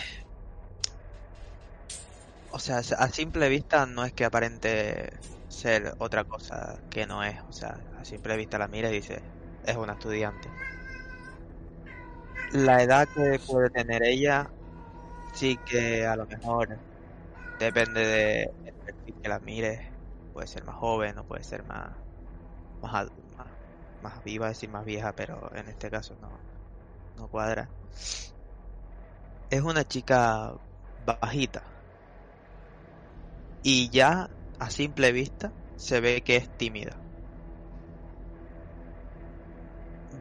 O 2.51 2.59
sea, 2.59 2.77
a 2.77 3.09
simple 3.09 3.49
vista 3.49 3.85
no 3.85 4.05
es 4.05 4.13
que 4.13 4.25
aparente 4.25 5.11
ser 5.47 5.95
otra 5.97 6.25
cosa 6.25 6.77
que 6.89 7.05
no 7.05 7.23
es. 7.23 7.39
O 7.49 7.53
sea, 7.53 7.79
a 7.99 8.05
simple 8.05 8.37
vista 8.37 8.57
la 8.57 8.67
mira 8.67 8.89
y 8.89 8.95
dice, 8.95 9.21
es 9.65 9.75
una 9.75 9.93
estudiante. 9.93 10.49
La 12.53 12.81
edad 12.83 13.07
que 13.13 13.39
puede 13.45 13.69
tener 13.69 14.03
ella, 14.03 14.53
sí 15.33 15.59
que 15.65 16.05
a 16.05 16.15
lo 16.17 16.27
mejor 16.27 16.81
depende 17.59 18.01
de 18.05 18.43
el 18.63 18.73
perfil 18.85 19.15
que 19.21 19.29
la 19.29 19.39
mires. 19.41 19.81
Puede 20.33 20.47
ser 20.47 20.63
más 20.65 20.77
joven 20.77 21.17
o 21.19 21.25
puede 21.25 21.43
ser 21.43 21.63
más, 21.65 21.97
más, 22.81 23.09
más, 23.37 23.59
más 23.99 24.23
viva, 24.23 24.49
decir 24.49 24.69
más 24.69 24.85
vieja, 24.85 25.13
pero 25.13 25.53
en 25.55 25.69
este 25.69 25.89
caso 25.91 26.17
no, 26.17 26.45
no 27.15 27.29
cuadra. 27.29 27.73
Es 29.49 29.61
una 29.61 29.85
chica 29.85 30.53
bajita. 30.97 31.63
Y 33.61 33.89
ya 33.89 34.29
a 34.59 34.69
simple 34.69 35.11
vista 35.11 35.53
se 35.75 35.99
ve 35.99 36.21
que 36.23 36.35
es 36.37 36.49
tímida. 36.51 37.03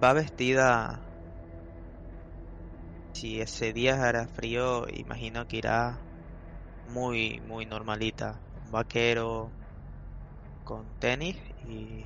Va 0.04 0.10
vestida. 0.18 0.68
Si 3.12 3.40
ese 3.40 3.72
día 3.72 4.02
hará 4.02 4.26
frío, 4.26 4.86
imagino 4.89 5.47
que 5.47 5.59
irá 5.59 6.02
muy, 6.86 7.40
muy 7.40 7.66
normalita. 7.66 8.40
Un 8.64 8.70
vaquero 8.70 9.52
con 10.64 10.86
tenis 10.98 11.36
y 11.64 12.05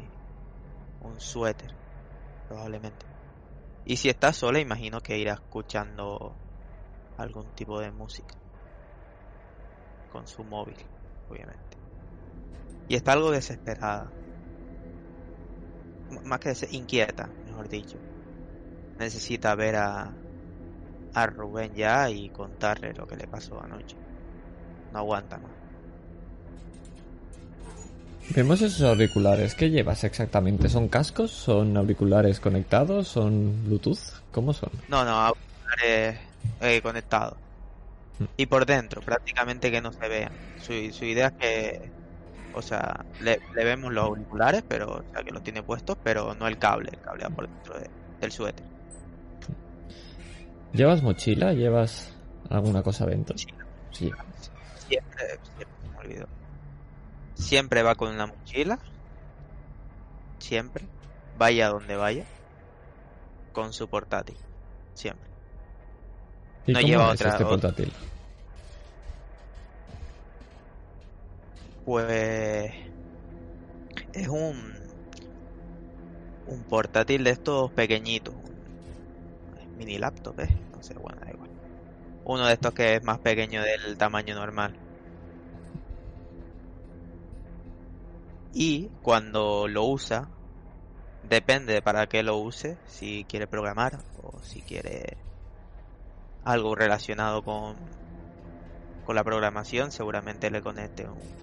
un 1.00 1.20
suéter, 1.20 1.70
probablemente. 2.48 3.06
Y 3.84 3.96
si 3.96 4.08
está 4.08 4.32
sola, 4.32 4.58
imagino 4.58 5.00
que 5.00 5.16
irá 5.18 5.34
escuchando 5.34 6.36
algún 7.16 7.52
tipo 7.52 7.80
de 7.80 7.92
música. 7.92 8.34
Con 10.08 10.26
su 10.26 10.42
móvil, 10.44 10.76
obviamente. 11.28 11.76
Y 12.88 12.96
está 12.96 13.12
algo 13.12 13.30
desesperada. 13.30 14.12
Más 16.24 16.40
que 16.40 16.52
inquieta, 16.70 17.34
mejor 17.44 17.68
dicho. 17.68 17.98
Necesita 18.98 19.54
ver 19.54 19.76
a, 19.76 20.25
a 21.20 21.26
Rubén 21.26 21.74
ya 21.74 22.10
y 22.10 22.30
contarle 22.30 22.92
lo 22.94 23.06
que 23.06 23.16
le 23.16 23.26
pasó 23.28 23.62
anoche. 23.62 23.96
No 24.90 24.98
aguanta 25.00 25.38
más. 25.40 25.56
Vemos 28.34 28.60
esos 28.62 28.82
auriculares. 28.82 29.54
¿Qué 29.54 29.70
llevas 29.70 30.04
exactamente? 30.04 30.68
¿Son 30.68 30.88
cascos? 30.88 31.32
¿Son 31.32 31.76
auriculares 31.76 32.38
conectados? 32.40 33.08
¿Son 33.08 33.64
Bluetooth? 33.64 33.98
¿Cómo 34.30 34.52
son? 34.52 34.70
No, 34.86 35.04
no, 35.04 35.10
auriculares 35.20 36.20
eh, 36.60 36.82
conectados. 36.82 37.38
Mm. 38.18 38.26
Y 38.36 38.46
por 38.46 38.66
dentro, 38.66 39.02
prácticamente 39.02 39.70
que 39.70 39.80
no 39.82 39.92
se 39.92 40.08
vean. 40.08 40.40
Su, 40.54 40.72
su 40.92 41.04
idea 41.06 41.28
es 41.28 41.32
que, 41.38 41.92
o 42.50 42.62
sea, 42.62 43.06
le, 43.18 43.42
le 43.54 43.64
vemos 43.64 43.92
los 43.92 44.04
auriculares, 44.06 44.62
pero, 44.68 44.88
o 44.98 45.02
sea, 45.12 45.24
que 45.24 45.32
los 45.32 45.42
tiene 45.42 45.62
puestos, 45.64 45.96
pero 46.02 46.34
no 46.34 46.48
el 46.48 46.58
cable, 46.58 46.90
el 46.92 47.00
cable 47.00 47.24
va 47.24 47.30
por 47.30 47.48
dentro 47.48 47.78
de- 47.80 47.90
del 48.20 48.32
suéter. 48.32 48.66
¿Llevas 50.72 51.02
mochila? 51.02 51.52
¿Llevas 51.52 52.12
alguna 52.50 52.82
cosa 52.82 53.06
dentro? 53.06 53.36
Sí. 53.38 53.46
Sí. 53.92 54.10
Siempre, 54.88 55.26
siempre, 55.56 55.66
me 55.90 55.98
olvido. 55.98 56.26
Siempre 57.34 57.82
va 57.82 57.94
con 57.94 58.10
una 58.14 58.26
mochila. 58.26 58.78
Siempre. 60.38 60.84
Vaya 61.38 61.68
donde 61.68 61.96
vaya. 61.96 62.24
Con 63.52 63.72
su 63.72 63.88
portátil. 63.88 64.36
Siempre. 64.94 65.28
¿Y 66.66 66.72
No 66.72 66.80
cómo 66.80 66.88
lleva 66.88 67.06
es 67.14 67.20
otra- 67.20 67.30
este 67.30 67.44
otra- 67.44 67.48
portátil? 67.56 67.92
Pues 71.84 72.72
es 74.12 74.28
un 74.28 74.74
un 76.46 76.62
portátil 76.64 77.24
de 77.24 77.30
estos 77.30 77.72
pequeñitos, 77.72 78.34
mini 79.76 79.98
laptop, 79.98 80.40
¿eh? 80.40 80.48
No 80.74 80.82
sé, 80.82 80.94
bueno, 80.98 81.18
da 81.24 81.30
igual. 81.32 81.50
Uno 82.24 82.46
de 82.46 82.54
estos 82.54 82.74
que 82.74 82.96
es 82.96 83.04
más 83.04 83.20
pequeño 83.20 83.62
del 83.62 83.96
tamaño 83.98 84.34
normal. 84.34 84.78
Y 88.52 88.90
cuando 89.02 89.68
lo 89.68 89.84
usa, 89.84 90.28
depende 91.22 91.74
de 91.74 91.82
para 91.82 92.06
qué 92.08 92.22
lo 92.22 92.38
use, 92.38 92.78
si 92.86 93.26
quiere 93.28 93.46
programar 93.48 94.04
o 94.16 94.40
si 94.42 94.62
quiere 94.62 95.18
algo 96.44 96.74
relacionado 96.74 97.42
con 97.42 97.76
con 99.02 99.16
la 99.16 99.24
programación, 99.24 99.90
seguramente 99.90 100.50
le 100.50 100.60
conecte 100.60 101.08
un, 101.08 101.34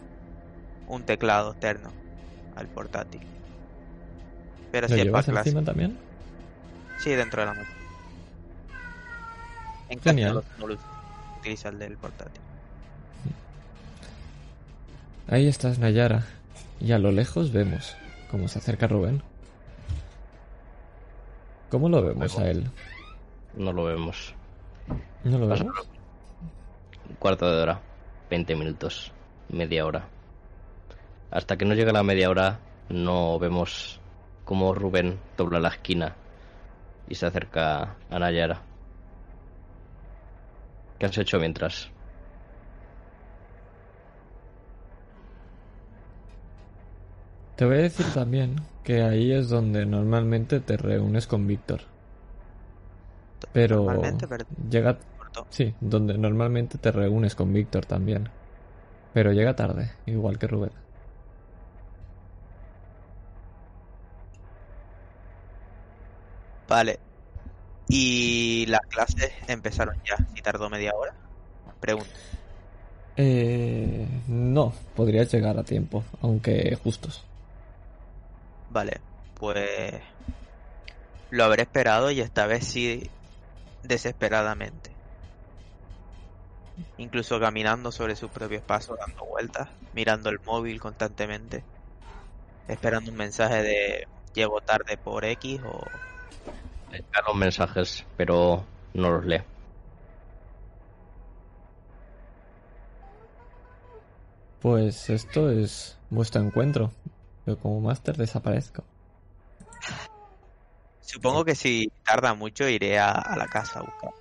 un 0.85 1.03
teclado 1.05 1.51
externo 1.51 1.93
al 2.55 2.69
portátil. 2.69 3.27
Pero 4.71 4.87
¿Lo 4.87 4.95
si 4.95 4.99
es 5.01 5.07
para 5.07 5.23
clase, 5.25 5.61
también? 5.63 5.99
sí, 6.95 7.11
dentro 7.11 7.41
de 7.41 7.47
la 7.47 7.53
máquina. 7.53 7.82
En 9.93 10.01
Genial. 10.01 10.33
no 10.33 10.39
lo- 10.41 10.45
no 10.59 10.67
lo 10.67 10.73
uso, 10.75 10.83
utiliza 11.39 11.69
el 11.69 11.79
del 11.79 11.97
portátil. 11.97 12.41
Ahí 15.27 15.47
estás, 15.47 15.79
Nayara. 15.79 16.25
Y 16.79 16.91
a 16.91 16.99
lo 16.99 17.11
lejos 17.11 17.51
vemos 17.51 17.95
cómo 18.29 18.47
se 18.47 18.59
acerca 18.59 18.87
Rubén. 18.87 19.21
¿Cómo 21.69 21.89
lo 21.89 22.01
vemos 22.03 22.37
a 22.37 22.49
él? 22.49 22.69
No 23.55 23.71
lo 23.73 23.85
vemos. 23.85 24.33
¿No 25.23 25.37
lo 25.37 25.47
vemos? 25.47 25.61
Un 27.09 27.15
cuarto 27.19 27.49
de 27.49 27.61
hora, 27.61 27.79
20 28.29 28.55
minutos, 28.55 29.11
media 29.49 29.85
hora. 29.85 30.07
Hasta 31.31 31.57
que 31.57 31.65
no 31.65 31.73
llega 31.73 31.91
la 31.91 32.03
media 32.03 32.29
hora, 32.29 32.59
no 32.89 33.39
vemos 33.39 33.99
cómo 34.45 34.73
Rubén 34.73 35.19
dobla 35.37 35.59
la 35.59 35.69
esquina 35.69 36.15
y 37.07 37.15
se 37.15 37.25
acerca 37.25 37.95
a 38.09 38.19
Nayara. 38.19 38.61
¿Qué 41.03 41.07
has 41.07 41.17
hecho 41.17 41.37
mientras? 41.37 41.89
Te 47.57 47.65
voy 47.65 47.75
a 47.75 47.81
decir 47.81 48.05
también 48.13 48.55
que 48.85 49.01
ahí 49.01 49.33
es 49.33 49.49
donde 49.49 49.85
normalmente 49.85 50.61
te 50.61 50.77
reúnes 50.77 51.27
con 51.27 51.45
Víctor. 51.45 51.81
Pero 53.51 53.83
Normalmente, 53.83 54.27
pero 54.29 54.45
llega... 54.69 54.97
Sí, 55.49 55.75
donde 55.81 56.17
normalmente 56.17 56.77
te 56.77 56.89
reúnes 56.93 57.35
con 57.35 57.51
Víctor 57.51 57.85
también. 57.85 58.29
Pero 59.13 59.33
llega 59.33 59.57
tarde, 59.57 59.91
igual 60.05 60.39
que 60.39 60.47
Rubén. 60.47 60.71
Vale. 66.69 66.97
¿Y 67.87 68.65
las 68.67 68.81
clases 68.81 69.31
empezaron 69.47 69.95
ya? 70.03 70.15
¿Si 70.33 70.41
tardó 70.41 70.69
media 70.69 70.91
hora? 70.95 71.13
Pregunto. 71.79 72.11
Eh, 73.17 74.07
no, 74.27 74.73
podrías 74.95 75.31
llegar 75.31 75.57
a 75.57 75.63
tiempo, 75.63 76.03
aunque 76.21 76.75
justos. 76.81 77.23
Vale, 78.69 79.01
pues 79.39 80.01
lo 81.29 81.43
habré 81.43 81.63
esperado 81.63 82.09
y 82.09 82.21
esta 82.21 82.47
vez 82.47 82.65
sí 82.65 83.09
desesperadamente. 83.83 84.91
Incluso 86.97 87.39
caminando 87.39 87.91
sobre 87.91 88.15
sus 88.15 88.31
propios 88.31 88.63
pasos, 88.63 88.97
dando 88.97 89.25
vueltas, 89.25 89.69
mirando 89.93 90.29
el 90.29 90.39
móvil 90.39 90.79
constantemente, 90.79 91.63
esperando 92.67 93.11
un 93.11 93.17
mensaje 93.17 93.61
de 93.61 94.07
llego 94.33 94.61
tarde 94.61 94.97
por 94.97 95.25
X 95.25 95.61
o 95.65 95.81
Da 96.93 97.23
los 97.27 97.35
mensajes, 97.35 98.05
pero 98.17 98.63
no 98.93 99.09
los 99.09 99.25
lee. 99.25 99.41
Pues 104.59 105.09
esto 105.09 105.49
es 105.49 105.97
vuestro 106.09 106.41
encuentro. 106.41 106.91
Yo 107.47 107.57
como 107.57 107.81
máster 107.81 108.15
desaparezco. 108.15 108.83
Supongo 111.01 111.43
que 111.43 111.55
si 111.55 111.91
tarda 112.05 112.33
mucho 112.35 112.67
iré 112.69 112.99
a, 112.99 113.11
a 113.11 113.35
la 113.37 113.47
casa 113.47 113.79
a 113.79 113.83
buscar. 113.83 114.11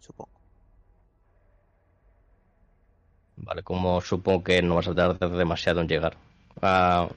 Supongo. 0.00 0.30
Vale, 3.36 3.62
como 3.62 4.00
supongo 4.00 4.44
que 4.44 4.60
no 4.62 4.74
vas 4.76 4.88
a 4.88 4.94
tardar 4.94 5.30
demasiado 5.30 5.80
en 5.80 5.88
llegar. 5.88 6.16
Ah, 6.60 7.08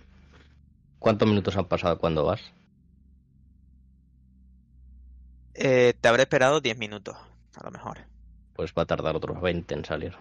¿Cuántos 1.00 1.28
minutos 1.28 1.58
han 1.58 1.66
pasado 1.66 1.98
cuando 2.00 2.24
vas? 2.24 2.42
Eh, 5.64 5.94
te 5.94 6.08
habré 6.08 6.24
esperado 6.24 6.60
10 6.60 6.76
minutos, 6.80 7.16
a 7.56 7.64
lo 7.64 7.70
mejor. 7.70 8.00
Pues 8.56 8.74
va 8.76 8.82
a 8.82 8.88
tardar 8.88 9.16
otros 9.16 9.40
20 9.40 9.76
en 9.76 9.86
salir. 9.86 10.16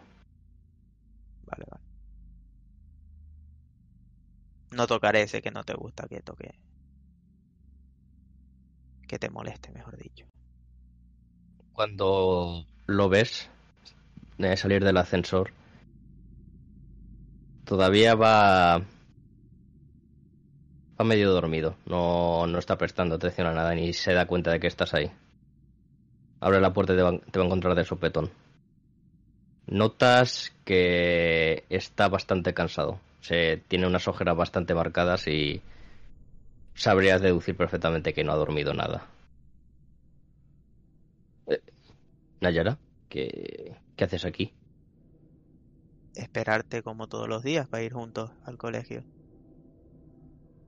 Vale, 1.46 1.64
vale. 1.70 1.82
No 4.72 4.86
tocaré 4.86 5.22
ese 5.22 5.40
que 5.40 5.50
no 5.50 5.64
te 5.64 5.72
gusta 5.72 6.06
que 6.08 6.20
toque. 6.20 6.54
Que 9.08 9.18
te 9.18 9.30
moleste, 9.30 9.72
mejor 9.72 9.96
dicho. 9.96 10.26
Cuando 11.72 12.66
lo 12.84 13.08
ves 13.08 13.48
eh, 14.36 14.58
salir 14.58 14.84
del 14.84 14.98
ascensor, 14.98 15.54
todavía 17.64 18.14
va, 18.14 18.80
va 21.00 21.04
medio 21.04 21.32
dormido. 21.32 21.78
No, 21.86 22.46
no 22.46 22.58
está 22.58 22.76
prestando 22.76 23.14
atención 23.14 23.46
a 23.46 23.54
nada 23.54 23.74
ni 23.74 23.94
se 23.94 24.12
da 24.12 24.26
cuenta 24.26 24.50
de 24.50 24.60
que 24.60 24.66
estás 24.66 24.92
ahí. 24.92 25.10
Abre 26.40 26.60
la 26.60 26.72
puerta 26.72 26.92
y 26.94 26.96
te 26.96 27.02
va, 27.02 27.18
te 27.18 27.38
va 27.38 27.44
a 27.44 27.46
encontrar 27.46 27.74
de 27.74 27.84
sopetón. 27.84 28.30
Notas 29.66 30.52
que 30.64 31.64
está 31.70 32.08
bastante 32.08 32.52
cansado. 32.54 33.00
Se 33.20 33.58
tiene 33.68 33.86
unas 33.86 34.08
ojeras 34.08 34.36
bastante 34.36 34.74
marcadas 34.74 35.26
y 35.28 35.62
sabrías 36.74 37.20
deducir 37.20 37.56
perfectamente 37.56 38.12
que 38.12 38.24
no 38.24 38.32
ha 38.32 38.36
dormido 38.36 38.74
nada. 38.74 39.06
Eh, 41.46 41.60
Nayara, 42.40 42.78
¿qué, 43.08 43.76
qué 43.96 44.04
haces 44.04 44.24
aquí? 44.24 44.52
Esperarte 46.14 46.84
como 46.84 47.08
todos 47.08 47.28
los 47.28 47.42
días 47.42 47.68
para 47.68 47.82
ir 47.82 47.94
juntos 47.94 48.30
al 48.44 48.56
colegio. 48.58 49.04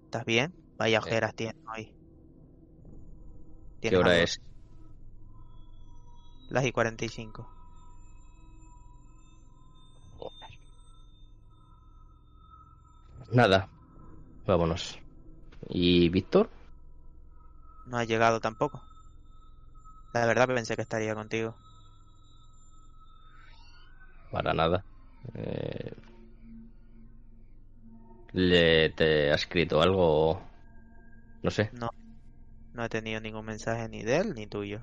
¿Estás 0.05 0.24
bien? 0.24 0.55
Vaya 0.78 1.01
ojeras 1.01 1.35
tienes 1.35 1.57
hoy. 1.77 1.93
¿Qué 3.85 3.89
¿Tienes 3.89 3.99
hora 3.99 4.11
algo? 4.11 4.23
es? 4.23 4.40
Las 6.52 6.66
y 6.66 6.72
45. 6.72 7.48
Nada, 13.32 13.66
vámonos. 14.46 14.98
¿Y 15.70 16.10
Víctor? 16.10 16.50
No 17.86 17.96
ha 17.96 18.04
llegado 18.04 18.38
tampoco. 18.38 18.82
La 20.12 20.26
verdad 20.26 20.46
pensé 20.46 20.76
que 20.76 20.82
estaría 20.82 21.14
contigo. 21.14 21.54
Para 24.30 24.52
nada. 24.52 24.84
Eh, 25.34 25.92
¿Le 28.34 28.90
te 28.90 29.30
ha 29.30 29.36
escrito 29.36 29.80
algo? 29.80 30.38
No 31.42 31.50
sé. 31.50 31.70
No, 31.72 31.88
no 32.74 32.84
he 32.84 32.88
tenido 32.90 33.22
ningún 33.22 33.46
mensaje 33.46 33.88
ni 33.88 34.02
de 34.02 34.18
él 34.18 34.34
ni 34.34 34.46
tuyo. 34.46 34.82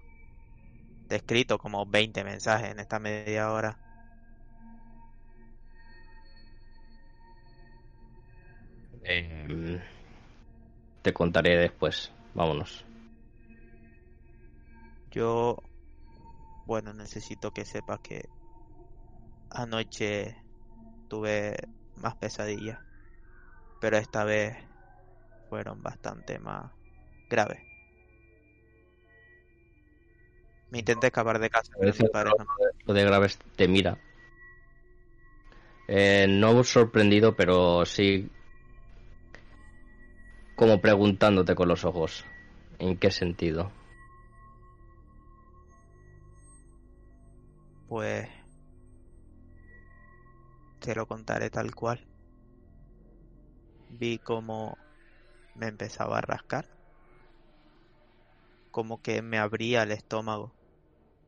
Te 1.10 1.15
he 1.15 1.18
escrito 1.18 1.57
como 1.57 1.86
20 1.88 2.23
mensajes 2.23 2.69
en 2.69 2.80
esta 2.80 2.99
media 2.99 3.52
hora. 3.52 3.77
Eh, 9.03 9.81
te 11.02 11.14
contaré 11.14 11.57
después. 11.57 12.11
Vámonos. 12.36 12.86
Yo, 15.11 15.57
bueno, 16.65 16.94
necesito 16.94 17.52
que 17.52 17.65
sepas 17.65 17.99
que 18.02 18.30
anoche 19.49 20.36
tuve 21.07 21.57
más 21.95 22.15
pesadillas, 22.18 22.80
pero 23.80 23.98
esta 23.98 24.23
vez 24.23 24.57
fueron 25.49 25.81
bastante 25.84 26.40
más 26.40 26.72
graves. 27.30 27.68
Me 30.71 30.79
intenté 30.79 31.07
escapar 31.07 31.39
de 31.39 31.49
casa, 31.49 31.71
pero 31.79 31.93
mis 31.99 32.09
padres. 32.09 32.33
Lo 32.85 32.93
de 32.93 33.03
Graves 33.03 33.39
te 33.55 33.67
mira. 33.67 33.97
Eh, 35.87 36.27
no 36.29 36.63
sorprendido, 36.63 37.35
pero 37.35 37.83
sí 37.85 38.29
como 40.55 40.81
preguntándote 40.81 41.55
con 41.55 41.69
los 41.69 41.85
ojos. 41.85 42.25
¿En 42.79 42.97
qué 42.97 43.11
sentido? 43.11 43.71
Pues 47.87 48.27
te 50.79 50.93
lo 50.93 51.07
contaré 51.07 51.49
tal 51.49 51.73
cual. 51.73 52.05
Vi 53.89 54.19
cómo 54.19 54.77
me 55.55 55.67
empezaba 55.67 56.17
a 56.17 56.21
rascar, 56.21 56.65
como 58.69 59.01
que 59.01 59.21
me 59.21 59.39
abría 59.39 59.83
el 59.83 59.91
estómago 59.91 60.59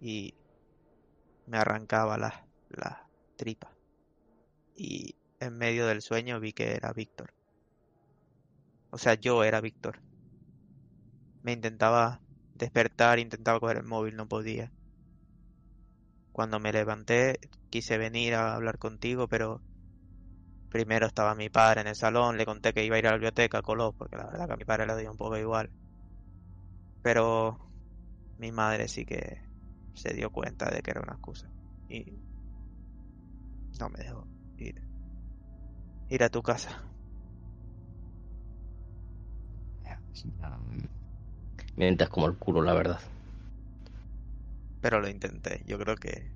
y 0.02 0.34
me 1.46 1.58
arrancaba 1.58 2.18
las 2.18 2.34
las 2.78 2.98
tripas. 3.38 3.72
Y 4.76 5.16
en 5.40 5.58
medio 5.58 5.88
del 5.88 6.02
sueño 6.02 6.40
vi 6.40 6.54
que 6.54 6.76
era 6.76 6.94
Víctor. 6.94 7.34
O 8.90 8.98
sea, 8.98 9.16
yo 9.16 9.44
era 9.44 9.62
Víctor. 9.62 10.02
Me 11.44 11.54
intentaba 11.54 12.22
despertar, 12.56 13.20
intentaba 13.20 13.60
coger 13.60 13.78
el 13.78 13.84
móvil, 13.84 14.16
no 14.16 14.28
podía. 14.28 14.72
Cuando 16.32 16.60
me 16.60 16.72
levanté, 16.72 17.40
quise 17.70 17.98
venir 17.98 18.36
a 18.36 18.56
hablar 18.56 18.78
contigo, 18.78 19.28
pero 19.28 19.62
primero 20.70 21.08
estaba 21.08 21.36
mi 21.36 21.50
padre 21.50 21.82
en 21.82 21.88
el 21.88 21.96
salón, 21.96 22.38
le 22.38 22.46
conté 22.46 22.74
que 22.74 22.86
iba 22.86 22.96
a 22.96 23.00
ir 23.00 23.08
a 23.08 23.12
la 23.12 23.18
biblioteca, 23.18 23.62
coló, 23.62 23.92
porque 23.92 24.16
la 24.16 24.26
verdad 24.28 24.48
que 24.48 24.54
a 24.54 24.58
mi 24.58 24.66
padre 24.66 24.88
le 24.88 24.98
dio 24.98 25.12
un 25.12 25.18
poco 25.18 25.38
igual. 25.38 25.70
Pero 27.02 27.60
mi 28.38 28.52
madre 28.52 28.88
sí 28.88 29.06
que 29.06 29.51
se 29.94 30.14
dio 30.14 30.30
cuenta 30.30 30.70
de 30.70 30.82
que 30.82 30.92
era 30.92 31.02
una 31.02 31.14
excusa. 31.14 31.48
Y 31.90 32.06
no 33.80 33.90
me 33.90 34.04
dejó 34.04 34.28
ir, 34.58 34.82
ir 36.10 36.24
a 36.24 36.30
tu 36.30 36.42
casa. 36.42 36.82
Mientes 41.76 42.10
como 42.10 42.28
el 42.28 42.36
culo, 42.36 42.62
la 42.62 42.74
verdad. 42.74 43.00
Pero 44.82 45.00
lo 45.00 45.08
intenté. 45.08 45.64
Yo 45.66 45.78
creo 45.80 45.96
que 45.96 46.30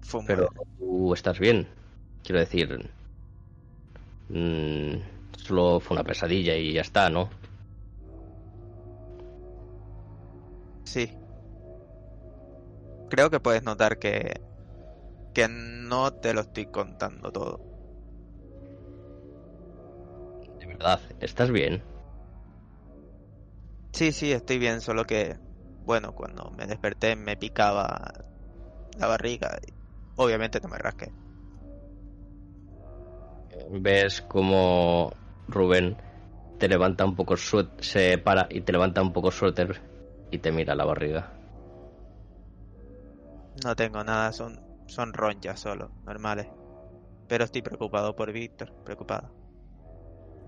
fue 0.00 0.20
un 0.20 0.26
Pero 0.26 0.48
tú 0.78 1.14
estás 1.14 1.38
bien. 1.38 1.68
Quiero 2.24 2.40
decir, 2.40 2.90
mm, 4.28 4.94
solo 5.36 5.80
fue 5.80 5.96
una 5.96 6.04
pesadilla 6.04 6.56
y 6.56 6.72
ya 6.72 6.80
está, 6.80 7.10
¿no? 7.10 7.30
Sí. 10.84 11.12
Creo 13.08 13.30
que 13.30 13.40
puedes 13.40 13.62
notar 13.64 13.98
que 13.98 14.34
que 15.32 15.46
no 15.48 16.10
te 16.12 16.34
lo 16.34 16.40
estoy 16.42 16.66
contando 16.66 17.30
todo. 17.32 17.62
De 20.60 20.66
verdad, 20.66 21.00
¿estás 21.20 21.50
bien? 21.50 21.82
Sí, 23.92 24.12
sí, 24.12 24.30
estoy 24.32 24.58
bien, 24.58 24.80
solo 24.80 25.04
que 25.06 25.38
bueno, 25.84 26.12
cuando 26.12 26.50
me 26.52 26.66
desperté 26.66 27.16
me 27.16 27.36
picaba 27.36 28.12
la 28.96 29.06
barriga. 29.06 29.58
y 29.66 29.74
Obviamente 30.16 30.60
no 30.62 30.68
me 30.68 30.78
rasqué. 30.78 31.14
Ves 33.70 34.22
como 34.22 35.12
Rubén 35.48 35.96
te 36.58 36.68
levanta 36.68 37.04
un 37.04 37.16
poco 37.16 37.36
se 37.36 38.18
para 38.18 38.46
y 38.50 38.62
te 38.62 38.72
levanta 38.72 39.02
un 39.02 39.12
poco 39.12 39.30
suéter 39.30 39.80
y 40.30 40.38
te 40.38 40.52
mira 40.52 40.74
la 40.74 40.84
barriga. 40.84 41.32
No 43.64 43.74
tengo 43.74 44.04
nada, 44.04 44.32
son 44.32 44.66
son 44.86 45.12
ronchas 45.12 45.60
solo, 45.60 45.90
normales. 46.04 46.46
Pero 47.28 47.44
estoy 47.44 47.62
preocupado 47.62 48.14
por 48.14 48.32
Víctor, 48.32 48.72
preocupado. 48.84 49.32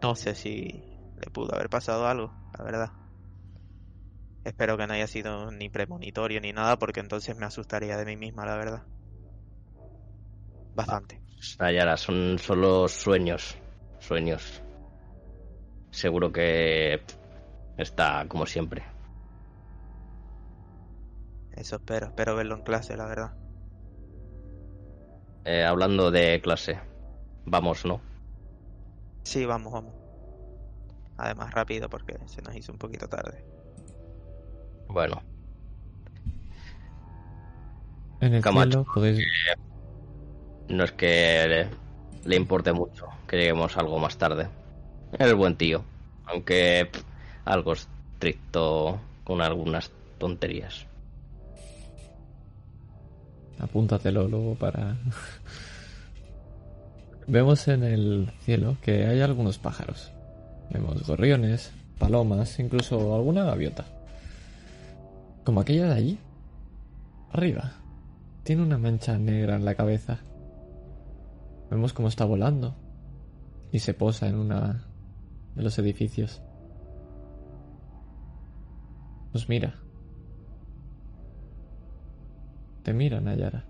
No 0.00 0.14
sé 0.14 0.34
si 0.34 0.84
le 1.16 1.30
pudo 1.32 1.54
haber 1.54 1.68
pasado 1.68 2.06
algo, 2.06 2.32
la 2.56 2.64
verdad. 2.64 2.92
Espero 4.44 4.76
que 4.76 4.86
no 4.86 4.94
haya 4.94 5.06
sido 5.06 5.50
ni 5.50 5.68
premonitorio 5.68 6.40
ni 6.40 6.52
nada, 6.52 6.78
porque 6.78 7.00
entonces 7.00 7.36
me 7.36 7.46
asustaría 7.46 7.96
de 7.96 8.04
mí 8.04 8.16
misma, 8.16 8.46
la 8.46 8.56
verdad. 8.56 8.82
Bastante. 10.74 11.20
Nayara, 11.58 11.96
son 11.96 12.38
solo 12.38 12.86
sueños. 12.88 13.56
Sueños. 13.98 14.62
Seguro 15.90 16.30
que 16.30 17.02
está 17.76 18.24
como 18.28 18.46
siempre. 18.46 18.84
Eso 21.58 21.76
espero, 21.76 22.06
espero 22.06 22.36
verlo 22.36 22.54
en 22.54 22.62
clase, 22.62 22.96
la 22.96 23.06
verdad. 23.06 23.32
Eh, 25.44 25.64
hablando 25.64 26.10
de 26.10 26.40
clase, 26.40 26.78
vamos, 27.46 27.84
¿no? 27.84 28.00
Sí, 29.24 29.44
vamos, 29.44 29.72
vamos. 29.72 29.94
Además, 31.16 31.52
rápido, 31.52 31.88
porque 31.88 32.16
se 32.26 32.42
nos 32.42 32.54
hizo 32.54 32.72
un 32.72 32.78
poquito 32.78 33.08
tarde. 33.08 33.44
Bueno, 34.88 35.20
En 38.20 38.34
el 38.34 38.42
Camacho. 38.42 38.70
cielo 38.70 38.86
podéis... 38.94 39.26
no 40.68 40.84
es 40.84 40.92
que 40.92 41.46
le, 41.48 41.70
le 42.28 42.36
importe 42.36 42.72
mucho 42.72 43.06
que 43.26 43.36
lleguemos 43.36 43.76
algo 43.76 43.98
más 43.98 44.16
tarde. 44.16 44.48
Es 45.18 45.34
buen 45.34 45.56
tío, 45.56 45.82
aunque 46.26 46.88
pff, 46.92 47.02
algo 47.44 47.72
estricto 47.72 48.98
con 49.24 49.40
algunas 49.40 49.90
tonterías. 50.18 50.86
Apúntatelo 53.58 54.28
luego 54.28 54.54
para... 54.54 54.96
Vemos 57.26 57.68
en 57.68 57.82
el 57.82 58.30
cielo 58.40 58.78
que 58.80 59.06
hay 59.06 59.20
algunos 59.20 59.58
pájaros. 59.58 60.12
Vemos 60.70 61.06
gorriones, 61.06 61.72
palomas, 61.98 62.58
incluso 62.58 63.14
alguna 63.14 63.44
gaviota. 63.44 63.84
Como 65.44 65.60
aquella 65.60 65.86
de 65.88 65.94
allí. 65.94 66.18
Arriba. 67.32 67.72
Tiene 68.44 68.62
una 68.62 68.78
mancha 68.78 69.18
negra 69.18 69.56
en 69.56 69.64
la 69.64 69.74
cabeza. 69.74 70.18
Vemos 71.70 71.92
cómo 71.92 72.08
está 72.08 72.24
volando. 72.24 72.74
Y 73.72 73.80
se 73.80 73.92
posa 73.92 74.28
en 74.28 74.36
una 74.36 74.86
de 75.54 75.62
los 75.62 75.78
edificios. 75.78 76.40
Nos 79.34 79.50
mira. 79.50 79.74
Te 82.88 82.94
mira, 82.94 83.20
Nayara. 83.20 83.66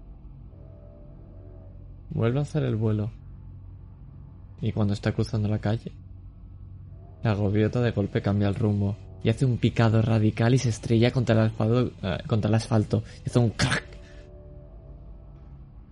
Vuelve 2.10 2.38
a 2.38 2.42
hacer 2.42 2.62
el 2.62 2.76
vuelo. 2.76 3.10
Y 4.60 4.70
cuando 4.70 4.94
está 4.94 5.10
cruzando 5.10 5.48
la 5.48 5.58
calle, 5.58 5.90
la 7.24 7.34
gaviota 7.34 7.80
de 7.80 7.90
golpe 7.90 8.22
cambia 8.22 8.46
el 8.46 8.54
rumbo 8.54 8.96
y 9.24 9.28
hace 9.28 9.44
un 9.44 9.58
picado 9.58 10.02
radical 10.02 10.54
y 10.54 10.58
se 10.58 10.68
estrella 10.68 11.10
contra 11.10 11.34
el 11.34 11.48
asfalto, 11.48 11.90
eh, 12.00 12.18
contra 12.28 12.48
y 12.48 13.28
hace 13.28 13.38
un 13.40 13.50
crack. 13.50 13.86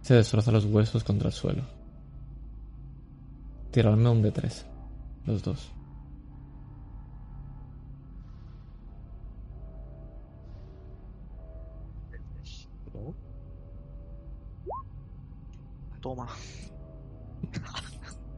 Se 0.02 0.14
destroza 0.14 0.52
los 0.52 0.66
huesos 0.66 1.02
contra 1.02 1.26
el 1.26 1.34
suelo. 1.34 1.64
Tiradme 3.72 4.08
un 4.08 4.22
de 4.22 4.30
tres, 4.30 4.66
los 5.24 5.42
dos. 5.42 5.72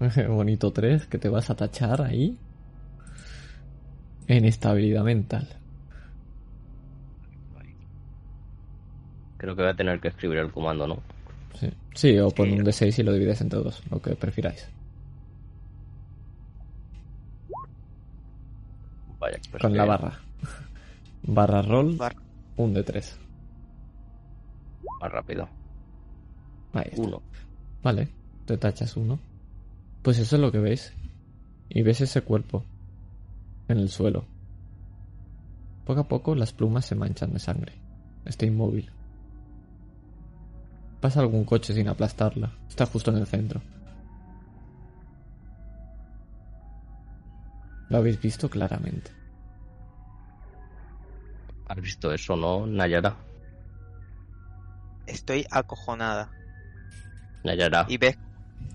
Bonito 0.28 0.72
3, 0.72 1.06
que 1.06 1.18
te 1.18 1.28
vas 1.28 1.50
a 1.50 1.56
tachar 1.56 2.02
ahí. 2.02 2.36
En 4.26 4.44
estabilidad 4.44 5.04
mental. 5.04 5.48
Creo 9.38 9.54
que 9.56 9.62
voy 9.62 9.70
a 9.70 9.74
tener 9.74 10.00
que 10.00 10.08
escribir 10.08 10.38
el 10.38 10.50
comando, 10.52 10.86
¿no? 10.86 10.98
Sí, 11.58 11.70
sí 11.94 12.18
o 12.18 12.30
pon 12.30 12.52
un 12.52 12.64
D6 12.64 12.98
y 12.98 13.02
lo 13.04 13.12
divides 13.12 13.40
entre 13.40 13.60
dos, 13.60 13.82
lo 13.90 14.02
que 14.02 14.14
prefiráis. 14.16 14.68
Vaya, 19.20 19.38
pues 19.50 19.62
Con 19.62 19.72
que- 19.72 19.78
la 19.78 19.84
barra. 19.84 20.12
Barra 21.22 21.62
roll, 21.62 21.98
un 22.56 22.74
de 22.74 22.82
3. 22.82 23.18
Más 25.00 25.12
rápido. 25.12 25.48
Ahí 26.72 26.88
está. 26.90 27.02
Uno. 27.02 27.22
Vale, 27.82 28.08
te 28.44 28.56
tachas 28.58 28.96
uno. 28.96 29.18
Pues 30.02 30.18
eso 30.18 30.36
es 30.36 30.42
lo 30.42 30.52
que 30.52 30.58
veis. 30.58 30.92
Y 31.68 31.82
ves 31.82 32.00
ese 32.00 32.22
cuerpo 32.22 32.64
en 33.68 33.78
el 33.78 33.88
suelo. 33.90 34.24
Poco 35.84 36.00
a 36.00 36.08
poco 36.08 36.34
las 36.34 36.52
plumas 36.52 36.86
se 36.86 36.94
manchan 36.94 37.32
de 37.32 37.38
sangre. 37.38 37.72
Está 38.24 38.46
inmóvil. 38.46 38.90
Pasa 41.00 41.20
algún 41.20 41.44
coche 41.44 41.72
sin 41.74 41.88
aplastarla. 41.88 42.52
Está 42.68 42.86
justo 42.86 43.10
en 43.10 43.18
el 43.18 43.26
centro. 43.26 43.60
Lo 47.88 47.98
habéis 47.98 48.20
visto 48.20 48.50
claramente. 48.50 49.10
¿Has 51.68 51.80
visto 51.80 52.12
eso, 52.12 52.36
no, 52.36 52.66
Nayara? 52.66 53.16
estoy 55.06 55.46
acojonada. 55.50 56.30
Nayara, 57.44 57.86
Y 57.88 57.96
ves 57.96 58.18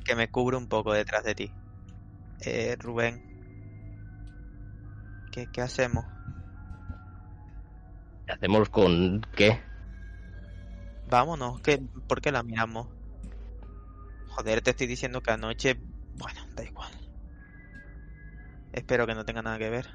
que 0.04 0.16
me 0.16 0.30
cubre 0.30 0.58
un 0.58 0.68
poco 0.68 0.94
detrás 0.94 1.24
de 1.24 1.36
ti. 1.36 1.56
Eh, 2.42 2.76
Rubén. 2.80 3.24
¿Qué, 5.32 5.48
qué 5.52 5.62
hacemos? 5.62 6.06
¿qué 8.26 8.34
hacemos 8.34 8.70
con 8.70 9.22
qué? 9.36 9.60
Vámonos. 11.06 11.62
¿Qué, 11.62 11.80
¿Por 12.08 12.20
qué 12.22 12.32
la 12.32 12.44
miramos? 12.44 12.88
Joder, 14.28 14.62
te 14.62 14.72
estoy 14.72 14.88
diciendo 14.88 15.22
que 15.22 15.32
anoche... 15.32 15.80
Bueno, 16.14 16.42
da 16.56 16.64
igual. 16.66 16.92
Espero 18.74 19.08
que 19.08 19.16
no 19.16 19.24
tenga 19.24 19.42
nada 19.42 19.58
que 19.58 19.70
ver. 19.70 19.88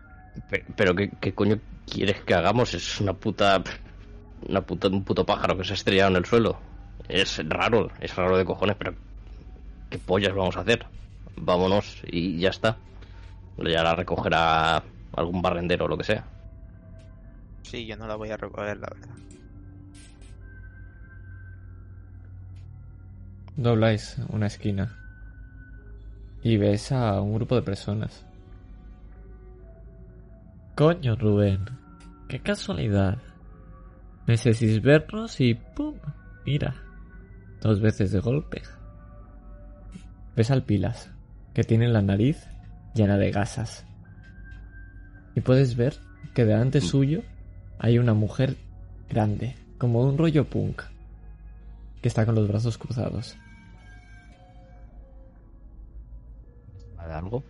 Pe- 0.48 0.64
¿Pero 0.76 0.94
qué, 0.94 1.10
qué 1.20 1.34
coño 1.34 1.60
quieres 1.86 2.22
que 2.24 2.34
hagamos? 2.34 2.74
Es 2.74 3.00
una 3.00 3.14
puta... 3.14 3.62
Una 4.48 4.62
puta, 4.62 4.88
un 4.88 5.04
puto 5.04 5.26
pájaro 5.26 5.56
que 5.56 5.64
se 5.64 5.72
ha 5.72 5.74
estrellado 5.74 6.10
en 6.10 6.16
el 6.16 6.24
suelo. 6.26 6.60
Es 7.08 7.38
raro, 7.48 7.90
es 8.00 8.14
raro 8.16 8.36
de 8.38 8.44
cojones, 8.44 8.76
pero... 8.78 8.94
¿Qué 9.90 9.98
pollas 9.98 10.34
vamos 10.34 10.56
a 10.56 10.60
hacer? 10.60 10.84
Vámonos 11.36 12.02
y 12.06 12.38
ya 12.38 12.50
está. 12.50 12.76
Ya 13.58 13.82
la 13.82 13.94
recogerá 13.94 14.82
algún 15.16 15.42
barrendero 15.42 15.86
o 15.86 15.88
lo 15.88 15.98
que 15.98 16.04
sea. 16.04 16.24
Sí, 17.62 17.86
yo 17.86 17.96
no 17.96 18.06
la 18.06 18.16
voy 18.16 18.30
a 18.30 18.36
recoger, 18.36 18.78
la 18.78 18.88
verdad. 18.88 19.14
Dobláis 23.56 24.16
una 24.28 24.46
esquina 24.46 24.96
y 26.42 26.56
ves 26.56 26.92
a 26.92 27.20
un 27.20 27.34
grupo 27.34 27.56
de 27.56 27.62
personas. 27.62 28.24
Coño, 30.76 31.16
Rubén, 31.16 31.64
qué 32.28 32.38
casualidad. 32.38 33.18
Necesitas 34.28 34.80
vernos 34.80 35.40
y 35.40 35.54
¡pum! 35.54 35.96
Mira, 36.46 36.76
dos 37.60 37.80
veces 37.80 38.12
de 38.12 38.20
golpe. 38.20 38.62
Ves 40.38 40.52
al 40.52 40.62
Pilas, 40.62 41.10
que 41.52 41.64
tiene 41.64 41.88
la 41.88 42.00
nariz 42.00 42.46
llena 42.94 43.18
de 43.18 43.32
gasas. 43.32 43.84
Y 45.34 45.40
puedes 45.40 45.74
ver 45.74 45.98
que 46.32 46.44
delante 46.44 46.80
suyo 46.80 47.24
hay 47.80 47.98
una 47.98 48.14
mujer 48.14 48.56
grande, 49.10 49.56
como 49.78 50.00
un 50.00 50.16
rollo 50.16 50.44
punk, 50.44 50.82
que 52.00 52.06
está 52.06 52.24
con 52.24 52.36
los 52.36 52.46
brazos 52.46 52.78
cruzados. 52.78 53.36
¿Vale 56.96 57.14
algo? 57.14 57.42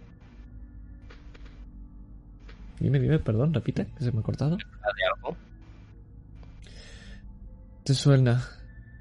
Dime, 2.81 3.01
dime, 3.01 3.19
perdón, 3.19 3.53
repite, 3.53 3.87
que 3.99 4.05
se 4.05 4.13
me 4.13 4.21
ha 4.21 4.23
cortado. 4.23 4.57
¿Vale 4.57 5.03
algo? 5.15 5.37
¿Te 7.85 7.93
suena? 7.93 8.49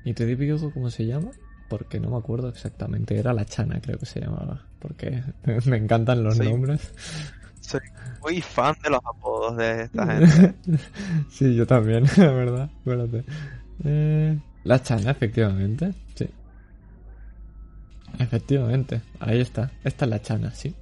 ¿Y 0.04 0.14
te 0.14 0.26
digo 0.26 0.74
cómo 0.74 0.90
se 0.90 1.06
llama? 1.06 1.32
Porque 1.70 2.00
no 2.00 2.10
me 2.10 2.18
acuerdo 2.18 2.50
exactamente. 2.50 3.18
Era 3.18 3.34
la 3.34 3.46
Chana, 3.46 3.80
creo 3.82 3.98
que 3.98 4.06
se 4.06 4.22
llamaba. 4.22 4.62
Porque 4.80 5.24
me 5.66 5.78
encantan 5.78 6.24
los 6.24 6.40
nombres. 6.40 6.94
Soy 7.60 7.82
muy 8.22 8.42
fan 8.42 8.76
de 8.84 8.90
los 8.90 9.02
apodos 9.06 9.58
de 9.58 9.84
esta 9.84 10.06
gente. 10.18 10.56
sí, 11.30 11.56
yo 11.56 11.68
también, 11.68 12.06
la 12.18 12.32
verdad. 12.32 12.70
Espérate. 12.78 13.26
Eh, 13.84 14.40
la 14.64 14.82
Chana, 14.82 15.12
efectivamente. 15.12 15.94
Sí. 16.16 16.30
Efectivamente. 18.20 19.02
Ahí 19.20 19.42
está. 19.42 19.72
Esta 19.84 20.06
es 20.06 20.12
la 20.12 20.22
Chana, 20.22 20.52
sí. 20.52 20.76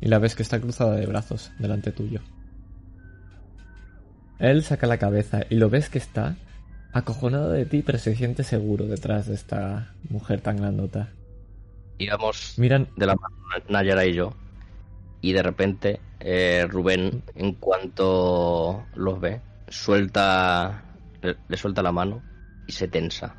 Y 0.00 0.08
la 0.08 0.18
ves 0.18 0.34
que 0.34 0.42
está 0.42 0.60
cruzada 0.60 0.94
de 0.94 1.06
brazos 1.06 1.50
delante 1.58 1.92
tuyo. 1.92 2.20
Él 4.38 4.62
saca 4.62 4.86
la 4.86 4.98
cabeza 4.98 5.40
y 5.48 5.56
lo 5.56 5.68
ves 5.68 5.88
que 5.88 5.98
está 5.98 6.36
acojonado 6.92 7.50
de 7.50 7.66
ti, 7.66 7.82
pero 7.82 7.98
se 7.98 8.14
siente 8.14 8.44
seguro 8.44 8.86
detrás 8.86 9.26
de 9.26 9.34
esta 9.34 9.94
mujer 10.08 10.40
tan 10.40 10.56
grandota. 10.56 11.10
Íbamos 11.98 12.54
Miran, 12.58 12.88
de 12.96 13.06
la 13.06 13.16
mano 13.16 13.36
Nayara 13.68 14.06
y 14.06 14.14
yo. 14.14 14.34
Y 15.20 15.32
de 15.32 15.42
repente 15.42 16.00
eh, 16.20 16.66
Rubén, 16.68 17.22
en 17.34 17.54
cuanto 17.54 18.86
los 18.94 19.20
ve, 19.20 19.40
suelta. 19.68 20.84
Le, 21.22 21.36
le 21.48 21.56
suelta 21.56 21.82
la 21.82 21.92
mano 21.92 22.22
y 22.66 22.72
se 22.72 22.86
tensa. 22.86 23.34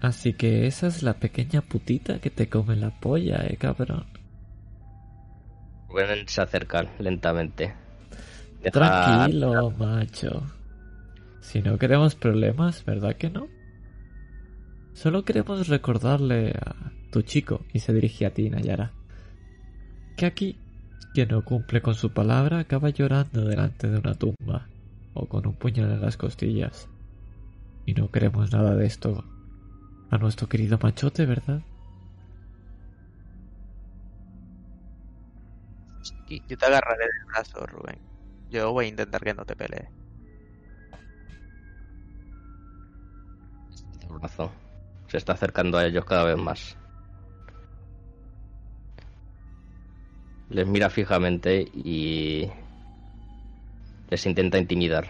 así 0.00 0.34
que 0.34 0.66
esa 0.66 0.86
es 0.86 1.02
la 1.02 1.14
pequeña 1.14 1.62
putita 1.62 2.20
que 2.20 2.30
te 2.30 2.48
come 2.48 2.76
la 2.76 2.90
polla, 2.90 3.44
eh, 3.46 3.56
cabrón. 3.56 4.06
Rubén 5.88 6.28
se 6.28 6.42
acerca 6.42 6.82
lentamente. 6.98 7.74
Tranquilo, 8.72 9.70
macho. 9.70 10.42
Si 11.40 11.62
no 11.62 11.78
queremos 11.78 12.14
problemas, 12.14 12.84
¿verdad 12.84 13.16
que 13.16 13.30
no? 13.30 13.48
Solo 14.94 15.24
queremos 15.24 15.68
recordarle 15.68 16.50
a 16.50 16.74
tu 17.10 17.22
chico, 17.22 17.64
y 17.72 17.80
se 17.80 17.92
dirige 17.92 18.26
a 18.26 18.34
ti, 18.34 18.48
Nayara, 18.50 18.92
que 20.16 20.26
aquí 20.26 20.58
quien 21.12 21.28
no 21.28 21.44
cumple 21.44 21.80
con 21.80 21.94
su 21.94 22.12
palabra 22.12 22.58
acaba 22.58 22.90
llorando 22.90 23.44
delante 23.44 23.88
de 23.88 23.98
una 23.98 24.14
tumba 24.14 24.66
o 25.14 25.26
con 25.26 25.46
un 25.46 25.54
puñal 25.54 25.92
en 25.92 26.00
las 26.00 26.16
costillas. 26.16 26.88
Y 27.86 27.94
no 27.94 28.10
queremos 28.10 28.52
nada 28.52 28.74
de 28.74 28.86
esto 28.86 29.24
a 30.10 30.18
nuestro 30.18 30.48
querido 30.48 30.78
machote, 30.82 31.26
¿verdad? 31.26 31.62
Y 36.28 36.42
yo 36.48 36.56
te 36.56 36.66
agarraré 36.66 37.04
del 37.04 37.24
brazo, 37.26 37.66
Rubén. 37.66 38.13
Yo 38.54 38.72
voy 38.72 38.84
a 38.84 38.88
intentar 38.88 39.20
que 39.20 39.34
no 39.34 39.44
te 39.44 39.56
pelees. 39.56 39.88
el 44.02 44.12
brazo. 44.12 44.52
Se 45.08 45.16
está 45.16 45.32
acercando 45.32 45.76
a 45.76 45.84
ellos 45.84 46.04
cada 46.04 46.22
vez 46.22 46.36
más. 46.36 46.76
Les 50.50 50.68
mira 50.68 50.88
fijamente 50.88 51.62
y 51.74 52.48
les 54.08 54.24
intenta 54.24 54.56
intimidar. 54.58 55.08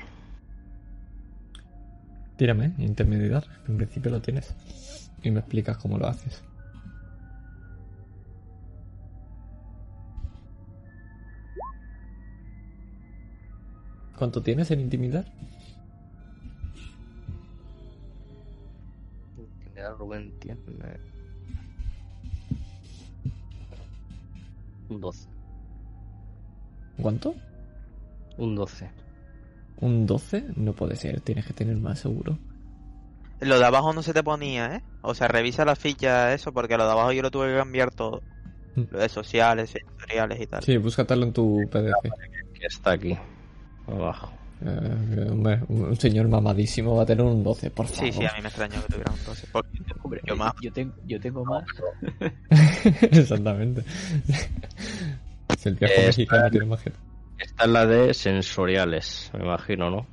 Tírame, 2.38 2.72
intimidar. 2.78 3.44
En 3.68 3.76
principio 3.76 4.10
lo 4.10 4.22
tienes. 4.22 4.54
Y 5.22 5.30
me 5.30 5.40
explicas 5.40 5.76
cómo 5.76 5.98
lo 5.98 6.06
haces. 6.06 6.42
¿Cuánto 14.16 14.42
tienes 14.42 14.70
en 14.70 14.80
intimidar? 14.80 15.24
Intimidar 19.36 19.96
Rubén 19.98 20.32
tiene 20.38 20.60
un 24.88 25.00
12. 25.00 25.28
¿Cuánto? 27.00 27.34
Un 28.36 28.54
12. 28.54 28.90
¿Un 29.80 30.06
12? 30.06 30.44
No 30.56 30.72
puede 30.72 30.96
ser, 30.96 31.20
tienes 31.20 31.46
que 31.46 31.52
tener 31.52 31.76
más 31.76 32.00
seguro. 32.00 32.38
Lo 33.40 33.58
de 33.58 33.64
abajo 33.64 33.92
no 33.92 34.02
se 34.02 34.14
te 34.14 34.22
ponía, 34.22 34.76
¿eh? 34.76 34.82
O 35.02 35.14
sea, 35.14 35.28
revisa 35.28 35.64
la 35.64 35.76
ficha, 35.76 36.32
eso, 36.32 36.52
porque 36.52 36.76
lo 36.76 36.86
de 36.86 36.92
abajo 36.92 37.12
yo 37.12 37.22
lo 37.22 37.30
tuve 37.30 37.48
que 37.48 37.58
cambiar 37.58 37.90
todo. 37.90 38.22
Mm. 38.76 38.82
Lo 38.90 38.98
de 38.98 39.08
sociales, 39.08 39.74
editoriales 39.74 40.40
y 40.40 40.46
tal. 40.46 40.62
Sí, 40.62 40.76
búscatelo 40.76 41.24
en 41.24 41.32
tu 41.32 41.60
PDF. 41.70 42.10
Que 42.54 42.66
está 42.66 42.92
aquí. 42.92 43.18
Abajo. 43.86 44.32
Eh, 44.64 45.28
hombre, 45.30 45.60
un 45.68 45.94
señor 45.96 46.28
mamadísimo 46.28 46.96
va 46.96 47.02
a 47.02 47.06
tener 47.06 47.24
un 47.24 47.42
12, 47.42 47.70
por 47.70 47.86
favor. 47.86 48.12
Sí, 48.12 48.18
sí, 48.18 48.24
a 48.24 48.32
mí 48.34 48.40
me 48.42 48.48
extrañó 48.48 48.80
que 48.82 48.88
tuviera 48.92 49.12
un 49.12 49.24
12. 49.24 49.46
Porque 49.52 49.78
Hombre, 50.02 50.20
yo 50.24 50.36
más. 50.36 50.52
yo, 50.62 50.72
tengo, 50.72 50.94
yo 51.06 51.20
tengo 51.20 51.44
más. 51.44 51.64
Exactamente. 53.02 53.82
si 55.58 55.68
el 55.68 55.74
viejo 55.74 56.00
mexicano 56.06 56.50
tiene 56.50 56.66
más 56.66 56.80
gente. 56.80 56.98
Esta 57.38 57.64
es 57.64 57.70
la 57.70 57.84
de 57.86 58.14
sensoriales, 58.14 59.30
me 59.34 59.40
imagino, 59.44 59.90
¿no? 59.90 60.06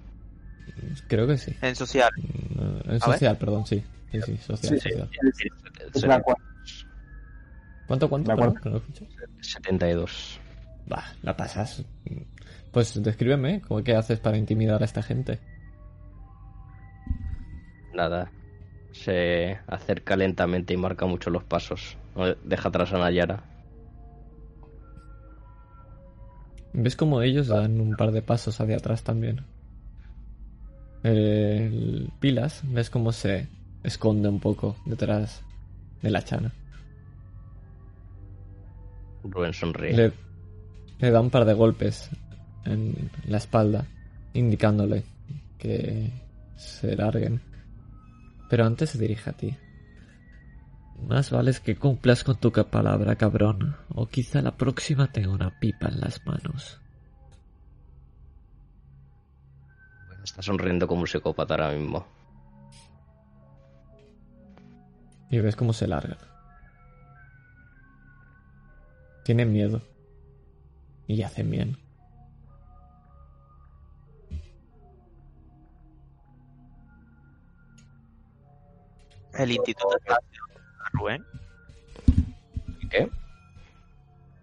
Creo 1.08 1.28
que 1.28 1.38
sí. 1.38 1.56
En 1.62 1.76
social. 1.76 2.10
Mm, 2.18 2.92
En 2.92 3.00
social, 3.00 3.38
perdón, 3.38 3.66
sí. 3.66 3.84
Sí, 4.12 4.20
sí, 4.26 4.38
social, 4.38 4.80
Sí, 4.80 4.90
social. 4.90 5.10
Es 5.94 6.04
la 6.04 6.20
cual- 6.22 6.38
¿Cuánto, 7.88 8.10
cuánto? 8.10 8.36
Perdón, 8.36 8.56
que 8.56 8.70
no 8.70 8.72
lo 8.72 8.78
escucho. 8.78 9.06
72. 9.42 10.40
Va, 10.92 11.04
la 11.22 11.36
pasas. 11.38 11.84
Pues 12.72 13.02
descríbeme, 13.04 13.62
¿cómo 13.62 13.84
qué 13.84 13.96
haces 13.96 14.20
para 14.20 14.38
intimidar 14.38 14.82
a 14.82 14.86
esta 14.86 15.04
gente? 15.04 15.40
Nada. 17.94 18.32
Se 18.94 19.60
acerca 19.68 20.16
lentamente 20.16 20.74
y 20.74 20.78
marca 20.78 21.06
mucho 21.06 21.30
los 21.30 21.44
pasos. 21.44 21.98
No 22.16 22.34
Deja 22.36 22.70
atrás 22.70 22.94
a 22.94 22.98
Nayara. 22.98 23.44
¿Ves 26.74 26.96
cómo 26.96 27.22
ellos 27.22 27.48
dan 27.48 27.82
un 27.82 27.96
par 27.96 28.12
de 28.12 28.22
pasos 28.22 28.62
hacia 28.62 28.78
atrás 28.78 29.04
también? 29.04 29.42
El 31.04 32.12
Pilas, 32.20 32.62
ves 32.64 32.90
cómo 32.90 33.12
se 33.12 33.48
esconde 33.84 34.30
un 34.30 34.40
poco 34.40 34.78
detrás 34.86 35.44
de 36.02 36.10
la 36.12 36.24
chana. 36.24 36.54
Rubén 39.24 39.54
sonríe. 39.54 39.94
Le, 39.94 40.14
le 41.00 41.12
da 41.12 41.20
un 41.20 41.30
par 41.30 41.44
de 41.46 41.54
golpes 41.54 42.10
en 42.66 43.10
la 43.28 43.38
espalda, 43.38 43.86
indicándole 44.34 45.04
que 45.58 46.12
se 46.56 46.96
larguen. 46.96 47.42
Pero 48.50 48.66
antes 48.66 48.92
se 48.92 48.98
dirige 48.98 49.30
a 49.30 49.34
ti. 49.34 49.56
Más 51.08 51.32
vale 51.32 51.54
que 51.64 51.76
cumplas 51.76 52.24
con 52.24 52.38
tu 52.38 52.52
palabra, 52.52 53.16
cabrón, 53.16 53.76
o 53.90 54.08
quizá 54.08 54.42
la 54.42 54.56
próxima 54.56 55.12
tenga 55.12 55.30
una 55.30 55.60
pipa 55.60 55.88
en 55.88 56.00
las 56.00 56.26
manos. 56.26 56.80
Está 60.24 60.42
sonriendo 60.42 60.88
como 60.88 61.02
un 61.02 61.08
psicópata 61.08 61.56
ahora 61.56 61.72
mismo. 61.76 62.06
Y 65.30 65.40
ves 65.40 65.56
cómo 65.56 65.74
se 65.74 65.88
largan. 65.88 66.18
Tienen 69.24 69.52
miedo. 69.52 69.82
Y 71.08 71.24
hacen 71.24 71.50
bien. 71.50 71.78
El 79.42 79.52
instituto 79.52 79.98
está 79.98 80.16
hacia 80.16 80.40
Rubén. 80.94 81.26
¿Qué? 82.90 83.10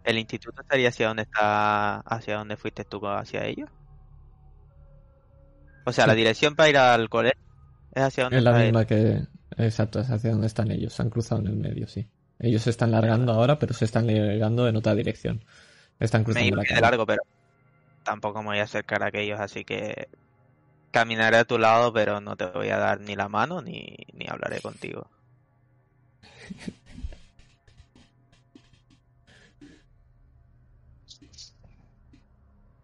El 0.05 0.19
instituto 0.19 0.63
estaría 0.63 0.89
hacia 0.89 1.09
donde 1.09 1.23
está, 1.23 2.01
hacia 2.01 2.39
donde 2.39 2.57
fuiste 2.57 2.85
tú 2.85 3.07
hacia 3.07 3.45
ellos. 3.45 3.69
O 5.85 5.93
sea, 5.93 6.07
la 6.07 6.15
dirección 6.15 6.57
para 6.57 6.69
ir 6.69 6.77
al 6.79 7.09
colegio 7.09 7.41
es 7.95 8.03
hacia 8.03 8.25
donde 8.25 8.39
Es 8.39 8.45
la 8.45 8.59
misma 8.59 8.87
que... 8.87 9.23
Exacto, 9.57 10.01
es 10.01 10.11
hacia 10.11 10.31
donde 10.31 10.47
están 10.47 10.71
ellos. 10.71 10.93
Se 10.93 11.03
han 11.03 11.11
cruzado 11.11 11.41
en 11.43 11.49
el 11.49 11.57
medio, 11.57 11.87
sí. 11.89 12.09
Ellos 12.39 12.63
se 12.63 12.71
están 12.71 12.91
largando 12.91 13.33
ahora, 13.33 13.59
pero 13.59 13.75
se 13.75 13.85
están 13.85 14.07
largando 14.07 14.69
en 14.69 14.77
otra 14.77 14.95
dirección. 14.95 15.45
Están 15.99 16.23
Me 16.23 16.25
cruzando 16.27 16.47
iba 16.49 16.57
la 16.57 16.63
de 16.63 16.69
calle. 16.69 16.81
largo, 16.81 17.07
pero 17.07 17.23
tampoco 18.05 18.41
me 18.43 18.49
voy 18.49 18.59
a 18.59 18.65
acercar 18.65 19.03
a 19.03 19.07
aquellos, 19.07 19.41
así 19.41 19.65
que 19.65 20.09
caminaré 20.91 21.39
a 21.39 21.45
tu 21.45 21.59
lado, 21.59 21.93
pero 21.93 22.21
no 22.21 22.37
te 22.37 22.47
voy 22.47 22.69
a 22.71 22.79
dar 22.79 23.01
ni 23.01 23.15
la 23.17 23.29
mano 23.29 23.63
ni, 23.63 23.97
ni 24.13 24.27
hablaré 24.29 24.61
contigo. 24.61 25.09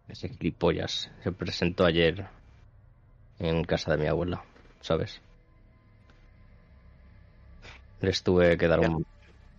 Ese 0.08 0.28
gilipollas 0.28 1.10
se 1.22 1.32
presentó 1.32 1.84
ayer 1.84 2.28
en 3.40 3.64
casa 3.64 3.90
de 3.92 3.98
mi 3.98 4.06
abuela, 4.06 4.44
¿sabes? 4.80 5.20
Les 8.00 8.22
tuve 8.22 8.56
que 8.56 8.68
dar 8.68 8.78
un, 8.80 9.04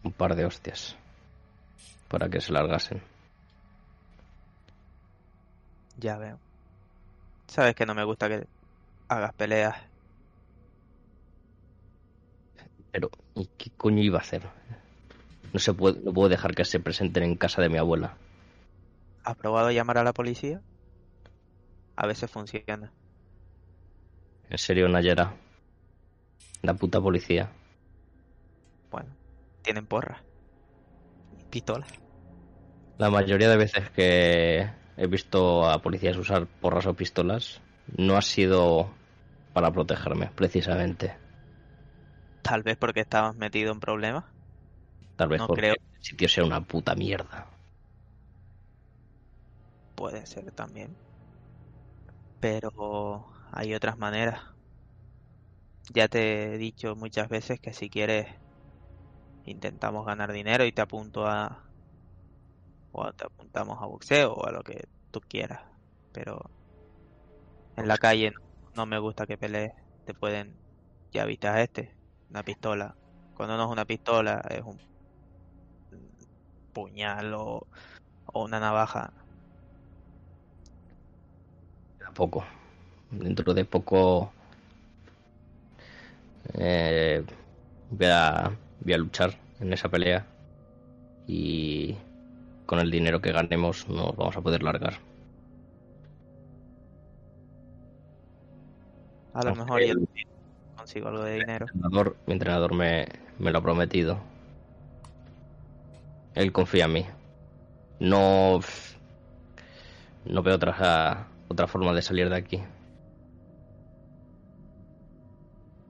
un 0.03 0.11
par 0.13 0.35
de 0.35 0.45
hostias 0.45 0.95
para 2.07 2.29
que 2.29 2.39
se 2.39 2.53
largasen. 2.53 3.01
Ya 5.97 6.17
veo. 6.17 6.44
Sabes 7.55 7.73
que 7.73 7.85
no 7.85 7.95
me 7.95 8.03
gusta 8.03 8.27
que 8.27 8.45
hagas 9.07 9.33
peleas. 9.33 9.77
Pero, 12.91 13.09
¿y 13.33 13.45
¿qué 13.57 13.71
coño 13.77 14.03
iba 14.03 14.17
a 14.17 14.21
hacer? 14.21 14.41
No 15.53 15.59
se 15.59 15.73
puede, 15.73 16.01
no 16.01 16.11
puedo 16.11 16.27
dejar 16.27 16.53
que 16.53 16.65
se 16.65 16.81
presenten 16.81 17.23
en 17.23 17.37
casa 17.37 17.61
de 17.61 17.69
mi 17.69 17.77
abuela. 17.77 18.17
¿Has 19.23 19.37
probado 19.37 19.71
llamar 19.71 19.99
a 19.99 20.03
la 20.03 20.11
policía? 20.11 20.59
A 21.95 22.05
veces 22.05 22.29
funciona. 22.29 22.91
En 24.49 24.57
serio, 24.57 24.89
Nayera. 24.89 25.33
La 26.61 26.73
puta 26.73 26.99
policía. 26.99 27.49
Bueno, 28.91 29.15
tienen 29.61 29.85
porras. 29.85 30.19
Y 31.39 31.45
pistolas. 31.45 31.87
La 32.97 33.09
mayoría 33.09 33.47
de 33.47 33.55
veces 33.55 33.89
que 33.91 34.69
he 34.97 35.07
visto 35.07 35.41
a 35.69 35.81
policías 35.81 36.17
usar 36.17 36.47
porras 36.61 36.85
o 36.87 36.93
pistolas 36.95 37.61
no 37.97 38.17
ha 38.17 38.21
sido 38.21 38.89
para 39.53 39.71
protegerme, 39.71 40.31
precisamente. 40.35 41.15
Tal 42.41 42.63
vez 42.63 42.77
porque 42.77 43.01
estabas 43.01 43.35
metido 43.35 43.73
en 43.73 43.81
problemas. 43.81 44.23
Tal 45.17 45.27
vez 45.27 45.41
No 45.41 45.47
porque 45.47 45.61
creo. 45.61 45.75
el 45.75 45.81
sitio 45.99 46.29
sea 46.29 46.45
una 46.45 46.61
puta 46.65 46.95
mierda. 46.95 47.47
Puede 49.93 50.25
ser 50.25 50.51
también. 50.53 50.97
Pero 52.39 53.27
hay 53.51 53.73
otras 53.73 53.97
maneras. 53.97 54.41
Ya 55.89 56.07
te 56.07 56.53
he 56.53 56.57
dicho 56.59 56.95
muchas 56.95 57.27
veces 57.29 57.59
que 57.59 57.73
si 57.73 57.89
quieres 57.89 58.27
intentamos 59.43 60.05
ganar 60.05 60.31
dinero 60.33 60.65
y 60.65 60.71
te 60.73 60.81
apunto 60.81 61.25
a 61.27 61.64
o 62.95 63.13
te 63.13 63.25
apuntamos 63.25 63.81
a 63.81 63.85
boxeo 63.85 64.33
o 64.33 64.45
a 64.45 64.51
lo 64.51 64.63
que 64.63 64.87
tú 65.11 65.21
quieras. 65.21 65.61
Pero 66.11 66.49
en 67.77 67.87
la 67.87 67.97
calle 67.97 68.31
no, 68.31 68.39
no 68.75 68.85
me 68.85 68.99
gusta 68.99 69.25
que 69.25 69.37
pelees. 69.37 69.73
Te 70.05 70.13
pueden 70.13 70.55
ya 71.11 71.25
viste 71.25 71.47
a 71.47 71.61
este, 71.61 71.91
una 72.29 72.43
pistola. 72.43 72.95
Cuando 73.35 73.57
no 73.57 73.65
es 73.65 73.71
una 73.71 73.85
pistola 73.85 74.41
es 74.49 74.61
un 74.61 74.77
puñal 76.73 77.33
o, 77.33 77.65
o 78.25 78.43
una 78.43 78.59
navaja. 78.59 79.11
Poco. 82.13 82.45
Dentro 83.11 83.53
de 83.53 83.65
poco 83.65 84.31
eh, 86.53 87.23
voy, 87.89 88.07
a, 88.07 88.51
voy 88.81 88.93
a 88.93 88.97
luchar 88.97 89.37
en 89.59 89.73
esa 89.73 89.89
pelea 89.89 90.25
y 91.27 91.95
con 92.65 92.79
el 92.79 92.91
dinero 92.91 93.21
que 93.21 93.31
ganemos 93.31 93.87
nos 93.87 94.15
vamos 94.15 94.35
a 94.37 94.41
poder 94.41 94.63
largar. 94.63 94.99
A 99.33 99.43
lo 99.43 99.49
Aunque 99.49 99.61
mejor 99.63 99.81
yo 99.83 99.93
consigo 100.77 101.07
algo 101.09 101.23
de 101.23 101.35
dinero. 101.35 101.65
entrenador- 101.65 102.15
mi 102.25 102.33
entrenador 102.33 102.73
me, 102.73 103.07
me 103.39 103.51
lo 103.51 103.59
ha 103.59 103.61
prometido. 103.61 104.17
Él 106.35 106.51
confía 106.51 106.85
en 106.85 106.93
mí. 106.93 107.05
No, 107.99 108.59
no 110.25 110.43
veo 110.43 110.55
otra, 110.55 111.27
otra 111.47 111.67
forma 111.67 111.93
de 111.93 112.01
salir 112.01 112.29
de 112.29 112.35
aquí. 112.35 112.61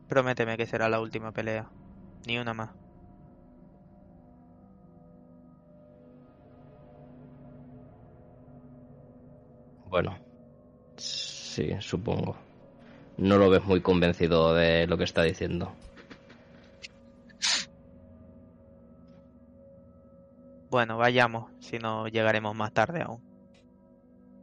Prométeme 0.08 0.58
que 0.58 0.66
será 0.66 0.88
la 0.90 1.00
última 1.00 1.32
pelea. 1.32 1.68
Ni 2.28 2.38
una 2.38 2.54
más. 2.54 2.70
Bueno, 9.96 10.18
sí, 10.98 11.74
supongo. 11.80 12.36
No 13.16 13.38
lo 13.38 13.50
ves 13.50 13.64
muy 13.64 13.80
convencido 13.80 14.54
de 14.54 14.88
lo 14.88 14.98
que 14.98 15.06
está 15.06 15.24
diciendo. 15.24 15.72
Bueno, 20.70 20.98
vayamos, 20.98 21.50
si 21.62 21.80
no 21.80 22.10
llegaremos 22.10 22.54
más 22.54 22.74
tarde 22.74 23.04
aún. 23.04 23.24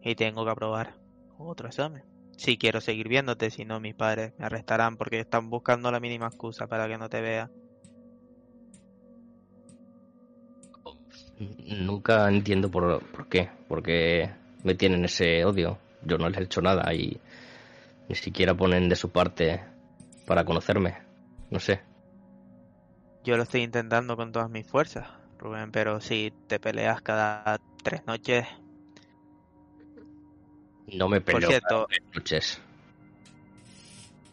Y 0.01 0.15
tengo 0.15 0.43
que 0.47 0.53
aprobar 0.53 0.95
otro 1.37 1.69
examen. 1.69 2.03
Si 2.39 2.57
quiero 2.57 2.81
seguir 2.81 3.09
viéndote, 3.09 3.51
si 3.51 3.67
no 3.67 3.79
mis 3.79 3.95
padres 3.95 4.33
me 4.39 4.47
arrestarán 4.47 4.97
porque 4.97 5.21
están 5.21 5.51
buscando 5.51 5.93
la 5.93 6.01
mínima 6.01 6.29
excusa 6.29 6.67
para 6.67 6.89
que 6.89 6.97
no 6.97 7.11
te 7.11 7.21
vea. 7.21 7.51
Nunca 11.67 12.27
entiendo 12.31 12.71
por, 12.71 13.05
por 13.11 13.29
qué. 13.29 13.51
Porque 13.69 14.41
me 14.63 14.75
tienen 14.75 15.05
ese 15.05 15.45
odio. 15.45 15.79
Yo 16.05 16.19
no 16.19 16.29
les 16.29 16.41
he 16.41 16.45
hecho 16.45 16.61
nada 16.63 16.93
y 16.95 17.21
ni 18.09 18.15
siquiera 18.15 18.55
ponen 18.55 18.89
de 18.89 18.97
su 18.97 19.11
parte 19.11 19.63
para 20.27 20.45
conocerme. 20.45 20.99
No 21.51 21.61
sé. 21.61 21.81
Yo 23.25 23.37
lo 23.37 23.45
estoy 23.45 23.63
intentando 23.63 24.17
con 24.17 24.33
todas 24.33 24.51
mis 24.51 24.67
fuerzas, 24.67 25.09
Rubén, 25.39 25.71
pero 25.71 26.01
si 26.01 26.33
te 26.49 26.59
peleas 26.59 27.01
cada 27.03 27.59
tres 27.83 28.05
noches, 28.07 28.47
No 30.89 31.09
me 31.09 31.21
por 31.21 31.35
peleo 31.35 31.49
cierto, 31.51 31.69
cada 31.69 31.87
tres 31.87 32.03
noches. 32.15 32.61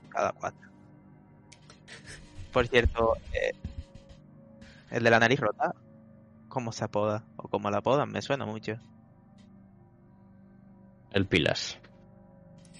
cada 0.10 0.32
cuatro. 0.34 0.70
Por 2.52 2.68
cierto, 2.68 3.16
eh, 3.34 3.52
el 4.90 5.04
de 5.04 5.10
la 5.12 5.20
nariz 5.20 5.40
rota, 5.40 5.76
¿cómo 6.48 6.72
se 6.72 6.84
apoda? 6.84 7.24
O 7.38 7.48
cómo 7.48 7.70
la 7.70 7.78
apodan, 7.78 8.12
me 8.12 8.22
suena 8.24 8.46
mucho. 8.46 8.80
El 11.12 11.26
Pilas. 11.26 11.78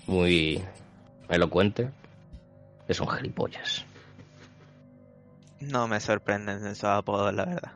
Muy 0.06 0.64
elocuente. 1.30 1.90
Es 2.88 3.00
un 3.00 3.08
gilipollas. 3.08 3.86
No 5.60 5.88
me 5.88 6.00
sorprenden 6.00 6.66
esos 6.66 6.86
apodos, 6.86 7.34
la 7.34 7.46
verdad. 7.46 7.72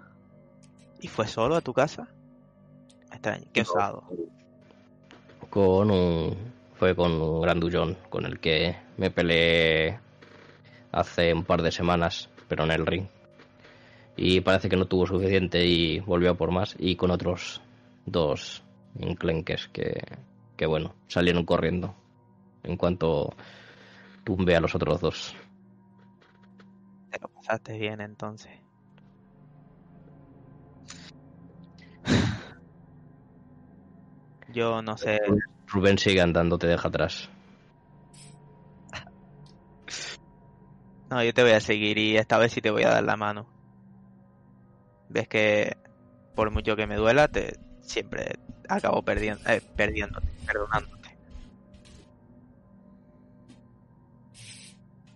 ¿Y 1.02 1.08
fue 1.08 1.28
solo 1.28 1.56
a 1.56 1.62
tu 1.62 1.74
casa? 1.74 2.08
Me 3.10 3.16
extraña, 3.16 3.46
qué 3.52 3.62
osado. 3.62 4.04
Con 5.50 5.92
un. 5.92 6.38
Fue 6.76 6.96
con 6.96 7.14
un 7.14 7.42
grandullón 7.42 7.98
con 8.10 8.26
el 8.26 8.40
que 8.40 8.76
me 8.98 9.10
peleé 9.12 10.00
hace 10.92 11.34
un 11.34 11.44
par 11.44 11.62
de 11.62 11.72
semanas, 11.72 12.30
pero 12.48 12.64
en 12.64 12.72
el 12.72 12.86
ring. 12.86 13.08
Y 14.16 14.42
parece 14.42 14.70
que 14.70 14.76
no 14.76 14.86
tuvo 14.86 15.06
suficiente 15.08 15.66
y 15.66 16.00
volvió 16.00 16.32
a 16.32 16.36
por 16.36 16.52
más. 16.52 16.76
Y 16.80 16.96
con 16.96 17.12
otros 17.12 17.62
dos 18.06 18.64
enclenques 19.00 19.68
que, 19.68 20.02
que 20.58 20.66
bueno, 20.66 20.96
salieron 21.08 21.46
corriendo. 21.46 21.96
En 22.64 22.78
cuanto 22.78 23.36
tumbe 24.24 24.56
a 24.56 24.62
los 24.62 24.74
otros 24.76 25.02
dos. 25.02 25.36
Te 27.12 27.20
lo 27.22 27.28
pasaste 27.28 27.78
bien 27.78 28.02
entonces. 28.02 28.52
Yo 34.54 34.82
no 34.82 34.98
sé. 34.98 35.20
Rubén 35.68 35.98
sigue 35.98 36.22
andando, 36.22 36.58
te 36.58 36.68
deja 36.68 36.88
atrás. 36.88 37.30
No, 41.10 41.24
yo 41.24 41.34
te 41.34 41.44
voy 41.44 41.52
a 41.52 41.60
seguir 41.60 41.98
y 41.98 42.18
esta 42.18 42.38
vez 42.38 42.54
sí 42.54 42.62
te 42.62 42.72
voy 42.72 42.84
a 42.84 42.90
dar 42.90 43.04
la 43.04 43.16
mano. 43.16 43.48
Ves 45.10 45.28
que 45.28 45.78
por 46.36 46.52
mucho 46.52 46.76
que 46.76 46.88
me 46.88 46.96
duela, 46.96 47.28
te 47.28 47.60
siempre 47.82 48.40
acabo 48.70 49.02
perdiendo, 49.02 49.42
eh, 49.50 49.62
perdiéndote, 49.76 50.28
perdonándote. 50.46 51.10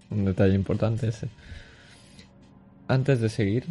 Un 0.09 0.25
detalle 0.25 0.55
importante 0.55 1.07
ese. 1.07 1.29
Antes 2.87 3.19
de 3.19 3.29
seguir, 3.29 3.65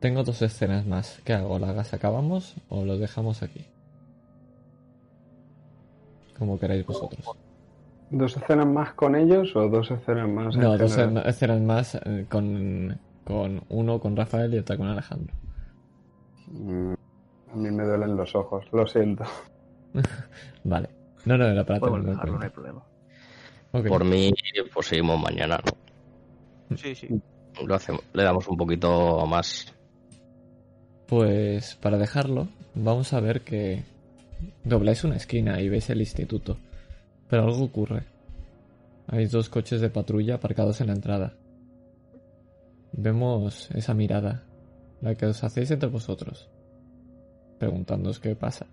tengo 0.00 0.24
dos 0.24 0.42
escenas 0.42 0.86
más. 0.86 1.20
¿Qué 1.24 1.32
hago? 1.32 1.58
¿Las 1.58 1.94
acabamos 1.94 2.54
o 2.68 2.84
lo 2.84 2.98
dejamos 2.98 3.42
aquí? 3.42 3.64
Como 6.38 6.58
queráis 6.58 6.84
vosotros. 6.84 7.24
¿Dos 8.10 8.36
escenas 8.36 8.66
más 8.66 8.94
con 8.94 9.14
ellos 9.16 9.54
o 9.56 9.68
dos 9.68 9.90
escenas 9.90 10.28
más? 10.28 10.56
No, 10.56 10.76
dos 10.76 10.94
general? 10.94 11.26
escenas 11.26 11.60
más 11.60 11.94
eh, 11.94 12.26
con, 12.28 12.98
con 13.24 13.62
uno 13.68 14.00
con 14.00 14.16
Rafael 14.16 14.54
y 14.54 14.58
otra 14.58 14.76
con 14.76 14.88
Alejandro. 14.88 15.34
A 17.52 17.56
mí 17.56 17.70
me 17.70 17.84
duelen 17.84 18.16
los 18.16 18.34
ojos, 18.34 18.64
lo 18.72 18.86
siento. 18.86 19.24
Vale. 20.64 20.88
No, 21.24 21.36
no, 21.36 21.46
era 21.46 21.64
para 21.64 21.80
dejarlo, 21.80 22.14
no 22.14 22.40
hay 22.40 22.50
problema. 22.50 22.84
Por 23.72 24.04
mí, 24.04 24.32
pues 24.72 24.86
seguimos 24.86 25.20
mañana, 25.20 25.58
¿no? 25.64 26.76
Sí, 26.76 26.94
sí. 26.94 27.08
Lo 27.64 27.74
hacemos, 27.74 28.02
le 28.12 28.22
damos 28.22 28.46
un 28.48 28.56
poquito 28.56 29.24
más. 29.26 29.72
Pues 31.06 31.76
para 31.76 31.98
dejarlo, 31.98 32.48
vamos 32.74 33.12
a 33.12 33.20
ver 33.20 33.42
que 33.42 33.84
dobláis 34.64 35.04
una 35.04 35.16
esquina 35.16 35.60
y 35.60 35.68
veis 35.68 35.90
el 35.90 36.00
instituto. 36.00 36.58
Pero 37.28 37.44
algo 37.44 37.64
ocurre. 37.64 38.04
Hay 39.08 39.26
dos 39.26 39.48
coches 39.48 39.80
de 39.80 39.90
patrulla 39.90 40.36
aparcados 40.36 40.80
en 40.80 40.88
la 40.88 40.94
entrada. 40.94 41.34
Vemos 42.92 43.70
esa 43.72 43.94
mirada, 43.94 44.44
la 45.00 45.14
que 45.14 45.26
os 45.26 45.44
hacéis 45.44 45.70
entre 45.70 45.88
vosotros, 45.88 46.48
preguntándoos 47.58 48.20
qué 48.20 48.34
pasa. 48.36 48.66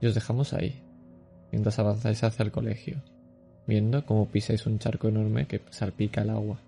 Y 0.00 0.06
os 0.06 0.14
dejamos 0.14 0.52
ahí, 0.52 0.82
mientras 1.52 1.78
avanzáis 1.78 2.22
hacia 2.24 2.42
el 2.42 2.52
colegio, 2.52 3.02
viendo 3.66 4.04
cómo 4.04 4.28
pisáis 4.28 4.66
un 4.66 4.78
charco 4.78 5.08
enorme 5.08 5.46
que 5.46 5.62
salpica 5.70 6.22
el 6.22 6.30
agua. 6.30 6.58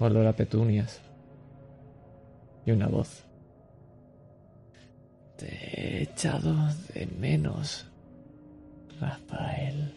olor 0.00 0.26
a 0.26 0.32
petunias 0.32 1.00
y 2.64 2.72
una 2.72 2.88
voz. 2.88 3.24
Te 5.36 5.46
he 5.46 6.02
echado 6.02 6.54
de 6.94 7.06
menos, 7.18 7.86
Rafael. 9.00 9.94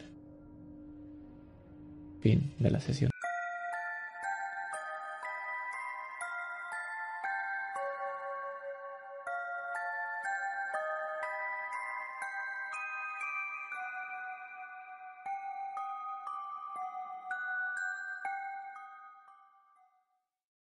Fin 2.22 2.54
de 2.60 2.72
la 2.72 2.80
sesión. 2.80 3.13